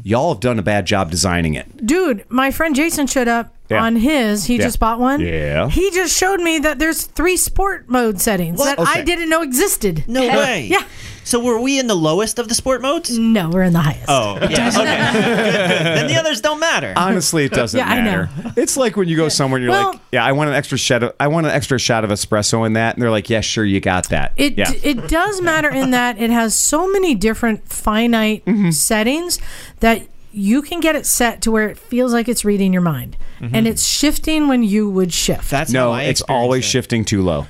y'all 0.03 0.31
have 0.33 0.39
done 0.41 0.59
a 0.59 0.61
bad 0.61 0.85
job 0.85 1.09
designing 1.09 1.55
it. 1.55 1.85
Dude, 1.85 2.23
my 2.29 2.51
friend 2.51 2.75
Jason 2.75 3.07
showed 3.07 3.27
up 3.27 3.53
Yeah. 3.69 3.83
on 3.83 3.95
his. 3.95 4.45
He 4.45 4.57
Yeah. 4.57 4.63
just 4.65 4.79
bought 4.79 4.99
one. 4.99 5.21
Yeah. 5.21 5.69
He 5.69 5.89
just 5.89 6.15
showed 6.15 6.39
me 6.39 6.59
that 6.59 6.77
there's 6.77 7.03
three 7.03 7.35
sport 7.35 7.89
mode 7.89 8.21
settings 8.21 8.63
that 8.63 8.79
I 8.79 9.01
didn't 9.01 9.29
know 9.29 9.41
existed. 9.41 10.03
No 10.07 10.21
way. 10.27 10.67
Yeah. 10.69 10.83
So 11.23 11.39
were 11.39 11.59
we 11.61 11.79
in 11.79 11.87
the 11.87 11.95
lowest 11.95 12.39
of 12.39 12.49
the 12.49 12.55
sport 12.55 12.81
modes? 12.81 13.17
No, 13.17 13.49
we're 13.49 13.61
in 13.63 13.73
the 13.73 13.79
highest. 13.79 14.05
Oh, 14.07 14.37
yeah. 14.37 14.45
Okay. 14.45 14.71
good, 14.71 15.13
good. 15.13 15.85
Then 15.85 16.07
the 16.07 16.15
others 16.15 16.41
don't 16.41 16.59
matter. 16.59 16.93
Honestly, 16.97 17.45
it 17.45 17.51
doesn't 17.51 17.77
Yeah, 17.77 17.87
I 17.87 18.01
know. 18.01 18.27
It's 18.57 18.75
like 18.75 18.97
when 18.97 19.07
you 19.07 19.15
go 19.15 19.29
somewhere 19.29 19.57
and 19.57 19.63
you're 19.63 19.71
Well- 19.71 19.91
like, 19.91 19.99
"Yeah, 20.11 20.25
I 20.25 20.31
want 20.31 20.49
an 20.49 20.55
extra 20.55 20.77
shot 20.77 21.03
of 21.03 21.13
I 21.19 21.27
want 21.27 21.45
an 21.45 21.51
extra 21.51 21.77
shot 21.79 22.03
of 22.03 22.09
espresso 22.09 22.65
in 22.65 22.73
that," 22.73 22.95
and 22.95 23.01
they're 23.03 23.11
like, 23.11 23.29
"Yeah, 23.29 23.41
sure, 23.41 23.63
you 23.63 23.79
got 23.79 24.09
that." 24.09 24.33
It 24.35 24.57
yeah. 24.57 24.71
it 24.83 25.07
does 25.07 25.41
matter 25.41 25.69
in 25.69 25.91
that 25.91 26.19
it 26.19 26.31
has 26.31 26.55
so 26.57 26.87
many 26.91 27.13
different 27.15 27.67
finite 27.69 28.43
Mm-hmm. 28.45 28.71
settings 28.71 29.39
that 29.81 30.01
you 30.33 30.61
can 30.61 30.79
get 30.79 30.95
it 30.95 31.05
set 31.05 31.41
to 31.41 31.51
where 31.51 31.67
it 31.69 31.77
feels 31.77 32.13
like 32.13 32.27
it's 32.29 32.43
reading 32.45 32.71
your 32.73 32.81
mind, 32.81 33.17
and 33.41 33.67
it's 33.67 33.85
shifting 33.85 34.47
when 34.47 34.63
you 34.63 34.89
would 34.89 35.11
shift. 35.13 35.49
That's 35.49 35.71
no, 35.71 35.87
how 35.91 35.91
I 35.97 36.03
it's 36.03 36.21
experienced 36.21 36.43
always 36.43 36.65
it. 36.65 36.67
shifting 36.69 37.05
too 37.05 37.21
low. 37.21 37.47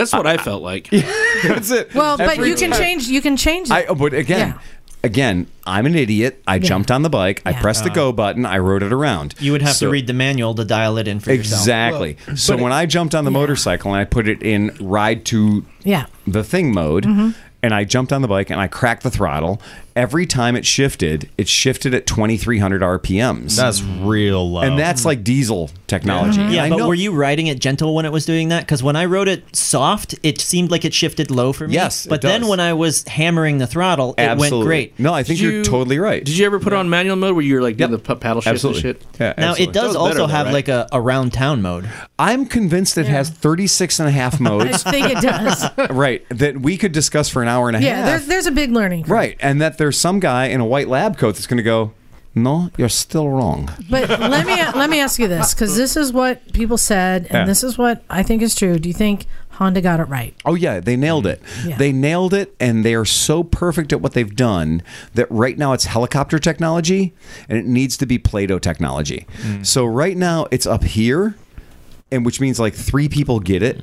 That's 0.00 0.12
what 0.12 0.26
I 0.26 0.36
felt 0.48 0.62
like. 0.62 0.90
Yeah, 0.90 1.02
That's 1.44 1.70
it. 1.70 1.94
well, 1.94 2.16
but 2.16 2.30
Every 2.30 2.48
you 2.48 2.56
can 2.56 2.70
time. 2.70 2.80
change. 2.80 3.06
You 3.08 3.20
can 3.20 3.36
change 3.36 3.68
it. 3.68 3.72
I, 3.74 3.84
oh, 3.86 3.94
but 3.94 4.12
again, 4.14 4.48
Yeah. 4.54 4.58
again, 5.04 5.46
I'm 5.66 5.86
an 5.86 5.94
idiot. 5.94 6.42
I 6.46 6.58
jumped 6.58 6.90
on 6.90 7.02
the 7.02 7.10
bike. 7.10 7.42
I 7.46 7.50
Yeah. 7.50 7.60
pressed 7.60 7.84
the 7.84 7.90
go 7.90 8.12
button. 8.12 8.44
I 8.46 8.58
rode 8.58 8.82
it 8.82 8.92
around. 8.92 9.34
You 9.38 9.52
would 9.52 9.62
have 9.62 9.74
So- 9.76 9.86
to 9.86 9.92
read 9.92 10.06
the 10.06 10.12
manual 10.12 10.54
to 10.54 10.64
dial 10.64 10.98
it 10.98 11.06
in 11.06 11.20
for 11.20 11.32
yourself. 11.32 11.60
Exactly. 11.60 12.16
so 12.36 12.56
when 12.56 12.72
I 12.72 12.86
jumped 12.86 13.14
on 13.14 13.24
the 13.24 13.30
motorcycle 13.30 13.92
and 13.92 14.00
I 14.00 14.04
put 14.04 14.26
it 14.28 14.42
in 14.42 14.74
ride 14.80 15.24
to 15.26 15.64
yeah. 15.84 16.06
the 16.26 16.42
thing 16.44 16.72
mode 16.72 17.04
Mm-hmm. 17.04 17.30
and 17.62 17.74
I 17.74 17.84
jumped 17.84 18.12
on 18.12 18.22
the 18.22 18.28
bike 18.28 18.50
and 18.50 18.60
I 18.60 18.66
cracked 18.68 19.02
the 19.02 19.10
throttle, 19.10 19.60
every 20.00 20.24
time 20.24 20.56
it 20.56 20.64
shifted, 20.64 21.28
it 21.36 21.46
shifted 21.46 21.92
at 21.92 22.06
2300 22.06 22.80
RPMs. 22.80 23.54
That's 23.56 23.82
real 23.82 24.50
low. 24.50 24.62
and 24.62 24.78
that's 24.78 25.04
like 25.04 25.22
diesel 25.22 25.68
technology. 25.86 26.38
Mm-hmm. 26.40 26.52
Yeah, 26.54 26.64
I 26.64 26.70
but 26.70 26.76
know- 26.78 26.88
were 26.88 26.94
you 26.94 27.12
riding 27.12 27.48
it 27.48 27.58
gentle 27.60 27.94
when 27.94 28.06
it 28.06 28.12
was 28.12 28.24
doing 28.24 28.48
that? 28.48 28.60
Because 28.60 28.82
when 28.82 28.96
I 28.96 29.04
rode 29.04 29.28
it 29.28 29.54
soft, 29.54 30.14
it 30.22 30.40
seemed 30.40 30.70
like 30.70 30.84
it 30.86 30.94
shifted 30.94 31.30
low 31.30 31.52
for 31.52 31.68
me. 31.68 31.74
Yes, 31.74 32.06
it 32.06 32.08
but 32.08 32.22
then 32.22 32.40
does. 32.40 32.48
when 32.50 32.60
I 32.60 32.72
was 32.72 33.06
hammering 33.06 33.58
the 33.58 33.66
throttle, 33.66 34.14
it 34.16 34.22
Absolutely. 34.22 34.58
went 34.58 34.66
great. 34.66 34.98
No, 34.98 35.12
I 35.12 35.22
think 35.22 35.38
Did 35.38 35.44
you're 35.44 35.52
you- 35.58 35.64
totally 35.64 35.98
right. 35.98 36.24
Did 36.24 36.38
you 36.38 36.46
ever 36.46 36.58
put 36.58 36.72
it 36.72 36.76
on 36.76 36.88
manual 36.88 37.16
mode 37.16 37.34
where 37.36 37.44
you're 37.44 37.60
like 37.62 37.76
doing 37.76 37.90
Yep. 37.90 38.04
the 38.04 38.14
p- 38.14 38.20
paddle 38.20 38.40
shift 38.40 38.54
Absolutely. 38.54 38.90
and 38.90 38.98
shit? 39.00 39.06
Yeah, 39.20 39.34
Now 39.36 39.50
absolutely. 39.50 39.64
it 39.64 39.72
does 39.74 39.82
That 39.82 39.88
was 39.88 39.96
also 39.96 40.08
better 40.08 40.18
though, 40.20 40.26
have 40.28 40.46
right? 40.46 40.52
like 40.52 40.68
a 40.92 41.00
round 41.00 41.32
town 41.34 41.60
mode. 41.60 41.88
I'm 42.18 42.46
convinced 42.46 42.96
it 42.96 43.06
has 43.06 43.28
36 43.28 43.98
and 44.00 44.08
a 44.08 44.12
half 44.12 44.34
I 44.40 44.44
modes. 44.44 44.82
think 44.82 45.06
it 45.10 45.20
does. 45.20 45.66
right. 45.90 46.24
That 46.30 46.60
we 46.60 46.76
could 46.78 46.92
discuss 46.92 47.28
for 47.28 47.42
an 47.42 47.48
hour 47.48 47.68
and 47.68 47.76
a 47.76 47.80
half. 47.80 47.86
yeah, 47.86 47.96
half. 47.96 48.06
there's 48.06 48.26
there's 48.26 48.46
a 48.46 48.52
big 48.52 48.70
learning. 48.72 49.02
curve. 49.02 49.10
Right, 49.10 49.36
and 49.40 49.60
that 49.60 49.76
there's 49.90 49.98
some 49.98 50.20
guy 50.20 50.46
in 50.46 50.60
a 50.60 50.64
white 50.64 50.86
lab 50.86 51.18
coat 51.18 51.34
that's 51.34 51.48
going 51.48 51.56
to 51.56 51.64
go, 51.64 51.90
"No, 52.32 52.70
you're 52.78 52.88
still 52.88 53.28
wrong." 53.28 53.70
But 53.90 54.08
let 54.08 54.46
me 54.46 54.54
let 54.78 54.88
me 54.88 55.00
ask 55.00 55.18
you 55.18 55.26
this, 55.26 55.52
because 55.52 55.76
this 55.76 55.96
is 55.96 56.12
what 56.12 56.52
people 56.52 56.78
said, 56.78 57.22
and 57.24 57.32
Yeah. 57.32 57.44
this 57.44 57.64
is 57.64 57.76
what 57.76 58.04
I 58.08 58.22
think 58.22 58.40
is 58.40 58.54
true. 58.54 58.78
Do 58.78 58.88
you 58.88 58.94
think 58.94 59.26
Honda 59.50 59.80
got 59.80 59.98
it 59.98 60.04
right? 60.04 60.32
Oh 60.44 60.54
yeah, 60.54 60.78
they 60.78 60.94
nailed 60.96 61.26
it. 61.26 61.42
Yeah. 61.66 61.76
They 61.76 61.90
nailed 61.90 62.32
it, 62.32 62.54
and 62.60 62.84
they 62.84 62.94
are 62.94 63.04
so 63.04 63.42
perfect 63.42 63.92
at 63.92 64.00
what 64.00 64.12
they've 64.14 64.36
done 64.36 64.80
that 65.14 65.26
right 65.28 65.58
now 65.58 65.72
it's 65.72 65.86
helicopter 65.86 66.38
technology, 66.38 67.12
and 67.48 67.58
it 67.58 67.66
needs 67.66 67.96
to 67.96 68.06
be 68.06 68.16
Play-Doh 68.16 68.60
technology. 68.60 69.26
Hmm. 69.42 69.64
So 69.64 69.84
right 69.84 70.16
now 70.16 70.46
it's 70.52 70.66
up 70.66 70.84
here, 70.84 71.34
and 72.12 72.24
which 72.24 72.40
means 72.40 72.60
like 72.60 72.74
three 72.74 73.08
people 73.08 73.40
get 73.40 73.60
it, 73.60 73.82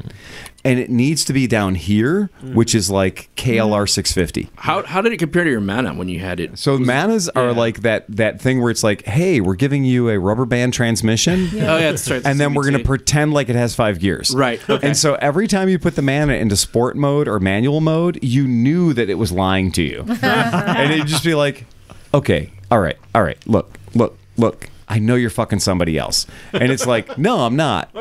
and 0.63 0.79
it 0.79 0.89
needs 0.89 1.23
to 1.25 1.33
be 1.33 1.47
down 1.47 1.75
here, 1.75 2.29
which 2.41 2.75
is 2.75 2.89
like 2.89 3.29
KLR 3.35 3.83
mm. 3.83 3.89
650. 3.89 4.49
How, 4.57 4.83
how 4.83 5.01
did 5.01 5.13
it 5.13 5.17
compare 5.17 5.43
to 5.43 5.49
your 5.49 5.61
mana 5.61 5.93
when 5.93 6.09
you 6.09 6.19
had 6.19 6.39
it? 6.39 6.57
So 6.57 6.77
manas 6.77 7.29
are 7.29 7.53
like 7.53 7.81
that 7.81 8.05
that 8.09 8.41
thing 8.41 8.61
where 8.61 8.71
it's 8.71 8.83
like, 8.83 9.05
hey, 9.05 9.39
we're 9.39 9.55
giving 9.55 9.83
you 9.83 10.09
a 10.09 10.19
rubber 10.19 10.45
band 10.45 10.73
transmission. 10.73 11.49
Oh 11.67 11.77
yeah, 11.77 11.91
that's 11.91 12.09
right. 12.09 12.25
and 12.25 12.39
then 12.39 12.53
we're 12.53 12.63
going 12.63 12.77
to 12.77 12.83
pretend 12.83 13.33
like 13.33 13.49
it 13.49 13.55
has 13.55 13.75
five 13.75 13.99
gears. 13.99 14.33
Right, 14.33 14.61
okay. 14.69 14.87
And 14.87 14.95
so 14.95 15.15
every 15.15 15.47
time 15.47 15.67
you 15.67 15.77
put 15.77 15.95
the 15.95 16.01
mana 16.01 16.33
into 16.33 16.55
sport 16.55 16.95
mode 16.95 17.27
or 17.27 17.39
manual 17.39 17.81
mode, 17.81 18.19
you 18.23 18.47
knew 18.47 18.93
that 18.93 19.09
it 19.09 19.15
was 19.15 19.31
lying 19.31 19.71
to 19.73 19.81
you. 19.81 20.05
and 20.21 20.93
it'd 20.93 21.07
just 21.07 21.25
be 21.25 21.35
like, 21.35 21.65
okay, 22.13 22.51
all 22.71 22.79
right, 22.79 22.95
all 23.13 23.21
right, 23.21 23.37
look, 23.47 23.77
look, 23.95 24.17
look. 24.37 24.69
I 24.87 24.99
know 24.99 25.15
you're 25.15 25.29
fucking 25.29 25.59
somebody 25.59 25.97
else. 25.97 26.25
And 26.53 26.71
it's 26.71 26.87
like, 26.87 27.17
no, 27.17 27.39
I'm 27.41 27.57
not. 27.57 27.93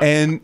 And 0.00 0.40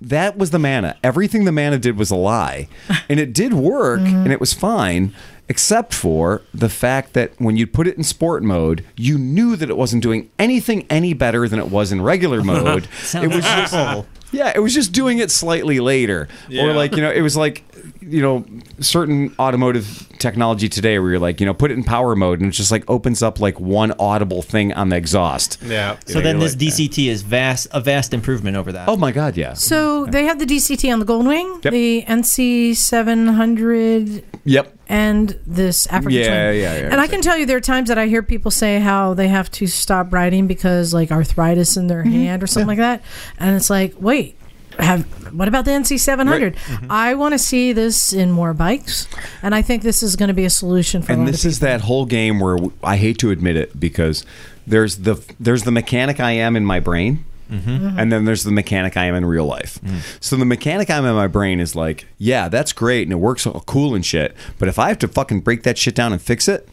that 0.00 0.36
was 0.36 0.50
the 0.50 0.58
mana. 0.58 0.96
Everything 1.02 1.44
the 1.44 1.52
mana 1.52 1.78
did 1.78 1.96
was 1.96 2.10
a 2.10 2.16
lie. 2.16 2.68
And 3.10 3.18
it 3.18 3.32
did 3.32 3.54
work 3.54 4.00
mm-hmm. 4.00 4.16
and 4.16 4.32
it 4.32 4.40
was 4.40 4.52
fine. 4.52 5.14
Except 5.48 5.94
for 5.94 6.42
the 6.52 6.68
fact 6.68 7.14
that 7.14 7.32
when 7.38 7.56
you 7.56 7.66
put 7.66 7.86
it 7.86 7.96
in 7.96 8.04
sport 8.04 8.42
mode, 8.42 8.84
you 8.96 9.16
knew 9.16 9.56
that 9.56 9.70
it 9.70 9.78
wasn't 9.78 10.02
doing 10.02 10.30
anything 10.38 10.86
any 10.90 11.14
better 11.14 11.48
than 11.48 11.58
it 11.58 11.70
was 11.70 11.90
in 11.90 12.02
regular 12.02 12.44
mode. 12.44 12.86
it 13.14 13.28
was 13.28 13.44
just 13.44 14.06
yeah, 14.30 14.52
it 14.54 14.58
was 14.58 14.74
just 14.74 14.92
doing 14.92 15.18
it 15.18 15.30
slightly 15.30 15.80
later, 15.80 16.28
or 16.60 16.74
like 16.74 16.94
you 16.94 17.02
know, 17.02 17.10
it 17.10 17.22
was 17.22 17.34
like 17.36 17.64
you 18.08 18.22
know, 18.22 18.44
certain 18.80 19.34
automotive 19.38 20.08
technology 20.18 20.68
today 20.68 20.98
where 20.98 21.10
you're 21.10 21.18
like, 21.18 21.40
you 21.40 21.46
know, 21.46 21.54
put 21.54 21.70
it 21.70 21.74
in 21.74 21.84
power 21.84 22.16
mode 22.16 22.40
and 22.40 22.48
it 22.48 22.52
just 22.52 22.70
like 22.70 22.88
opens 22.88 23.22
up 23.22 23.40
like 23.40 23.60
one 23.60 23.92
audible 23.98 24.42
thing 24.42 24.72
on 24.72 24.88
the 24.88 24.96
exhaust. 24.96 25.58
Yeah. 25.62 25.98
So 26.06 26.20
then 26.20 26.38
this 26.38 26.56
DCT 26.56 27.06
is 27.06 27.22
vast 27.22 27.68
a 27.72 27.80
vast 27.80 28.14
improvement 28.14 28.56
over 28.56 28.72
that. 28.72 28.88
Oh 28.88 28.96
my 28.96 29.12
god, 29.12 29.36
yeah. 29.36 29.52
So 29.54 30.06
they 30.06 30.24
have 30.24 30.38
the 30.38 30.46
DCT 30.46 30.92
on 30.92 31.00
the 31.00 31.06
Goldwing, 31.06 31.64
Yep. 31.64 31.72
the 31.72 32.04
NC 32.06 32.74
700, 32.74 34.24
Yep. 34.44 34.76
and 34.88 35.38
this 35.46 35.86
African 35.88 36.18
Yeah, 36.18 36.50
Twin. 36.50 36.60
yeah, 36.60 36.78
yeah, 36.78 36.88
And 36.90 37.00
I 37.00 37.06
can 37.06 37.20
tell 37.20 37.36
you, 37.36 37.46
there 37.46 37.56
are 37.56 37.60
times 37.60 37.88
that 37.88 37.98
I 37.98 38.06
hear 38.06 38.22
people 38.22 38.50
say 38.50 38.80
how 38.80 39.14
they 39.14 39.28
have 39.28 39.50
to 39.52 39.66
stop 39.66 40.12
riding 40.12 40.46
because 40.46 40.94
like 40.94 41.10
arthritis 41.10 41.76
in 41.76 41.86
their 41.86 42.02
mm-hmm. 42.02 42.12
hand 42.12 42.42
or 42.42 42.46
something 42.46 42.68
like 42.68 42.78
that, 42.78 43.02
and 43.38 43.56
it's 43.56 43.70
like, 43.70 43.94
wait. 44.00 44.36
Have 44.78 45.04
what 45.34 45.48
about 45.48 45.64
the 45.64 45.72
NC 45.72 45.98
700? 46.00 46.56
Mm-hmm. 46.56 46.86
I 46.90 47.14
want 47.14 47.34
to 47.34 47.38
see 47.38 47.72
this 47.72 48.12
in 48.12 48.30
more 48.30 48.54
bikes, 48.54 49.06
and 49.42 49.54
I 49.54 49.62
think 49.62 49.82
this 49.82 50.02
is 50.02 50.16
going 50.16 50.28
to 50.28 50.34
be 50.34 50.44
a 50.44 50.50
solution 50.50 51.02
for. 51.02 51.12
and 51.12 51.26
this 51.28 51.44
is 51.44 51.60
that 51.60 51.82
whole 51.82 52.06
game 52.06 52.40
where 52.40 52.58
I 52.82 52.96
hate 52.96 53.18
to 53.18 53.30
admit 53.30 53.56
it 53.56 53.78
because 53.78 54.24
there's 54.66 54.98
the 54.98 55.22
there's 55.40 55.64
the 55.64 55.70
mechanic 55.72 56.20
I 56.20 56.32
am 56.32 56.56
in 56.56 56.64
my 56.64 56.80
brain, 56.80 57.24
Mm-hmm. 57.50 57.70
mm-hmm. 57.70 57.98
and 57.98 58.12
then 58.12 58.26
there's 58.26 58.44
the 58.44 58.50
mechanic 58.52 58.96
I 58.98 59.06
am 59.06 59.14
in 59.14 59.24
real 59.24 59.46
life. 59.46 59.80
Mm-hmm. 59.80 59.98
So 60.20 60.36
the 60.36 60.44
mechanic 60.44 60.90
I'm 60.90 61.04
in 61.06 61.14
my 61.14 61.28
brain 61.28 61.60
is 61.60 61.74
like, 61.74 62.06
yeah, 62.18 62.48
that's 62.48 62.74
great 62.74 63.04
and 63.04 63.12
it 63.12 63.16
works 63.16 63.46
all 63.46 63.60
cool 63.66 63.94
and 63.94 64.04
shit, 64.04 64.36
but 64.58 64.68
if 64.68 64.78
I 64.78 64.88
have 64.88 64.98
to 64.98 65.08
fucking 65.08 65.40
break 65.40 65.62
that 65.62 65.78
shit 65.78 65.94
down 65.94 66.12
and 66.12 66.20
fix 66.20 66.46
it, 66.46 66.68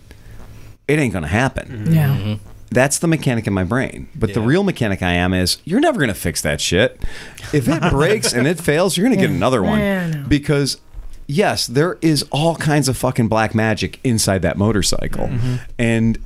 it 0.88 1.00
ain't 1.00 1.14
gonna 1.14 1.28
happen. 1.28 1.94
Yeah. 1.94 2.36
That's 2.76 3.00
the 3.00 3.08
mechanic 3.08 3.48
in 3.48 3.54
my 3.54 3.64
brain. 3.64 4.08
But 4.14 4.34
the 4.36 4.42
real 4.42 4.64
mechanic 4.64 5.02
I 5.02 5.14
am 5.14 5.34
is 5.34 5.58
you're 5.66 5.80
never 5.80 5.98
going 5.98 6.10
to 6.10 6.14
fix 6.14 6.42
that 6.44 6.62
shit. 6.62 7.02
If 7.54 7.68
it 7.68 7.82
breaks 7.90 8.34
and 8.34 8.46
it 8.46 8.60
fails, 8.60 8.96
you're 8.98 9.08
going 9.08 9.18
to 9.18 9.22
get 9.28 9.32
another 9.34 9.64
one. 9.64 9.80
Yeah, 9.80 10.12
I. 10.14 10.28
Because 10.28 10.80
yes, 11.28 11.66
there 11.66 11.98
is 12.02 12.24
all 12.32 12.56
kinds 12.56 12.88
of 12.88 12.96
fucking 12.98 13.28
black 13.30 13.56
magic 13.56 14.00
inside 14.04 14.44
that 14.44 14.58
motorcycle. 14.58 15.28
Mm-hmm. 15.28 15.56
And 15.80 16.20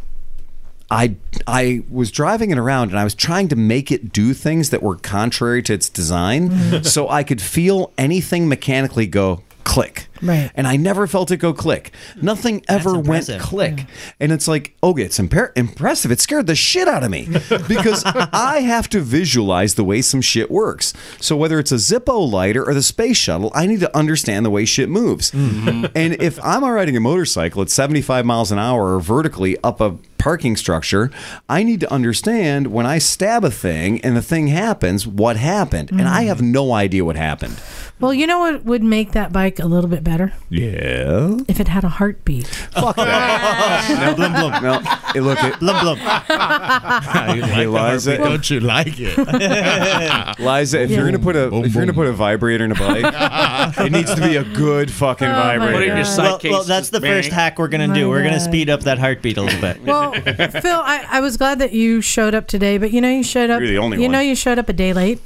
I 0.91 1.15
I 1.45 1.83
was 1.89 2.09
driving 2.11 2.49
it 2.49 2.57
around 2.57 2.89
and 2.89 2.99
I 2.99 3.03
was 3.03 3.13
trying 3.13 3.47
to 3.49 3.55
make 3.55 3.91
it 3.91 4.11
do 4.11 4.33
things 4.33 4.71
that 4.71 4.81
were 4.81 4.95
contrary 4.95 5.61
to 5.63 5.73
its 5.73 5.87
design 5.87 6.49
Mm-hmm. 6.49 6.83
so 6.83 7.07
I 7.07 7.23
could 7.23 7.41
feel 7.41 7.93
anything 7.97 8.47
mechanically 8.49 9.05
go 9.05 9.43
click. 9.69 10.07
Right. 10.19 10.49
And 10.55 10.67
I 10.67 10.77
never 10.77 11.05
felt 11.05 11.29
it 11.29 11.37
go 11.37 11.53
click. 11.53 11.91
Nothing 12.19 12.65
ever 12.67 12.93
went 12.93 13.29
impressive. 13.29 13.41
click. 13.41 13.85
And 14.19 14.31
it's 14.31 14.47
like, 14.47 14.75
oh, 14.81 14.97
it's 14.97 15.19
impar- 15.19 15.55
impressive. 15.55 16.09
It 16.11 16.19
scared 16.19 16.47
the 16.47 16.55
shit 16.55 16.87
out 16.87 17.03
of 17.03 17.11
me 17.11 17.27
because 17.67 18.03
I 18.03 18.61
have 18.61 18.89
to 18.89 18.99
visualize 18.99 19.75
the 19.75 19.83
way 19.83 20.01
some 20.01 20.21
shit 20.21 20.49
works. 20.49 20.93
So 21.21 21.37
whether 21.37 21.59
it's 21.59 21.71
a 21.71 21.75
Zippo 21.75 22.29
lighter 22.29 22.67
or 22.67 22.73
the 22.73 22.81
space 22.81 23.17
shuttle, 23.17 23.51
I 23.53 23.67
need 23.67 23.79
to 23.81 23.95
understand 23.95 24.43
the 24.43 24.49
way 24.49 24.65
shit 24.65 24.89
moves. 24.89 25.29
Mm-hmm. 25.31 25.85
And 25.95 26.19
if 26.19 26.43
I'm 26.43 26.65
riding 26.65 26.97
a 26.97 26.99
motorcycle 26.99 27.61
at 27.61 27.69
75 27.69 28.25
miles 28.25 28.51
an 28.51 28.57
hour 28.57 28.95
or 28.95 28.99
vertically 28.99 29.55
up 29.63 29.79
a 29.79 29.97
parking 30.17 30.55
structure, 30.55 31.09
I 31.47 31.63
need 31.63 31.79
to 31.79 31.91
understand 31.91 32.67
when 32.67 32.85
I 32.85 32.97
stab 32.97 33.45
a 33.45 33.51
thing 33.51 34.01
and 34.01 34.17
the 34.17 34.21
thing 34.21 34.47
happens, 34.47 35.07
what 35.07 35.37
happened. 35.37 35.91
And 35.91 36.07
I 36.07 36.23
mm. 36.23 36.27
have 36.27 36.41
no 36.41 36.73
idea 36.73 37.05
what 37.05 37.15
happened. 37.15 37.61
Well, 37.99 38.13
you 38.13 38.25
know 38.27 38.39
what 38.39 38.63
would 38.63 38.81
make 38.83 39.11
that 39.11 39.33
bike 39.33 39.59
a 39.59 39.65
little 39.65 39.89
bit 39.89 40.03
better? 40.05 40.31
Yeah. 40.49 41.35
If 41.49 41.59
it 41.59 41.67
had 41.67 41.83
a 41.83 41.89
heartbeat. 41.89 42.47
Fuck 42.47 42.95
that. 42.95 43.99
no, 43.99 44.15
blum, 44.15 44.31
blum. 44.31 44.63
No, 44.63 44.79
hey, 45.13 45.19
look, 45.19 45.37
it, 45.43 45.59
Blum 45.59 45.81
blum. 45.83 45.97
hey, 45.97 47.67
Liza, 47.67 48.17
Don't 48.17 48.49
you 48.49 48.61
like 48.61 48.95
it? 48.99 49.17
Liza, 50.39 50.81
if 50.81 50.91
you're 50.91 51.05
gonna 51.05 51.19
put 51.19 51.35
a 51.35 51.53
if 51.63 51.73
you're 51.73 51.83
gonna 51.83 51.93
put 51.93 52.07
a 52.07 52.13
vibrator 52.13 52.63
in 52.63 52.71
a 52.71 52.75
bike, 52.75 53.03
it 53.79 53.91
needs 53.91 54.13
to 54.15 54.21
be 54.21 54.37
a 54.37 54.43
good 54.43 54.89
fucking 54.89 55.27
Oh, 55.27 55.31
my 55.31 55.57
Put 55.57 55.83
it 55.83 55.89
in 55.89 55.95
your 55.97 56.05
side 56.05 56.41
Well, 56.43 56.51
well, 56.51 56.63
that's 56.63 56.89
the 56.89 56.99
just 56.99 57.11
first 57.11 57.31
hack 57.31 57.59
we're 57.59 57.67
gonna 57.67 57.89
My 57.89 57.95
do. 57.95 58.09
We're 58.09 58.23
gonna 58.23 58.39
speed 58.39 58.69
up 58.69 58.81
that 58.81 58.97
heartbeat 58.97 59.37
a 59.37 59.41
little 59.41 59.59
bit. 59.61 59.81
Well, 59.83 60.13
Phil, 60.13 60.79
I, 60.79 61.05
I 61.09 61.19
was 61.19 61.35
glad 61.37 61.59
that 61.59 61.73
you 61.73 62.01
showed 62.01 62.33
up 62.33 62.47
today, 62.47 62.77
but 62.77 62.91
you 62.91 63.01
know 63.01 63.09
you 63.09 63.23
showed 63.23 63.49
up. 63.49 63.59
You're 63.59 63.69
the 63.69 63.77
only 63.77 63.97
you 63.97 64.03
one. 64.03 64.11
know 64.13 64.19
you 64.19 64.35
showed 64.35 64.57
up 64.57 64.69
a 64.69 64.73
day 64.73 64.93
late. 64.93 65.19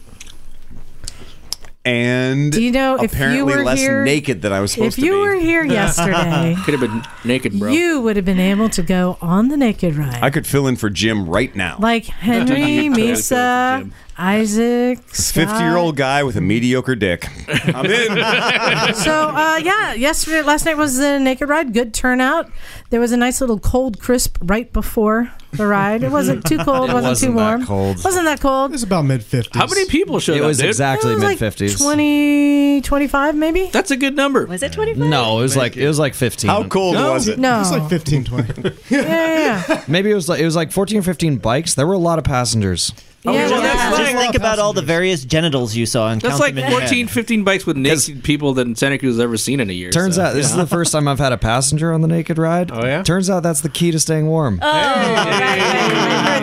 And 1.85 2.51
Do 2.51 2.63
you 2.63 2.71
know 2.71 2.95
if 2.95 3.01
you 3.01 3.05
apparently 3.07 3.43
were 3.55 3.63
less 3.63 3.79
here- 3.79 4.03
naked 4.05 4.41
than 4.41 4.53
I 4.53 4.59
was 4.61 4.71
supposed 4.71 4.95
to 4.95 5.01
be. 5.01 5.07
If 5.07 5.13
you 5.13 5.19
were 5.19 5.35
here 5.35 5.63
yesterday, 5.79 6.55
Could 6.63 6.73
have 6.73 6.81
been 6.81 7.03
naked, 7.25 7.59
bro. 7.59 7.71
you 7.71 7.99
would 8.01 8.15
have 8.15 8.25
been 8.25 8.39
able 8.39 8.69
to 8.69 8.81
go 8.81 9.17
on 9.21 9.49
the 9.49 9.57
naked 9.57 9.95
ride. 9.95 10.23
I 10.23 10.29
could 10.29 10.47
fill 10.47 10.67
in 10.67 10.75
for 10.77 10.89
Jim 10.89 11.27
right 11.29 11.53
now. 11.55 11.77
like 11.79 12.05
Henry, 12.29 12.83
You. 12.85 12.91
Misa, 12.91 13.91
Isaac, 14.17 14.99
Fifty-year-old 14.99 15.97
guy 15.97 16.23
with 16.23 16.35
a 16.37 16.41
mediocre 16.41 16.95
dick. 16.95 17.27
I'm 17.75 17.85
in. 17.85 18.93
So 18.95 19.11
uh, 19.29 19.59
yeah, 19.61 19.93
yesterday, 19.93 20.41
last 20.43 20.65
night 20.65 20.77
was 20.77 20.97
the 20.97 21.19
naked 21.19 21.49
ride. 21.49 21.73
Good 21.73 21.93
turnout. 21.93 22.49
There 22.91 22.99
was 22.99 23.11
a 23.11 23.17
nice 23.17 23.41
little 23.41 23.59
cold 23.59 23.99
crisp 23.99 24.37
right 24.41 24.71
before 24.71 25.31
the 25.53 25.67
ride. 25.67 26.03
It 26.03 26.11
wasn't 26.11 26.45
too 26.45 26.57
cold. 26.63 26.89
It 26.89 26.93
wasn't, 26.93 27.03
wasn't 27.11 27.31
too 27.33 27.37
that 27.39 27.49
warm. 27.57 27.65
cold. 27.65 28.03
Wasn't 28.03 28.25
that 28.25 28.39
cold? 28.41 28.71
It 28.71 28.73
was 28.73 28.83
about 28.83 29.05
mid 29.05 29.21
50s. 29.21 29.55
How 29.55 29.67
many 29.67 29.85
people 29.85 30.19
showed 30.19 30.37
It 30.37 30.41
up, 30.41 30.47
was 30.47 30.57
dude? 30.57 30.67
exactly 30.67 31.11
It 31.11 31.15
was 31.15 31.23
exactly 31.23 31.27
mid 31.27 31.31
like 31.31 31.39
fifties. 31.39 31.77
20, 31.79 32.81
25 32.81 33.35
maybe. 33.35 33.67
That's 33.71 33.91
a 33.91 33.97
good 33.97 34.15
number. 34.15 34.45
Was 34.45 34.63
it 34.63 34.73
25? 34.73 35.07
No, 35.07 35.39
it 35.39 35.41
was 35.41 35.55
like 35.57 35.77
it 35.77 35.87
was 35.87 35.99
like 35.99 36.13
fifteen. 36.13 36.49
How 36.49 36.63
cold 36.67 36.95
No. 36.95 37.13
was 37.13 37.27
it? 37.27 37.39
No, 37.39 37.61
It's 37.61 37.71
like 37.71 37.89
15, 37.89 38.23
20. 38.25 38.61
yeah, 38.89 39.01
yeah, 39.01 39.63
yeah. 39.69 39.83
Maybe 39.87 40.11
it 40.11 40.15
was 40.15 40.27
like 40.29 40.39
it 40.39 40.45
was 40.45 40.55
like 40.55 40.71
fourteen 40.71 40.99
or 40.99 41.03
fifteen 41.03 41.37
bikes. 41.37 41.73
There 41.75 41.87
were 41.87 41.93
a 41.93 41.97
lot 41.97 42.17
of 42.19 42.25
passengers. 42.25 42.91
Yeah, 43.25 43.31
well, 43.31 43.61
yeah. 43.61 43.73
that's 43.91 43.97
Just 43.99 44.11
think 44.17 44.35
about 44.35 44.59
all 44.59 44.73
the 44.73 44.81
various 44.81 45.23
genitals 45.23 45.75
you 45.75 45.85
saw 45.85 46.09
and 46.11 46.19
That's 46.21 46.33
count 46.33 46.41
like 46.41 46.55
them 46.55 46.65
in 46.65 46.71
your 46.71 46.81
14, 46.81 47.07
head. 47.07 47.13
15 47.13 47.43
bikes 47.43 47.65
with 47.65 47.77
naked 47.77 48.23
people 48.23 48.53
that 48.55 48.77
Santa 48.77 48.97
Cruz 48.97 49.13
has 49.15 49.19
ever 49.21 49.37
seen 49.37 49.59
in 49.59 49.69
a 49.69 49.73
year. 49.73 49.91
Turns 49.91 50.15
so. 50.15 50.23
out 50.23 50.33
this 50.33 50.47
is 50.47 50.55
the 50.55 50.67
first 50.67 50.91
time 50.91 51.07
I've 51.07 51.19
had 51.19 51.31
a 51.31 51.37
passenger 51.37 51.93
on 51.93 52.01
the 52.01 52.07
naked 52.07 52.37
ride. 52.37 52.71
Oh, 52.71 52.85
yeah? 52.85 53.01
Turns 53.03 53.29
out 53.29 53.43
that's 53.43 53.61
the 53.61 53.69
key 53.69 53.91
to 53.91 53.99
staying 53.99 54.27
warm. 54.27 54.59
Oh, 54.61 54.67
right, 54.71 55.15
right, 55.15 55.29
right. 55.29 55.59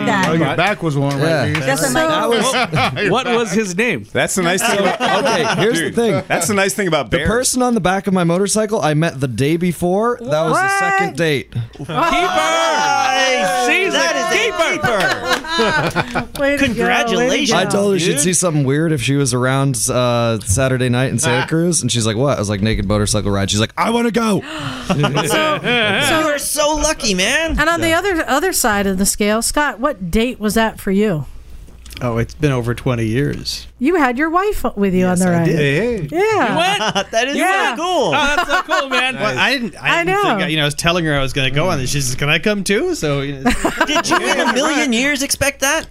I 0.09 0.25
heard 0.25 0.31
Oh, 0.31 0.33
your 0.45 0.55
back 0.55 0.81
was 0.81 0.97
warm, 0.97 1.19
Yeah. 1.19 1.43
right? 1.51 1.59
That's 1.59 1.87
a 1.89 1.93
that 1.93 2.29
was 2.29 3.09
what 3.11 3.27
was 3.27 3.51
his 3.51 3.75
name? 3.77 4.05
That's 4.11 4.35
the 4.35 4.41
nice 4.41 4.61
thing 4.65 4.79
about. 4.79 5.23
okay. 5.25 5.55
Here's 5.61 5.77
Dude, 5.79 5.93
the 5.93 6.01
thing. 6.01 6.23
That's 6.27 6.47
the 6.47 6.53
nice 6.53 6.73
thing 6.73 6.87
about 6.87 7.11
The 7.11 7.25
person 7.25 7.61
on 7.61 7.73
the 7.75 7.81
back 7.81 8.07
of 8.07 8.13
my 8.13 8.23
motorcycle 8.23 8.81
I 8.81 8.93
met 8.93 9.19
the 9.19 9.27
day 9.27 9.57
before. 9.57 10.17
That 10.19 10.43
was 10.43 10.57
the 10.57 10.79
second 10.79 11.17
date. 11.17 11.51
Keeper! 11.51 11.85
She's 13.67 13.93
That 13.93 14.13
a 14.15 14.19
is 14.19 14.25
a 14.31 14.39
keeper. 14.71 15.30
Way 15.59 15.71
to 15.71 16.27
go, 16.37 16.41
way 16.41 16.57
to 16.57 16.63
Congratulations. 16.65 17.51
go. 17.51 17.57
I 17.57 17.65
told 17.65 17.93
her 17.93 17.99
dude. 17.99 18.07
she'd 18.07 18.19
see 18.19 18.33
something 18.33 18.63
weird 18.63 18.91
if 18.91 19.01
she 19.01 19.15
was 19.15 19.33
around 19.33 19.75
uh, 19.89 20.39
Saturday 20.41 20.89
night 20.89 21.11
in 21.11 21.19
Santa 21.19 21.47
Cruz, 21.49 21.81
and 21.81 21.91
she's 21.91 22.05
like, 22.05 22.15
"What?" 22.17 22.37
I 22.37 22.39
was 22.39 22.49
like, 22.49 22.61
"Naked 22.61 22.87
motorcycle 22.87 23.31
ride." 23.31 23.51
She's 23.51 23.59
like, 23.59 23.73
"I 23.77 23.89
want 23.91 24.07
to 24.07 24.11
go." 24.11 24.41
So 25.31 25.59
You 25.63 26.27
are 26.27 26.39
so 26.39 26.75
lucky, 26.75 27.13
man. 27.13 27.59
And 27.59 27.69
on 27.69 27.81
the 27.81 27.93
other 27.93 28.23
other 28.27 28.53
side 28.53 28.87
of 28.87 28.97
the 28.97 29.05
scale, 29.05 29.41
Scott, 29.41 29.79
what 29.79 30.09
date 30.11 30.39
was 30.39 30.53
that 30.55 30.79
for 30.79 30.91
you? 30.91 31.25
Oh, 32.03 32.17
it's 32.17 32.33
been 32.33 32.51
over 32.51 32.73
20 32.73 33.05
years. 33.05 33.67
You 33.77 33.95
had 33.95 34.17
your 34.17 34.29
wife 34.31 34.65
with 34.75 34.93
you 34.95 35.01
Yes, 35.01 35.21
on 35.21 35.27
the 35.27 35.33
I 35.33 35.37
ride. 35.39 35.45
did. 35.45 36.11
Hey, 36.11 36.17
Yeah. 36.17 37.03
that 37.11 37.27
is 37.27 37.37
Yeah. 37.37 37.75
so 37.75 37.81
cool. 37.83 38.07
Oh, 38.07 38.11
that's 38.11 38.49
so 38.49 38.61
cool, 38.63 38.89
man. 38.89 39.15
Well, 39.21 39.37
I 39.37 39.51
didn't. 39.51 39.75
I, 39.75 39.99
I 40.01 40.03
didn't 40.03 40.21
know. 40.23 40.37
Think, 40.39 40.49
you 40.51 40.57
know, 40.57 40.63
I 40.63 40.65
was 40.65 40.73
telling 40.75 41.05
her 41.05 41.13
I 41.15 41.21
was 41.21 41.31
going 41.33 41.47
to 41.47 41.53
go 41.55 41.69
on 41.69 41.77
this. 41.77 41.91
She 41.91 42.01
says, 42.01 42.15
"Can 42.15 42.27
I 42.29 42.39
come 42.39 42.63
too?" 42.63 42.95
So, 42.95 43.21
you 43.21 43.33
know, 43.39 43.51
Did 43.85 44.09
you 44.09 44.17
in 44.17 44.39
a 44.49 44.53
million 44.53 44.93
years 44.93 45.21
expect 45.21 45.59
that? 45.61 45.87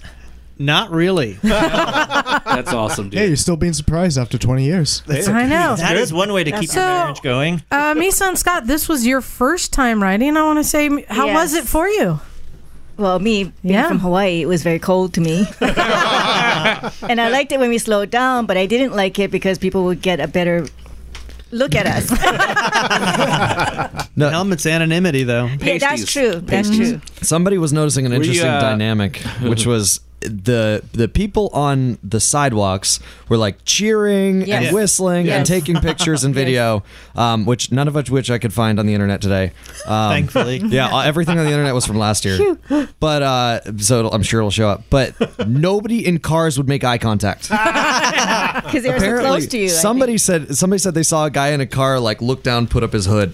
not 0.58 0.90
really. 0.90 1.38
That's 1.42 2.72
awesome, 2.72 3.08
dude. 3.08 3.18
Hey, 3.18 3.26
you're 3.28 3.36
still 3.36 3.56
being 3.56 3.72
surprised 3.72 4.18
after 4.18 4.36
20 4.36 4.62
years. 4.64 5.02
I 5.08 5.46
know. 5.46 5.74
That 5.76 5.96
is 5.96 6.12
one 6.12 6.32
way 6.34 6.44
to 6.44 6.50
keep 6.52 6.68
So- 6.68 6.80
your 6.80 6.88
marriage 6.88 7.22
going. 7.22 7.62
Uh, 7.70 7.94
Misa 7.94 8.28
and 8.28 8.38
Scott, 8.38 8.66
this 8.66 8.86
was 8.86 9.06
your 9.06 9.22
first 9.22 9.72
time 9.72 10.02
riding. 10.02 10.36
I 10.36 10.42
want 10.42 10.58
to 10.58 10.64
say, 10.64 11.04
how 11.08 11.32
was 11.32 11.54
it 11.54 11.64
for 11.64 11.88
you? 11.88 12.20
Well, 13.00 13.18
me 13.18 13.44
being 13.44 13.74
Yeah. 13.74 13.88
from 13.88 13.98
Hawaii, 14.00 14.42
it 14.42 14.46
was 14.46 14.62
very 14.62 14.78
cold 14.78 15.14
to 15.14 15.20
me. 15.22 15.46
and 15.60 17.18
I 17.18 17.28
liked 17.32 17.50
it 17.50 17.58
when 17.58 17.70
we 17.70 17.78
slowed 17.78 18.10
down, 18.10 18.44
but 18.44 18.58
I 18.58 18.66
didn't 18.66 18.94
like 18.94 19.18
it 19.18 19.30
because 19.30 19.56
people 19.58 19.84
would 19.84 20.02
get 20.02 20.20
a 20.20 20.28
better 20.28 20.66
look 21.50 21.74
at 21.74 21.86
us. 21.86 22.10
No, 24.16 24.28
Helmet's 24.28 24.66
anonymity, 24.66 25.22
though. 25.24 25.46
yeah, 25.62 25.78
that's 25.78 26.04
true. 26.12 26.32
That's 26.40 26.68
true. 26.68 27.00
somebody 27.22 27.56
was 27.56 27.72
noticing 27.72 28.04
an 28.04 28.12
Were 28.12 28.18
you, 28.18 28.32
interesting 28.32 28.50
uh, 28.50 28.60
dynamic, 28.60 29.16
which 29.40 29.64
was 29.64 30.00
the 30.20 30.82
the 30.92 31.08
people 31.08 31.48
on 31.52 31.98
the 32.02 32.20
sidewalks 32.20 33.00
were 33.28 33.36
like 33.38 33.64
cheering 33.64 34.42
Yes. 34.42 34.66
and 34.66 34.74
whistling 34.74 35.28
and 35.28 35.46
taking 35.46 35.76
pictures 35.80 36.24
and 36.24 36.34
Yes. 36.34 36.44
video, 36.44 36.82
um, 37.16 37.46
which 37.46 37.72
none 37.72 37.88
of 37.88 37.94
which, 37.94 38.10
which 38.10 38.30
I 38.30 38.38
could 38.38 38.52
find 38.52 38.78
on 38.78 38.86
the 38.86 38.94
internet 38.94 39.20
today. 39.22 39.52
Um, 39.86 40.10
Thankfully. 40.10 40.58
yeah, 40.66 40.88
uh, 40.94 41.00
everything 41.00 41.38
on 41.38 41.44
the 41.46 41.50
internet 41.52 41.74
was 41.74 41.86
from 41.86 41.96
last 41.98 42.24
year. 42.24 42.56
But 43.00 43.22
uh, 43.22 43.60
so 43.78 44.00
it'll, 44.00 44.12
I'm 44.14 44.22
sure 44.22 44.40
it'll 44.40 44.50
show 44.50 44.68
up. 44.68 44.84
But 44.90 45.14
nobody 45.48 46.06
in 46.06 46.18
cars 46.18 46.58
would 46.58 46.68
make 46.68 46.84
eye 46.84 46.98
contact. 46.98 47.50
Because 48.60 48.82
they 48.82 48.90
were 48.90 49.00
so 49.00 49.20
close 49.20 49.46
to 49.48 49.58
you. 49.58 49.64
I 49.66 49.68
somebody 49.68 50.18
said 50.18 50.54
somebody 50.56 50.78
said 50.78 50.94
they 50.94 51.02
saw 51.02 51.24
a 51.26 51.30
guy 51.30 51.48
in 51.50 51.60
a 51.60 51.66
car 51.66 51.98
like 51.98 52.20
look 52.20 52.42
down, 52.42 52.66
put 52.66 52.82
up 52.82 52.92
his 52.92 53.06
hood. 53.06 53.32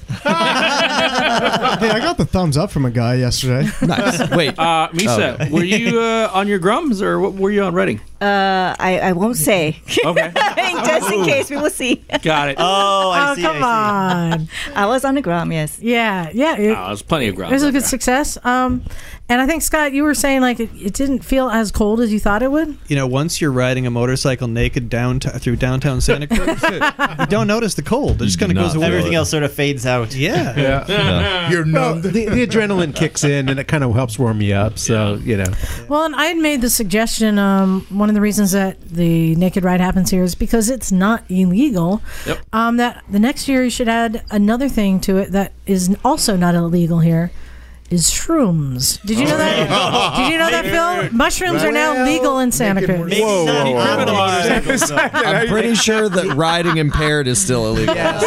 hey, 1.81 1.91
I 1.91 1.99
got 2.01 2.17
the 2.19 2.25
thumbs 2.25 2.57
up 2.57 2.71
from 2.71 2.85
a 2.85 2.91
guy 2.91 3.15
yesterday. 3.17 3.69
Nice. 3.83 4.31
Wait, 4.31 4.59
Uh, 4.59 4.89
Misa, 4.93 5.51
were 5.51 5.65
you 5.65 6.01
uh, 6.01 6.31
on 6.33 6.49
your 6.49 6.59
grums 6.59 7.03
or 7.03 7.21
what 7.21 7.35
were 7.35 7.51
you 7.51 7.63
on 7.63 7.75
Reading? 7.75 8.01
Think. 8.19 8.23
Uh, 8.23 8.77
I, 8.79 8.99
I 9.01 9.13
won't 9.13 9.37
say. 9.37 9.81
Okay, 10.05 10.33
Just 10.87 11.13
in 11.13 11.25
case 11.25 11.51
we 11.51 11.57
will 11.57 11.71
see. 11.71 11.97
got 12.23 12.49
it. 12.49 12.57
Oh, 12.59 13.11
I 13.11 13.31
oh, 13.31 13.35
see. 13.35 13.43
come 13.43 13.63
I 13.63 14.31
on. 14.33 14.49
I 14.75 14.87
was 14.87 15.05
on 15.05 15.15
the 15.15 15.23
ground, 15.23 15.53
yes. 15.53 15.79
Yeah, 15.81 16.31
yeah. 16.33 16.57
It, 16.57 16.77
Oh, 16.77 16.87
there's 16.89 17.03
plenty 17.03 17.29
of 17.29 17.39
it 17.39 17.51
was 17.51 17.63
a 17.63 17.73
good 17.73 17.85
success. 17.85 18.39
Um, 18.45 18.83
and 19.29 19.41
I 19.41 19.47
think, 19.47 19.63
Scott, 19.63 19.93
you 19.93 20.05
were 20.05 20.15
saying 20.15 20.41
like 20.41 20.61
it, 20.61 20.71
it 20.75 20.95
didn't 20.95 21.21
feel 21.25 21.49
as 21.49 21.73
cold 21.73 22.01
as 22.01 22.13
you 22.13 22.21
thought 22.21 22.43
it 22.43 22.51
would. 22.51 22.79
You 22.87 22.95
know, 22.97 23.07
once 23.09 23.41
you're 23.41 23.51
riding 23.51 23.85
a 23.87 23.91
motorcycle 23.91 24.47
naked 24.47 24.89
down 24.89 25.19
through 25.19 25.57
downtown 25.57 26.01
Santa 26.01 26.29
Cruz, 26.29 26.63
you 27.19 27.27
don't 27.27 27.49
notice 27.49 27.75
the 27.75 27.83
cold. 27.83 28.23
It 28.23 28.27
just 28.27 28.39
kind 28.39 28.53
of 28.53 28.57
goes 28.57 28.75
away. 28.77 28.87
Everything 28.87 29.15
else 29.17 29.31
sort 29.31 29.43
of 29.43 29.53
fades 29.53 29.85
out. 29.85 30.15
Yeah. 30.15 30.57
Yeah. 30.57 31.51
You're 31.51 31.65
Well, 31.65 31.95
numb. 31.95 32.03
the, 32.03 32.11
the 32.11 32.47
adrenaline 32.47 32.95
kicks 32.95 33.25
in 33.25 33.49
and 33.49 33.59
it 33.59 33.67
kind 33.67 33.83
of 33.83 33.95
helps 33.95 34.17
warm 34.19 34.41
you 34.41 34.55
up. 34.55 34.79
So, 34.79 35.15
you 35.17 35.37
know. 35.37 35.53
Well, 35.89 36.05
and 36.05 36.15
I 36.15 36.27
had 36.27 36.37
made 36.37 36.61
the 36.61 36.71
suggestion. 36.71 37.39
Um, 37.39 37.85
one 38.07 38.11
of 38.11 38.15
the 38.15 38.21
reasons 38.21 38.53
that 38.53 38.81
the 38.83 39.35
naked 39.35 39.65
ride 39.65 39.81
happens 39.81 40.11
here 40.11 40.23
is 40.23 40.37
because 40.37 40.71
it's 40.71 40.93
not 40.93 41.25
illegal. 41.29 42.01
Yep. 42.25 42.39
Um, 42.53 42.77
that 42.77 43.03
the 43.11 43.19
next 43.19 43.49
year 43.49 43.65
you 43.65 43.71
should 43.71 43.89
add 43.89 44.23
another 44.31 44.69
thing 44.69 45.01
to 45.01 45.17
it 45.17 45.33
that 45.33 45.53
is 45.67 45.97
also 46.05 46.37
not 46.37 46.55
illegal 46.55 47.01
here. 47.01 47.33
Is 47.89 48.11
shrooms? 48.11 49.01
Did 49.07 49.19
you 49.21 49.27
know 49.27 49.37
that? 49.39 50.17
Did 50.17 50.33
you 50.33 50.39
know 50.39 50.51
that, 50.51 50.65
Phil? 50.65 51.17
Mushrooms 51.17 51.63
are 51.63 51.71
now 51.71 52.05
legal 52.05 52.41
in 52.41 52.51
Santa 52.51 52.85
Cruz. 52.85 52.99
Maybe 53.11 53.21
not 53.23 53.87
criminal 53.87 54.15
motorcycles, 54.17 54.89
though. 54.89 54.97
I'm 54.97 55.47
pretty 55.47 55.77
sure 55.77 56.09
that 56.09 56.35
riding 56.35 56.79
impaired 56.79 57.29
is 57.29 57.41
still 57.41 57.67
illegal. 57.69 57.95
yeah 57.95 58.19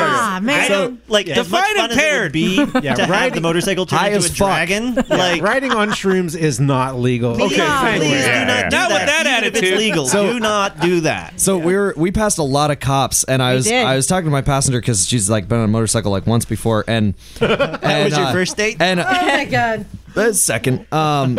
Ah, 0.00 0.40
man. 0.42 0.68
So, 0.68 0.96
like, 1.08 1.28
as 1.28 1.50
much 1.50 1.62
Define 1.68 1.76
fun 1.76 1.90
as 1.90 1.96
it 1.98 2.22
would 2.22 2.32
be 2.32 2.56
to 2.66 2.80
have 2.80 3.10
riding- 3.10 3.34
the 3.34 3.40
motorcycle 3.42 3.84
turn 3.86 3.98
High 3.98 4.08
into 4.10 4.26
a 4.26 4.30
dragon, 4.30 4.94
like, 5.08 5.42
Riding 5.42 5.72
on 5.72 5.90
shrooms 5.90 6.36
is 6.36 6.58
not 6.58 6.98
legal. 6.98 7.34
please, 7.34 7.56
thank 7.56 8.00
please 8.02 8.24
do 8.24 8.30
not 8.46 8.70
do 8.70 8.76
Not 8.76 8.88
with 8.90 8.98
that. 8.98 9.24
that 9.24 9.26
even 9.26 9.44
if 9.44 9.48
it's 9.48 9.58
attitude. 9.58 9.78
legal, 9.78 10.06
So- 10.06 10.32
do 10.32 10.40
not 10.40 10.80
do 10.80 11.00
that. 11.02 11.38
So 11.40 11.58
we 11.58 11.74
were 11.76 11.92
we 11.96 12.10
passed 12.12 12.38
a 12.38 12.42
lot 12.42 12.70
of 12.70 12.80
cops, 12.80 13.24
and 13.24 13.42
I 13.42 13.50
We 13.50 13.56
was 13.56 13.64
did. 13.66 13.84
I 13.84 13.94
was 13.96 14.06
talking 14.06 14.24
to 14.26 14.30
my 14.30 14.42
passenger 14.42 14.80
because 14.80 15.06
she's 15.06 15.28
like 15.28 15.48
been 15.48 15.58
on 15.58 15.64
a 15.64 15.68
motorcycle 15.68 16.10
like 16.10 16.26
once 16.26 16.44
before, 16.44 16.84
and 16.88 17.14
that 17.38 18.04
was 18.04 18.16
your 18.16 18.26
first 18.38 18.56
date? 18.56 18.76
and 18.80 19.00
Oh 19.00 19.04
my 19.04 19.44
god. 19.44 19.86
uh, 20.16 20.32
second, 20.32 20.86
um, 20.92 21.38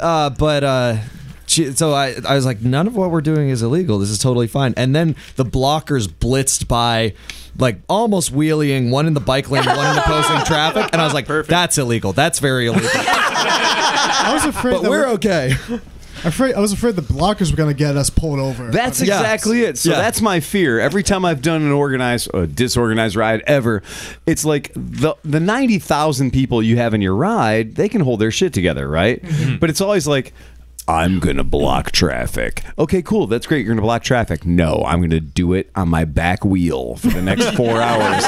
uh, 0.00 0.30
but 0.30 0.64
uh, 0.64 0.96
she, 1.46 1.72
so 1.72 1.92
I, 1.92 2.14
I 2.26 2.34
was 2.34 2.44
like, 2.46 2.60
none 2.60 2.86
of 2.86 2.96
what 2.96 3.10
we're 3.10 3.20
doing 3.20 3.48
is 3.48 3.62
illegal. 3.62 3.98
This 3.98 4.10
is 4.10 4.18
totally 4.18 4.46
fine. 4.46 4.74
And 4.76 4.94
then 4.94 5.16
the 5.36 5.44
blockers 5.44 6.08
blitzed 6.08 6.68
by, 6.68 7.14
like 7.58 7.78
almost 7.88 8.30
wheeling 8.32 8.90
one 8.90 9.06
in 9.06 9.14
the 9.14 9.20
bike 9.20 9.50
lane, 9.50 9.64
one 9.64 9.86
in 9.86 9.94
the 9.96 10.02
opposing 10.02 10.38
traffic, 10.44 10.90
and 10.92 11.00
I 11.00 11.04
was 11.04 11.14
like, 11.14 11.26
that's 11.46 11.78
illegal. 11.78 12.12
That's 12.12 12.38
very 12.38 12.66
illegal. 12.66 12.90
I 12.94 14.30
was 14.34 14.44
afraid 14.44 14.72
But 14.72 14.82
that 14.82 14.90
we're 14.90 15.06
okay. 15.14 15.54
Afraid, 16.24 16.54
I 16.54 16.60
was 16.60 16.72
afraid 16.72 16.96
the 16.96 17.02
blockers 17.02 17.50
were 17.50 17.56
going 17.56 17.68
to 17.74 17.78
get 17.78 17.96
us 17.96 18.10
pulled 18.10 18.38
over. 18.38 18.70
That's 18.70 19.00
Yeah. 19.02 19.18
exactly 19.18 19.62
it. 19.62 19.78
So 19.78 19.90
Yeah. 19.90 19.96
that's 19.98 20.20
my 20.20 20.40
fear. 20.40 20.80
Every 20.80 21.02
time 21.02 21.24
I've 21.24 21.42
done 21.42 21.62
an 21.62 21.70
organized 21.72 22.28
or 22.32 22.46
disorganized 22.46 23.16
ride 23.16 23.42
ever, 23.46 23.82
it's 24.26 24.44
like 24.44 24.72
the 24.74 25.14
the 25.24 25.40
ninety 25.40 25.78
thousand 25.78 26.32
people 26.32 26.62
you 26.62 26.76
have 26.78 26.94
in 26.94 27.00
your 27.02 27.14
ride, 27.14 27.74
they 27.76 27.88
can 27.88 28.00
hold 28.00 28.20
their 28.20 28.30
shit 28.30 28.52
together, 28.52 28.88
right? 28.88 29.22
Mm-hmm. 29.22 29.56
But 29.56 29.70
it's 29.70 29.80
always 29.80 30.06
like. 30.06 30.32
I'm 30.88 31.18
gonna 31.18 31.42
block 31.42 31.90
traffic. 31.90 32.62
Okay, 32.78 33.02
cool. 33.02 33.26
That's 33.26 33.44
great. 33.44 33.64
You're 33.66 33.74
gonna 33.74 33.82
block 33.82 34.04
traffic. 34.04 34.46
No, 34.46 34.84
I'm 34.86 35.00
gonna 35.00 35.18
do 35.18 35.52
it 35.52 35.68
on 35.74 35.88
my 35.88 36.04
back 36.04 36.44
wheel 36.44 36.94
for 36.94 37.08
the 37.08 37.20
next 37.22 37.50
four 37.56 37.82
hours. 37.82 38.22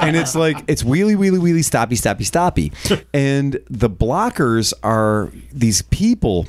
And 0.00 0.14
it's 0.16 0.36
like 0.36 0.62
it's 0.68 0.84
wheelie, 0.84 1.16
wheelie, 1.16 1.40
wheelie, 1.40 1.64
stoppy, 1.64 1.96
stoppy, 1.98 2.20
stoppy. 2.24 3.02
And 3.12 3.58
the 3.68 3.90
blockers 3.90 4.72
are 4.84 5.32
these 5.52 5.82
people. 5.82 6.46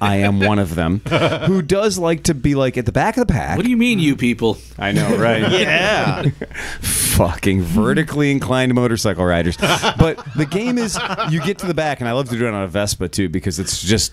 I 0.00 0.16
am 0.16 0.40
one 0.40 0.58
of 0.58 0.74
them 0.74 1.00
who 1.46 1.62
does 1.62 1.98
like 1.98 2.24
to 2.24 2.34
be 2.34 2.54
like 2.54 2.76
at 2.76 2.86
the 2.86 2.92
back 2.92 3.16
of 3.16 3.26
the 3.26 3.32
pack. 3.32 3.56
What 3.56 3.64
do 3.64 3.70
you 3.70 3.76
mean, 3.76 3.98
you 3.98 4.16
people? 4.16 4.58
I 4.78 4.92
know, 4.92 5.16
right? 5.16 5.38
Yeah. 5.58 6.22
Fucking 6.80 7.62
vertically 7.62 8.30
inclined 8.30 8.74
motorcycle 8.74 9.24
riders. 9.24 9.56
But 9.56 10.24
the 10.36 10.46
game 10.46 10.78
is 10.78 10.98
you 11.30 11.42
get 11.42 11.58
to 11.58 11.66
the 11.66 11.74
back, 11.74 12.00
and 12.00 12.08
I 12.08 12.12
love 12.12 12.28
to 12.28 12.38
do 12.38 12.46
it 12.46 12.54
on 12.54 12.62
a 12.62 12.68
Vespa 12.68 13.08
too 13.08 13.28
because 13.28 13.58
it's 13.58 13.82
just 13.82 14.12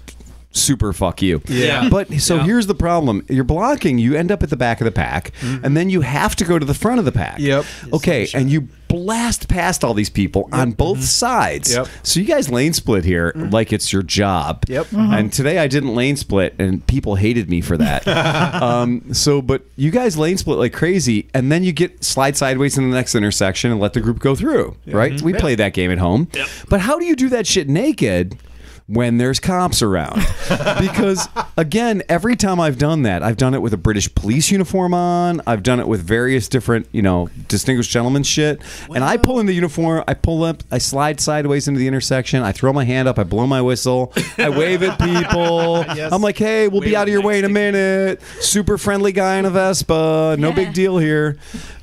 super 0.55 0.93
fuck 0.93 1.21
you. 1.21 1.41
Yeah. 1.47 1.89
But 1.89 2.11
so 2.13 2.39
here's 2.39 2.67
the 2.67 2.75
problem: 2.75 3.25
you're 3.29 3.43
blocking. 3.43 3.97
You 3.97 4.15
end 4.15 4.31
up 4.31 4.43
at 4.43 4.49
the 4.49 4.57
back 4.57 4.81
of 4.81 4.85
the 4.85 4.91
pack, 4.91 5.31
mm-hmm. 5.41 5.65
and 5.65 5.75
then 5.75 5.89
you 5.89 6.01
have 6.01 6.35
to 6.37 6.45
go 6.45 6.57
to 6.57 6.65
the 6.65 6.73
front 6.73 6.99
of 6.99 7.05
the 7.05 7.11
pack. 7.11 7.39
Yep. 7.39 7.65
Okay, 7.93 8.27
and 8.33 8.49
you 8.49 8.67
blast 8.87 9.49
past 9.49 9.83
all 9.83 9.93
these 9.93 10.09
people 10.09 10.47
on 10.51 10.71
both 10.71 10.97
mm-hmm. 10.97 11.05
sides. 11.05 11.73
Yep. 11.73 11.87
So 12.03 12.19
you 12.19 12.25
guys 12.25 12.49
lane 12.49 12.73
split 12.73 13.03
here 13.03 13.33
mm-hmm. 13.35 13.49
like 13.49 13.73
it's 13.73 13.91
your 13.91 14.03
job. 14.03 14.63
Yep. 14.67 14.87
And 14.93 15.33
today 15.33 15.59
I 15.59 15.67
didn't 15.67 15.95
lane 15.95 16.15
split, 16.15 16.55
and 16.59 16.85
people 16.87 17.15
hated 17.15 17.49
me 17.49 17.61
for 17.61 17.77
that. 17.77 18.07
um, 18.61 19.13
so, 19.13 19.41
but 19.41 19.63
you 19.75 19.91
guys 19.91 20.17
lane 20.17 20.37
split 20.37 20.57
like 20.57 20.73
crazy, 20.73 21.29
and 21.33 21.51
then 21.51 21.63
you 21.63 21.71
get 21.71 22.03
slide 22.03 22.37
sideways 22.37 22.77
in 22.77 22.89
the 22.89 22.95
next 22.95 23.15
intersection 23.15 23.71
and 23.71 23.79
let 23.79 23.93
the 23.93 24.01
group 24.01 24.19
go 24.19 24.35
through. 24.35 24.77
Right? 24.87 25.21
We 25.21 25.33
Yep. 25.33 25.41
played 25.41 25.57
that 25.59 25.73
game 25.73 25.91
at 25.91 25.97
home. 25.97 26.29
But 26.69 26.79
how 26.79 26.97
do 26.97 27.05
you 27.05 27.15
do 27.15 27.29
that 27.29 27.45
shit 27.47 27.67
naked? 27.67 28.37
When 28.87 29.17
there's 29.17 29.39
cops 29.39 29.81
around. 29.81 30.15
because, 30.79 31.27
again, 31.57 32.03
every 32.07 32.35
time 32.35 32.59
I've 32.59 32.77
done 32.77 33.01
that, 33.01 33.23
I've 33.23 33.37
done 33.37 33.55
it 33.55 33.61
with 33.61 33.73
a 33.73 33.77
British 33.77 34.13
police 34.13 34.51
uniform 34.51 34.93
on. 34.93 35.41
I've 35.47 35.63
done 35.63 35.79
it 35.79 35.87
with 35.87 36.01
various 36.01 36.47
different, 36.47 36.87
you 36.91 37.01
know, 37.01 37.29
distinguished 37.47 37.89
gentlemen 37.89 38.21
shit. 38.21 38.61
And 38.93 39.03
I 39.03 39.17
pull 39.17 39.39
in 39.39 39.47
the 39.47 39.53
uniform, 39.53 40.03
I 40.07 40.13
pull 40.13 40.43
up, 40.43 40.63
I 40.71 40.77
slide 40.77 41.19
sideways 41.19 41.67
into 41.67 41.79
the 41.79 41.87
intersection, 41.87 42.43
I 42.43 42.51
throw 42.51 42.73
my 42.73 42.83
hand 42.83 43.07
up, 43.07 43.17
I 43.17 43.23
blow 43.23 43.47
my 43.47 43.61
whistle, 43.61 44.13
I 44.37 44.49
wave 44.49 44.83
at 44.83 44.99
people. 44.99 45.77
I'm 46.13 46.21
like, 46.21 46.37
hey, 46.37 46.67
we'll 46.67 46.81
be 46.81 46.95
out 46.95 47.07
of 47.07 47.11
your 47.11 47.23
way 47.23 47.39
in 47.39 47.45
a 47.45 47.49
minute. 47.49 48.21
Super 48.39 48.77
friendly 48.77 49.11
guy 49.11 49.37
in 49.37 49.45
a 49.45 49.49
Vespa. 49.49 50.35
No 50.37 50.51
big 50.51 50.73
deal 50.73 50.99
here. 50.99 51.37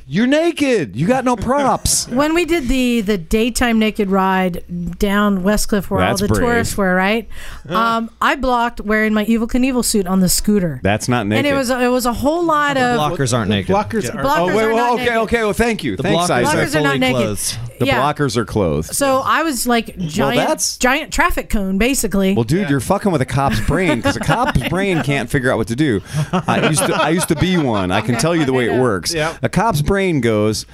You're 0.06 0.26
naked. 0.26 0.96
You 0.96 1.06
got 1.06 1.24
no 1.24 1.36
props. 1.36 2.08
When 2.22 2.34
we 2.34 2.44
did 2.44 2.68
the 2.68 3.00
the 3.00 3.16
daytime 3.18 3.78
naked 3.78 4.10
ride 4.10 4.64
down 4.98 5.42
Westcliff, 5.42 5.88
where 5.90 6.00
That's 6.00 6.20
all 6.22 6.28
the 6.28 6.34
brave. 6.34 6.44
tourists 6.44 6.76
were, 6.76 6.94
right? 6.94 7.28
Um, 7.68 8.10
I 8.20 8.36
blocked 8.36 8.80
wearing 8.80 9.14
my 9.14 9.24
Evel 9.24 9.46
Knievel 9.48 9.84
suit 9.84 10.06
on 10.06 10.20
the 10.20 10.28
scooter, 10.28 10.80
That's 10.82 11.08
not 11.08 11.26
naked. 11.26 11.46
and 11.46 11.54
it 11.54 11.56
was 11.56 11.70
it 11.70 11.88
was 11.90 12.06
a 12.06 12.12
whole 12.12 12.44
lot 12.44 12.76
of 12.76 12.98
blockers 12.98 13.32
aren't 13.36 13.48
naked. 13.50 13.74
Blockers 13.74 14.02
The 14.10 14.18
are. 14.18 14.24
blockers 14.24 14.38
oh, 14.52 14.56
wait, 14.56 14.64
are 14.64 14.74
well, 14.74 14.76
not 14.76 14.92
okay, 14.94 15.04
naked. 15.04 15.16
okay. 15.18 15.42
Well, 15.44 15.52
thank 15.52 15.84
you. 15.84 15.96
The 15.96 16.02
Thanks, 16.02 16.24
blockers 16.24 16.30
Isaac. 16.30 16.54
are 16.54 16.58
Blockers 16.66 16.74
are 16.76 16.80
not 16.82 16.88
fully 16.88 16.98
naked. 16.98 17.16
clothed. 17.22 17.58
The 17.82 17.88
yeah. 17.88 18.00
blockers 18.00 18.36
are 18.36 18.44
clothed. 18.44 18.94
So 18.94 19.18
I 19.24 19.42
was 19.42 19.66
like 19.66 19.98
giant, 19.98 20.36
that's- 20.36 20.76
giant 20.76 21.12
traffic 21.12 21.50
cone, 21.50 21.78
basically. 21.78 22.34
Well, 22.34 22.44
dude, 22.44 22.70
you're 22.70 22.80
fucking 22.80 23.10
with 23.10 23.20
a 23.20 23.26
cop's 23.26 23.60
brain 23.66 23.96
because 23.98 24.16
a 24.16 24.20
cop's 24.20 24.68
brain 24.68 25.02
can't 25.02 25.28
figure 25.28 25.50
out 25.50 25.58
what 25.58 25.68
to 25.68 25.76
do. 25.76 26.00
I 26.32 26.68
used 26.68 26.86
to, 26.86 26.94
I 26.94 27.08
used 27.10 27.28
to 27.28 27.36
be 27.36 27.56
one. 27.58 27.90
I 27.90 28.00
can 28.00 28.16
tell 28.16 28.36
you 28.36 28.44
the 28.44 28.52
way 28.52 28.72
it 28.72 28.80
works. 28.80 29.12
Yep. 29.12 29.38
A 29.42 29.48
cop's 29.48 29.82
brain 29.82 30.20
goes 30.20 30.64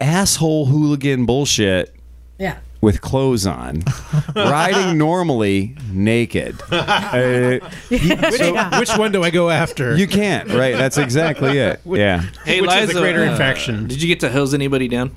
asshole 0.00 0.66
hooligan 0.66 1.26
bullshit 1.26 1.94
yeah. 2.38 2.58
with 2.80 3.00
clothes 3.00 3.46
on, 3.46 3.82
riding 4.36 4.96
normally 4.96 5.76
naked. 5.90 6.56
Uh, 6.72 7.58
Yeah. 7.90 8.78
Which 8.78 8.96
one 8.96 9.12
do 9.12 9.22
I 9.24 9.30
go 9.30 9.50
after? 9.50 9.96
you 9.96 10.06
can't, 10.06 10.48
right? 10.50 10.76
That's 10.76 10.98
exactly 10.98 11.58
it. 11.58 11.80
Yeah. 11.84 12.22
Hey, 12.44 12.60
Which 12.60 12.70
is 12.70 12.76
the 12.76 12.86
Liza, 12.86 13.00
greater 13.00 13.24
uh, 13.24 13.30
infection? 13.32 13.86
Did 13.86 14.00
you 14.02 14.08
get 14.08 14.20
to 14.20 14.30
hose 14.30 14.54
anybody 14.54 14.88
down? 14.88 15.14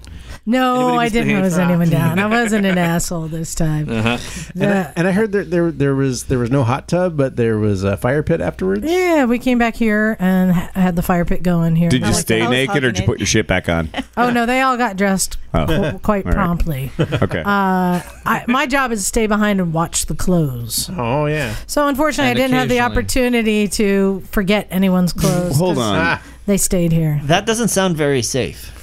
No, 0.52 0.98
I 0.98 1.10
didn't 1.10 1.28
misbehave? 1.28 1.44
hose 1.44 1.58
anyone 1.58 1.90
down. 1.90 2.20
I 2.20 2.28
wasn't 2.28 2.66
an 2.66 2.78
asshole 2.92 3.28
this 3.28 3.56
time. 3.56 3.90
Uh-huh. 3.90 4.18
and, 4.56 4.64
I, 4.72 4.94
and 4.96 5.08
I 5.08 5.12
heard 5.12 5.32
there, 5.32 5.44
there 5.44 5.72
there 5.72 5.96
was 5.96 6.26
there 6.26 6.40
was 6.40 6.52
no 6.52 6.64
hot 6.64 6.88
tub, 6.88 7.16
but 7.18 7.36
there 7.36 7.58
was 7.58 7.84
a 7.84 7.98
fire 7.98 8.24
pit 8.24 8.42
afterwards. 8.42 8.84
Yeah, 8.86 9.26
we 9.26 9.40
came 9.40 9.58
back 9.58 9.76
here 9.76 10.18
and 10.20 10.52
ha- 10.52 10.70
had 10.74 10.96
the 10.96 11.02
fire 11.02 11.26
pit 11.26 11.44
going 11.44 11.76
here. 11.76 11.90
Did 11.90 12.02
you 12.02 12.08
like 12.08 12.16
stay 12.16 12.48
naked 12.48 12.84
or 12.84 12.92
did 12.92 13.00
you 13.02 13.06
put 13.06 13.20
your 13.20 13.28
shit 13.28 13.48
back 13.48 13.70
on? 13.70 13.90
Oh 14.18 14.30
no, 14.30 14.46
they 14.46 14.62
all 14.62 14.78
got 14.78 14.98
dressed 14.98 15.38
Oh. 15.54 15.66
qu- 15.66 16.00
quite 16.04 16.26
All 16.26 16.32
right. 16.32 16.36
promptly. 16.36 16.92
Okay. 17.22 17.40
Uh, 17.42 18.02
I, 18.26 18.46
my 18.48 18.66
job 18.68 18.92
is 18.92 19.00
to 19.02 19.06
stay 19.06 19.28
behind 19.28 19.60
and 19.60 19.74
watch 19.74 20.06
the 20.08 20.16
clothes. 20.16 20.90
Oh 20.98 21.26
yeah. 21.28 21.56
So 21.68 21.88
unfortunately, 21.88 22.32
And 22.32 22.40
I 22.40 22.42
didn't 22.42 22.58
have 22.58 22.70
the 22.70 22.80
opportunity 22.80 23.68
to 23.70 24.22
forget 24.32 24.68
anyone's 24.72 25.14
clothes. 25.14 25.58
Hold 25.58 25.78
on. 25.78 26.20
They 26.46 26.58
stayed 26.58 26.92
here. 26.92 27.20
That 27.26 27.46
doesn't 27.46 27.68
sound 27.68 27.96
very 27.98 28.22
safe. 28.22 28.78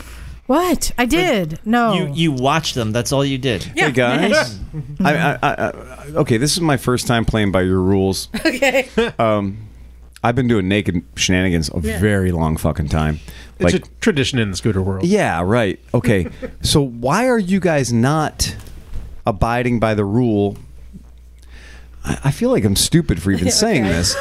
What? 0.49 0.93
I 0.97 1.05
did. 1.05 1.61
No. 1.67 1.93
You 1.93 2.13
you 2.15 2.33
watched 2.33 2.75
them. 2.75 2.91
That's 2.91 3.13
all 3.13 3.23
you 3.23 3.37
did. 3.37 3.63
Hey 3.65 3.93
guys, 3.93 4.59
I, 5.01 5.15
I, 5.15 5.39
I, 5.43 5.53
I, 5.53 5.71
okay. 6.23 6.39
This 6.39 6.53
is 6.55 6.63
my 6.63 6.79
first 6.79 7.07
time 7.07 7.27
playing 7.27 7.53
by 7.53 7.61
your 7.63 7.81
rules. 7.83 8.29
okay. 8.47 8.89
Um, 9.19 9.69
I've 10.25 10.35
been 10.35 10.49
doing 10.49 10.67
naked 10.67 11.05
shenanigans 11.17 11.69
a 11.69 11.81
Yeah. 11.81 12.01
very 12.01 12.33
long 12.33 12.57
fucking 12.57 12.89
time. 12.89 13.21
It's 13.61 13.75
a 13.75 13.81
tradition 14.01 14.39
in 14.39 14.51
the 14.51 14.57
scooter 14.57 14.81
world. 14.81 15.05
yeah, 15.05 15.43
right. 15.45 15.79
Okay, 15.93 16.29
so 16.63 16.81
why 16.83 17.29
are 17.29 17.39
you 17.39 17.61
guys 17.61 17.93
not 17.93 18.57
abiding 19.27 19.81
by 19.81 19.93
the 19.95 20.05
rule? 20.07 20.57
I 22.05 22.19
I 22.25 22.31
feel 22.31 22.51
like 22.51 22.65
I'm 22.65 22.75
stupid 22.77 23.21
for 23.21 23.31
even 23.33 23.51
saying 23.51 23.85
this. 23.85 24.17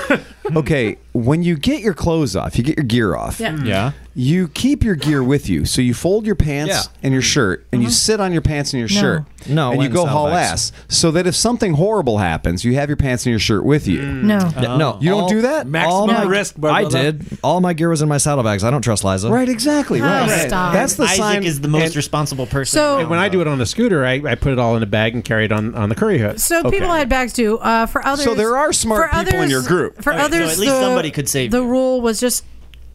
Okay, 0.57 0.97
when 1.13 1.43
you 1.43 1.55
get 1.57 1.81
your 1.81 1.93
clothes 1.93 2.35
off, 2.35 2.57
you 2.57 2.63
get 2.63 2.77
your 2.77 2.85
gear 2.85 3.15
off. 3.15 3.39
Yeah. 3.39 3.57
Yeah. 3.63 3.91
You 4.15 4.47
keep 4.47 4.83
your 4.83 4.95
gear 4.95 5.23
with 5.23 5.47
you, 5.47 5.65
so 5.65 5.79
you 5.79 5.93
fold 5.93 6.25
your 6.25 6.33
pants 6.35 6.71
Yeah. 6.73 6.81
and 7.03 7.13
your 7.13 7.21
shirt, 7.21 7.67
and 7.71 7.83
you 7.83 7.87
mm-hmm. 7.89 7.93
sit 7.93 8.19
on 8.19 8.33
your 8.33 8.41
pants 8.41 8.73
and 8.73 8.79
your 8.79 8.89
No. 8.89 9.01
shirt. 9.01 9.23
No, 9.47 9.71
and 9.71 9.79
you 9.81 9.87
in 9.89 9.93
go 9.93 10.07
haul 10.07 10.25
saddlebags. 10.25 10.51
ass, 10.51 10.71
so 10.87 11.11
that 11.11 11.27
if 11.27 11.35
something 11.35 11.73
horrible 11.73 12.17
happens, 12.17 12.65
you 12.65 12.73
have 12.75 12.89
your 12.89 12.97
pants 12.97 13.25
and 13.27 13.31
your 13.31 13.39
shirt 13.39 13.63
with 13.63 13.87
you. 13.87 13.99
Mm. 13.99 14.23
No. 14.23 14.37
Yeah, 14.37 14.45
uh-huh. 14.47 14.77
no, 14.77 14.97
You 14.99 15.11
don't 15.11 15.21
all- 15.23 15.29
do 15.29 15.41
that? 15.41 15.67
Maximum 15.67 16.07
No. 16.07 16.25
risk, 16.25 16.55
I 16.63 16.85
did. 16.85 17.37
All 17.43 17.61
my 17.61 17.73
gear 17.73 17.89
was 17.89 18.01
in 18.01 18.09
my 18.09 18.17
saddlebags. 18.17 18.63
I 18.63 18.71
don't 18.71 18.81
trust 18.81 19.03
Liza. 19.03 19.29
Right, 19.29 19.47
exactly. 19.47 20.01
Oh, 20.01 20.05
Right. 20.05 20.27
right. 20.27 20.47
stop. 20.47 20.73
That's 20.73 20.95
the 20.95 21.03
Isaac 21.03 21.17
sign. 21.17 21.43
is 21.43 21.61
the 21.61 21.67
most 21.67 21.85
and- 21.85 21.95
responsible 21.95 22.47
person. 22.47 22.75
So- 22.77 22.97
And 22.99 23.09
when 23.11 23.19
I 23.19 23.29
do 23.29 23.39
it 23.41 23.47
on 23.47 23.59
the 23.59 23.67
scooter, 23.67 24.03
I, 24.03 24.13
I 24.25 24.33
put 24.33 24.51
it 24.51 24.57
all 24.57 24.75
in 24.75 24.81
a 24.81 24.87
bag 24.87 25.13
and 25.13 25.23
carry 25.23 25.45
it 25.45 25.51
on, 25.51 25.75
on 25.75 25.89
the 25.89 25.95
curry 25.95 26.17
hook. 26.17 26.39
So 26.39 26.63
people 26.71 26.91
had 26.91 27.07
bags 27.07 27.33
too. 27.33 27.59
Uh, 27.59 27.85
for 27.85 28.03
others, 28.05 28.25
So 28.25 28.33
there 28.33 28.57
are 28.57 28.73
smart 28.73 29.11
for 29.11 29.23
people 29.23 29.41
in 29.41 29.49
your 29.51 29.63
group. 29.63 30.01
For 30.01 30.11
Okay, 30.41 30.45
so 30.47 30.51
at 30.53 30.59
least 30.59 30.73
the, 30.73 30.81
somebody 30.81 31.11
could 31.11 31.27
save 31.29 31.51
The 31.51 31.61
you. 31.61 31.67
rule 31.67 32.01
was 32.01 32.19
just 32.19 32.43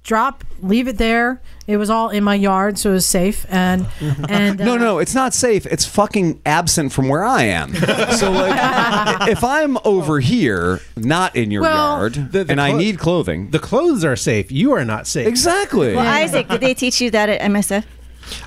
drop, 0.05 0.43
leave 0.60 0.89
it 0.89 0.98
there. 0.98 1.40
It 1.69 1.77
was 1.77 1.89
all 1.89 2.10
in 2.10 2.24
my 2.24 2.35
yard, 2.35 2.77
so 2.77 2.90
it 2.90 2.94
was 2.94 3.06
safe. 3.06 3.47
And 3.48 3.86
and 4.28 4.60
uh, 4.60 4.64
no, 4.64 4.77
no, 4.77 4.98
it's 4.98 5.14
not 5.14 5.32
safe. 5.32 5.64
It's 5.66 5.85
fucking 5.86 6.40
absent 6.44 6.93
from 6.93 7.09
where 7.09 7.24
I 7.24 7.44
am. 7.44 7.73
so, 8.16 8.32
like, 8.32 9.28
if 9.28 9.44
I'm 9.44 9.78
over 9.85 10.19
here, 10.19 10.81
not 10.97 11.36
in 11.36 11.51
your 11.52 11.62
Well- 11.62 11.98
yard, 11.98 12.14
The- 12.32 12.43
the 12.44 12.51
and 12.51 12.60
I 12.60 12.73
need 12.73 12.98
clothing, 12.98 13.51
The 13.51 13.60
clothes 13.60 14.05
are 14.05 14.16
safe. 14.16 14.51
You 14.51 14.73
are 14.73 14.85
not 14.85 15.06
safe. 15.06 15.27
exactly. 15.28 15.94
Well, 15.94 16.05
Isaac, 16.06 16.48
did 16.48 16.60
they 16.60 16.74
teach 16.74 17.01
you 17.01 17.10
that 17.12 17.28
at 17.28 17.40
MSF? 17.40 17.85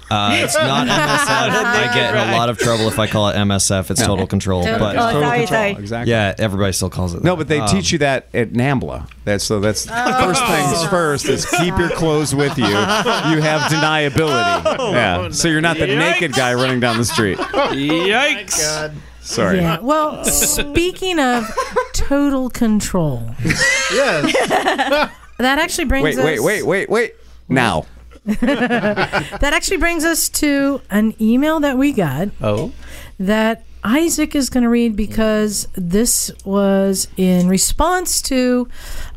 Uh, 0.09 0.31
it's 0.43 0.55
not 0.55 0.87
MSF. 0.87 1.27
I 1.27 1.91
get 1.93 2.15
in 2.15 2.29
a 2.29 2.37
lot 2.37 2.49
of 2.49 2.57
trouble 2.57 2.87
if 2.87 2.99
I 2.99 3.07
call 3.07 3.29
it 3.29 3.35
MSF. 3.35 3.91
It's 3.91 4.01
total 4.05 4.27
control. 4.27 4.63
Total 4.63 4.79
But 4.79 4.95
Oh, 4.97 5.21
sorry, 5.21 5.45
sorry. 5.47 5.71
Exactly. 5.71 6.11
yeah, 6.11 6.33
everybody 6.37 6.73
still 6.73 6.89
calls 6.89 7.13
it. 7.13 7.23
No, 7.23 7.31
that. 7.31 7.37
but 7.37 7.47
they 7.47 7.59
Um, 7.59 7.67
teach 7.67 7.91
you 7.91 7.97
that 7.99 8.27
at 8.33 8.51
NAMBLA. 8.53 9.09
That's 9.25 9.43
so. 9.43 9.59
That's 9.59 9.85
first 9.85 10.45
things 10.45 10.85
first. 10.87 11.25
Is 11.29 11.45
keep 11.45 11.77
your 11.77 11.89
clothes 11.89 12.33
with 12.35 12.57
you. 12.57 12.65
You 12.65 12.71
have 13.41 13.61
deniability. 13.71 14.91
yeah. 14.93 15.29
So 15.29 15.47
you're 15.47 15.61
not 15.61 15.77
the 15.77 15.87
naked 15.87 16.33
guy 16.33 16.53
running 16.53 16.79
down 16.79 16.97
the 16.97 17.05
street. 17.05 17.37
Yikes! 17.37 18.93
Sorry. 19.21 19.57
Yeah. 19.57 19.79
Well, 19.79 20.23
speaking 20.25 21.19
of 21.19 21.49
total 21.93 22.49
control, 22.49 23.35
Yes. 23.91 24.31
that 25.39 25.59
actually 25.59 25.85
brings 25.85 26.03
Wait, 26.03 26.17
us. 26.19 26.23
wait, 26.23 26.39
wait, 26.41 26.63
wait, 26.63 26.89
wait. 26.89 27.15
Now. 27.49 27.85
That 28.41 29.51
actually 29.53 29.77
brings 29.77 30.03
us 30.03 30.29
to 30.29 30.81
an 30.89 31.13
email 31.21 31.59
that 31.59 31.77
we 31.77 31.91
got 31.93 32.29
Oh. 32.41 32.71
that 33.19 33.63
Isaac 33.83 34.33
is 34.33 34.49
going 34.49 34.63
to 34.63 34.69
read 34.69 34.95
because 34.95 35.67
this 35.75 36.31
was 36.43 37.07
in 37.17 37.47
response 37.47 38.19
to 38.23 38.67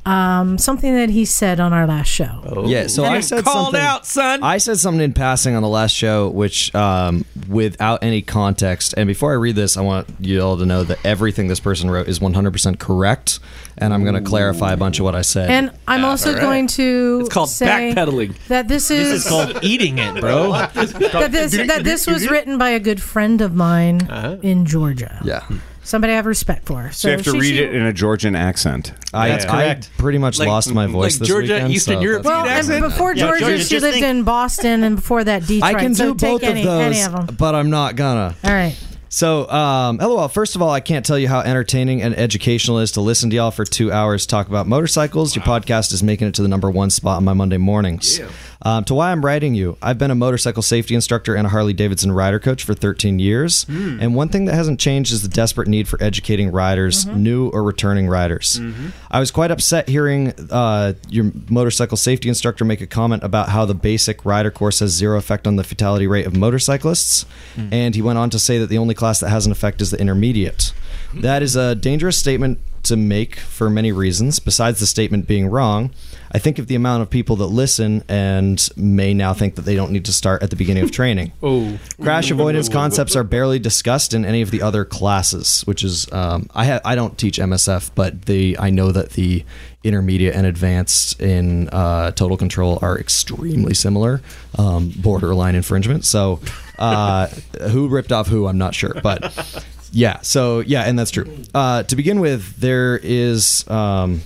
um, 0.09 0.57
something 0.57 0.95
that 0.95 1.11
he 1.11 1.25
said 1.27 1.61
on 1.61 1.73
our 1.75 1.87
last 1.87 2.09
show. 2.09 2.43
Oh. 2.47 2.67
Yeah, 2.67 2.87
so 2.87 3.05
I 3.05 3.21
said 3.21 3.45
called 3.45 3.67
something, 3.67 3.81
out, 3.81 4.07
son. 4.07 4.43
I 4.43 4.57
said 4.59 4.79
something 4.79 5.03
in 5.03 5.13
passing 5.13 5.55
on 5.55 5.63
the 5.63 5.69
last 5.69 5.95
show, 5.95 6.29
which, 6.29 6.75
um, 6.75 7.25
without 7.49 8.03
any 8.03 8.23
context, 8.23 8.95
and 8.97 9.07
before 9.07 9.33
I 9.33 9.37
read 9.37 9.55
this, 9.55 9.77
I 9.77 9.83
want 9.83 10.09
you 10.19 10.41
all 10.41 10.57
to 10.57 10.65
know 10.65 10.83
that 10.85 10.99
everything 11.05 11.49
this 11.49 11.61
person 11.61 11.91
wrote 11.91 12.09
is 12.09 12.21
100% 12.21 12.79
correct, 12.79 13.39
and 13.77 13.93
I'm 13.93 14.03
going 14.03 14.15
to 14.15 14.23
clarify 14.23 14.73
a 14.73 14.77
bunch 14.79 14.99
of 14.99 15.05
what 15.05 15.15
I 15.15 15.21
said. 15.23 15.51
And 15.51 15.73
I'm 15.87 16.05
also 16.07 16.35
going 16.35 16.69
to 16.69 17.19
It's 17.21 17.29
called 17.29 17.51
say 17.51 17.67
backpedaling. 17.95 18.35
that 18.49 18.67
this 18.67 18.91
is, 18.91 19.11
This 19.11 19.25
is 19.25 19.29
called 19.29 19.59
eating 19.63 19.99
it, 19.99 20.21
bro. 20.21 20.53
that 20.53 21.29
this 21.33 21.53
that 21.53 21.85
this 21.85 22.07
was 22.07 22.29
written 22.31 22.57
by 22.57 22.71
a 22.71 22.81
good 22.81 23.03
friend 23.03 23.41
of 23.43 23.55
mine 23.55 24.01
in 24.43 24.65
Georgia. 24.65 25.21
yeah, 25.23 25.47
Somebody 25.89 26.13
I 26.13 26.17
have 26.17 26.27
respect 26.27 26.67
for. 26.67 26.91
So 26.93 27.09
you 27.09 27.13
have 27.17 27.25
to 27.25 27.31
she 27.31 27.39
read 27.39 27.57
should- 27.57 27.69
it 27.71 27.75
in 27.75 27.83
a 27.87 27.95
Georgian 27.95 28.37
accent. 28.37 28.93
I, 29.15 29.29
That's 29.31 29.47
I 29.47 29.49
correct. 29.49 29.91
pretty 29.97 30.19
much 30.19 30.39
Like- 30.39 30.47
lost 30.49 30.73
my 30.75 30.87
voice 30.87 31.15
like 31.15 31.21
this 31.21 31.29
Georgia, 31.29 31.55
weekend. 31.55 31.73
Eastern 31.73 31.95
so 31.97 32.01
Europe. 32.03 32.25
Well, 32.25 32.45
that's- 32.45 32.69
and 32.69 32.83
before 32.83 33.15
Yeah, 33.15 33.25
Georgia, 33.29 33.41
Georgia, 33.47 33.65
she 33.65 33.81
lived 33.81 33.95
think- 33.95 34.05
in 34.05 34.23
Boston, 34.23 34.83
and 34.85 34.97
before 34.97 35.25
that, 35.25 35.47
Detroit. 35.47 35.63
I 35.77 35.81
can 35.81 35.95
so 35.95 36.13
do 36.13 36.19
take 36.19 36.31
both 36.31 36.43
any, 36.43 36.61
of 36.61 36.67
those, 36.67 36.83
any 36.95 37.03
of 37.03 37.13
them. 37.27 37.37
but 37.39 37.55
I'm 37.55 37.71
not 37.71 37.97
gonna. 37.97 38.35
All 38.45 38.51
right. 38.53 38.77
So, 39.11 39.49
um, 39.51 39.97
LOL, 39.97 40.29
first 40.29 40.55
of 40.55 40.61
all, 40.61 40.69
I 40.71 40.81
can't 40.81 41.07
tell 41.07 41.19
you 41.19 41.29
how 41.29 41.41
entertaining 41.41 42.03
and 42.03 42.15
educational 42.19 42.79
it 42.81 42.83
is 42.83 42.93
to 42.93 43.01
listen 43.01 43.31
to 43.31 43.37
y'all 43.37 43.51
for 43.51 43.65
two 43.65 43.91
hours 43.91 44.27
talk 44.27 44.49
about 44.49 44.67
motorcycles. 44.67 45.35
Your 45.35 45.43
podcast 45.47 45.95
is 45.95 46.03
making 46.03 46.29
it 46.29 46.35
to 46.35 46.43
the 46.43 46.49
number 46.49 46.71
one 46.71 46.91
spot 46.91 47.17
on 47.17 47.25
my 47.25 47.33
Monday 47.33 47.57
mornings. 47.57 48.21
Um, 48.63 48.85
to 48.85 48.95
why 48.95 49.13
I'm 49.13 49.25
writing 49.25 49.55
you, 49.55 49.79
I've 49.81 49.99
been 49.99 50.11
a 50.11 50.17
motorcycle 50.17 50.63
safety 50.63 50.95
instructor 50.95 51.35
and 51.35 51.47
a 51.47 51.51
Harley 51.51 51.73
Davidson 51.73 52.11
rider 52.11 52.41
coach 52.41 52.65
for 52.65 52.75
13 52.75 53.19
years. 53.19 53.65
Hmm. 53.65 53.99
And 54.01 54.15
one 54.15 54.29
thing 54.29 54.47
that 54.47 54.55
hasn't 54.55 54.81
changed 54.81 55.13
is 55.13 55.23
the 55.23 55.29
desperate 55.29 55.69
need 55.69 55.87
for 55.87 56.03
educating 56.03 56.51
riders, 56.51 57.05
mm-hmm. 57.05 57.23
new 57.23 57.49
or 57.51 57.63
returning 57.63 58.09
riders. 58.09 58.59
Mm-hmm. 58.59 58.89
I 59.11 59.21
was 59.21 59.31
quite 59.31 59.51
upset 59.51 59.89
hearing 59.89 60.35
uh, 60.51 60.95
your 61.09 61.31
motorcycle 61.49 61.97
safety 61.97 62.29
instructor 62.29 62.65
make 62.65 62.81
a 62.81 62.87
comment 62.87 63.23
about 63.23 63.51
how 63.51 63.65
the 63.65 63.75
basic 63.75 64.25
rider 64.25 64.51
course 64.51 64.81
has 64.81 64.91
zero 64.91 65.19
effect 65.19 65.47
on 65.47 65.57
the 65.57 65.65
fatality 65.65 66.07
rate 66.07 66.27
of 66.27 66.37
motorcyclists. 66.37 67.27
Hmm. 67.55 67.69
And 67.73 67.95
he 67.95 68.03
went 68.03 68.19
on 68.19 68.31
to 68.31 68.39
say 68.39 68.59
that 68.59 68.69
the 68.69 68.79
only 68.79 68.95
class 68.95 69.21
that 69.21 69.31
has 69.31 69.47
an 69.47 69.53
effect 69.53 69.81
is 69.81 69.93
the 69.93 70.01
intermediate. 70.01 70.73
Hmm. 71.13 71.21
That 71.21 71.43
is 71.43 71.55
a 71.55 71.77
dangerous 71.77 72.19
statement 72.19 72.59
to 72.89 72.97
make 72.97 73.37
for 73.37 73.71
many 73.71 73.93
reasons, 73.93 74.39
besides 74.39 74.81
the 74.81 74.87
statement 74.87 75.27
being 75.27 75.47
wrong. 75.47 75.91
I 76.31 76.39
think 76.39 76.59
of 76.59 76.67
the 76.67 76.75
amount 76.75 77.03
of 77.03 77.09
people 77.09 77.37
that 77.37 77.47
listen 77.47 78.05
and 78.07 78.69
may 78.77 79.15
now 79.15 79.33
think 79.33 79.55
that 79.55 79.63
they 79.63 79.75
don't 79.75 79.91
need 79.93 80.05
to 80.05 80.13
start 80.13 80.43
at 80.43 80.51
the 80.51 80.57
beginning 80.57 80.83
of 80.83 80.91
training. 81.01 81.33
Oh, 81.43 81.79
Crash 82.03 82.31
avoidance 82.31 82.69
concepts 82.69 83.17
are 83.17 83.25
barely 83.25 83.59
discussed 83.59 84.13
in 84.13 84.25
any 84.25 84.43
of 84.43 84.51
the 84.51 84.61
other 84.61 84.85
classes, 84.85 85.63
which 85.63 85.83
is 85.83 86.11
um, 86.13 86.51
I 86.55 86.67
ha- 86.67 86.81
I 86.85 86.95
don't 86.95 87.17
teach 87.17 87.39
MSF, 87.39 87.93
but 87.95 88.27
the 88.27 88.59
I 88.59 88.69
know 88.71 88.93
that 88.93 89.11
the 89.11 89.45
intermediate 89.85 90.35
and 90.35 90.47
advanced 90.47 91.21
in 91.21 91.69
uh, 91.71 92.11
total 92.11 92.37
control 92.37 92.79
are 92.83 92.99
extremely 92.99 93.75
similar, 93.75 94.21
um, 94.59 94.93
borderline 94.97 95.55
infringement. 95.55 96.05
So 96.05 96.41
uh, 96.79 97.29
who 97.71 97.89
ripped 97.89 98.13
off 98.13 98.27
who, 98.27 98.47
I'm 98.47 98.59
not 98.59 98.75
sure, 98.75 98.95
but 99.03 99.65
yeah. 99.93 100.21
So 100.23 100.61
yeah, 100.61 100.83
and 100.83 100.99
that's 100.99 101.11
true. 101.11 101.45
Uh, 101.55 101.83
to 101.85 101.97
begin 101.97 102.21
with, 102.21 102.57
there 102.57 102.99
is. 103.03 103.69
Um, 103.69 104.23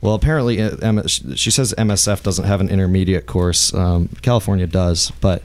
well, 0.00 0.14
apparently, 0.14 0.60
uh, 0.60 1.06
she 1.08 1.50
says 1.50 1.74
MSF 1.76 2.22
doesn't 2.22 2.44
have 2.44 2.60
an 2.60 2.68
intermediate 2.68 3.26
course. 3.26 3.74
Um, 3.74 4.08
California 4.22 4.68
does, 4.68 5.10
but 5.20 5.42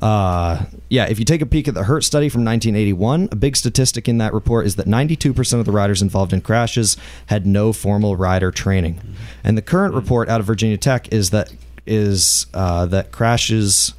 uh, 0.00 0.64
yeah, 0.88 1.04
if 1.04 1.18
you 1.18 1.24
take 1.24 1.42
a 1.42 1.46
peek 1.46 1.68
at 1.68 1.74
the 1.74 1.84
Hurt 1.84 2.02
study 2.02 2.28
from 2.28 2.44
1981, 2.44 3.28
a 3.30 3.36
big 3.36 3.54
statistic 3.54 4.08
in 4.08 4.18
that 4.18 4.32
report 4.32 4.66
is 4.66 4.76
that 4.76 4.86
92% 4.86 5.60
of 5.60 5.64
the 5.64 5.70
riders 5.70 6.02
involved 6.02 6.32
in 6.32 6.40
crashes 6.40 6.96
had 7.26 7.46
no 7.46 7.72
formal 7.72 8.16
rider 8.16 8.50
training, 8.50 9.00
and 9.44 9.56
the 9.56 9.62
current 9.62 9.94
report 9.94 10.28
out 10.28 10.40
of 10.40 10.46
Virginia 10.46 10.76
Tech 10.76 11.12
is 11.12 11.30
that 11.30 11.52
is 11.86 12.46
uh, 12.54 12.86
that 12.86 13.12
crashes 13.12 13.94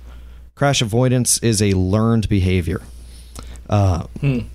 crash 0.55 0.81
avoidance 0.81 1.37
is 1.39 1.61
a 1.61 1.73
learned 1.73 2.27
behavior. 2.29 2.81
Uh, 3.73 4.05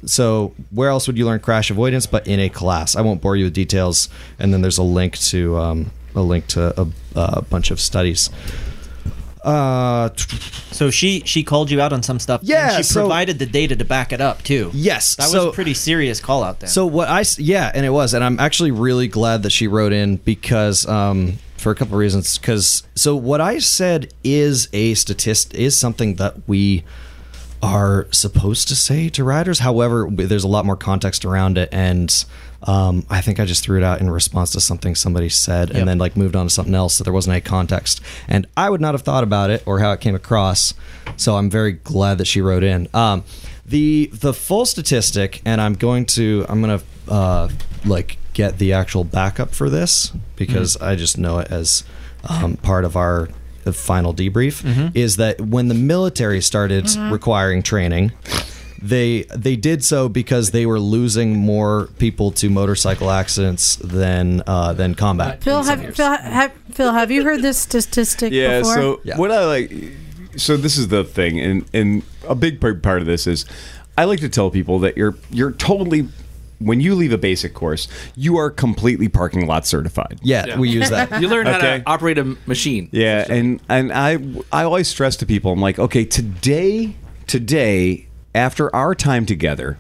So 0.07 0.55
where 0.71 0.91
else 0.91 1.07
would 1.09 1.19
you 1.19 1.27
learn 1.27 1.41
crash 1.41 1.71
avoidance 1.71 2.07
but 2.07 2.27
in 2.27 2.39
a 2.41 2.49
class? 2.49 2.95
I 2.97 3.01
won't 3.01 3.21
bore 3.21 3.37
you 3.37 3.45
with 3.47 3.55
details. 3.55 4.09
And 4.39 4.53
then 4.53 4.61
there's 4.63 4.79
a 4.79 4.83
link 5.01 5.19
to 5.33 5.57
um, 5.59 5.91
a 6.15 6.21
link 6.23 6.47
to 6.49 6.61
a, 6.81 6.87
a 7.17 7.43
bunch 7.43 7.71
of 7.73 7.79
studies. 7.81 8.31
Uh, 9.45 10.11
So 10.71 10.91
she 10.91 11.23
she 11.25 11.43
called 11.43 11.71
you 11.71 11.81
out 11.81 11.93
on 11.93 12.03
some 12.03 12.19
stuff. 12.19 12.41
Yeah, 12.45 12.69
and 12.69 12.77
she 12.77 12.83
so- 12.83 13.01
provided 13.01 13.39
the 13.39 13.47
data 13.47 13.75
to 13.77 13.85
back 13.85 14.13
it 14.13 14.21
up 14.21 14.43
too. 14.43 14.71
Yes, 14.73 15.17
that 15.17 15.25
was 15.33 15.45
a 15.47 15.51
pretty 15.53 15.75
serious 15.75 16.21
call 16.21 16.43
out 16.45 16.61
there. 16.61 16.69
So 16.69 16.87
what 16.87 17.09
I 17.09 17.25
yeah, 17.39 17.73
and 17.75 17.85
it 17.87 17.91
was, 17.91 18.15
and 18.15 18.23
I'm 18.23 18.39
actually 18.39 18.71
really 18.71 19.09
glad 19.09 19.43
that 19.43 19.51
she 19.51 19.67
wrote 19.67 19.93
in 19.93 20.17
because 20.25 20.87
um, 20.87 21.39
for 21.57 21.73
a 21.73 21.75
couple 21.75 21.95
of 21.95 21.99
reasons. 22.01 22.39
Because 22.39 22.85
so 22.95 23.17
what 23.17 23.41
I 23.41 23.59
said 23.61 24.13
is 24.23 24.69
a 24.73 24.95
statist 24.95 25.55
is 25.55 25.77
something 25.77 26.17
that 26.17 26.35
we 26.47 26.85
are 27.63 28.07
supposed 28.13 28.69
to 28.69 28.77
say 28.77 29.09
to 29.11 29.25
riders. 29.25 29.59
However, 29.61 30.09
there's 30.11 30.45
a 30.45 30.49
lot 30.49 30.65
more 30.65 30.77
context 30.77 31.25
around 31.25 31.59
it, 31.59 31.69
and 31.73 32.25
um, 32.63 33.05
I 33.09 33.21
think 33.21 33.39
I 33.41 33.45
just 33.45 33.63
threw 33.63 33.79
it 33.79 33.85
out 33.85 34.01
in 34.01 34.11
response 34.11 34.51
to 34.53 34.61
something 34.61 34.95
somebody 34.95 35.29
said, 35.29 35.69
Yep. 35.69 35.79
and 35.79 35.89
then 35.89 35.99
like 35.99 36.17
moved 36.17 36.35
on 36.37 36.47
to 36.47 36.51
something 36.51 36.75
else. 36.75 36.95
So 36.95 37.05
there 37.05 37.13
wasn't 37.13 37.33
any 37.35 37.41
context, 37.41 38.01
and 38.29 38.47
I 38.57 38.71
would 38.71 38.81
not 38.81 38.95
have 38.95 39.03
thought 39.03 39.25
about 39.25 39.51
it 39.51 39.63
or 39.67 39.79
how 39.81 39.93
it 39.93 40.01
came 40.01 40.15
across. 40.15 40.75
So 41.17 41.37
I'm 41.37 41.51
very 41.51 41.73
glad 41.73 42.19
that 42.19 42.27
she 42.27 42.41
wrote 42.41 42.65
in. 42.65 42.89
Um, 42.95 43.25
the 43.67 44.11
the 44.13 44.33
full 44.33 44.65
statistic, 44.67 45.43
and 45.45 45.61
I'm 45.61 45.75
going 45.75 46.07
to 46.07 46.47
I'm 46.49 46.61
gonna 46.61 46.81
uh, 47.09 47.49
like 47.85 48.19
get 48.33 48.59
the 48.59 48.73
actual 48.73 49.05
backup 49.05 49.51
for 49.55 49.69
this 49.69 50.13
because 50.37 50.77
I 50.77 50.95
just 50.97 51.19
know 51.19 51.39
it 51.39 51.51
as 51.51 51.83
um, 52.29 52.57
part 52.57 52.85
of 52.85 52.97
our 52.97 53.29
the 53.69 53.73
final 53.75 54.13
debrief 54.15 54.55
is 54.97 55.17
that 55.17 55.41
when 55.41 55.69
the 55.69 55.75
military 55.75 56.41
started 56.41 56.85
requiring 57.11 57.63
training 57.63 58.13
they 58.81 59.23
they 59.35 59.57
did 59.57 59.85
so 59.85 60.09
because 60.09 60.53
they 60.53 60.65
were 60.65 60.79
losing 60.79 61.37
more 61.37 61.89
people 61.99 62.31
to 62.31 62.49
motorcycle 62.49 63.11
accidents 63.11 63.77
than 63.77 64.43
uh, 64.47 64.73
than 64.73 64.95
combat. 64.95 65.43
Phil, 65.43 65.63
have, 65.65 65.97
Phil, 65.97 66.17
have, 66.17 66.53
Phil, 66.73 66.93
have 66.93 67.11
you 67.11 67.25
heard 67.25 67.43
this 67.43 67.59
statistic 67.59 68.33
Yeah. 68.33 68.61
before? 68.61 68.75
So 68.75 69.01
Yeah. 69.03 69.17
what 69.19 69.33
I 69.33 69.45
like, 69.47 69.73
so 70.37 70.57
this 70.57 70.79
is 70.79 70.89
the 70.89 71.03
thing, 71.03 71.41
and 71.41 71.65
and 71.75 72.03
a 72.29 72.37
big 72.37 72.61
part 72.61 72.81
part 72.83 73.01
of 73.01 73.07
this 73.07 73.27
is, 73.27 73.45
I 73.97 74.05
like 74.05 74.21
to 74.21 74.29
tell 74.29 74.49
people 74.51 74.79
that 74.81 74.97
you're 74.97 75.17
you're 75.31 75.53
totally. 75.53 76.09
When 76.61 76.81
you 76.81 76.95
leave 76.97 77.13
a 77.13 77.19
basic 77.19 77.55
course, 77.55 77.87
you 78.17 78.37
are 78.37 78.51
completely 78.51 79.09
parking 79.09 79.47
lot 79.47 79.67
certified. 79.67 80.19
Yeah, 80.23 80.59
we 80.59 80.69
use 80.71 80.91
that. 80.91 81.21
you 81.23 81.29
learn 81.29 81.47
how 81.47 81.59
Okay. 81.59 81.79
to 81.79 81.83
operate 81.89 82.19
a 82.19 82.25
machine. 82.47 82.89
Yeah, 82.91 83.25
and 83.29 83.61
and 83.69 83.93
I 83.93 84.19
I 84.53 84.65
always 84.65 84.89
stress 84.89 85.17
to 85.17 85.27
people, 85.27 85.53
I'm 85.53 85.61
like, 85.61 85.79
okay, 85.79 86.05
today 86.05 86.97
today 87.29 88.07
after 88.35 88.75
our 88.75 88.95
time 88.95 89.25
together, 89.27 89.79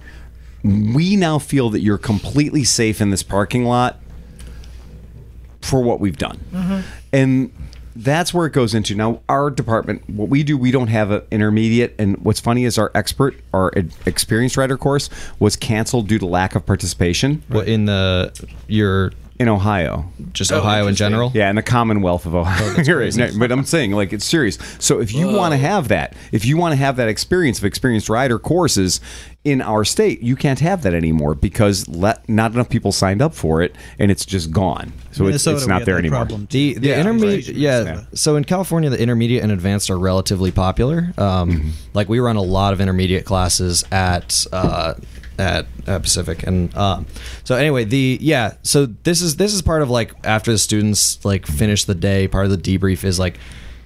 we 0.62 1.16
now 1.16 1.38
feel 1.38 1.70
that 1.70 1.80
you're 1.80 1.98
completely 1.98 2.64
safe 2.64 3.00
in 3.00 3.10
this 3.10 3.22
parking 3.22 3.64
lot 3.64 3.98
for 5.60 5.82
what 5.82 6.00
we've 6.00 6.16
done, 6.16 6.38
mm-hmm. 6.52 6.80
and 7.12 7.52
that's 7.98 8.32
where 8.32 8.46
it 8.46 8.52
goes 8.52 8.74
into. 8.74 8.94
Now, 8.94 9.20
our 9.28 9.50
department, 9.50 10.08
what 10.08 10.28
we 10.28 10.44
do, 10.44 10.56
we 10.56 10.70
don't 10.70 10.86
have 10.86 11.10
an 11.10 11.22
intermediate, 11.32 11.96
and 11.98 12.16
what's 12.18 12.38
funny 12.38 12.64
is 12.64 12.78
our 12.78 12.92
expert, 12.94 13.34
our 13.52 13.72
experienced 14.06 14.56
rider 14.56 14.78
course 14.78 15.10
was 15.40 15.56
canceled 15.56 16.06
due 16.06 16.18
to 16.20 16.26
lack 16.26 16.54
of 16.54 16.64
participation 16.64 17.42
What 17.48 17.66
in 17.68 17.86
the 17.86 18.32
your 18.68 19.12
in 19.38 19.48
Ohio. 19.48 20.10
just 20.32 20.52
oh, 20.52 20.58
Ohio 20.58 20.86
in 20.86 20.94
general? 20.94 21.30
Yeah, 21.34 21.50
in 21.50 21.56
the 21.56 21.62
Commonwealth 21.62 22.26
of 22.26 22.34
Ohio. 22.34 22.74
Oh, 22.76 22.82
You're 22.84 23.00
right. 23.00 23.14
No, 23.14 23.30
but 23.38 23.52
I'm 23.52 23.64
saying, 23.64 23.92
like, 23.92 24.12
it's 24.12 24.24
serious. 24.24 24.58
So 24.78 25.00
if 25.00 25.12
you 25.12 25.28
want 25.28 25.52
to 25.52 25.58
have 25.58 25.88
that, 25.88 26.14
if 26.32 26.44
you 26.44 26.56
want 26.56 26.72
to 26.72 26.76
have 26.76 26.96
that 26.96 27.08
experience 27.08 27.58
of 27.58 27.64
experienced 27.64 28.08
rider 28.08 28.38
courses 28.38 29.00
in 29.50 29.62
our 29.62 29.84
state, 29.84 30.20
you 30.22 30.36
can't 30.36 30.60
have 30.60 30.82
that 30.82 30.94
anymore 30.94 31.34
because 31.34 31.86
let, 31.88 32.28
not 32.28 32.52
enough 32.52 32.68
people 32.68 32.92
signed 32.92 33.22
up 33.22 33.34
for 33.34 33.62
it, 33.62 33.74
and 33.98 34.10
it's 34.10 34.24
just 34.26 34.50
gone. 34.50 34.92
So 35.12 35.26
it's, 35.26 35.46
it's 35.46 35.66
not 35.66 35.84
there 35.84 35.98
anymore. 35.98 36.20
problem. 36.20 36.46
The 36.50 36.74
the 36.74 36.88
Yeah, 36.88 37.00
intermediate, 37.00 37.46
right. 37.48 37.56
yeah. 37.56 37.82
Yeah. 37.84 38.00
So 38.14 38.36
in 38.36 38.44
California, 38.44 38.90
the 38.90 39.00
intermediate 39.00 39.42
and 39.42 39.52
advanced 39.52 39.90
are 39.90 39.98
relatively 39.98 40.50
popular. 40.50 41.12
Um, 41.16 41.48
Mm-hmm. 41.48 41.68
Like 41.94 42.08
we 42.08 42.18
run 42.20 42.36
a 42.36 42.42
lot 42.42 42.72
of 42.72 42.80
intermediate 42.80 43.24
classes 43.24 43.84
at 43.90 44.46
uh, 44.52 44.94
at 45.38 45.66
uh, 45.86 45.98
Pacific, 46.00 46.42
and 46.46 46.74
um, 46.76 47.06
so 47.44 47.54
anyway, 47.54 47.84
the 47.84 48.18
yeah. 48.20 48.54
So 48.62 48.86
this 48.86 49.22
is 49.22 49.36
this 49.36 49.54
is 49.54 49.62
part 49.62 49.82
of 49.82 49.88
like 49.90 50.12
after 50.24 50.50
the 50.52 50.58
students 50.58 51.24
like 51.24 51.46
finish 51.46 51.84
the 51.84 51.94
day. 51.94 52.28
Part 52.28 52.44
of 52.46 52.50
the 52.50 52.58
debrief 52.58 53.04
is 53.04 53.18
like 53.18 53.38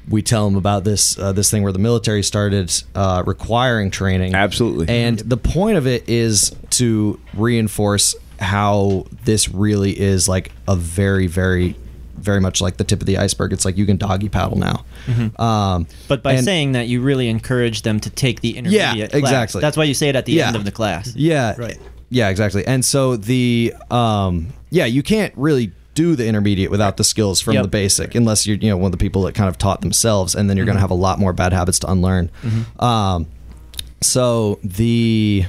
we 0.08 0.20
tell 0.22 0.44
them 0.46 0.56
about 0.56 0.84
this 0.84 1.18
uh, 1.18 1.32
this 1.32 1.50
thing 1.50 1.62
where 1.62 1.72
the 1.72 1.78
military 1.78 2.22
started 2.22 2.72
uh, 2.94 3.22
requiring 3.26 3.90
training. 3.90 4.34
Absolutely. 4.34 4.88
and 4.88 5.18
the 5.20 5.36
point 5.36 5.76
of 5.78 5.86
it 5.86 6.08
is 6.08 6.54
to 6.70 7.18
reinforce 7.34 8.14
how 8.40 9.06
this 9.24 9.48
really 9.48 9.98
is 9.98 10.28
like 10.28 10.50
a 10.66 10.74
very 10.74 11.26
very 11.28 11.76
very 12.16 12.40
much 12.40 12.60
like 12.60 12.76
the 12.76 12.84
tip 12.84 13.00
of 13.00 13.06
the 13.06 13.18
iceberg. 13.18 13.52
It's 13.52 13.64
like 13.64 13.76
you 13.76 13.84
can 13.86 13.96
doggy 13.96 14.28
paddle 14.28 14.56
now. 14.58 14.84
Mhm. 15.06 15.38
Um, 15.40 15.86
But 16.06 16.22
by 16.22 16.34
and- 16.34 16.44
saying 16.44 16.72
that, 16.72 16.86
you 16.86 17.00
really 17.00 17.28
encourage 17.28 17.82
them 17.82 17.98
to 18.00 18.10
take 18.10 18.40
the 18.42 18.56
intermediate 18.56 19.10
class. 19.10 19.20
exactly. 19.20 19.60
That's 19.60 19.76
why 19.76 19.84
you 19.84 19.94
say 19.94 20.08
it 20.08 20.14
at 20.16 20.26
the 20.26 20.32
Yeah. 20.32 20.46
end 20.48 20.54
of 20.56 20.64
the 20.64 20.70
class. 20.70 21.12
Yeah. 21.16 21.54
Right. 21.58 21.78
Yeah, 22.10 22.28
exactly. 22.28 22.64
And 22.66 22.84
so 22.84 23.16
the 23.16 23.74
um 23.90 24.48
yeah, 24.70 24.84
you 24.86 25.02
can't 25.02 25.32
really 25.36 25.72
do 25.94 26.16
the 26.16 26.26
intermediate 26.26 26.70
without 26.70 26.96
the 26.96 27.04
skills 27.04 27.40
from 27.40 27.54
Yep. 27.54 27.62
the 27.64 27.68
basic 27.68 28.14
unless 28.14 28.46
you're 28.46 28.56
you 28.56 28.70
know 28.70 28.76
one 28.76 28.86
of 28.86 28.92
the 28.92 28.98
people 28.98 29.22
that 29.22 29.34
kind 29.34 29.48
of 29.48 29.58
taught 29.58 29.80
themselves 29.82 30.34
and 30.34 30.48
then 30.48 30.56
you're 30.56 30.66
going 30.66 30.76
to 30.76 30.80
have 30.80 30.90
a 30.90 30.94
lot 30.94 31.18
more 31.18 31.32
bad 31.32 31.52
habits 31.52 31.78
to 31.80 31.90
unlearn. 31.90 32.30
Um 32.78 33.26
so 34.00 34.58
the 34.64 35.44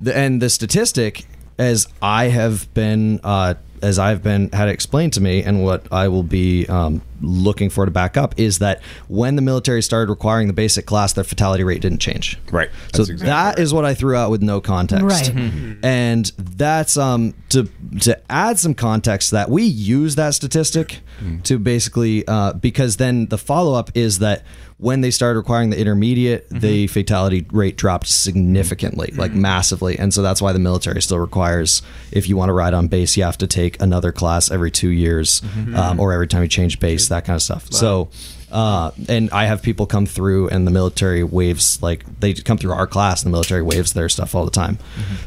the 0.00 0.16
and 0.16 0.40
the 0.42 0.50
statistic 0.50 1.26
as 1.58 1.86
I 2.02 2.24
have 2.28 2.72
been 2.74 3.20
uh 3.22 3.54
as 3.82 3.98
I've 3.98 4.22
been 4.22 4.50
had 4.50 4.68
it 4.68 4.72
explained 4.72 5.12
to 5.14 5.20
me, 5.20 5.42
and 5.42 5.62
what 5.62 5.86
I 5.92 6.08
will 6.08 6.22
be 6.22 6.66
um, 6.66 7.02
looking 7.20 7.70
for 7.70 7.84
to 7.84 7.90
back 7.90 8.16
up 8.16 8.34
is 8.38 8.58
that 8.58 8.80
when 9.08 9.36
the 9.36 9.42
military 9.42 9.82
started 9.82 10.10
requiring 10.10 10.46
the 10.46 10.52
basic 10.52 10.86
class, 10.86 11.12
their 11.14 11.24
fatality 11.24 11.64
rate 11.64 11.80
didn't 11.82 12.00
change. 12.00 12.38
Right. 12.50 12.70
So 12.92 12.98
That's 12.98 13.10
exactly 13.10 13.26
that 13.28 13.58
is 13.58 13.72
what 13.72 13.84
I 13.84 13.94
threw 13.94 14.16
out 14.16 14.30
with 14.30 14.42
no 14.42 14.60
context. 14.60 15.04
Right. 15.04 15.24
Mm-hmm. 15.34 15.84
And 15.84 16.26
that's 16.38 16.96
um 16.96 17.34
to 17.50 17.68
to 18.00 18.20
add 18.30 18.58
some 18.58 18.74
context 18.74 19.30
to 19.30 19.36
that 19.36 19.50
we 19.50 19.62
use 19.64 20.14
that 20.16 20.34
statistic 20.34 21.00
Mm. 21.16 21.42
to 21.44 21.58
basically 21.58 22.28
uh, 22.28 22.52
because 22.52 22.98
then 22.98 23.24
the 23.28 23.38
follow 23.38 23.72
up 23.72 23.90
is 23.94 24.18
that 24.18 24.42
when 24.78 25.00
they 25.00 25.10
started 25.10 25.38
requiring 25.38 25.70
the 25.70 25.78
intermediate, 25.80 26.48
Mm-hmm. 26.50 26.58
the 26.60 26.86
fatality 26.88 27.46
rate 27.50 27.76
dropped 27.76 28.06
significantly, 28.06 29.12
like 29.16 29.32
massively, 29.32 29.98
and 29.98 30.12
so 30.12 30.22
that's 30.22 30.42
why 30.42 30.52
the 30.52 30.58
military 30.58 31.00
still 31.02 31.18
requires 31.18 31.82
if 32.12 32.28
you 32.28 32.36
want 32.36 32.50
to 32.50 32.52
ride 32.52 32.74
on 32.74 32.86
base, 32.88 33.16
you 33.16 33.24
have 33.24 33.38
to 33.38 33.46
take 33.46 33.80
another 33.80 34.12
class 34.12 34.50
every 34.50 34.70
two 34.70 34.90
years, 34.90 35.40
Mm-hmm. 35.40 35.74
um, 35.76 36.00
or 36.00 36.12
every 36.12 36.26
time 36.28 36.42
you 36.42 36.48
change 36.48 36.78
base, 36.80 37.08
that 37.08 37.24
kind 37.24 37.36
of 37.36 37.42
stuff. 37.42 37.72
So. 37.72 38.08
Uh, 38.48 38.92
and 39.08 39.28
I 39.32 39.46
have 39.46 39.60
people 39.60 39.86
come 39.86 40.06
through, 40.06 40.48
and 40.50 40.66
the 40.68 40.70
military 40.70 41.24
waves 41.24 41.82
like 41.82 42.04
they 42.20 42.32
come 42.32 42.56
through 42.56 42.72
our 42.72 42.86
class, 42.86 43.22
and 43.24 43.30
the 43.32 43.34
military 43.34 43.60
waves 43.60 43.92
their 43.92 44.08
stuff 44.08 44.36
all 44.36 44.44
the 44.44 44.52
time. 44.52 44.78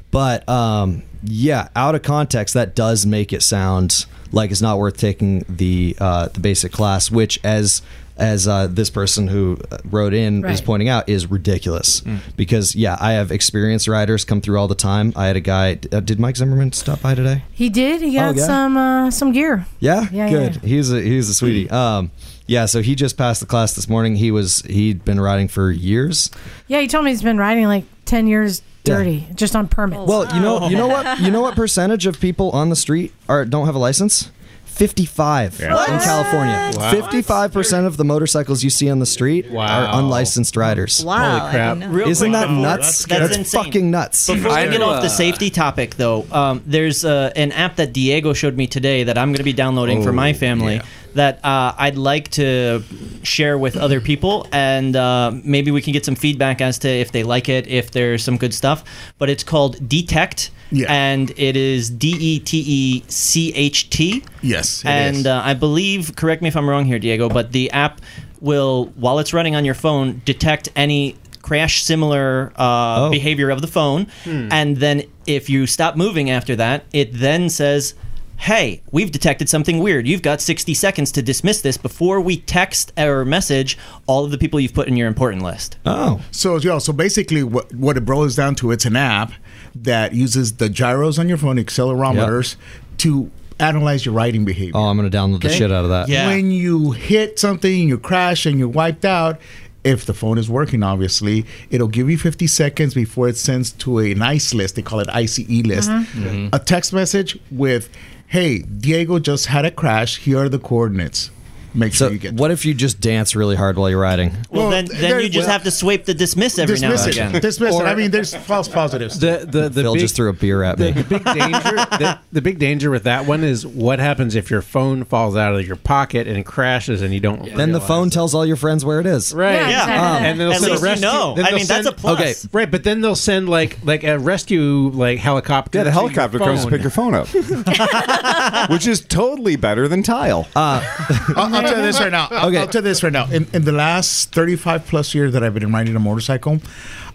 But 0.09 0.47
um, 0.47 1.03
yeah, 1.21 1.67
out 1.75 1.95
of 1.95 2.01
context, 2.01 2.53
that 2.53 2.75
does 2.77 3.05
make 3.05 3.33
it 3.33 3.43
sound 3.43 4.05
like 4.31 4.51
it's 4.51 4.61
not 4.61 4.77
worth 4.79 4.95
taking 4.97 5.43
the 5.49 5.97
uh, 5.99 6.29
the 6.29 6.39
basic 6.39 6.71
class, 6.71 7.11
which 7.11 7.39
as 7.43 7.81
as 8.19 8.47
uh, 8.47 8.67
this 8.67 8.89
person 8.89 9.27
who 9.27 9.57
wrote 9.85 10.13
in 10.13 10.43
is 10.45 10.61
pointing 10.61 10.89
out 10.89 11.07
is 11.09 11.27
ridiculous 11.31 12.01
because 12.35 12.75
yeah 12.75 12.97
i 12.99 13.13
have 13.13 13.31
experienced 13.31 13.87
riders 13.87 14.25
come 14.25 14.41
through 14.41 14.59
all 14.59 14.67
the 14.67 14.75
time 14.75 15.13
i 15.15 15.25
had 15.27 15.35
a 15.35 15.39
guy 15.41 15.79
uh, 15.91 15.99
did 15.99 16.19
mike 16.19 16.35
zimmerman 16.37 16.71
stop 16.71 17.01
by 17.01 17.15
today 17.15 17.43
He 17.51 17.69
did. 17.69 18.01
He 18.01 18.13
got 18.13 18.35
Oh, 18.35 18.37
yeah? 18.37 18.45
some 18.45 18.77
uh, 18.77 19.11
some 19.11 19.31
gear. 19.31 19.65
yeah, 19.79 20.07
Yeah, 20.11 20.29
good. 20.29 20.55
yeah. 20.55 20.61
He's 20.69 20.91
a 20.91 21.01
he's 21.01 21.29
a 21.29 21.33
sweetie. 21.33 21.69
Um, 21.69 22.11
yeah. 22.45 22.65
So 22.65 22.81
he 22.81 22.95
just 22.95 23.17
passed 23.17 23.39
the 23.41 23.45
class 23.47 23.73
this 23.73 23.87
morning. 23.89 24.15
He 24.15 24.31
was 24.31 24.61
he'd 24.61 25.03
been 25.05 25.19
riding 25.19 25.47
for 25.47 25.71
years. 25.71 26.29
Yeah, 26.67 26.79
he 26.81 26.87
told 26.87 27.05
me 27.05 27.11
he's 27.11 27.21
been 27.23 27.37
riding 27.37 27.65
like 27.65 27.85
ten 28.05 28.27
years 28.27 28.61
dirty, 28.83 29.27
just 29.35 29.55
on 29.55 29.67
permits. 29.67 30.07
Well, 30.07 30.25
you 30.35 30.41
know 30.41 30.67
you 30.69 30.75
know 30.77 30.87
what 30.87 31.19
you 31.19 31.31
know 31.31 31.41
what 31.41 31.55
percentage 31.55 32.05
of 32.05 32.19
people 32.19 32.49
on 32.51 32.69
the 32.69 32.75
street 32.75 33.13
are 33.27 33.45
don't 33.45 33.65
have 33.65 33.75
a 33.75 33.79
license. 33.79 34.31
55 34.79 35.59
Yeah. 35.59 35.93
In 35.93 35.99
California. 35.99 36.71
Wow. 36.77 36.91
55% 36.93 37.85
of 37.85 37.97
the 37.97 38.05
motorcycles 38.05 38.63
you 38.63 38.69
see 38.69 38.89
on 38.89 38.99
the 38.99 39.05
street 39.05 39.51
Wow. 39.51 39.65
are 39.93 39.99
unlicensed 39.99 40.55
riders. 40.55 41.03
Wow. 41.03 41.39
Holy 41.39 41.51
crap. 41.51 41.77
didn't 41.77 41.91
know. 41.91 41.97
Real 41.97 42.07
Isn't 42.07 42.31
that 42.31 42.47
before- 42.47 42.61
nuts? 42.61 43.05
That's, 43.05 43.35
insane. 43.37 43.63
fucking 43.65 43.91
nuts. 43.91 44.27
Before 44.27 44.51
I 44.51 44.65
we 44.65 44.71
get 44.71 44.79
know, 44.79 44.89
off 44.91 45.01
the 45.01 45.07
uh, 45.07 45.09
safety 45.09 45.49
topic, 45.49 45.95
though, 45.95 46.25
um, 46.31 46.63
there's 46.65 47.03
uh, 47.03 47.31
an 47.35 47.51
app 47.51 47.75
that 47.75 47.91
Diego 47.91 48.31
showed 48.31 48.55
me 48.55 48.67
today 48.67 49.03
that 49.03 49.17
I'm 49.17 49.29
going 49.29 49.37
to 49.39 49.43
be 49.43 49.51
downloading 49.53 50.01
for 50.01 50.09
Oh, 50.09 50.13
my 50.13 50.31
family 50.31 50.75
yeah. 50.75 50.85
That 51.15 51.43
uh, 51.43 51.73
I'd 51.77 51.97
like 51.97 52.29
to 52.31 52.83
share 53.23 53.57
with 53.57 53.75
other 53.75 53.99
people, 53.99 54.47
and 54.51 54.95
uh, 54.95 55.31
maybe 55.43 55.71
we 55.71 55.81
can 55.81 55.91
get 55.93 56.05
some 56.05 56.15
feedback 56.15 56.61
as 56.61 56.77
to 56.79 56.87
if 56.87 57.11
they 57.11 57.23
like 57.23 57.49
it, 57.49 57.67
if 57.67 57.91
there's 57.91 58.23
some 58.23 58.37
good 58.37 58.53
stuff. 58.53 58.83
But 59.17 59.29
it's 59.29 59.43
called 59.43 59.77
Detecht, 59.89 60.51
Yeah. 60.71 60.85
and 60.89 61.31
it 61.35 61.57
is 61.57 61.89
D 61.89 62.15
E 62.19 62.39
T 62.39 62.63
E 62.65 63.03
C 63.07 63.51
H 63.55 63.89
T. 63.89 64.23
Yes, 64.43 64.81
it 64.83 64.87
and 64.87 65.15
is. 65.17 65.25
Uh, 65.25 65.41
I 65.43 65.55
believe, 65.55 66.15
correct 66.15 66.41
me 66.43 66.47
if 66.47 66.55
I'm 66.55 66.69
wrong 66.69 66.85
here, 66.85 66.99
Diego, 66.99 67.27
but 67.27 67.51
the 67.53 67.71
app 67.71 68.01
will, 68.39 68.85
while 68.95 69.17
it's 69.19 69.33
running 69.33 69.55
on 69.55 69.65
your 69.65 69.73
phone, 69.75 70.21
detect 70.25 70.69
any 70.75 71.15
crash 71.41 71.83
similar 71.83 72.53
uh, 72.55 73.07
Oh. 73.07 73.09
behavior 73.09 73.49
of 73.49 73.61
the 73.61 73.67
phone, 73.67 74.05
Hmm. 74.25 74.49
and 74.51 74.77
then 74.77 75.03
if 75.25 75.49
you 75.49 75.65
stop 75.65 75.95
moving 75.95 76.29
after 76.29 76.55
that, 76.55 76.83
it 76.93 77.13
then 77.13 77.49
says. 77.49 77.95
Hey, 78.39 78.81
we've 78.91 79.11
detected 79.11 79.49
something 79.49 79.79
weird. 79.79 80.07
You've 80.07 80.21
got 80.21 80.39
60 80.39 80.73
seconds 80.73 81.11
to 81.11 81.21
dismiss 81.21 81.61
this 81.61 81.75
before 81.75 82.21
we 82.21 82.37
text 82.37 82.93
or 82.97 83.25
message 83.25 83.77
all 84.07 84.23
of 84.23 84.31
the 84.31 84.37
people 84.37 84.61
you've 84.61 84.73
put 84.73 84.87
in 84.87 84.95
your 84.95 85.09
important 85.09 85.43
list. 85.43 85.77
Oh. 85.85 86.21
So 86.31 86.57
yo, 86.57 86.79
so 86.79 86.93
basically, 86.93 87.43
what 87.43 87.73
what 87.75 87.97
it 87.97 88.05
boils 88.05 88.35
down 88.37 88.55
to, 88.55 88.71
it's 88.71 88.85
an 88.85 88.95
app 88.95 89.33
that 89.75 90.13
uses 90.13 90.55
the 90.55 90.69
gyros 90.69 91.19
on 91.19 91.27
your 91.27 91.37
phone, 91.37 91.57
accelerometers, 91.57 92.55
to 92.99 93.29
analyze 93.59 94.05
your 94.05 94.15
riding 94.15 94.45
behavior. 94.45 94.71
Oh, 94.73 94.85
I'm 94.85 94.97
going 94.97 95.09
to 95.11 95.15
download 95.15 95.41
the 95.41 95.49
shit 95.49 95.71
out 95.71 95.83
of 95.83 95.89
that. 95.89 96.07
Yeah. 96.07 96.27
When 96.27 96.49
you 96.49 96.91
hit 96.91 97.39
something, 97.39 97.89
you 97.89 97.97
crash, 97.97 98.45
and 98.45 98.57
you're 98.57 98.69
wiped 98.69 99.03
out. 99.03 99.39
If 99.83 100.05
the 100.05 100.13
phone 100.13 100.37
is 100.37 100.49
working, 100.49 100.81
obviously, 100.81 101.45
it'll 101.69 101.87
give 101.87 102.09
you 102.09 102.17
50 102.17 102.47
seconds 102.47 102.93
before 102.93 103.29
it 103.29 103.37
sends 103.37 103.71
to 103.73 103.99
a 103.99 104.13
nice 104.13 104.53
list. 104.53 104.75
They 104.75 104.81
call 104.81 104.99
it 104.99 105.09
ICE 105.09 105.39
list. 105.65 105.89
Mm-hmm. 105.89 106.49
A 106.53 106.59
text 106.59 106.93
message 106.93 107.39
with, 107.49 107.89
"Hey, 108.31 108.59
Diego 108.59 109.17
just 109.17 109.47
had 109.47 109.65
a 109.65 109.71
crash. 109.71 110.19
Here 110.19 110.37
are 110.37 110.49
the 110.49 110.59
coordinates. 110.59 111.31
Make 111.73 111.93
So 111.93 112.05
sure 112.07 112.13
you 112.13 112.19
get." 112.19 112.33
what 112.33 112.51
if 112.51 112.65
you 112.65 112.73
just 112.73 112.99
dance 112.99 113.35
really 113.35 113.55
hard 113.55 113.77
while 113.77 113.89
you're 113.89 113.99
riding? 113.99 114.31
Well, 114.49 114.63
Well, 114.63 114.69
then, 114.71 114.85
then 114.85 115.19
you 115.21 115.29
just 115.29 115.47
well- 115.47 115.53
have 115.53 115.63
to 115.63 115.71
swipe 115.71 116.05
the 116.05 116.13
dismiss 116.13 116.57
every 116.59 116.75
Dismiss 116.75 117.03
now 117.05 117.09
it. 117.09 117.17
and 117.17 117.29
again. 117.33 117.41
Dismiss 117.41 117.75
it. 117.75 117.83
I 117.83 117.95
mean, 117.95 118.11
there's 118.11 118.33
false 118.35 118.67
positives. 118.67 119.19
The 119.19 119.45
the 119.49 119.69
the 119.69 119.81
Phil 119.83 119.93
big, 119.93 120.01
just 120.01 120.15
threw 120.15 120.29
a 120.29 120.33
beer 120.33 120.63
at 120.63 120.79
me. 120.79 120.91
the, 120.91 121.03
the 121.03 121.09
big 121.09 121.23
danger 121.25 121.61
the, 121.61 122.19
the 122.31 122.41
big 122.41 122.59
danger 122.59 122.89
with 122.91 123.03
that 123.03 123.25
one 123.25 123.43
is 123.43 123.65
what 123.65 123.99
happens 123.99 124.35
if 124.35 124.49
your 124.51 124.61
phone 124.61 125.03
falls 125.03 125.35
out 125.35 125.55
of 125.55 125.65
your 125.67 125.75
pocket 125.75 126.27
and 126.27 126.45
crashes 126.45 127.01
and 127.01 127.13
you 127.13 127.19
don't 127.19 127.55
then 127.55 127.71
the 127.71 127.81
phone 127.81 128.07
it. 128.07 128.13
tells 128.13 128.33
all 128.35 128.45
your 128.45 128.55
friends 128.55 128.83
where 128.85 128.99
it 128.99 129.05
is. 129.05 129.33
Right. 129.33 129.53
Yeah, 129.53 129.69
Yeah. 129.69 129.81
exactly. 129.83 129.95
Um, 130.19 130.23
and 130.25 130.39
they'll 130.39 130.51
At 130.51 130.59
send 130.59 130.71
least 130.71 130.83
a 130.83 130.85
you 130.85 130.91
rescue. 130.91 131.07
know. 131.07 131.31
I 131.31 131.35
they'll 131.35 131.55
mean, 131.57 131.65
that's 131.67 131.87
a 131.87 131.91
plus. 131.91 132.19
Okay. 132.19 132.33
Right, 132.51 132.69
but 132.71 132.83
then 132.83 133.01
they'll 133.01 133.15
send 133.15 133.49
like 133.49 133.77
like 133.83 134.03
a 134.03 134.17
rescue 134.19 134.89
like 134.93 135.19
helicopter. 135.19 135.77
Yeah, 135.79 135.83
the 135.83 135.89
to 135.89 135.93
helicopter 135.93 136.39
comes 136.39 136.63
to 136.65 136.69
pick 136.71 136.81
your 136.81 136.91
phone 136.91 137.13
up, 137.15 137.27
which 138.69 138.87
is 138.87 139.01
totally 139.01 139.55
better 139.55 139.87
than 139.87 140.03
tile. 140.03 140.47
I'll, 140.55 140.81
uh, 140.81 140.83
uh, 141.35 141.58
I'll 141.59 141.69
tell 141.69 141.79
you 141.79 141.85
this 141.85 141.99
right 141.99 142.11
now. 142.11 142.27
I'll, 142.31 142.49
Okay. 142.49 142.57
I'll 142.57 142.67
tell 142.67 142.81
you 142.81 142.89
this 142.89 143.03
right 143.03 143.13
now. 143.13 143.25
In, 143.29 143.47
in 143.53 143.65
the 143.65 143.71
last 143.71 144.33
35 144.33 144.85
plus 144.87 145.13
years 145.13 145.33
that 145.33 145.43
I've 145.43 145.53
been 145.53 145.71
riding 145.71 145.95
a 145.95 145.99
motorcycle, 145.99 146.59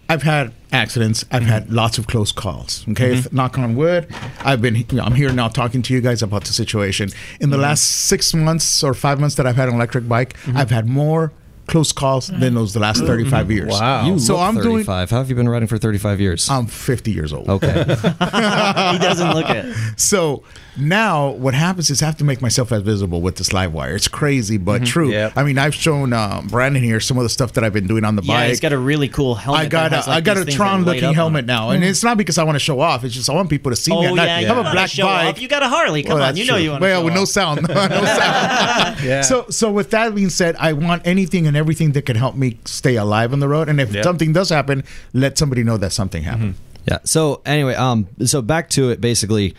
I've 0.09 0.23
had 0.23 0.53
accidents. 0.73 1.25
I've 1.31 1.43
mm-hmm. 1.43 1.51
had 1.51 1.73
lots 1.73 1.99
of 1.99 2.07
close 2.07 2.31
calls. 2.31 2.85
Okay, 2.91 3.11
mm-hmm. 3.11 3.27
If- 3.27 3.33
knock 3.33 3.59
on 3.59 3.75
wood. 3.75 4.07
I've 4.41 4.61
been. 4.61 4.77
You 4.77 4.85
know, 4.93 5.05
I'm 5.05 5.15
here 5.15 5.33
now 5.33 5.49
talking 5.49 5.83
to 5.83 5.95
you 5.95 6.01
guys 6.01 6.23
about 6.23 6.45
the 6.45 6.53
situation. 6.53 7.11
In 7.41 7.51
the 7.51 7.57
mm-hmm. 7.57 7.63
last 7.63 7.85
six 7.85 8.35
months 8.35 8.85
or 8.85 8.93
five 8.95 9.19
months 9.19 9.37
that 9.37 9.47
I've 9.47 9.57
had 9.57 9.69
an 9.69 9.75
electric 9.75 10.09
bike, 10.09 10.37
I've 10.55 10.71
had 10.71 10.89
more 10.89 11.33
close 11.67 11.93
calls 11.93 12.27
than 12.29 12.55
those 12.55 12.75
the 12.75 12.81
last 12.81 13.03
35 13.05 13.51
years. 13.51 13.71
Wow. 13.71 14.07
You 14.07 14.19
So 14.19 14.35
look 14.35 14.43
I'm 14.43 14.55
doing. 14.55 14.85
35. 14.85 15.11
How 15.11 15.19
have 15.19 15.31
you 15.31 15.37
been 15.37 15.49
riding 15.49 15.69
for 15.69 15.79
35 15.79 16.21
years? 16.21 16.51
I'm 16.51 16.67
50 16.67 17.11
years 17.11 17.33
old. 17.33 17.49
okay. 17.49 17.73
he 17.85 18.99
doesn't 18.99 19.35
look 19.35 19.49
it. 19.49 19.75
So 19.99 20.43
now 20.77 21.31
what 21.31 21.55
happens 21.55 21.89
is 21.91 22.03
I 22.03 22.07
have 22.07 22.17
to 22.19 22.25
make 22.25 22.43
myself 22.43 22.73
as 22.73 22.83
visible 22.83 23.21
with 23.21 23.37
this 23.37 23.53
live 23.53 23.73
wire. 23.73 23.95
It's 23.95 24.09
crazy, 24.09 24.57
but 24.59 24.85
true. 24.85 25.11
Yep. 25.11 25.33
I 25.37 25.43
mean, 25.45 25.57
I've 25.59 25.75
shown 25.75 26.13
uh, 26.13 26.43
Brandon 26.49 26.83
here 26.83 26.99
some 27.01 27.17
of 27.17 27.23
the 27.23 27.29
stuff 27.29 27.53
that 27.53 27.65
I've 27.65 27.73
been 27.73 27.87
doing 27.87 28.05
on 28.05 28.17
the 28.17 28.23
Yeah, 28.23 28.35
bike. 28.35 28.49
he's 28.49 28.61
got 28.61 28.73
a 28.73 28.79
really 28.79 29.09
cool 29.09 29.35
helmet. 29.35 29.67
I 29.67 29.69
got 29.69 29.93
has, 29.93 30.07
a, 30.07 30.11
like, 30.11 30.17
I 30.17 30.21
got 30.21 30.37
a 30.37 30.45
Tron 30.45 30.85
looking 30.85 31.15
helmet 31.15 31.45
now, 31.47 31.71
and 31.71 31.85
it's 31.85 32.03
not 32.03 32.17
because 32.17 32.39
I 32.39 32.45
want 32.45 32.57
to 32.57 32.61
show 32.61 32.81
off. 32.81 33.05
It's 33.05 33.15
just 33.15 33.31
I 33.31 33.35
want 33.35 33.51
people 33.51 33.71
to 33.73 33.77
see 33.77 33.93
me. 33.93 34.09
Oh 34.09 34.17
at 34.17 34.27
yeah, 34.27 34.37
I 34.37 34.41
you 34.41 34.47
have 34.49 34.59
a 34.67 34.71
black 34.73 34.91
show 34.91 35.05
bike. 35.05 35.35
off. 35.37 35.41
You 35.41 35.49
got 35.49 35.63
a 35.63 35.69
Harley. 35.69 36.03
Come 36.03 36.15
Well, 36.15 36.23
on, 36.23 36.29
that's 36.29 36.39
you 36.39 36.47
know 36.47 36.55
true. 36.55 36.63
you 36.65 36.71
want 36.71 36.83
Well, 36.83 37.01
to 37.01 37.05
with 37.05 37.15
no 37.15 37.25
sound. 37.25 37.63
no 37.69 37.75
sound. 37.75 39.01
Yeah. 39.03 39.21
So, 39.23 39.47
so 39.51 39.71
with 39.71 39.91
that 39.91 40.15
being 40.15 40.31
said, 40.31 40.57
I 40.59 40.73
want 40.73 41.07
anything 41.07 41.47
and 41.47 41.57
everything 41.57 41.93
that 41.93 42.07
can 42.07 42.17
help 42.17 42.35
me 42.37 42.59
stay 42.65 42.97
alive 42.97 43.33
on 43.33 43.41
the 43.41 43.49
road. 43.49 43.69
And 43.69 43.81
if 43.81 43.93
Yep. 43.95 44.03
something 44.05 44.33
does 44.33 44.49
happen, 44.51 44.83
let 45.13 45.39
somebody 45.39 45.63
know 45.63 45.77
that 45.77 45.93
something 45.93 46.23
happened. 46.25 46.57
Yeah. 46.87 46.99
So 47.05 47.41
anyway, 47.47 47.75
um, 47.75 48.09
so 48.27 48.43
back 48.43 48.69
to 48.71 48.91
it. 48.91 49.01
Basically, 49.01 49.55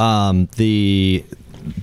um, 0.00 0.48
the 0.56 1.24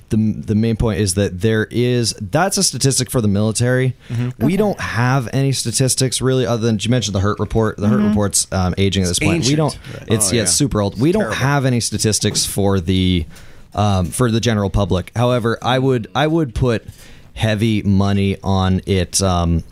the 0.10 0.18
the 0.34 0.56
main 0.56 0.76
point 0.76 1.00
is 1.00 1.14
that 1.14 1.40
there 1.42 1.68
is 1.70 2.14
that's 2.20 2.58
a 2.58 2.64
statistic 2.64 3.12
for 3.12 3.22
the 3.22 3.28
military. 3.28 3.94
We 4.40 4.58
don't 4.58 4.80
have 4.80 5.30
any 5.34 5.52
statistics 5.52 6.20
really, 6.22 6.46
other 6.46 6.66
than 6.66 6.80
you 6.82 6.90
mentioned 6.90 7.14
the 7.16 7.20
Hurt 7.20 7.40
report. 7.40 7.78
The 7.78 7.88
Hurt 7.88 8.02
report's 8.08 8.52
um, 8.52 8.74
aging 8.78 9.04
at 9.04 9.08
this 9.10 9.20
point. 9.20 9.46
We 9.46 9.56
don't. 9.56 9.78
It's 10.08 10.30
Oh, 10.30 10.32
yeah, 10.32 10.38
yeah. 10.38 10.42
it's 10.44 10.54
super 10.54 10.82
old. 10.82 11.00
We 11.00 11.12
don't 11.12 11.32
have 11.34 11.66
any 11.66 11.80
statistics 11.80 12.46
for 12.46 12.80
the 12.80 13.26
um, 13.76 14.08
for 14.08 14.32
the 14.32 14.40
general 14.40 14.70
public. 14.72 15.12
However, 15.16 15.60
I 15.62 15.78
would 15.78 16.08
I 16.16 16.26
would 16.26 16.56
put 16.56 16.84
heavy 17.36 17.84
money 17.84 18.38
on 18.44 18.82
it. 18.88 19.22
Um, 19.22 19.64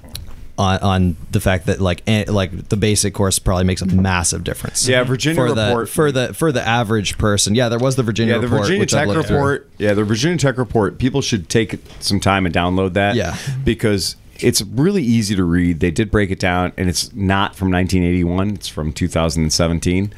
on, 0.57 0.79
on 0.79 1.17
the 1.31 1.39
fact 1.39 1.65
that 1.65 1.81
like 1.81 2.03
like 2.27 2.69
the 2.69 2.77
basic 2.77 3.13
course 3.13 3.39
probably 3.39 3.65
makes 3.65 3.81
a 3.81 3.85
massive 3.85 4.43
difference. 4.43 4.87
Yeah, 4.87 5.03
Virginia 5.03 5.35
for 5.35 5.53
the 5.53 5.67
report- 5.67 5.89
for 5.89 6.11
the 6.11 6.33
for 6.33 6.51
the 6.51 6.65
average 6.65 7.17
person. 7.17 7.55
Yeah, 7.55 7.69
there 7.69 7.79
was 7.79 7.95
the 7.95 8.03
Virginia 8.03 8.35
yeah, 8.35 8.39
the 8.39 8.47
report, 8.47 8.61
Virginia 8.61 8.79
which 8.79 8.93
I've 8.93 9.07
Tech 9.07 9.15
looked 9.15 9.27
through. 9.27 9.37
report. 9.37 9.69
Yeah, 9.77 9.93
the 9.93 10.03
Virginia 10.03 10.37
Tech 10.37 10.57
report. 10.57 10.97
People 10.97 11.21
should 11.21 11.49
take 11.49 11.79
some 11.99 12.19
time 12.19 12.45
and 12.45 12.55
download 12.55 12.93
that. 12.93 13.15
Yeah. 13.15 13.35
because 13.63 14.15
it's 14.39 14.61
really 14.61 15.03
easy 15.03 15.35
to 15.35 15.43
read. 15.43 15.79
They 15.79 15.91
did 15.91 16.11
break 16.11 16.31
it 16.31 16.39
down, 16.39 16.73
and 16.77 16.89
it's 16.89 17.13
not 17.13 17.55
from 17.55 17.71
1981. 17.71 18.51
It's 18.51 18.67
from 18.67 18.91
2017, 18.93 20.13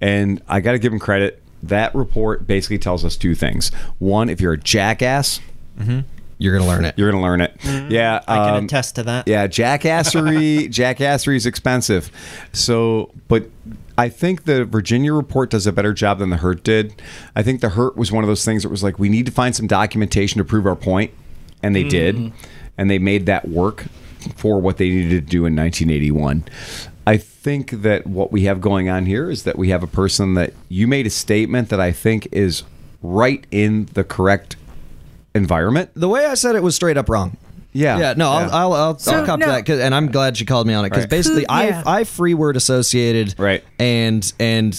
and 0.00 0.42
I 0.48 0.60
got 0.60 0.72
to 0.72 0.78
give 0.78 0.92
them 0.92 0.98
credit. 0.98 1.42
That 1.62 1.94
report 1.94 2.46
basically 2.46 2.78
tells 2.78 3.04
us 3.04 3.16
two 3.16 3.34
things. 3.34 3.70
One, 3.98 4.28
if 4.28 4.40
you're 4.40 4.54
a 4.54 4.58
jackass, 4.58 5.40
mm-hmm. 5.78 6.00
You're 6.42 6.58
gonna 6.58 6.68
learn 6.68 6.84
it. 6.84 6.94
you're 6.98 7.10
going 7.10 7.22
to 7.22 7.26
learn 7.26 7.40
it. 7.40 7.56
Yeah, 7.90 8.20
I 8.26 8.36
can 8.36 8.54
um, 8.56 8.64
attest 8.64 8.96
to 8.96 9.04
that. 9.04 9.28
yeah, 9.28 9.46
jackassery, 9.46 10.66
jackassery 10.68 11.36
is 11.36 11.46
expensive. 11.46 12.10
So, 12.52 13.12
but 13.28 13.48
I 13.96 14.08
think 14.08 14.44
the 14.44 14.64
Virginia 14.64 15.12
report 15.12 15.50
does 15.50 15.66
a 15.66 15.72
better 15.72 15.92
job 15.92 16.18
than 16.18 16.30
the 16.30 16.38
Hurt 16.38 16.64
did. 16.64 17.00
I 17.36 17.42
think 17.42 17.60
the 17.60 17.70
Hurt 17.70 17.96
was 17.96 18.10
one 18.10 18.24
of 18.24 18.28
those 18.28 18.44
things 18.44 18.62
that 18.64 18.70
was 18.70 18.82
like, 18.82 18.98
we 18.98 19.08
need 19.08 19.26
to 19.26 19.32
find 19.32 19.54
some 19.54 19.66
documentation 19.66 20.38
to 20.38 20.44
prove 20.44 20.66
our 20.66 20.76
point, 20.76 21.12
and 21.62 21.76
they 21.76 21.84
did, 21.84 22.32
and 22.76 22.90
they 22.90 22.98
made 22.98 23.26
that 23.26 23.48
work 23.48 23.84
for 24.36 24.60
what 24.60 24.78
they 24.78 24.88
needed 24.88 25.26
to 25.26 25.30
do 25.30 25.46
in 25.46 25.54
1981. 25.54 26.44
I 27.06 27.16
think 27.16 27.70
that 27.82 28.06
what 28.06 28.32
we 28.32 28.42
have 28.44 28.60
going 28.60 28.88
on 28.88 29.06
here 29.06 29.30
is 29.30 29.42
that 29.42 29.58
we 29.58 29.70
have 29.70 29.82
a 29.82 29.88
person 29.88 30.34
that 30.34 30.54
you 30.68 30.86
made 30.86 31.06
a 31.06 31.10
statement 31.10 31.68
that 31.68 31.80
I 31.80 31.92
think 31.92 32.28
is 32.30 32.62
right 33.02 33.44
in 33.50 33.86
the 33.94 34.04
correct 34.04 34.56
environment. 35.34 35.90
The 35.94 36.08
way 36.08 36.26
I 36.26 36.34
said 36.34 36.56
it 36.56 36.62
was 36.62 36.74
straight 36.74 36.96
up 36.96 37.08
wrong. 37.08 37.36
Yeah, 37.74 37.98
Yeah, 37.98 38.14
no, 38.16 38.30
Yeah. 38.30 38.48
I'll 38.52 38.52
I'll, 38.52 38.72
I'll, 38.74 38.98
So, 38.98 39.12
I'll 39.12 39.24
cop 39.26 39.38
no. 39.40 39.46
to 39.46 39.52
that, 39.52 39.64
'cause- 39.64 39.78
and 39.80 39.94
I'm 39.94 40.10
glad 40.10 40.36
she 40.36 40.44
called 40.44 40.66
me 40.66 40.74
on 40.74 40.84
it 40.84 40.90
because 40.90 41.04
Right. 41.04 41.10
basically 41.10 41.46
Who- 41.48 41.54
yeah. 41.64 41.82
I 41.86 42.00
I 42.00 42.04
free 42.04 42.34
word 42.34 42.54
associated 42.56 43.34
Right. 43.38 43.64
and 43.78 44.30
and 44.38 44.78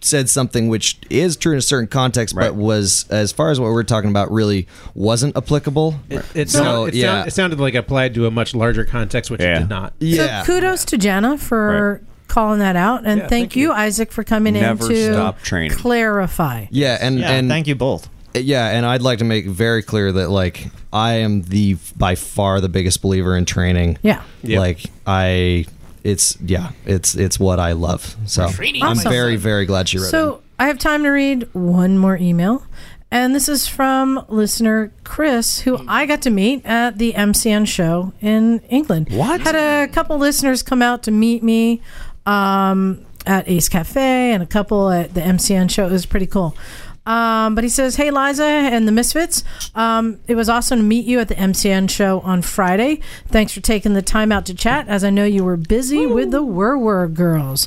said 0.00 0.28
something 0.28 0.66
which 0.68 0.98
is 1.08 1.36
true 1.36 1.52
in 1.52 1.58
a 1.58 1.62
certain 1.62 1.86
context, 1.86 2.34
Right. 2.34 2.46
but 2.48 2.56
was 2.56 3.04
as 3.10 3.30
far 3.30 3.50
as 3.52 3.60
what 3.60 3.70
we're 3.70 3.84
talking 3.84 4.10
about 4.10 4.32
really 4.32 4.66
wasn't 4.96 5.36
applicable. 5.36 5.94
It, 6.10 6.24
it, 6.34 6.50
So, 6.50 6.58
sound- 6.64 6.88
it, 6.88 6.94
yeah. 6.96 7.06
sound- 7.18 7.28
it 7.28 7.30
sounded 7.34 7.60
like 7.60 7.76
applied 7.76 8.12
to 8.14 8.26
a 8.26 8.30
much 8.32 8.56
larger 8.56 8.84
context, 8.84 9.30
which 9.30 9.40
Yeah. 9.40 9.58
it 9.58 9.58
did 9.60 9.68
not. 9.68 9.92
yeah, 10.00 10.42
So 10.42 10.46
kudos 10.54 10.84
to 10.86 10.98
Jana 10.98 11.38
for 11.38 12.00
calling 12.26 12.58
that 12.58 12.74
out, 12.74 13.02
and 13.04 13.18
Yeah, 13.20 13.28
thank, 13.28 13.30
thank 13.30 13.56
you, 13.56 13.68
you. 13.68 13.72
Isaac, 13.72 14.10
for 14.10 14.24
coming 14.24 14.54
Never 14.54 14.84
in 14.86 14.90
to 14.90 15.12
stop 15.12 15.42
training. 15.42 15.78
clarify. 15.78 16.64
yeah, 16.72 16.98
and 17.00 17.20
Yeah, 17.20 17.30
and 17.30 17.48
thank 17.48 17.68
you 17.68 17.76
both. 17.76 18.08
Yeah, 18.34 18.68
and 18.68 18.86
I'd 18.86 19.02
like 19.02 19.18
to 19.18 19.24
make 19.24 19.46
very 19.46 19.82
clear 19.82 20.10
that 20.12 20.30
like 20.30 20.66
I 20.92 21.14
am 21.14 21.42
the 21.42 21.76
by 21.96 22.14
far 22.14 22.60
the 22.60 22.68
biggest 22.68 23.02
believer 23.02 23.36
in 23.36 23.44
training. 23.44 23.98
Yeah. 24.02 24.22
Yep. 24.42 24.58
Like 24.58 24.80
I 25.06 25.66
it's 26.04 26.36
yeah, 26.40 26.72
it's 26.86 27.14
it's 27.14 27.38
what 27.38 27.60
I 27.60 27.72
love. 27.72 28.16
So 28.26 28.44
I'm 28.44 28.82
Awesome. 28.82 29.10
very 29.12 29.36
very 29.36 29.66
glad 29.66 29.88
she 29.88 29.98
wrote 29.98 30.10
So 30.10 30.42
I 30.58 30.66
have 30.66 30.78
time 30.78 31.02
to 31.04 31.10
read 31.10 31.48
one 31.52 31.98
more 31.98 32.16
email. 32.16 32.64
And 33.10 33.34
this 33.34 33.46
is 33.46 33.68
from 33.68 34.24
listener 34.28 34.90
Chris, 35.04 35.60
who 35.60 35.84
I 35.86 36.06
got 36.06 36.22
to 36.22 36.30
meet 36.30 36.64
at 36.64 36.96
the 36.96 37.12
MCN 37.12 37.66
show 37.68 38.14
in 38.22 38.60
England. 38.70 39.08
What? 39.10 39.42
Had 39.42 39.54
a 39.54 39.92
couple 39.92 40.16
listeners 40.16 40.62
come 40.62 40.80
out 40.80 41.02
to 41.02 41.10
meet 41.10 41.42
me 41.42 41.82
um, 42.24 43.04
at 43.26 43.46
Ace 43.50 43.68
Cafe 43.68 44.32
and 44.32 44.42
a 44.42 44.46
couple 44.46 44.88
at 44.90 45.12
the 45.12 45.20
MCN 45.20 45.70
show. 45.70 45.86
It 45.86 45.92
was 45.92 46.06
pretty 46.06 46.26
cool. 46.26 46.56
Um, 47.04 47.54
but 47.56 47.64
he 47.64 47.70
says, 47.70 47.96
Hey, 47.96 48.10
Liza 48.10 48.44
and 48.44 48.86
the 48.86 48.92
Misfits. 48.92 49.42
Um, 49.74 50.20
it 50.28 50.34
was 50.36 50.48
awesome 50.48 50.78
to 50.78 50.84
meet 50.84 51.04
you 51.04 51.18
at 51.18 51.28
the 51.28 51.34
MCN 51.34 51.90
show 51.90 52.20
on 52.20 52.42
Friday. 52.42 53.00
Thanks 53.26 53.52
for 53.52 53.60
taking 53.60 53.94
the 53.94 54.02
time 54.02 54.30
out 54.30 54.46
to 54.46 54.54
chat, 54.54 54.86
as 54.88 55.02
I 55.02 55.10
know 55.10 55.24
you 55.24 55.42
were 55.44 55.56
busy 55.56 56.06
with 56.06 56.30
the 56.30 56.42
Wur 56.44 56.78
Wur 56.78 57.08
girls. 57.08 57.66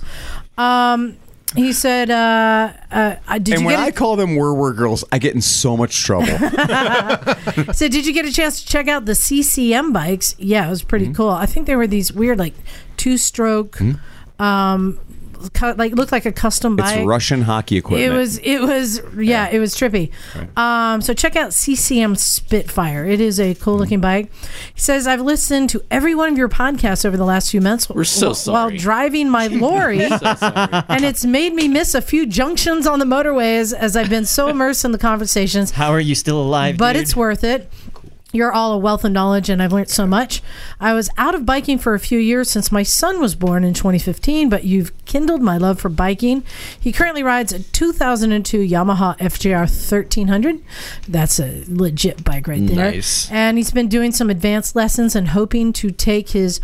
Um, 0.58 1.18
he 1.56 1.72
said, 1.74 2.10
uh, 2.10 2.74
uh, 2.92 3.16
Did 3.40 3.54
and 3.56 3.62
you 3.62 3.66
when 3.68 3.80
I 3.80 3.92
call 3.92 4.16
them 4.16 4.36
were 4.36 4.54
were 4.54 4.74
girls, 4.74 5.04
I 5.12 5.20
get 5.20 5.36
in 5.36 5.42
so 5.42 5.76
much 5.78 6.02
trouble. 6.04 6.28
so 7.74 7.88
did 7.88 8.06
you 8.06 8.14
get 8.14 8.26
a 8.26 8.32
chance 8.32 8.62
to 8.62 8.68
check 8.68 8.88
out 8.88 9.06
the 9.06 9.16
CCM 9.16 9.94
bikes? 9.94 10.36
Yeah, 10.38 10.68
it 10.68 10.70
was 10.70 10.84
pretty 10.84 11.06
Mm-hmm. 11.06 11.14
cool. 11.16 11.30
I 11.30 11.46
think 11.46 11.68
they 11.68 11.76
were 11.76 11.88
these 11.88 12.12
weird 12.12 12.40
like 12.40 12.54
two 12.98 13.18
stroke 13.18 13.80
um 14.38 15.00
like 15.78 15.94
looked 15.94 16.12
like 16.12 16.26
a 16.26 16.32
custom 16.32 16.76
bike. 16.76 16.98
it's. 17.00 17.06
Russian 17.08 17.42
hockey 17.44 17.78
equipment. 17.78 18.12
It 18.12 18.16
was 18.16 18.38
it 18.40 18.60
was 18.62 19.02
yeah, 19.18 19.50
it 19.50 19.60
was 19.60 19.76
trippy. 19.76 20.12
Um 20.58 21.02
so 21.02 21.14
check 21.14 21.36
out 21.36 21.54
CCM 21.54 22.16
Spitfire. 22.16 23.06
It 23.06 23.20
is 23.22 23.40
a 23.40 23.56
cool 23.56 23.78
looking 23.78 24.02
bike. 24.02 24.32
He 24.74 24.80
says 24.82 25.08
I've 25.08 25.22
listened 25.22 25.70
to 25.72 25.84
every 25.92 26.16
one 26.16 26.30
of 26.32 26.38
your 26.38 26.50
podcasts 26.50 27.06
over 27.06 27.18
the 27.18 27.26
last 27.26 27.52
few 27.52 27.62
months 27.62 27.90
We're 27.90 28.04
so 28.04 28.32
wh- 28.32 28.36
sorry. 28.36 28.54
while 28.54 28.78
driving 28.78 29.30
my 29.30 29.48
lorry 29.66 30.02
and 30.04 31.04
it's 31.06 31.26
made 31.26 31.54
me 31.54 31.68
miss 31.68 31.96
a 31.96 32.02
few 32.02 32.26
junctions 32.26 32.88
on 32.88 33.00
the 33.00 33.06
motorways 33.06 33.74
as 33.74 33.96
I've 33.96 34.10
been 34.10 34.26
so 34.26 34.48
immersed 34.48 34.86
in 34.86 34.92
the 34.92 34.98
conversations 34.98 35.72
How 35.72 35.92
are 35.92 36.00
you 36.00 36.16
still 36.16 36.42
alive? 36.42 36.78
but 36.78 36.94
dude? 36.94 37.02
it's 37.04 37.16
worth 37.16 37.44
it. 37.44 37.72
You're 38.36 38.52
all 38.52 38.74
a 38.74 38.78
wealth 38.78 39.06
of 39.06 39.14
knowledge, 39.14 39.50
and 39.50 39.64
I've 39.64 39.72
learned 39.72 39.90
so 39.90 40.06
much. 40.06 40.44
I 40.78 40.94
was 40.94 41.10
out 41.18 41.36
of 41.36 41.46
biking 41.46 41.80
for 41.80 41.94
a 41.94 42.00
few 42.00 42.20
years 42.20 42.50
since 42.50 42.70
my 42.70 42.84
son 42.84 43.22
was 43.22 43.34
born 43.34 43.64
in 43.64 43.74
2015, 43.74 44.50
but 44.50 44.66
you've 44.66 44.92
kindled 45.06 45.42
my 45.42 45.58
love 45.58 45.80
for 45.80 45.88
biking. 45.88 46.44
He 46.78 46.92
currently 46.92 47.24
rides 47.24 47.54
a 47.54 47.60
2002 47.60 48.58
Yamaha 48.60 49.18
FJR 49.20 49.60
1300. 49.62 50.62
That's 51.08 51.40
a 51.40 51.64
legit 51.68 52.26
bike 52.26 52.48
right 52.48 52.66
there. 52.68 52.92
Nice. 52.92 53.32
And 53.32 53.58
he's 53.58 53.72
been 53.72 53.88
doing 53.88 54.12
some 54.12 54.30
advanced 54.30 54.76
lessons 54.76 55.16
and 55.16 55.30
hoping 55.30 55.72
to 55.74 55.90
take 55.92 56.30
his 56.32 56.60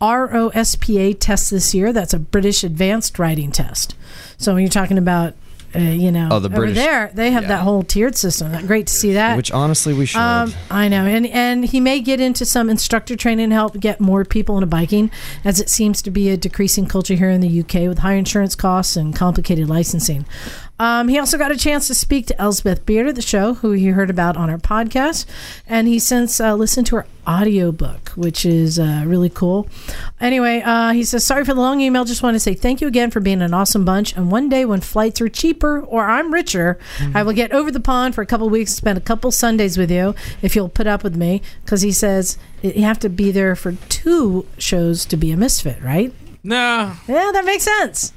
ROSPA 0.00 1.18
test 1.20 1.50
this 1.50 1.74
year. 1.74 1.92
That's 1.92 2.12
a 2.12 2.18
British 2.18 2.64
advanced 2.64 3.18
riding 3.20 3.52
test. 3.52 3.94
So 4.36 4.54
when 4.54 4.62
you're 4.62 4.68
talking 4.68 4.98
about, 4.98 5.34
uh, 5.74 5.78
you 5.78 6.10
know, 6.12 6.28
Oh, 6.30 6.38
the 6.38 6.54
over 6.54 6.70
there, 6.70 7.10
they 7.14 7.30
have 7.30 7.42
yeah. 7.44 7.48
that 7.50 7.62
whole 7.62 7.82
tiered 7.82 8.16
system. 8.16 8.66
Great 8.66 8.86
to 8.86 8.92
see 8.92 9.12
that. 9.14 9.36
Which 9.36 9.50
honestly 9.52 9.92
we 9.94 10.06
should. 10.06 10.20
Um, 10.20 10.52
I 10.70 10.88
know, 10.88 11.04
and 11.04 11.26
and 11.26 11.64
he 11.64 11.80
may 11.80 12.00
get 12.00 12.20
into 12.20 12.44
some 12.44 12.70
instructor 12.70 13.16
training 13.16 13.50
to 13.50 13.54
help 13.54 13.78
get 13.80 14.00
more 14.00 14.24
people 14.24 14.56
into 14.56 14.66
biking, 14.66 15.10
as 15.44 15.60
it 15.60 15.68
seems 15.68 16.02
to 16.02 16.10
be 16.10 16.30
a 16.30 16.36
decreasing 16.36 16.86
culture 16.86 17.14
here 17.14 17.30
in 17.30 17.40
the 17.40 17.60
UK 17.60 17.88
with 17.88 17.98
high 17.98 18.14
insurance 18.14 18.54
costs 18.54 18.96
and 18.96 19.14
complicated 19.14 19.68
licensing. 19.68 20.24
Um, 20.78 21.08
he 21.08 21.18
also 21.18 21.38
got 21.38 21.52
a 21.52 21.56
chance 21.56 21.86
to 21.86 21.94
speak 21.94 22.26
to 22.26 22.40
Elspeth 22.40 22.84
Beard 22.84 23.06
at 23.06 23.14
the 23.14 23.22
show, 23.22 23.54
who 23.54 23.70
he 23.72 23.86
heard 23.86 24.10
about 24.10 24.36
on 24.36 24.50
our 24.50 24.58
podcast, 24.58 25.24
and 25.68 25.86
he 25.86 25.98
since 25.98 26.40
uh, 26.40 26.54
listened 26.54 26.86
to 26.88 26.96
her 26.96 27.06
audiobook, 27.28 28.10
which 28.10 28.44
is 28.44 28.78
uh, 28.78 29.04
really 29.06 29.30
cool. 29.30 29.68
Anyway, 30.20 30.60
uh, 30.64 30.92
he 30.92 31.04
says, 31.04 31.24
Sorry 31.24 31.44
for 31.44 31.54
the 31.54 31.60
long 31.60 31.80
email. 31.80 32.04
Just 32.04 32.22
want 32.22 32.34
to 32.34 32.40
say 32.40 32.54
thank 32.54 32.80
you 32.80 32.88
again 32.88 33.10
for 33.10 33.20
being 33.20 33.40
an 33.40 33.54
awesome 33.54 33.84
bunch. 33.84 34.16
And 34.16 34.30
one 34.30 34.48
day 34.48 34.64
when 34.64 34.80
flights 34.80 35.20
are 35.20 35.28
cheaper 35.28 35.80
or 35.80 36.06
I'm 36.06 36.32
richer, 36.32 36.78
I 37.14 37.22
will 37.22 37.32
get 37.32 37.52
over 37.52 37.70
the 37.70 37.80
pond 37.80 38.14
for 38.14 38.22
a 38.22 38.26
couple 38.26 38.48
weeks, 38.50 38.72
spend 38.74 38.98
a 38.98 39.00
couple 39.00 39.30
Sundays 39.30 39.78
with 39.78 39.90
you 39.90 40.14
if 40.42 40.54
you'll 40.56 40.68
put 40.68 40.86
up 40.86 41.02
with 41.04 41.16
me. 41.16 41.40
Because 41.64 41.82
he 41.82 41.92
says 41.92 42.36
you 42.62 42.82
have 42.82 42.98
to 43.00 43.08
be 43.08 43.30
there 43.30 43.54
for 43.56 43.72
two 43.88 44.46
shows 44.58 45.04
to 45.06 45.16
be 45.16 45.30
a 45.30 45.36
misfit, 45.36 45.80
right? 45.82 46.12
No. 46.42 46.92
Yeah, 47.08 47.30
that 47.32 47.44
makes 47.44 47.64
sense. 47.64 48.12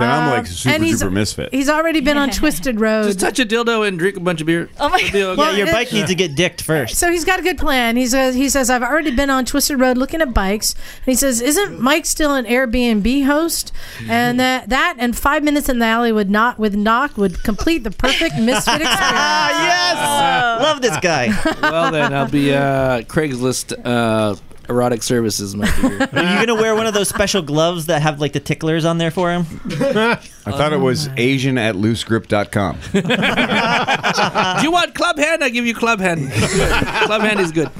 Then 0.00 0.08
I'm 0.10 0.24
Um, 0.24 0.30
like 0.30 0.46
super 0.46 0.74
and 0.74 0.84
he's- 0.84 1.02
duper 1.02 1.12
misfit. 1.12 1.50
He's 1.52 1.68
already 1.68 2.00
been 2.00 2.16
on 2.18 2.30
Twisted 2.40 2.80
Road. 2.80 3.04
Just 3.04 3.20
touch 3.20 3.38
a 3.38 3.44
dildo 3.46 3.86
and 3.86 3.98
drink 3.98 4.16
a 4.16 4.20
bunch 4.20 4.40
of 4.40 4.46
beer. 4.46 4.68
Oh 4.80 4.88
my 4.88 4.98
It'll 5.00 5.30
okay. 5.30 5.42
yeah, 5.42 5.56
your 5.56 5.66
bike 5.66 5.92
needs 5.92 6.08
to 6.08 6.14
get 6.14 6.34
dicked 6.34 6.62
first. 6.62 6.96
So 6.96 7.10
he's 7.10 7.24
got 7.24 7.38
a 7.38 7.42
good 7.42 7.58
plan. 7.58 7.96
He 7.96 8.06
says 8.06 8.34
he 8.34 8.48
says 8.48 8.70
I've 8.70 8.82
already 8.82 9.14
been 9.14 9.30
on 9.30 9.44
Twisted 9.44 9.78
Road 9.78 9.96
looking 9.98 10.20
at 10.20 10.34
bikes. 10.34 10.74
And 10.74 11.06
he 11.06 11.14
says, 11.14 11.40
"Isn't 11.40 11.80
Mike 11.80 12.06
still 12.06 12.34
an 12.34 12.44
Airbnb 12.46 13.24
host?" 13.26 13.72
And 14.08 14.40
that 14.40 14.68
that 14.70 14.96
and 14.98 15.16
five 15.16 15.42
minutes 15.44 15.68
in 15.68 15.78
the 15.78 15.86
alley 15.86 16.12
would 16.12 16.30
not 16.30 16.58
with 16.58 16.74
knock 16.74 17.16
would 17.16 17.42
complete 17.42 17.84
the 17.84 17.90
perfect 17.90 18.34
misfit 18.40 18.80
experience. 18.80 18.98
Ah 19.00 20.58
yes, 20.58 20.62
love 20.62 20.82
this 20.82 20.96
guy. 21.00 21.28
well, 21.62 21.90
then 21.92 22.12
I'll 22.14 22.28
be 22.28 22.52
uh, 22.54 23.02
Craigslist 23.02 23.72
uh, 23.84 24.36
erotic 24.70 25.02
services. 25.02 25.54
my 25.54 25.70
dear. 25.80 26.00
Are 26.12 26.22
you 26.22 26.46
gonna 26.46 26.54
wear 26.54 26.74
one 26.74 26.86
of 26.86 26.94
those 26.94 27.08
special 27.08 27.42
gloves 27.42 27.86
that 27.86 28.00
have 28.00 28.20
like 28.20 28.32
the 28.32 28.40
ticklers 28.40 28.84
on 28.84 28.98
there 28.98 29.10
for 29.10 29.30
him? 29.30 29.44
I 29.66 30.52
thought 30.52 30.72
it 30.72 30.78
was 30.80 31.08
Asian 31.16 31.58
at 31.58 31.74
loosegrip.com. 31.74 32.78
Do 32.92 34.62
you 34.62 34.72
want 34.72 34.94
club 34.94 35.18
hand? 35.18 35.44
I 35.44 35.48
give 35.50 35.66
you 35.66 35.74
club 35.74 36.00
hand. 36.00 36.30
club 36.32 37.22
hand 37.22 37.40
is 37.40 37.52
good. 37.52 37.70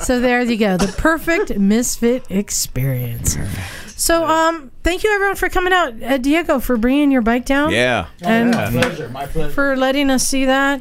So 0.00 0.20
there 0.20 0.40
you 0.42 0.56
go, 0.56 0.76
the 0.76 0.92
perfect 0.96 1.58
misfit 1.58 2.24
experience. 2.30 3.36
So 3.96 4.24
um, 4.26 4.70
thank 4.82 5.04
you 5.04 5.12
everyone 5.12 5.36
for 5.36 5.50
coming 5.50 5.74
out, 5.74 6.02
uh, 6.02 6.16
Diego, 6.16 6.58
for 6.58 6.78
bringing 6.78 7.10
your 7.10 7.20
bike 7.20 7.44
down. 7.44 7.70
Yeah. 7.70 8.06
and 8.22 8.52
pleasure. 8.54 9.10
My 9.10 9.26
pleasure. 9.26 9.52
for 9.52 9.76
letting 9.76 10.08
us 10.08 10.26
see 10.26 10.46
that, 10.46 10.80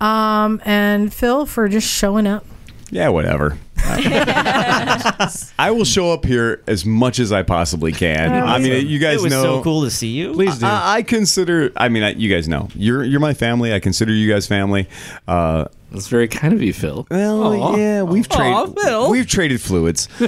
um, 0.00 0.62
and 0.64 1.12
Phil 1.12 1.46
for 1.46 1.68
just 1.68 1.88
showing 1.88 2.28
up. 2.28 2.46
Yeah, 2.90 3.08
whatever. 3.08 3.58
I 5.58 5.70
will 5.70 5.84
show 5.84 6.12
up 6.12 6.24
here 6.24 6.62
as 6.66 6.84
much 6.84 7.18
as 7.18 7.32
I 7.32 7.42
possibly 7.42 7.92
can. 7.92 8.32
I 8.32 8.58
mean, 8.58 8.86
you 8.86 8.98
guys 8.98 9.20
it 9.20 9.24
was 9.24 9.32
know. 9.32 9.42
so 9.42 9.62
cool 9.62 9.82
to 9.82 9.90
see 9.90 10.08
you. 10.08 10.32
Please 10.32 10.58
do. 10.58 10.66
I, 10.66 10.96
I 10.96 11.02
consider. 11.02 11.72
I 11.76 11.88
mean, 11.88 12.02
I, 12.02 12.12
you 12.12 12.32
guys 12.32 12.48
know. 12.48 12.68
You're 12.74 13.04
you're 13.04 13.20
my 13.20 13.34
family. 13.34 13.74
I 13.74 13.80
consider 13.80 14.12
you 14.12 14.30
guys 14.32 14.46
family. 14.46 14.88
Uh, 15.28 15.66
That's 15.92 16.08
very 16.08 16.28
kind 16.28 16.54
of 16.54 16.62
you, 16.62 16.72
Phil. 16.72 17.06
Well, 17.10 17.62
Aw. 17.62 17.76
yeah, 17.76 18.02
we've 18.02 18.26
Aw, 18.30 18.36
traded 18.66 18.82
Phil. 18.82 19.10
we've 19.10 19.26
traded 19.26 19.60
fluids. 19.60 20.08
I 20.20 20.26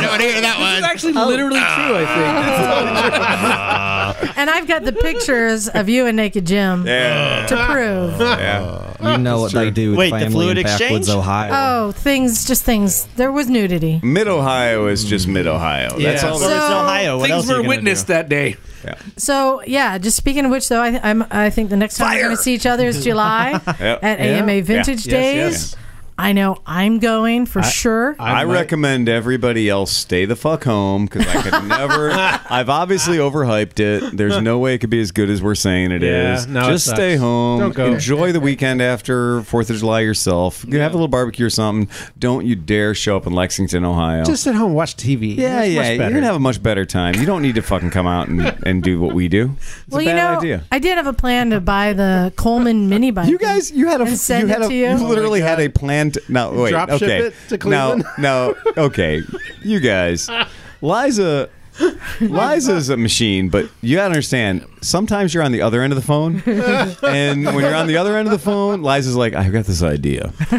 don't 0.00 0.10
want 0.10 0.22
to 0.22 0.28
hear 0.28 0.40
that 0.40 0.56
This 0.58 0.78
is 0.78 0.84
actually 0.84 1.12
literally 1.14 1.58
true. 1.60 1.96
I 1.96 2.04
think. 2.06 3.56
and 4.36 4.48
I've 4.50 4.66
got 4.66 4.84
the 4.84 4.92
pictures 4.92 5.68
of 5.68 5.88
you 5.88 6.06
and 6.06 6.16
Naked 6.16 6.46
Jim 6.46 6.86
Yeah. 6.86 7.46
to 7.46 7.66
prove. 7.66 8.20
Yeah. 8.20 9.12
You 9.12 9.18
know 9.18 9.40
what 9.40 9.52
they 9.52 9.70
do 9.70 9.90
with 9.90 9.98
Wait, 9.98 10.10
the 10.10 10.18
family 10.20 10.32
fluid 10.32 10.58
in 10.58 10.64
Backwoods, 10.64 10.80
exchange? 11.08 11.08
Ohio. 11.10 11.52
Oh, 11.54 11.92
things, 11.92 12.46
just 12.46 12.64
things. 12.64 13.04
There 13.16 13.30
was 13.30 13.48
nudity. 13.48 14.00
Mid 14.02 14.26
Ohio 14.26 14.86
is 14.86 15.04
just 15.04 15.28
Mid 15.28 15.46
Ohio. 15.46 15.90
That's 15.98 16.24
all. 16.24 16.40
Well, 16.40 16.48
it's 16.50 16.66
So- 16.66 16.78
Ohio. 16.80 17.18
What 17.18 17.30
else 17.30 17.42
Things 17.46 17.50
are 17.50 17.52
you 17.54 17.58
were 17.58 17.62
gonna 17.64 17.68
witnessed 17.76 18.06
do? 18.06 18.12
that 18.14 18.28
day. 18.28 18.56
So 19.16 19.62
yeah, 19.66 19.98
just 19.98 20.16
speaking 20.16 20.44
of 20.44 20.50
which, 20.50 20.68
though, 20.68 20.80
I, 20.80 20.98
I'm, 21.02 21.24
I 21.30 21.50
think 21.50 21.70
the 21.70 21.76
next 21.76 21.96
time 21.96 22.14
we're 22.16 22.22
going 22.24 22.36
to 22.36 22.42
see 22.42 22.54
each 22.54 22.66
other 22.66 22.86
is 22.86 23.02
July 23.04 23.50
Yep. 23.80 24.04
at 24.04 24.20
AMA 24.20 24.62
Vintage 24.62 25.04
Yes, 25.06 25.12
Days. 25.12 25.36
yes. 25.74 25.76
I 26.18 26.32
know 26.32 26.62
I'm 26.64 26.98
going 26.98 27.44
for 27.44 27.62
sure. 27.62 28.16
I 28.18 28.44
recommend 28.44 29.08
everybody 29.08 29.68
else 29.68 29.92
stay 29.92 30.24
the 30.24 30.36
fuck 30.36 30.64
home 30.64 31.04
because 31.04 31.26
I 31.26 31.42
could 31.42 31.64
never. 31.68 32.10
I've 32.12 32.70
obviously 32.70 33.18
overhyped 33.18 33.80
it. 33.80 34.16
There's 34.16 34.40
no 34.40 34.58
way 34.58 34.74
it 34.74 34.78
could 34.78 34.90
be 34.90 35.00
as 35.00 35.12
good 35.12 35.28
as 35.28 35.42
we're 35.42 35.54
saying 35.54 35.92
it 35.92 36.02
is. 36.02 36.46
Yeah, 36.46 36.52
no, 36.52 36.70
Just 36.70 36.86
sucks. 36.86 36.96
stay 36.96 37.16
home. 37.16 37.60
Don't 37.60 37.74
go. 37.74 37.92
Enjoy 37.92 38.32
the 38.32 38.40
weekend 38.40 38.80
after 38.80 39.42
Fourth 39.42 39.68
of 39.68 39.76
July 39.76 40.00
yourself. 40.00 40.64
You 40.66 40.78
Have 40.80 40.92
a 40.92 40.96
little 40.96 41.08
barbecue 41.08 41.46
or 41.46 41.50
something. 41.50 41.94
Don't 42.18 42.46
you 42.46 42.56
dare 42.56 42.94
show 42.94 43.16
up 43.16 43.26
in 43.26 43.34
Lexington, 43.34 43.84
Ohio. 43.84 44.24
Just 44.24 44.42
sit 44.42 44.54
home 44.54 44.68
and 44.68 44.74
watch 44.74 44.96
TV. 44.96 45.36
yeah, 45.36 45.56
That's 45.56 45.68
yeah. 45.68 45.80
much 45.80 45.98
You're 45.98 46.10
gonna 46.10 46.26
have 46.26 46.36
a 46.36 46.40
much 46.40 46.62
better 46.62 46.86
time. 46.86 47.14
You 47.16 47.26
don't 47.26 47.42
need 47.42 47.56
to 47.56 47.62
fucking 47.62 47.90
come 47.90 48.06
out 48.06 48.28
and, 48.28 48.42
and 48.64 48.82
do 48.82 49.00
what 49.00 49.14
we 49.14 49.28
do. 49.28 49.54
It's 49.60 49.88
well, 49.88 50.00
a 50.00 50.04
you 50.04 50.14
know, 50.14 50.38
idea. 50.38 50.64
I 50.72 50.78
did 50.78 50.96
have 50.96 51.06
a 51.06 51.12
plan 51.12 51.50
to 51.50 51.60
buy 51.60 51.92
the 51.92 52.32
Coleman 52.36 52.88
mini 52.88 53.10
bike. 53.10 53.28
You 53.28 53.38
guys, 53.38 53.70
you 53.70 53.88
had 53.88 54.00
a, 54.00 54.04
you 54.08 54.46
had 54.46 54.62
a, 54.62 54.68
to 54.68 54.74
you? 54.74 54.86
Oh 54.86 55.06
literally 55.06 55.40
had 55.40 55.60
a 55.60 55.68
plan. 55.68 56.05
To, 56.12 56.22
no, 56.28 56.52
wait, 56.52 56.70
Drop 56.70 56.90
ship 56.90 57.02
okay, 57.02 57.18
it 57.26 57.34
to 57.48 57.58
Cleveland? 57.58 58.04
no, 58.18 58.54
no, 58.76 58.84
okay, 58.84 59.22
you 59.62 59.80
guys, 59.80 60.28
Liza. 60.80 61.50
Liza's 62.20 62.88
a 62.88 62.96
machine, 62.96 63.50
but 63.50 63.68
you 63.82 63.96
gotta 63.96 64.06
understand. 64.06 64.64
Sometimes 64.80 65.34
you're 65.34 65.42
on 65.42 65.52
the 65.52 65.60
other 65.60 65.82
end 65.82 65.92
of 65.92 65.98
the 65.98 66.04
phone, 66.06 66.36
and 66.46 67.44
when 67.44 67.58
you're 67.60 67.74
on 67.74 67.86
the 67.86 67.98
other 67.98 68.16
end 68.16 68.26
of 68.26 68.32
the 68.32 68.38
phone, 68.38 68.80
Liza's 68.82 69.14
like, 69.14 69.34
"I've 69.34 69.52
got 69.52 69.66
this 69.66 69.82
idea." 69.82 70.32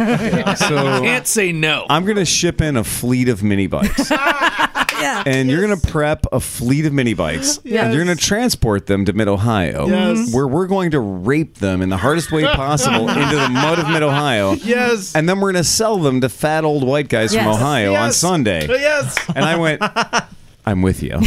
So 0.57 0.78
I 0.78 0.99
Can't 0.99 1.26
say 1.26 1.52
no. 1.52 1.88
I'm 1.90 2.06
gonna 2.06 2.24
ship 2.24 2.61
in 2.61 2.78
a 2.78 2.84
fleet 2.84 3.30
of 3.30 3.41
mini 3.41 3.65
bikes, 3.65 4.11
yeah. 5.02 5.24
and 5.26 5.49
you're 5.49 5.61
gonna 5.61 5.78
prep 5.78 6.26
a 6.32 6.40
fleet 6.40 6.86
of 6.86 6.94
mini 6.94 7.14
bikes, 7.14 7.57
and 7.60 7.94
you're 7.94 8.03
gonna 8.03 8.15
transport 8.15 8.86
them 8.88 9.06
to 9.06 9.14
Mid 9.14 9.28
Ohio, 9.28 9.88
Yes. 9.88 10.34
where 10.34 10.48
we're 10.48 10.68
going 10.68 10.91
to 10.91 10.99
rape 10.99 11.56
them 11.56 11.82
in 11.82 11.90
the 11.90 11.98
hardest 11.98 12.32
way 12.32 12.44
possible 12.45 13.10
into 13.10 13.36
the 13.36 13.49
mud 13.49 13.80
of 13.80 13.90
Mid 13.90 14.03
Ohio. 14.03 14.53
Yes. 14.53 15.15
And 15.15 15.28
then 15.28 15.40
we're 15.40 15.52
going 15.52 15.64
to 15.64 15.69
sell 15.69 15.98
them 15.98 16.22
to 16.22 16.30
fat 16.30 16.64
old 16.64 16.86
white 16.86 17.10
guys 17.10 17.34
from 17.34 17.45
Yes. 17.45 17.56
Ohio 17.56 17.94
on 17.95 18.11
Sunday. 18.11 18.68
Uh, 18.68 18.74
yes. 18.74 19.15
And 19.36 19.44
I 19.45 19.57
went, 19.57 19.82
I'm 20.65 20.82
with 20.82 21.02
you. 21.03 21.18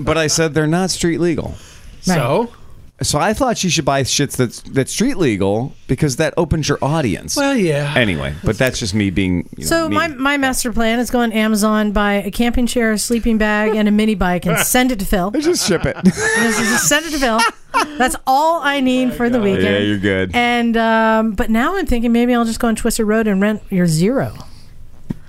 but 0.00 0.16
I 0.18 0.26
said 0.28 0.54
they're 0.54 0.66
not 0.66 0.90
street 0.90 1.18
legal. 1.20 1.54
So, 2.00 2.50
So 3.00 3.18
I 3.20 3.32
thought 3.32 3.62
you 3.62 3.70
should 3.70 3.84
buy 3.84 4.02
shits 4.02 4.36
that's 4.36 4.60
that's 4.62 4.90
street 4.92 5.18
legal 5.18 5.72
because 5.86 6.16
that 6.16 6.34
opens 6.36 6.68
your 6.68 6.78
audience. 6.82 7.36
well, 7.36 7.56
yeah. 7.56 7.94
anyway, 7.96 8.34
but 8.42 8.58
that's 8.58 8.80
just 8.80 8.92
me 8.92 9.10
being. 9.10 9.48
You 9.56 9.64
know, 9.64 9.68
So 9.68 9.88
me. 9.88 9.94
my, 9.94 10.08
my 10.08 10.36
master 10.36 10.72
plan 10.72 10.98
is 10.98 11.08
go 11.08 11.20
on 11.20 11.30
Amazon, 11.30 11.92
buy 11.92 12.14
a 12.14 12.30
camping 12.32 12.66
chair, 12.66 12.90
a 12.90 12.98
sleeping 12.98 13.38
bag, 13.38 13.76
and 13.76 13.86
a 13.86 13.92
mini 13.92 14.16
bike, 14.16 14.46
and 14.46 14.58
send 14.66 14.90
it 14.90 14.98
to 14.98 15.04
Phil. 15.04 15.30
just 15.30 15.66
ship 15.68 15.86
it. 15.86 15.96
This 16.04 16.58
is- 16.58 16.68
just 16.70 16.88
send 16.88 17.06
it 17.06 17.10
to 17.12 17.18
Phil. 17.18 17.38
That's 17.98 18.16
all 18.26 18.60
I 18.62 18.80
need 18.80 19.14
for 19.14 19.30
the 19.30 19.40
weekend. 19.40 19.62
yeah, 19.64 19.78
you're 19.78 19.98
good. 19.98 20.34
And 20.34 20.76
um, 20.76 21.32
but 21.32 21.50
now 21.50 21.76
I'm 21.76 21.86
thinking 21.86 22.10
maybe 22.12 22.34
I'll 22.34 22.44
just 22.44 22.58
go 22.58 22.66
on 22.66 22.74
Twisted 22.74 23.06
Road 23.06 23.28
and 23.28 23.40
rent 23.40 23.62
your 23.70 23.86
zero. 23.86 24.34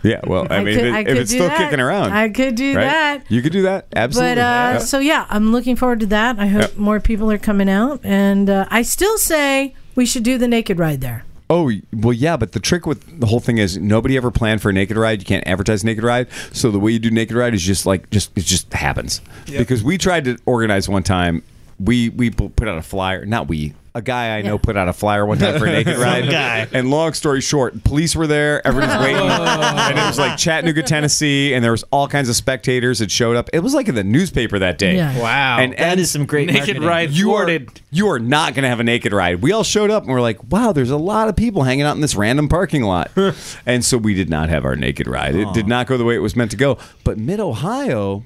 Yeah, 0.03 0.21
well, 0.25 0.47
I, 0.49 0.63
mean, 0.63 0.75
could- 0.77 0.85
if, 0.85 0.93
it- 0.95 1.05
could 1.05 1.15
if 1.17 1.21
it's 1.23 1.31
still 1.31 1.47
that. 1.47 1.57
kicking 1.57 1.79
around, 1.79 2.11
I 2.13 2.29
could 2.29 2.55
do 2.55 2.75
right? 2.75 2.83
that. 2.83 3.23
You 3.29 3.41
could 3.41 3.51
do 3.51 3.63
that. 3.63 3.87
Absolutely. 3.95 4.35
But 4.35 4.37
uh, 4.39 4.41
Yeah. 4.41 4.77
so 4.79 4.99
yeah, 4.99 5.25
I'm 5.29 5.51
looking 5.51 5.75
forward 5.75 5.99
to 6.01 6.05
that. 6.07 6.39
I 6.39 6.47
hope 6.47 6.61
Yep. 6.61 6.77
more 6.77 6.99
people 6.99 7.31
are 7.31 7.37
coming 7.37 7.69
out, 7.69 7.99
and 8.03 8.49
uh, 8.49 8.65
I 8.69 8.81
still 8.81 9.17
say 9.17 9.73
we 9.95 10.05
should 10.05 10.23
do 10.23 10.37
the 10.37 10.47
naked 10.47 10.79
ride 10.79 11.01
there. 11.01 11.25
Oh 11.51 11.71
well, 11.91 12.13
yeah, 12.13 12.37
but 12.37 12.51
the 12.51 12.59
trick 12.59 12.85
with 12.85 13.19
the 13.19 13.25
whole 13.25 13.39
thing 13.39 13.57
is 13.57 13.75
nobody 13.77 14.15
ever 14.17 14.29
planned 14.29 14.61
for 14.61 14.69
a 14.69 14.73
naked 14.73 14.95
ride. 14.97 15.19
You 15.19 15.25
can't 15.25 15.47
advertise 15.47 15.83
naked 15.83 16.03
ride. 16.03 16.27
So 16.53 16.69
the 16.69 16.77
way 16.79 16.91
you 16.91 16.99
do 16.99 17.09
naked 17.09 17.35
ride 17.35 17.55
is 17.55 17.63
just 17.63 17.87
like 17.87 18.07
just 18.11 18.37
it 18.37 18.45
just 18.45 18.71
happens. 18.73 19.19
Because 19.47 19.83
we 19.83 19.97
tried 19.97 20.25
to 20.25 20.37
organize 20.45 20.87
one 20.87 21.01
time. 21.01 21.41
We 21.79 22.09
we 22.09 22.29
put 22.29 22.67
out 22.67 22.77
a 22.77 22.81
flyer. 22.81 23.25
Not 23.25 23.47
we. 23.47 23.73
A 23.95 24.03
guy 24.03 24.37
I 24.37 24.43
know 24.43 24.53
Yeah. 24.53 24.59
put 24.61 24.77
out 24.77 24.87
a 24.87 24.93
flyer 24.93 25.25
one 25.25 25.39
time 25.39 25.57
for 25.57 25.65
a 25.65 25.71
naked 25.71 25.97
ride. 25.97 26.29
guy. 26.29 26.67
And 26.73 26.91
long 26.91 27.13
story 27.13 27.41
short, 27.41 27.83
police 27.83 28.15
were 28.15 28.27
there. 28.27 28.65
Everybody's 28.65 28.99
waiting, 29.03 29.27
and 29.27 29.97
it 29.97 30.05
was 30.05 30.19
like 30.19 30.37
Chattanooga, 30.37 30.83
Tennessee, 30.83 31.55
and 31.55 31.63
there 31.63 31.71
was 31.71 31.83
all 31.91 32.07
kinds 32.07 32.29
of 32.29 32.35
spectators 32.35 32.99
that 32.99 33.09
showed 33.09 33.35
up. 33.35 33.49
It 33.51 33.59
was 33.61 33.73
like 33.73 33.87
in 33.87 33.95
the 33.95 34.03
newspaper 34.03 34.59
that 34.59 34.77
day. 34.77 34.95
Yeah. 34.95 35.19
Wow. 35.19 35.57
And 35.57 35.73
and 35.73 35.79
That 35.83 35.99
is 35.99 36.11
some 36.11 36.27
great 36.27 36.47
Naked 36.47 36.59
marketing. 36.79 36.83
ride 36.83 37.09
you 37.11 37.33
are, 37.33 37.49
you 37.89 38.09
are 38.09 38.19
not 38.19 38.53
going 38.53 38.61
to 38.63 38.69
have 38.69 38.79
a 38.79 38.83
naked 38.83 39.11
ride. 39.11 39.41
We 39.41 39.51
all 39.53 39.63
showed 39.63 39.89
up 39.89 40.03
and 40.03 40.11
we're 40.11 40.21
like, 40.21 40.51
wow, 40.51 40.71
there's 40.71 40.91
a 40.91 40.97
lot 40.97 41.27
of 41.27 41.35
people 41.35 41.63
hanging 41.63 41.83
out 41.85 41.95
in 41.95 42.01
this 42.01 42.15
random 42.15 42.47
parking 42.47 42.83
lot. 42.83 43.09
and 43.65 43.83
so 43.83 43.97
we 43.97 44.13
did 44.13 44.29
not 44.29 44.49
have 44.49 44.65
our 44.65 44.75
naked 44.75 45.07
ride. 45.07 45.33
It 45.35 45.51
did 45.53 45.67
not 45.67 45.87
go 45.87 45.97
the 45.97 46.05
way 46.05 46.13
it 46.15 46.19
was 46.19 46.35
meant 46.35 46.51
to 46.51 46.57
go. 46.57 46.77
But 47.03 47.17
Mid 47.17 47.39
Ohio, 47.39 48.23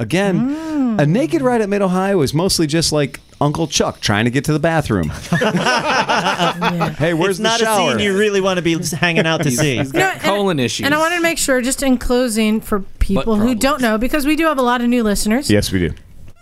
again, 0.00 0.98
a 0.98 1.06
naked 1.06 1.40
hmm. 1.40 1.46
ride 1.46 1.60
at 1.60 1.68
Mid 1.68 1.82
Ohio 1.82 2.20
is 2.22 2.34
mostly 2.34 2.66
just 2.66 2.92
like 2.92 3.20
Uncle 3.40 3.66
Chuck 3.66 4.00
trying 4.00 4.24
to 4.24 4.30
get 4.30 4.44
to 4.44 4.52
the 4.52 4.58
bathroom. 4.58 5.12
Hey, 6.94 7.14
where's 7.14 7.38
It's 7.38 7.40
not 7.40 7.58
the 7.58 7.64
shower? 7.64 7.88
a 7.88 7.92
scene 7.92 8.00
you 8.00 8.16
really 8.16 8.40
want 8.40 8.58
to 8.58 8.62
be 8.62 8.78
hanging 8.96 9.26
out 9.26 9.42
to 9.42 9.50
see. 9.50 9.78
He's 9.78 9.92
got 9.92 10.14
and- 10.14 10.22
colon 10.22 10.60
issues. 10.60 10.84
And 10.84 10.94
I 10.94 10.98
wanted 10.98 11.16
to 11.16 11.22
make 11.22 11.38
sure, 11.38 11.60
just 11.60 11.82
in 11.82 11.98
closing, 11.98 12.60
for 12.60 12.80
people 12.98 13.36
who 13.36 13.54
don't 13.54 13.80
know, 13.80 13.98
because 13.98 14.26
we 14.26 14.36
do 14.36 14.46
have 14.46 14.58
a 14.58 14.62
lot 14.62 14.80
of 14.80 14.88
new 14.88 15.02
listeners. 15.02 15.50
yes, 15.50 15.72
we 15.72 15.80
do. 15.80 15.94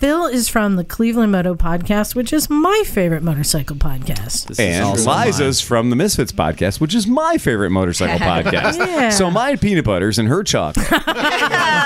Phil 0.03 0.27
is 0.27 0.49
from 0.49 0.75
the 0.75 0.83
Cleveland 0.83 1.31
Moto 1.31 1.55
Podcast, 1.55 2.17
which 2.17 2.33
is 2.33 2.51
my 2.51 2.83
favorite 2.87 3.23
motorcycle 3.23 3.77
podcast. 3.77 4.47
This 4.49 4.59
And 4.59 4.85
also 4.85 5.09
Liza's 5.09 5.61
from 5.61 5.91
the 5.91 5.95
Misfits 5.95 6.33
podcast, 6.33 6.81
which 6.81 6.93
is 6.93 7.07
my 7.07 7.39
favorite 7.39 7.71
motorcycle 7.71 8.19
podcast. 8.27 8.79
Yeah. 8.79 9.11
So 9.11 9.31
my 9.31 9.55
peanut 9.55 9.85
butters 9.85 10.19
and 10.19 10.27
her 10.27 10.43
chalk. 10.43 10.75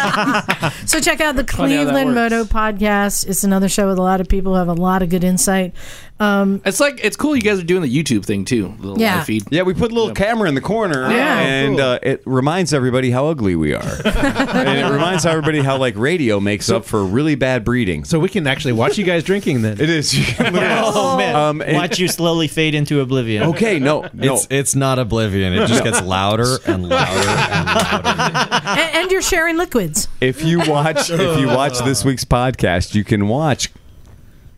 So 0.87 1.01
check 1.01 1.21
out 1.21 1.37
the 1.37 1.45
Funny 1.45 1.77
how 1.77 1.85
that 1.85 1.93
Cleveland. 1.93 2.15
Moto 2.15 2.45
Podcast. 2.45 3.27
It's 3.29 3.45
another 3.45 3.69
show 3.69 3.89
with 3.89 3.99
a 3.99 4.03
lot 4.03 4.21
of 4.21 4.29
people 4.29 4.53
who 4.53 4.59
have 4.59 4.69
a 4.69 4.73
lot 4.73 5.03
of 5.03 5.11
good 5.11 5.25
insight. 5.25 5.75
Um, 6.19 6.63
It's 6.65 6.81
like 6.81 7.01
it's 7.05 7.17
cool. 7.17 7.37
You 7.37 7.43
guys 7.43 7.59
are 7.59 7.63
doing 7.65 7.83
the 7.83 7.95
YouTube 8.03 8.25
thing 8.25 8.47
too. 8.47 8.75
The 8.81 8.95
Yeah. 8.95 9.17
live 9.17 9.27
feed. 9.27 9.45
Yeah, 9.51 9.63
we 9.63 9.75
put 9.75 9.93
a 9.93 9.95
little 9.95 10.15
camera 10.15 10.49
in 10.49 10.55
the 10.55 10.63
corner, 10.63 11.11
Yeah. 11.11 11.39
and 11.41 11.79
uh, 11.79 11.99
it 12.03 12.23
reminds 12.25 12.73
everybody 12.73 13.11
how 13.11 13.27
ugly 13.29 13.55
we 13.55 13.75
are, 13.75 13.83
and 14.05 14.79
it 14.79 14.91
reminds 14.91 15.27
everybody 15.27 15.61
how 15.61 15.77
like 15.77 15.95
radio 15.97 16.41
makes 16.41 16.71
up 16.71 16.87
for 16.87 17.05
really 17.05 17.35
bad 17.35 17.65
breeding. 17.65 18.05
so 18.05 18.19
we 18.19 18.31
can 18.31 18.47
actually 18.47 18.73
watch 18.73 18.97
you 18.97 19.05
guys 19.05 19.25
drinking 19.25 19.61
then. 19.63 19.79
It 19.81 19.91
is. 19.91 20.15
Oh 20.39 21.17
man! 21.19 21.35
Um, 21.37 21.61
and- 21.61 21.77
Watch 21.77 21.99
you 21.99 22.09
slowly 22.09 22.49
fade 22.49 22.75
into 22.75 23.01
oblivion. 23.01 23.43
okay, 23.51 23.79
no, 23.79 24.09
no. 24.15 24.35
It's 24.37 24.47
it's 24.51 24.75
not 24.75 24.99
oblivion. 24.99 25.53
It 25.53 25.67
just 25.67 25.85
gets 25.85 26.01
louder 26.01 26.57
and 26.67 26.89
louder 26.89 27.29
and 27.29 27.67
louder. 27.67 28.81
and, 28.81 28.97
and 28.97 29.11
you're 29.11 29.21
sharing 29.23 29.57
liquids. 29.59 30.09
if 30.21 30.43
you 30.45 30.61
watch 30.61 31.11
if 31.11 31.39
you 31.41 31.49
watch 31.49 31.79
this 31.81 32.05
week's 32.07 32.25
podcast, 32.25 32.95
you 32.95 33.05
can 33.05 33.29
watch 33.29 33.71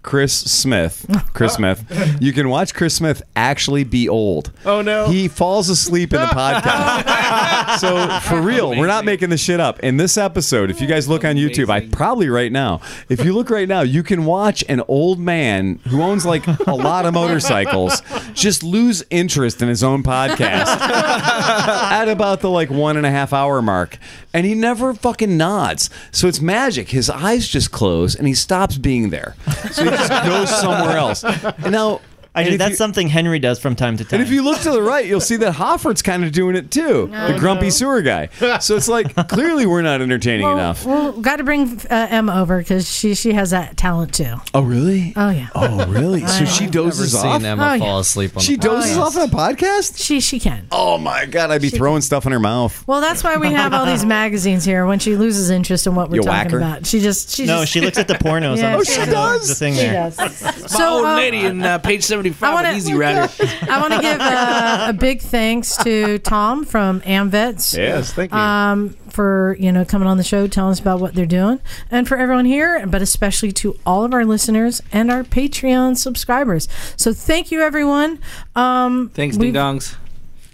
Chris 0.03 0.33
Smith. 0.33 1.07
Chris 1.35 1.55
Smith. 1.55 1.85
You 2.21 2.33
can 2.33 2.49
watch 2.49 2.75
Chris 2.75 2.95
Smith 2.95 3.23
actually 3.37 3.85
be 3.85 4.09
old. 4.09 4.51
Oh, 4.65 4.83
no. 4.83 5.09
He 5.09 5.29
falls 5.29 5.69
asleep 5.69 6.13
in 6.13 6.21
the 6.21 6.27
podcast. 6.29 7.05
so 7.79 8.21
for 8.21 8.41
real, 8.41 8.71
we're 8.71 8.87
not 8.87 9.05
making 9.05 9.31
this 9.31 9.41
shit 9.41 9.61
up. 9.61 9.81
In 9.81 9.97
this 9.97 10.17
episode, 10.17 10.71
if 10.71 10.81
you 10.81 10.87
guys 10.87 11.09
look 11.09 11.25
on 11.25 11.37
YouTube, 11.37 11.69
I 11.71 11.87
probably 11.89 12.29
right 12.29 12.53
now, 12.53 12.81
if 13.09 13.25
you 13.25 13.33
look 13.33 13.51
right 13.51 13.69
now, 13.69 13.83
you 13.83 14.03
can 14.03 14.25
watch 14.25 14.65
an 14.69 14.83
old 14.89 15.19
man 15.19 15.81
who 15.89 16.03
owns 16.03 16.25
like 16.25 16.47
a 16.67 16.75
lot 16.75 17.07
of 17.07 17.15
motorcycles 17.15 18.03
just 18.33 18.63
lose 18.63 19.05
interest 19.11 19.63
in 19.63 19.69
his 19.69 19.83
own 19.83 20.03
podcast 20.03 20.67
at 20.67 22.09
about 22.09 22.41
the 22.41 22.51
like 22.51 22.71
one 22.71 22.97
and 22.97 23.07
a 23.07 23.11
half 23.11 23.33
hour 23.33 23.61
mark. 23.63 23.99
And 24.33 24.47
he 24.47 24.55
never 24.55 24.95
fucking 24.95 25.37
nods. 25.37 25.91
So 26.13 26.29
it's 26.29 26.41
magic. 26.41 26.91
His 26.91 27.11
eyes 27.11 27.49
just 27.49 27.73
close 27.73 28.15
and 28.15 28.27
he 28.27 28.35
stops 28.35 28.79
being 28.79 29.11
there. 29.11 29.35
So 29.73 29.85
he 29.85 29.91
just 29.91 30.25
goes 30.25 30.61
somewhere 30.61 30.97
else. 30.97 31.25
And 31.25 31.73
now 31.73 32.01
And 32.47 32.55
if 32.55 32.59
that's 32.59 32.71
you- 32.71 32.77
something 32.77 33.09
Henry 33.09 33.39
does 33.39 33.59
from 33.59 33.75
time 33.77 33.97
to 33.97 34.05
time. 34.05 34.21
And 34.21 34.23
if 34.29 34.33
you 34.33 34.43
look 34.43 34.61
to 34.61 34.71
the 34.71 34.83
right, 34.83 35.07
you'll 35.07 35.21
see 35.21 35.37
that 35.37 35.55
Hoffert's 35.55 36.03
kind 36.03 36.25
of 36.25 36.33
doing 36.33 36.57
it 36.57 36.71
too. 36.71 37.09
the 37.09 37.37
grumpy 37.39 37.71
sewer 37.71 38.03
guy. 38.03 38.29
So 38.61 38.77
it's 38.77 38.89
like 38.89 39.15
clearly 39.29 39.67
we're 39.67 39.83
not 39.83 40.01
entertaining 40.01 40.47
well, 40.47 40.55
enough. 40.57 40.85
Well, 40.85 41.13
got 41.13 41.37
to 41.37 41.45
bring 41.45 41.81
uh, 41.91 42.07
Emma 42.11 42.41
over 42.41 42.59
because 42.59 42.91
she 42.91 43.15
she 43.15 43.33
has 43.33 43.51
that 43.51 43.77
talent 43.77 44.15
too. 44.15 44.35
Oh 44.55 44.63
really? 44.63 45.13
Oh 45.17 45.31
yeah. 45.31 45.49
Oh 45.55 45.87
really? 45.89 46.27
So 46.27 46.45
she 46.45 46.65
Never 46.65 46.73
dozes 46.73 47.13
seen 47.13 47.27
off. 47.27 47.43
Emma 47.43 47.69
Oh, 47.71 47.73
yeah. 47.75 47.79
fall 47.81 47.99
asleep 48.01 48.37
on 48.37 48.43
She 48.43 48.57
the 48.57 48.63
dozes 48.69 48.91
yes. 48.91 48.99
off 48.99 49.17
on 49.17 49.29
a 49.29 49.33
podcast. 49.33 50.03
She 50.05 50.21
she 50.21 50.39
can. 50.39 50.67
Oh 50.71 50.99
my 50.99 51.27
god! 51.27 51.51
I'd 51.51 51.63
be 51.63 51.71
throwing 51.71 52.01
stuff 52.03 52.27
in 52.27 52.33
her 52.33 52.41
mouth. 52.41 52.87
Well, 52.87 53.01
that's 53.01 53.23
why 53.25 53.37
we 53.37 53.53
have 53.53 53.73
all 53.75 53.87
these 53.87 54.05
magazines 54.19 54.65
here. 54.65 54.87
When 54.87 54.99
she 54.99 55.17
loses 55.17 55.51
interest 55.51 55.87
in 55.87 55.95
what 55.95 56.11
we're 56.11 56.17
You 56.17 56.23
talking 56.23 56.55
about, 56.55 56.87
she 56.87 57.01
just 57.01 57.31
she 57.35 57.47
no, 57.47 57.61
just, 57.61 57.73
she 57.73 57.81
looks 57.81 57.99
at 57.99 58.09
the 58.09 58.15
pornos. 58.15 58.59
Yeah, 58.59 58.73
on 58.75 58.79
the, 58.81 58.85
she 58.85 59.05
does. 59.05 59.49
The 59.49 59.55
thing 59.55 59.75
she 59.75 59.81
there. 59.83 60.11
does. 60.11 60.19
My 60.19 60.29
So 60.53 60.89
old 60.97 61.07
uh, 61.07 61.15
lady 61.17 61.41
in 61.45 61.63
uh, 61.63 61.79
page 61.79 62.05
75 62.33 62.43
I 62.51 62.55
wanna- 62.55 62.69
on 62.69 62.75
Easy 62.77 62.95
Rider. 62.95 63.29
I 63.71 63.81
want 63.81 63.95
to 63.95 64.01
give 64.01 64.21
uh, 64.21 64.87
a 64.89 64.93
big 64.93 65.21
thanks 65.21 65.77
to 65.79 66.19
Tom 66.21 66.65
from 66.65 67.01
AMVETS. 67.03 67.77
Yes, 67.77 68.13
thank 68.13 68.33
you. 68.33 68.39
um, 68.39 68.97
for 69.11 69.57
you 69.59 69.73
know 69.73 69.85
coming 69.85 70.07
on 70.09 70.17
the 70.17 70.23
show, 70.25 70.47
telling 70.47 70.71
us 70.73 70.81
about 70.81 71.01
what 71.01 71.15
they're 71.15 71.27
doing, 71.27 71.61
and 71.91 72.07
for 72.07 72.17
everyone 72.17 72.45
here, 72.45 72.87
but 72.87 73.03
especially 73.03 73.51
to 73.53 73.77
all 73.85 74.05
of 74.05 74.15
our 74.15 74.25
listeners 74.25 74.81
and 74.93 75.11
our 75.11 75.25
Patreon 75.25 75.97
subscribers. 75.97 76.69
So 76.97 77.13
thank 77.13 77.51
you, 77.51 77.61
everyone. 77.61 78.19
Um, 78.55 79.11
Thanks, 79.15 79.37
we've- 79.37 79.53
Ding 79.53 79.61
Dongs. 79.61 79.97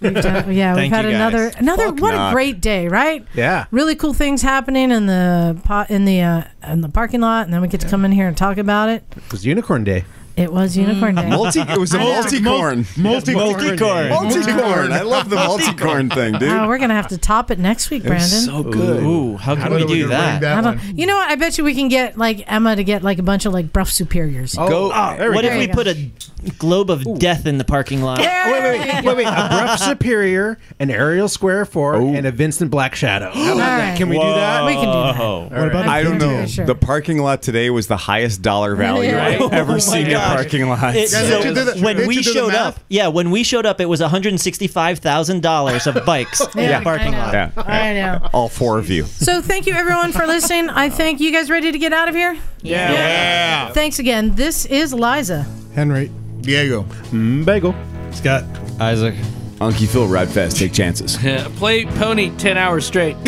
we've 0.01 0.13
done- 0.15 0.51
yeah, 0.53 0.75
we've 0.81 0.89
had 0.91 1.05
another 1.05 1.51
another. 1.57 1.85
Fuck 1.87 1.99
what 1.99 2.11
knock. 2.15 2.31
a 2.31 2.33
great 2.33 2.59
day, 2.61 2.87
right? 2.87 3.25
yeah. 3.35 3.65
Really 3.71 3.95
cool 3.95 4.13
things 4.13 4.41
happening 4.41 4.89
in 4.91 5.05
the 5.05 5.57
pot 5.63 5.91
in 5.91 6.05
the 6.05 6.21
uh, 6.21 6.43
in 6.67 6.81
the 6.81 6.89
parking 6.89 7.21
lot, 7.21 7.45
and 7.45 7.53
then 7.53 7.61
we 7.61 7.67
get 7.67 7.81
to 7.81 7.89
come 7.89 8.03
in 8.05 8.11
here 8.11 8.27
and 8.27 8.35
talk 8.35 8.57
about 8.57 8.89
it. 8.89 9.03
It 9.15 9.31
was 9.31 9.45
Unicorn 9.45 9.83
Day. 9.83 10.05
It 10.37 10.51
was 10.51 10.75
mm. 10.75 10.81
Unicorn 10.81 11.15
Day. 11.15 11.29
Multi. 11.29 11.61
It 11.61 11.77
was 11.77 11.93
a 11.93 11.97
I 11.97 12.03
know. 12.03 12.13
multi-corn. 12.13 12.85
Multi-corn. 12.97 14.09
Multi-corn. 14.09 14.91
I 14.91 15.01
love 15.01 15.29
the 15.29 15.37
multi-corn 15.37 16.09
thing, 16.09 16.33
dude. 16.37 16.49
Oh, 16.49 16.67
we're 16.67 16.77
gonna 16.77 16.93
have 16.93 17.07
to 17.07 17.17
top 17.17 17.51
it 17.51 17.59
next 17.59 17.89
week, 17.89 18.03
Brandon. 18.03 18.27
so 18.27 18.63
good. 18.63 19.03
Ooh, 19.03 19.37
how 19.37 19.55
can 19.55 19.73
we 19.73 19.85
do 19.85 20.01
gonna 20.01 20.07
that? 20.07 20.41
that 20.41 20.57
I 20.57 20.61
don't, 20.61 20.97
you 20.97 21.05
know 21.05 21.15
what? 21.15 21.29
I 21.29 21.35
bet 21.35 21.57
you 21.57 21.63
we 21.63 21.73
can 21.73 21.87
get 21.87 22.17
like 22.17 22.43
Emma 22.51 22.75
to 22.75 22.83
get 22.83 23.01
like 23.01 23.19
a 23.19 23.23
bunch 23.23 23.45
of 23.45 23.53
like 23.53 23.71
Brough 23.71 23.85
Superiors. 23.85 24.55
Go. 24.55 24.87
Oh, 24.87 24.91
ah, 24.93 25.15
there 25.17 25.29
we 25.29 25.35
What 25.35 25.43
go. 25.43 25.51
if 25.51 25.57
we 25.57 25.67
put 25.67 25.87
a 25.87 26.11
globe 26.57 26.89
of 26.89 27.17
death 27.17 27.45
in 27.45 27.57
the 27.57 27.63
parking 27.63 28.01
lot? 28.01 28.19
Wait, 28.19 28.27
wait, 28.27 28.79
wait, 28.79 29.05
wait, 29.05 29.17
wait. 29.17 29.25
A 29.25 29.47
Brough 29.49 29.75
Superior, 29.77 30.57
an 30.79 30.91
Ariel 30.91 31.29
Square 31.29 31.65
4, 31.65 31.95
and 31.95 32.27
a 32.27 32.31
Vincent 32.31 32.71
Black 32.71 32.95
Shadow. 32.95 33.31
How 33.31 33.53
about 33.53 33.57
that? 33.57 33.89
right. 33.89 33.97
Can 33.97 34.09
we 34.09 34.17
do 34.17 34.23
that? 34.23 34.65
We 34.65 34.73
can 34.73 34.85
do 34.85 34.91
that. 34.91 35.59
What 35.59 35.67
about 35.69 35.87
I 35.87 35.99
a 35.99 36.03
don't 36.03 36.17
know. 36.17 36.45
Sure. 36.45 36.65
The 36.65 36.75
parking 36.75 37.19
lot 37.19 37.41
today 37.41 37.69
was 37.69 37.87
the 37.87 37.97
highest 37.97 38.41
dollar 38.41 38.75
value 38.75 39.17
I've 39.17 39.53
ever 39.53 39.73
oh 39.75 39.79
seen 39.79 40.07
in 40.07 40.13
a 40.13 40.19
gosh. 40.27 40.35
parking 40.43 40.69
lot. 40.69 40.95
It- 40.95 41.11
Yeah, 41.11 41.19
so 41.21 41.39
you 41.43 41.53
the- 41.53 41.79
when 41.81 42.07
we 42.07 42.15
you 42.15 42.21
do 42.23 42.33
the 42.33 42.39
showed 42.39 42.53
up, 42.55 42.79
yeah, 42.89 43.07
when 43.07 43.31
we 43.31 43.43
showed 43.43 43.65
up, 43.65 43.79
it 43.81 43.85
was 43.85 44.01
one 44.01 44.09
hundred 44.09 44.29
and 44.33 44.41
sixty-five 44.41 44.99
thousand 44.99 45.41
dollars 45.41 45.87
of 45.87 46.03
bikes 46.05 46.41
in 46.55 46.67
the 46.71 46.81
parking 46.83 47.13
I 47.15 47.19
lot. 47.25 47.33
yeah. 47.33 47.49
I 47.57 47.93
know. 47.93 48.29
All 48.33 48.49
four 48.49 48.77
of 48.79 48.89
you. 48.89 49.03
So 49.05 49.41
thank 49.41 49.65
you 49.67 49.73
everyone 49.73 50.11
for 50.11 50.25
listening. 50.27 50.69
I 50.69 50.89
think 50.89 51.19
you 51.19 51.31
guys 51.31 51.49
ready 51.49 51.71
to 51.71 51.77
get 51.79 51.93
out 51.93 52.07
of 52.09 52.15
here. 52.15 52.37
Yeah. 52.61 53.71
Thanks 53.71 53.99
again. 53.99 54.35
This 54.35 54.65
is 54.65 54.93
Liza. 54.93 55.45
Henry. 55.75 56.11
Diego. 56.41 56.83
Mm, 57.11 57.43
bagel. 57.45 57.73
Scott. 58.11 58.43
Isaac. 58.79 59.15
Unky 59.59 59.87
Phil, 59.87 60.05
ride 60.07 60.29
fast, 60.29 60.57
take 60.57 60.73
chances. 60.73 61.17
Play 61.57 61.85
Pony 61.85 62.29
10 62.37 62.57
hours 62.57 62.85
straight. 62.85 63.15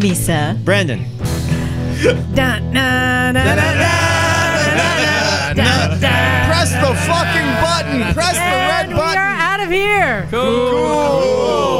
Misa. 0.00 0.62
Brandon. 0.64 1.04
Da, 2.34 2.58
na, 2.60 3.32
na, 3.32 3.42
na, 3.54 4.17
Press 5.64 6.70
the 6.72 6.94
fucking 7.06 7.50
button. 7.62 8.14
Press 8.14 8.34
the 8.34 8.58
red 8.70 8.90
button. 8.90 8.98
We 8.98 9.16
are 9.16 9.36
out 9.50 9.60
of 9.60 9.70
here. 9.70 10.26
cool. 10.30 10.40
cool. 10.40 10.70
cool. 10.70 11.77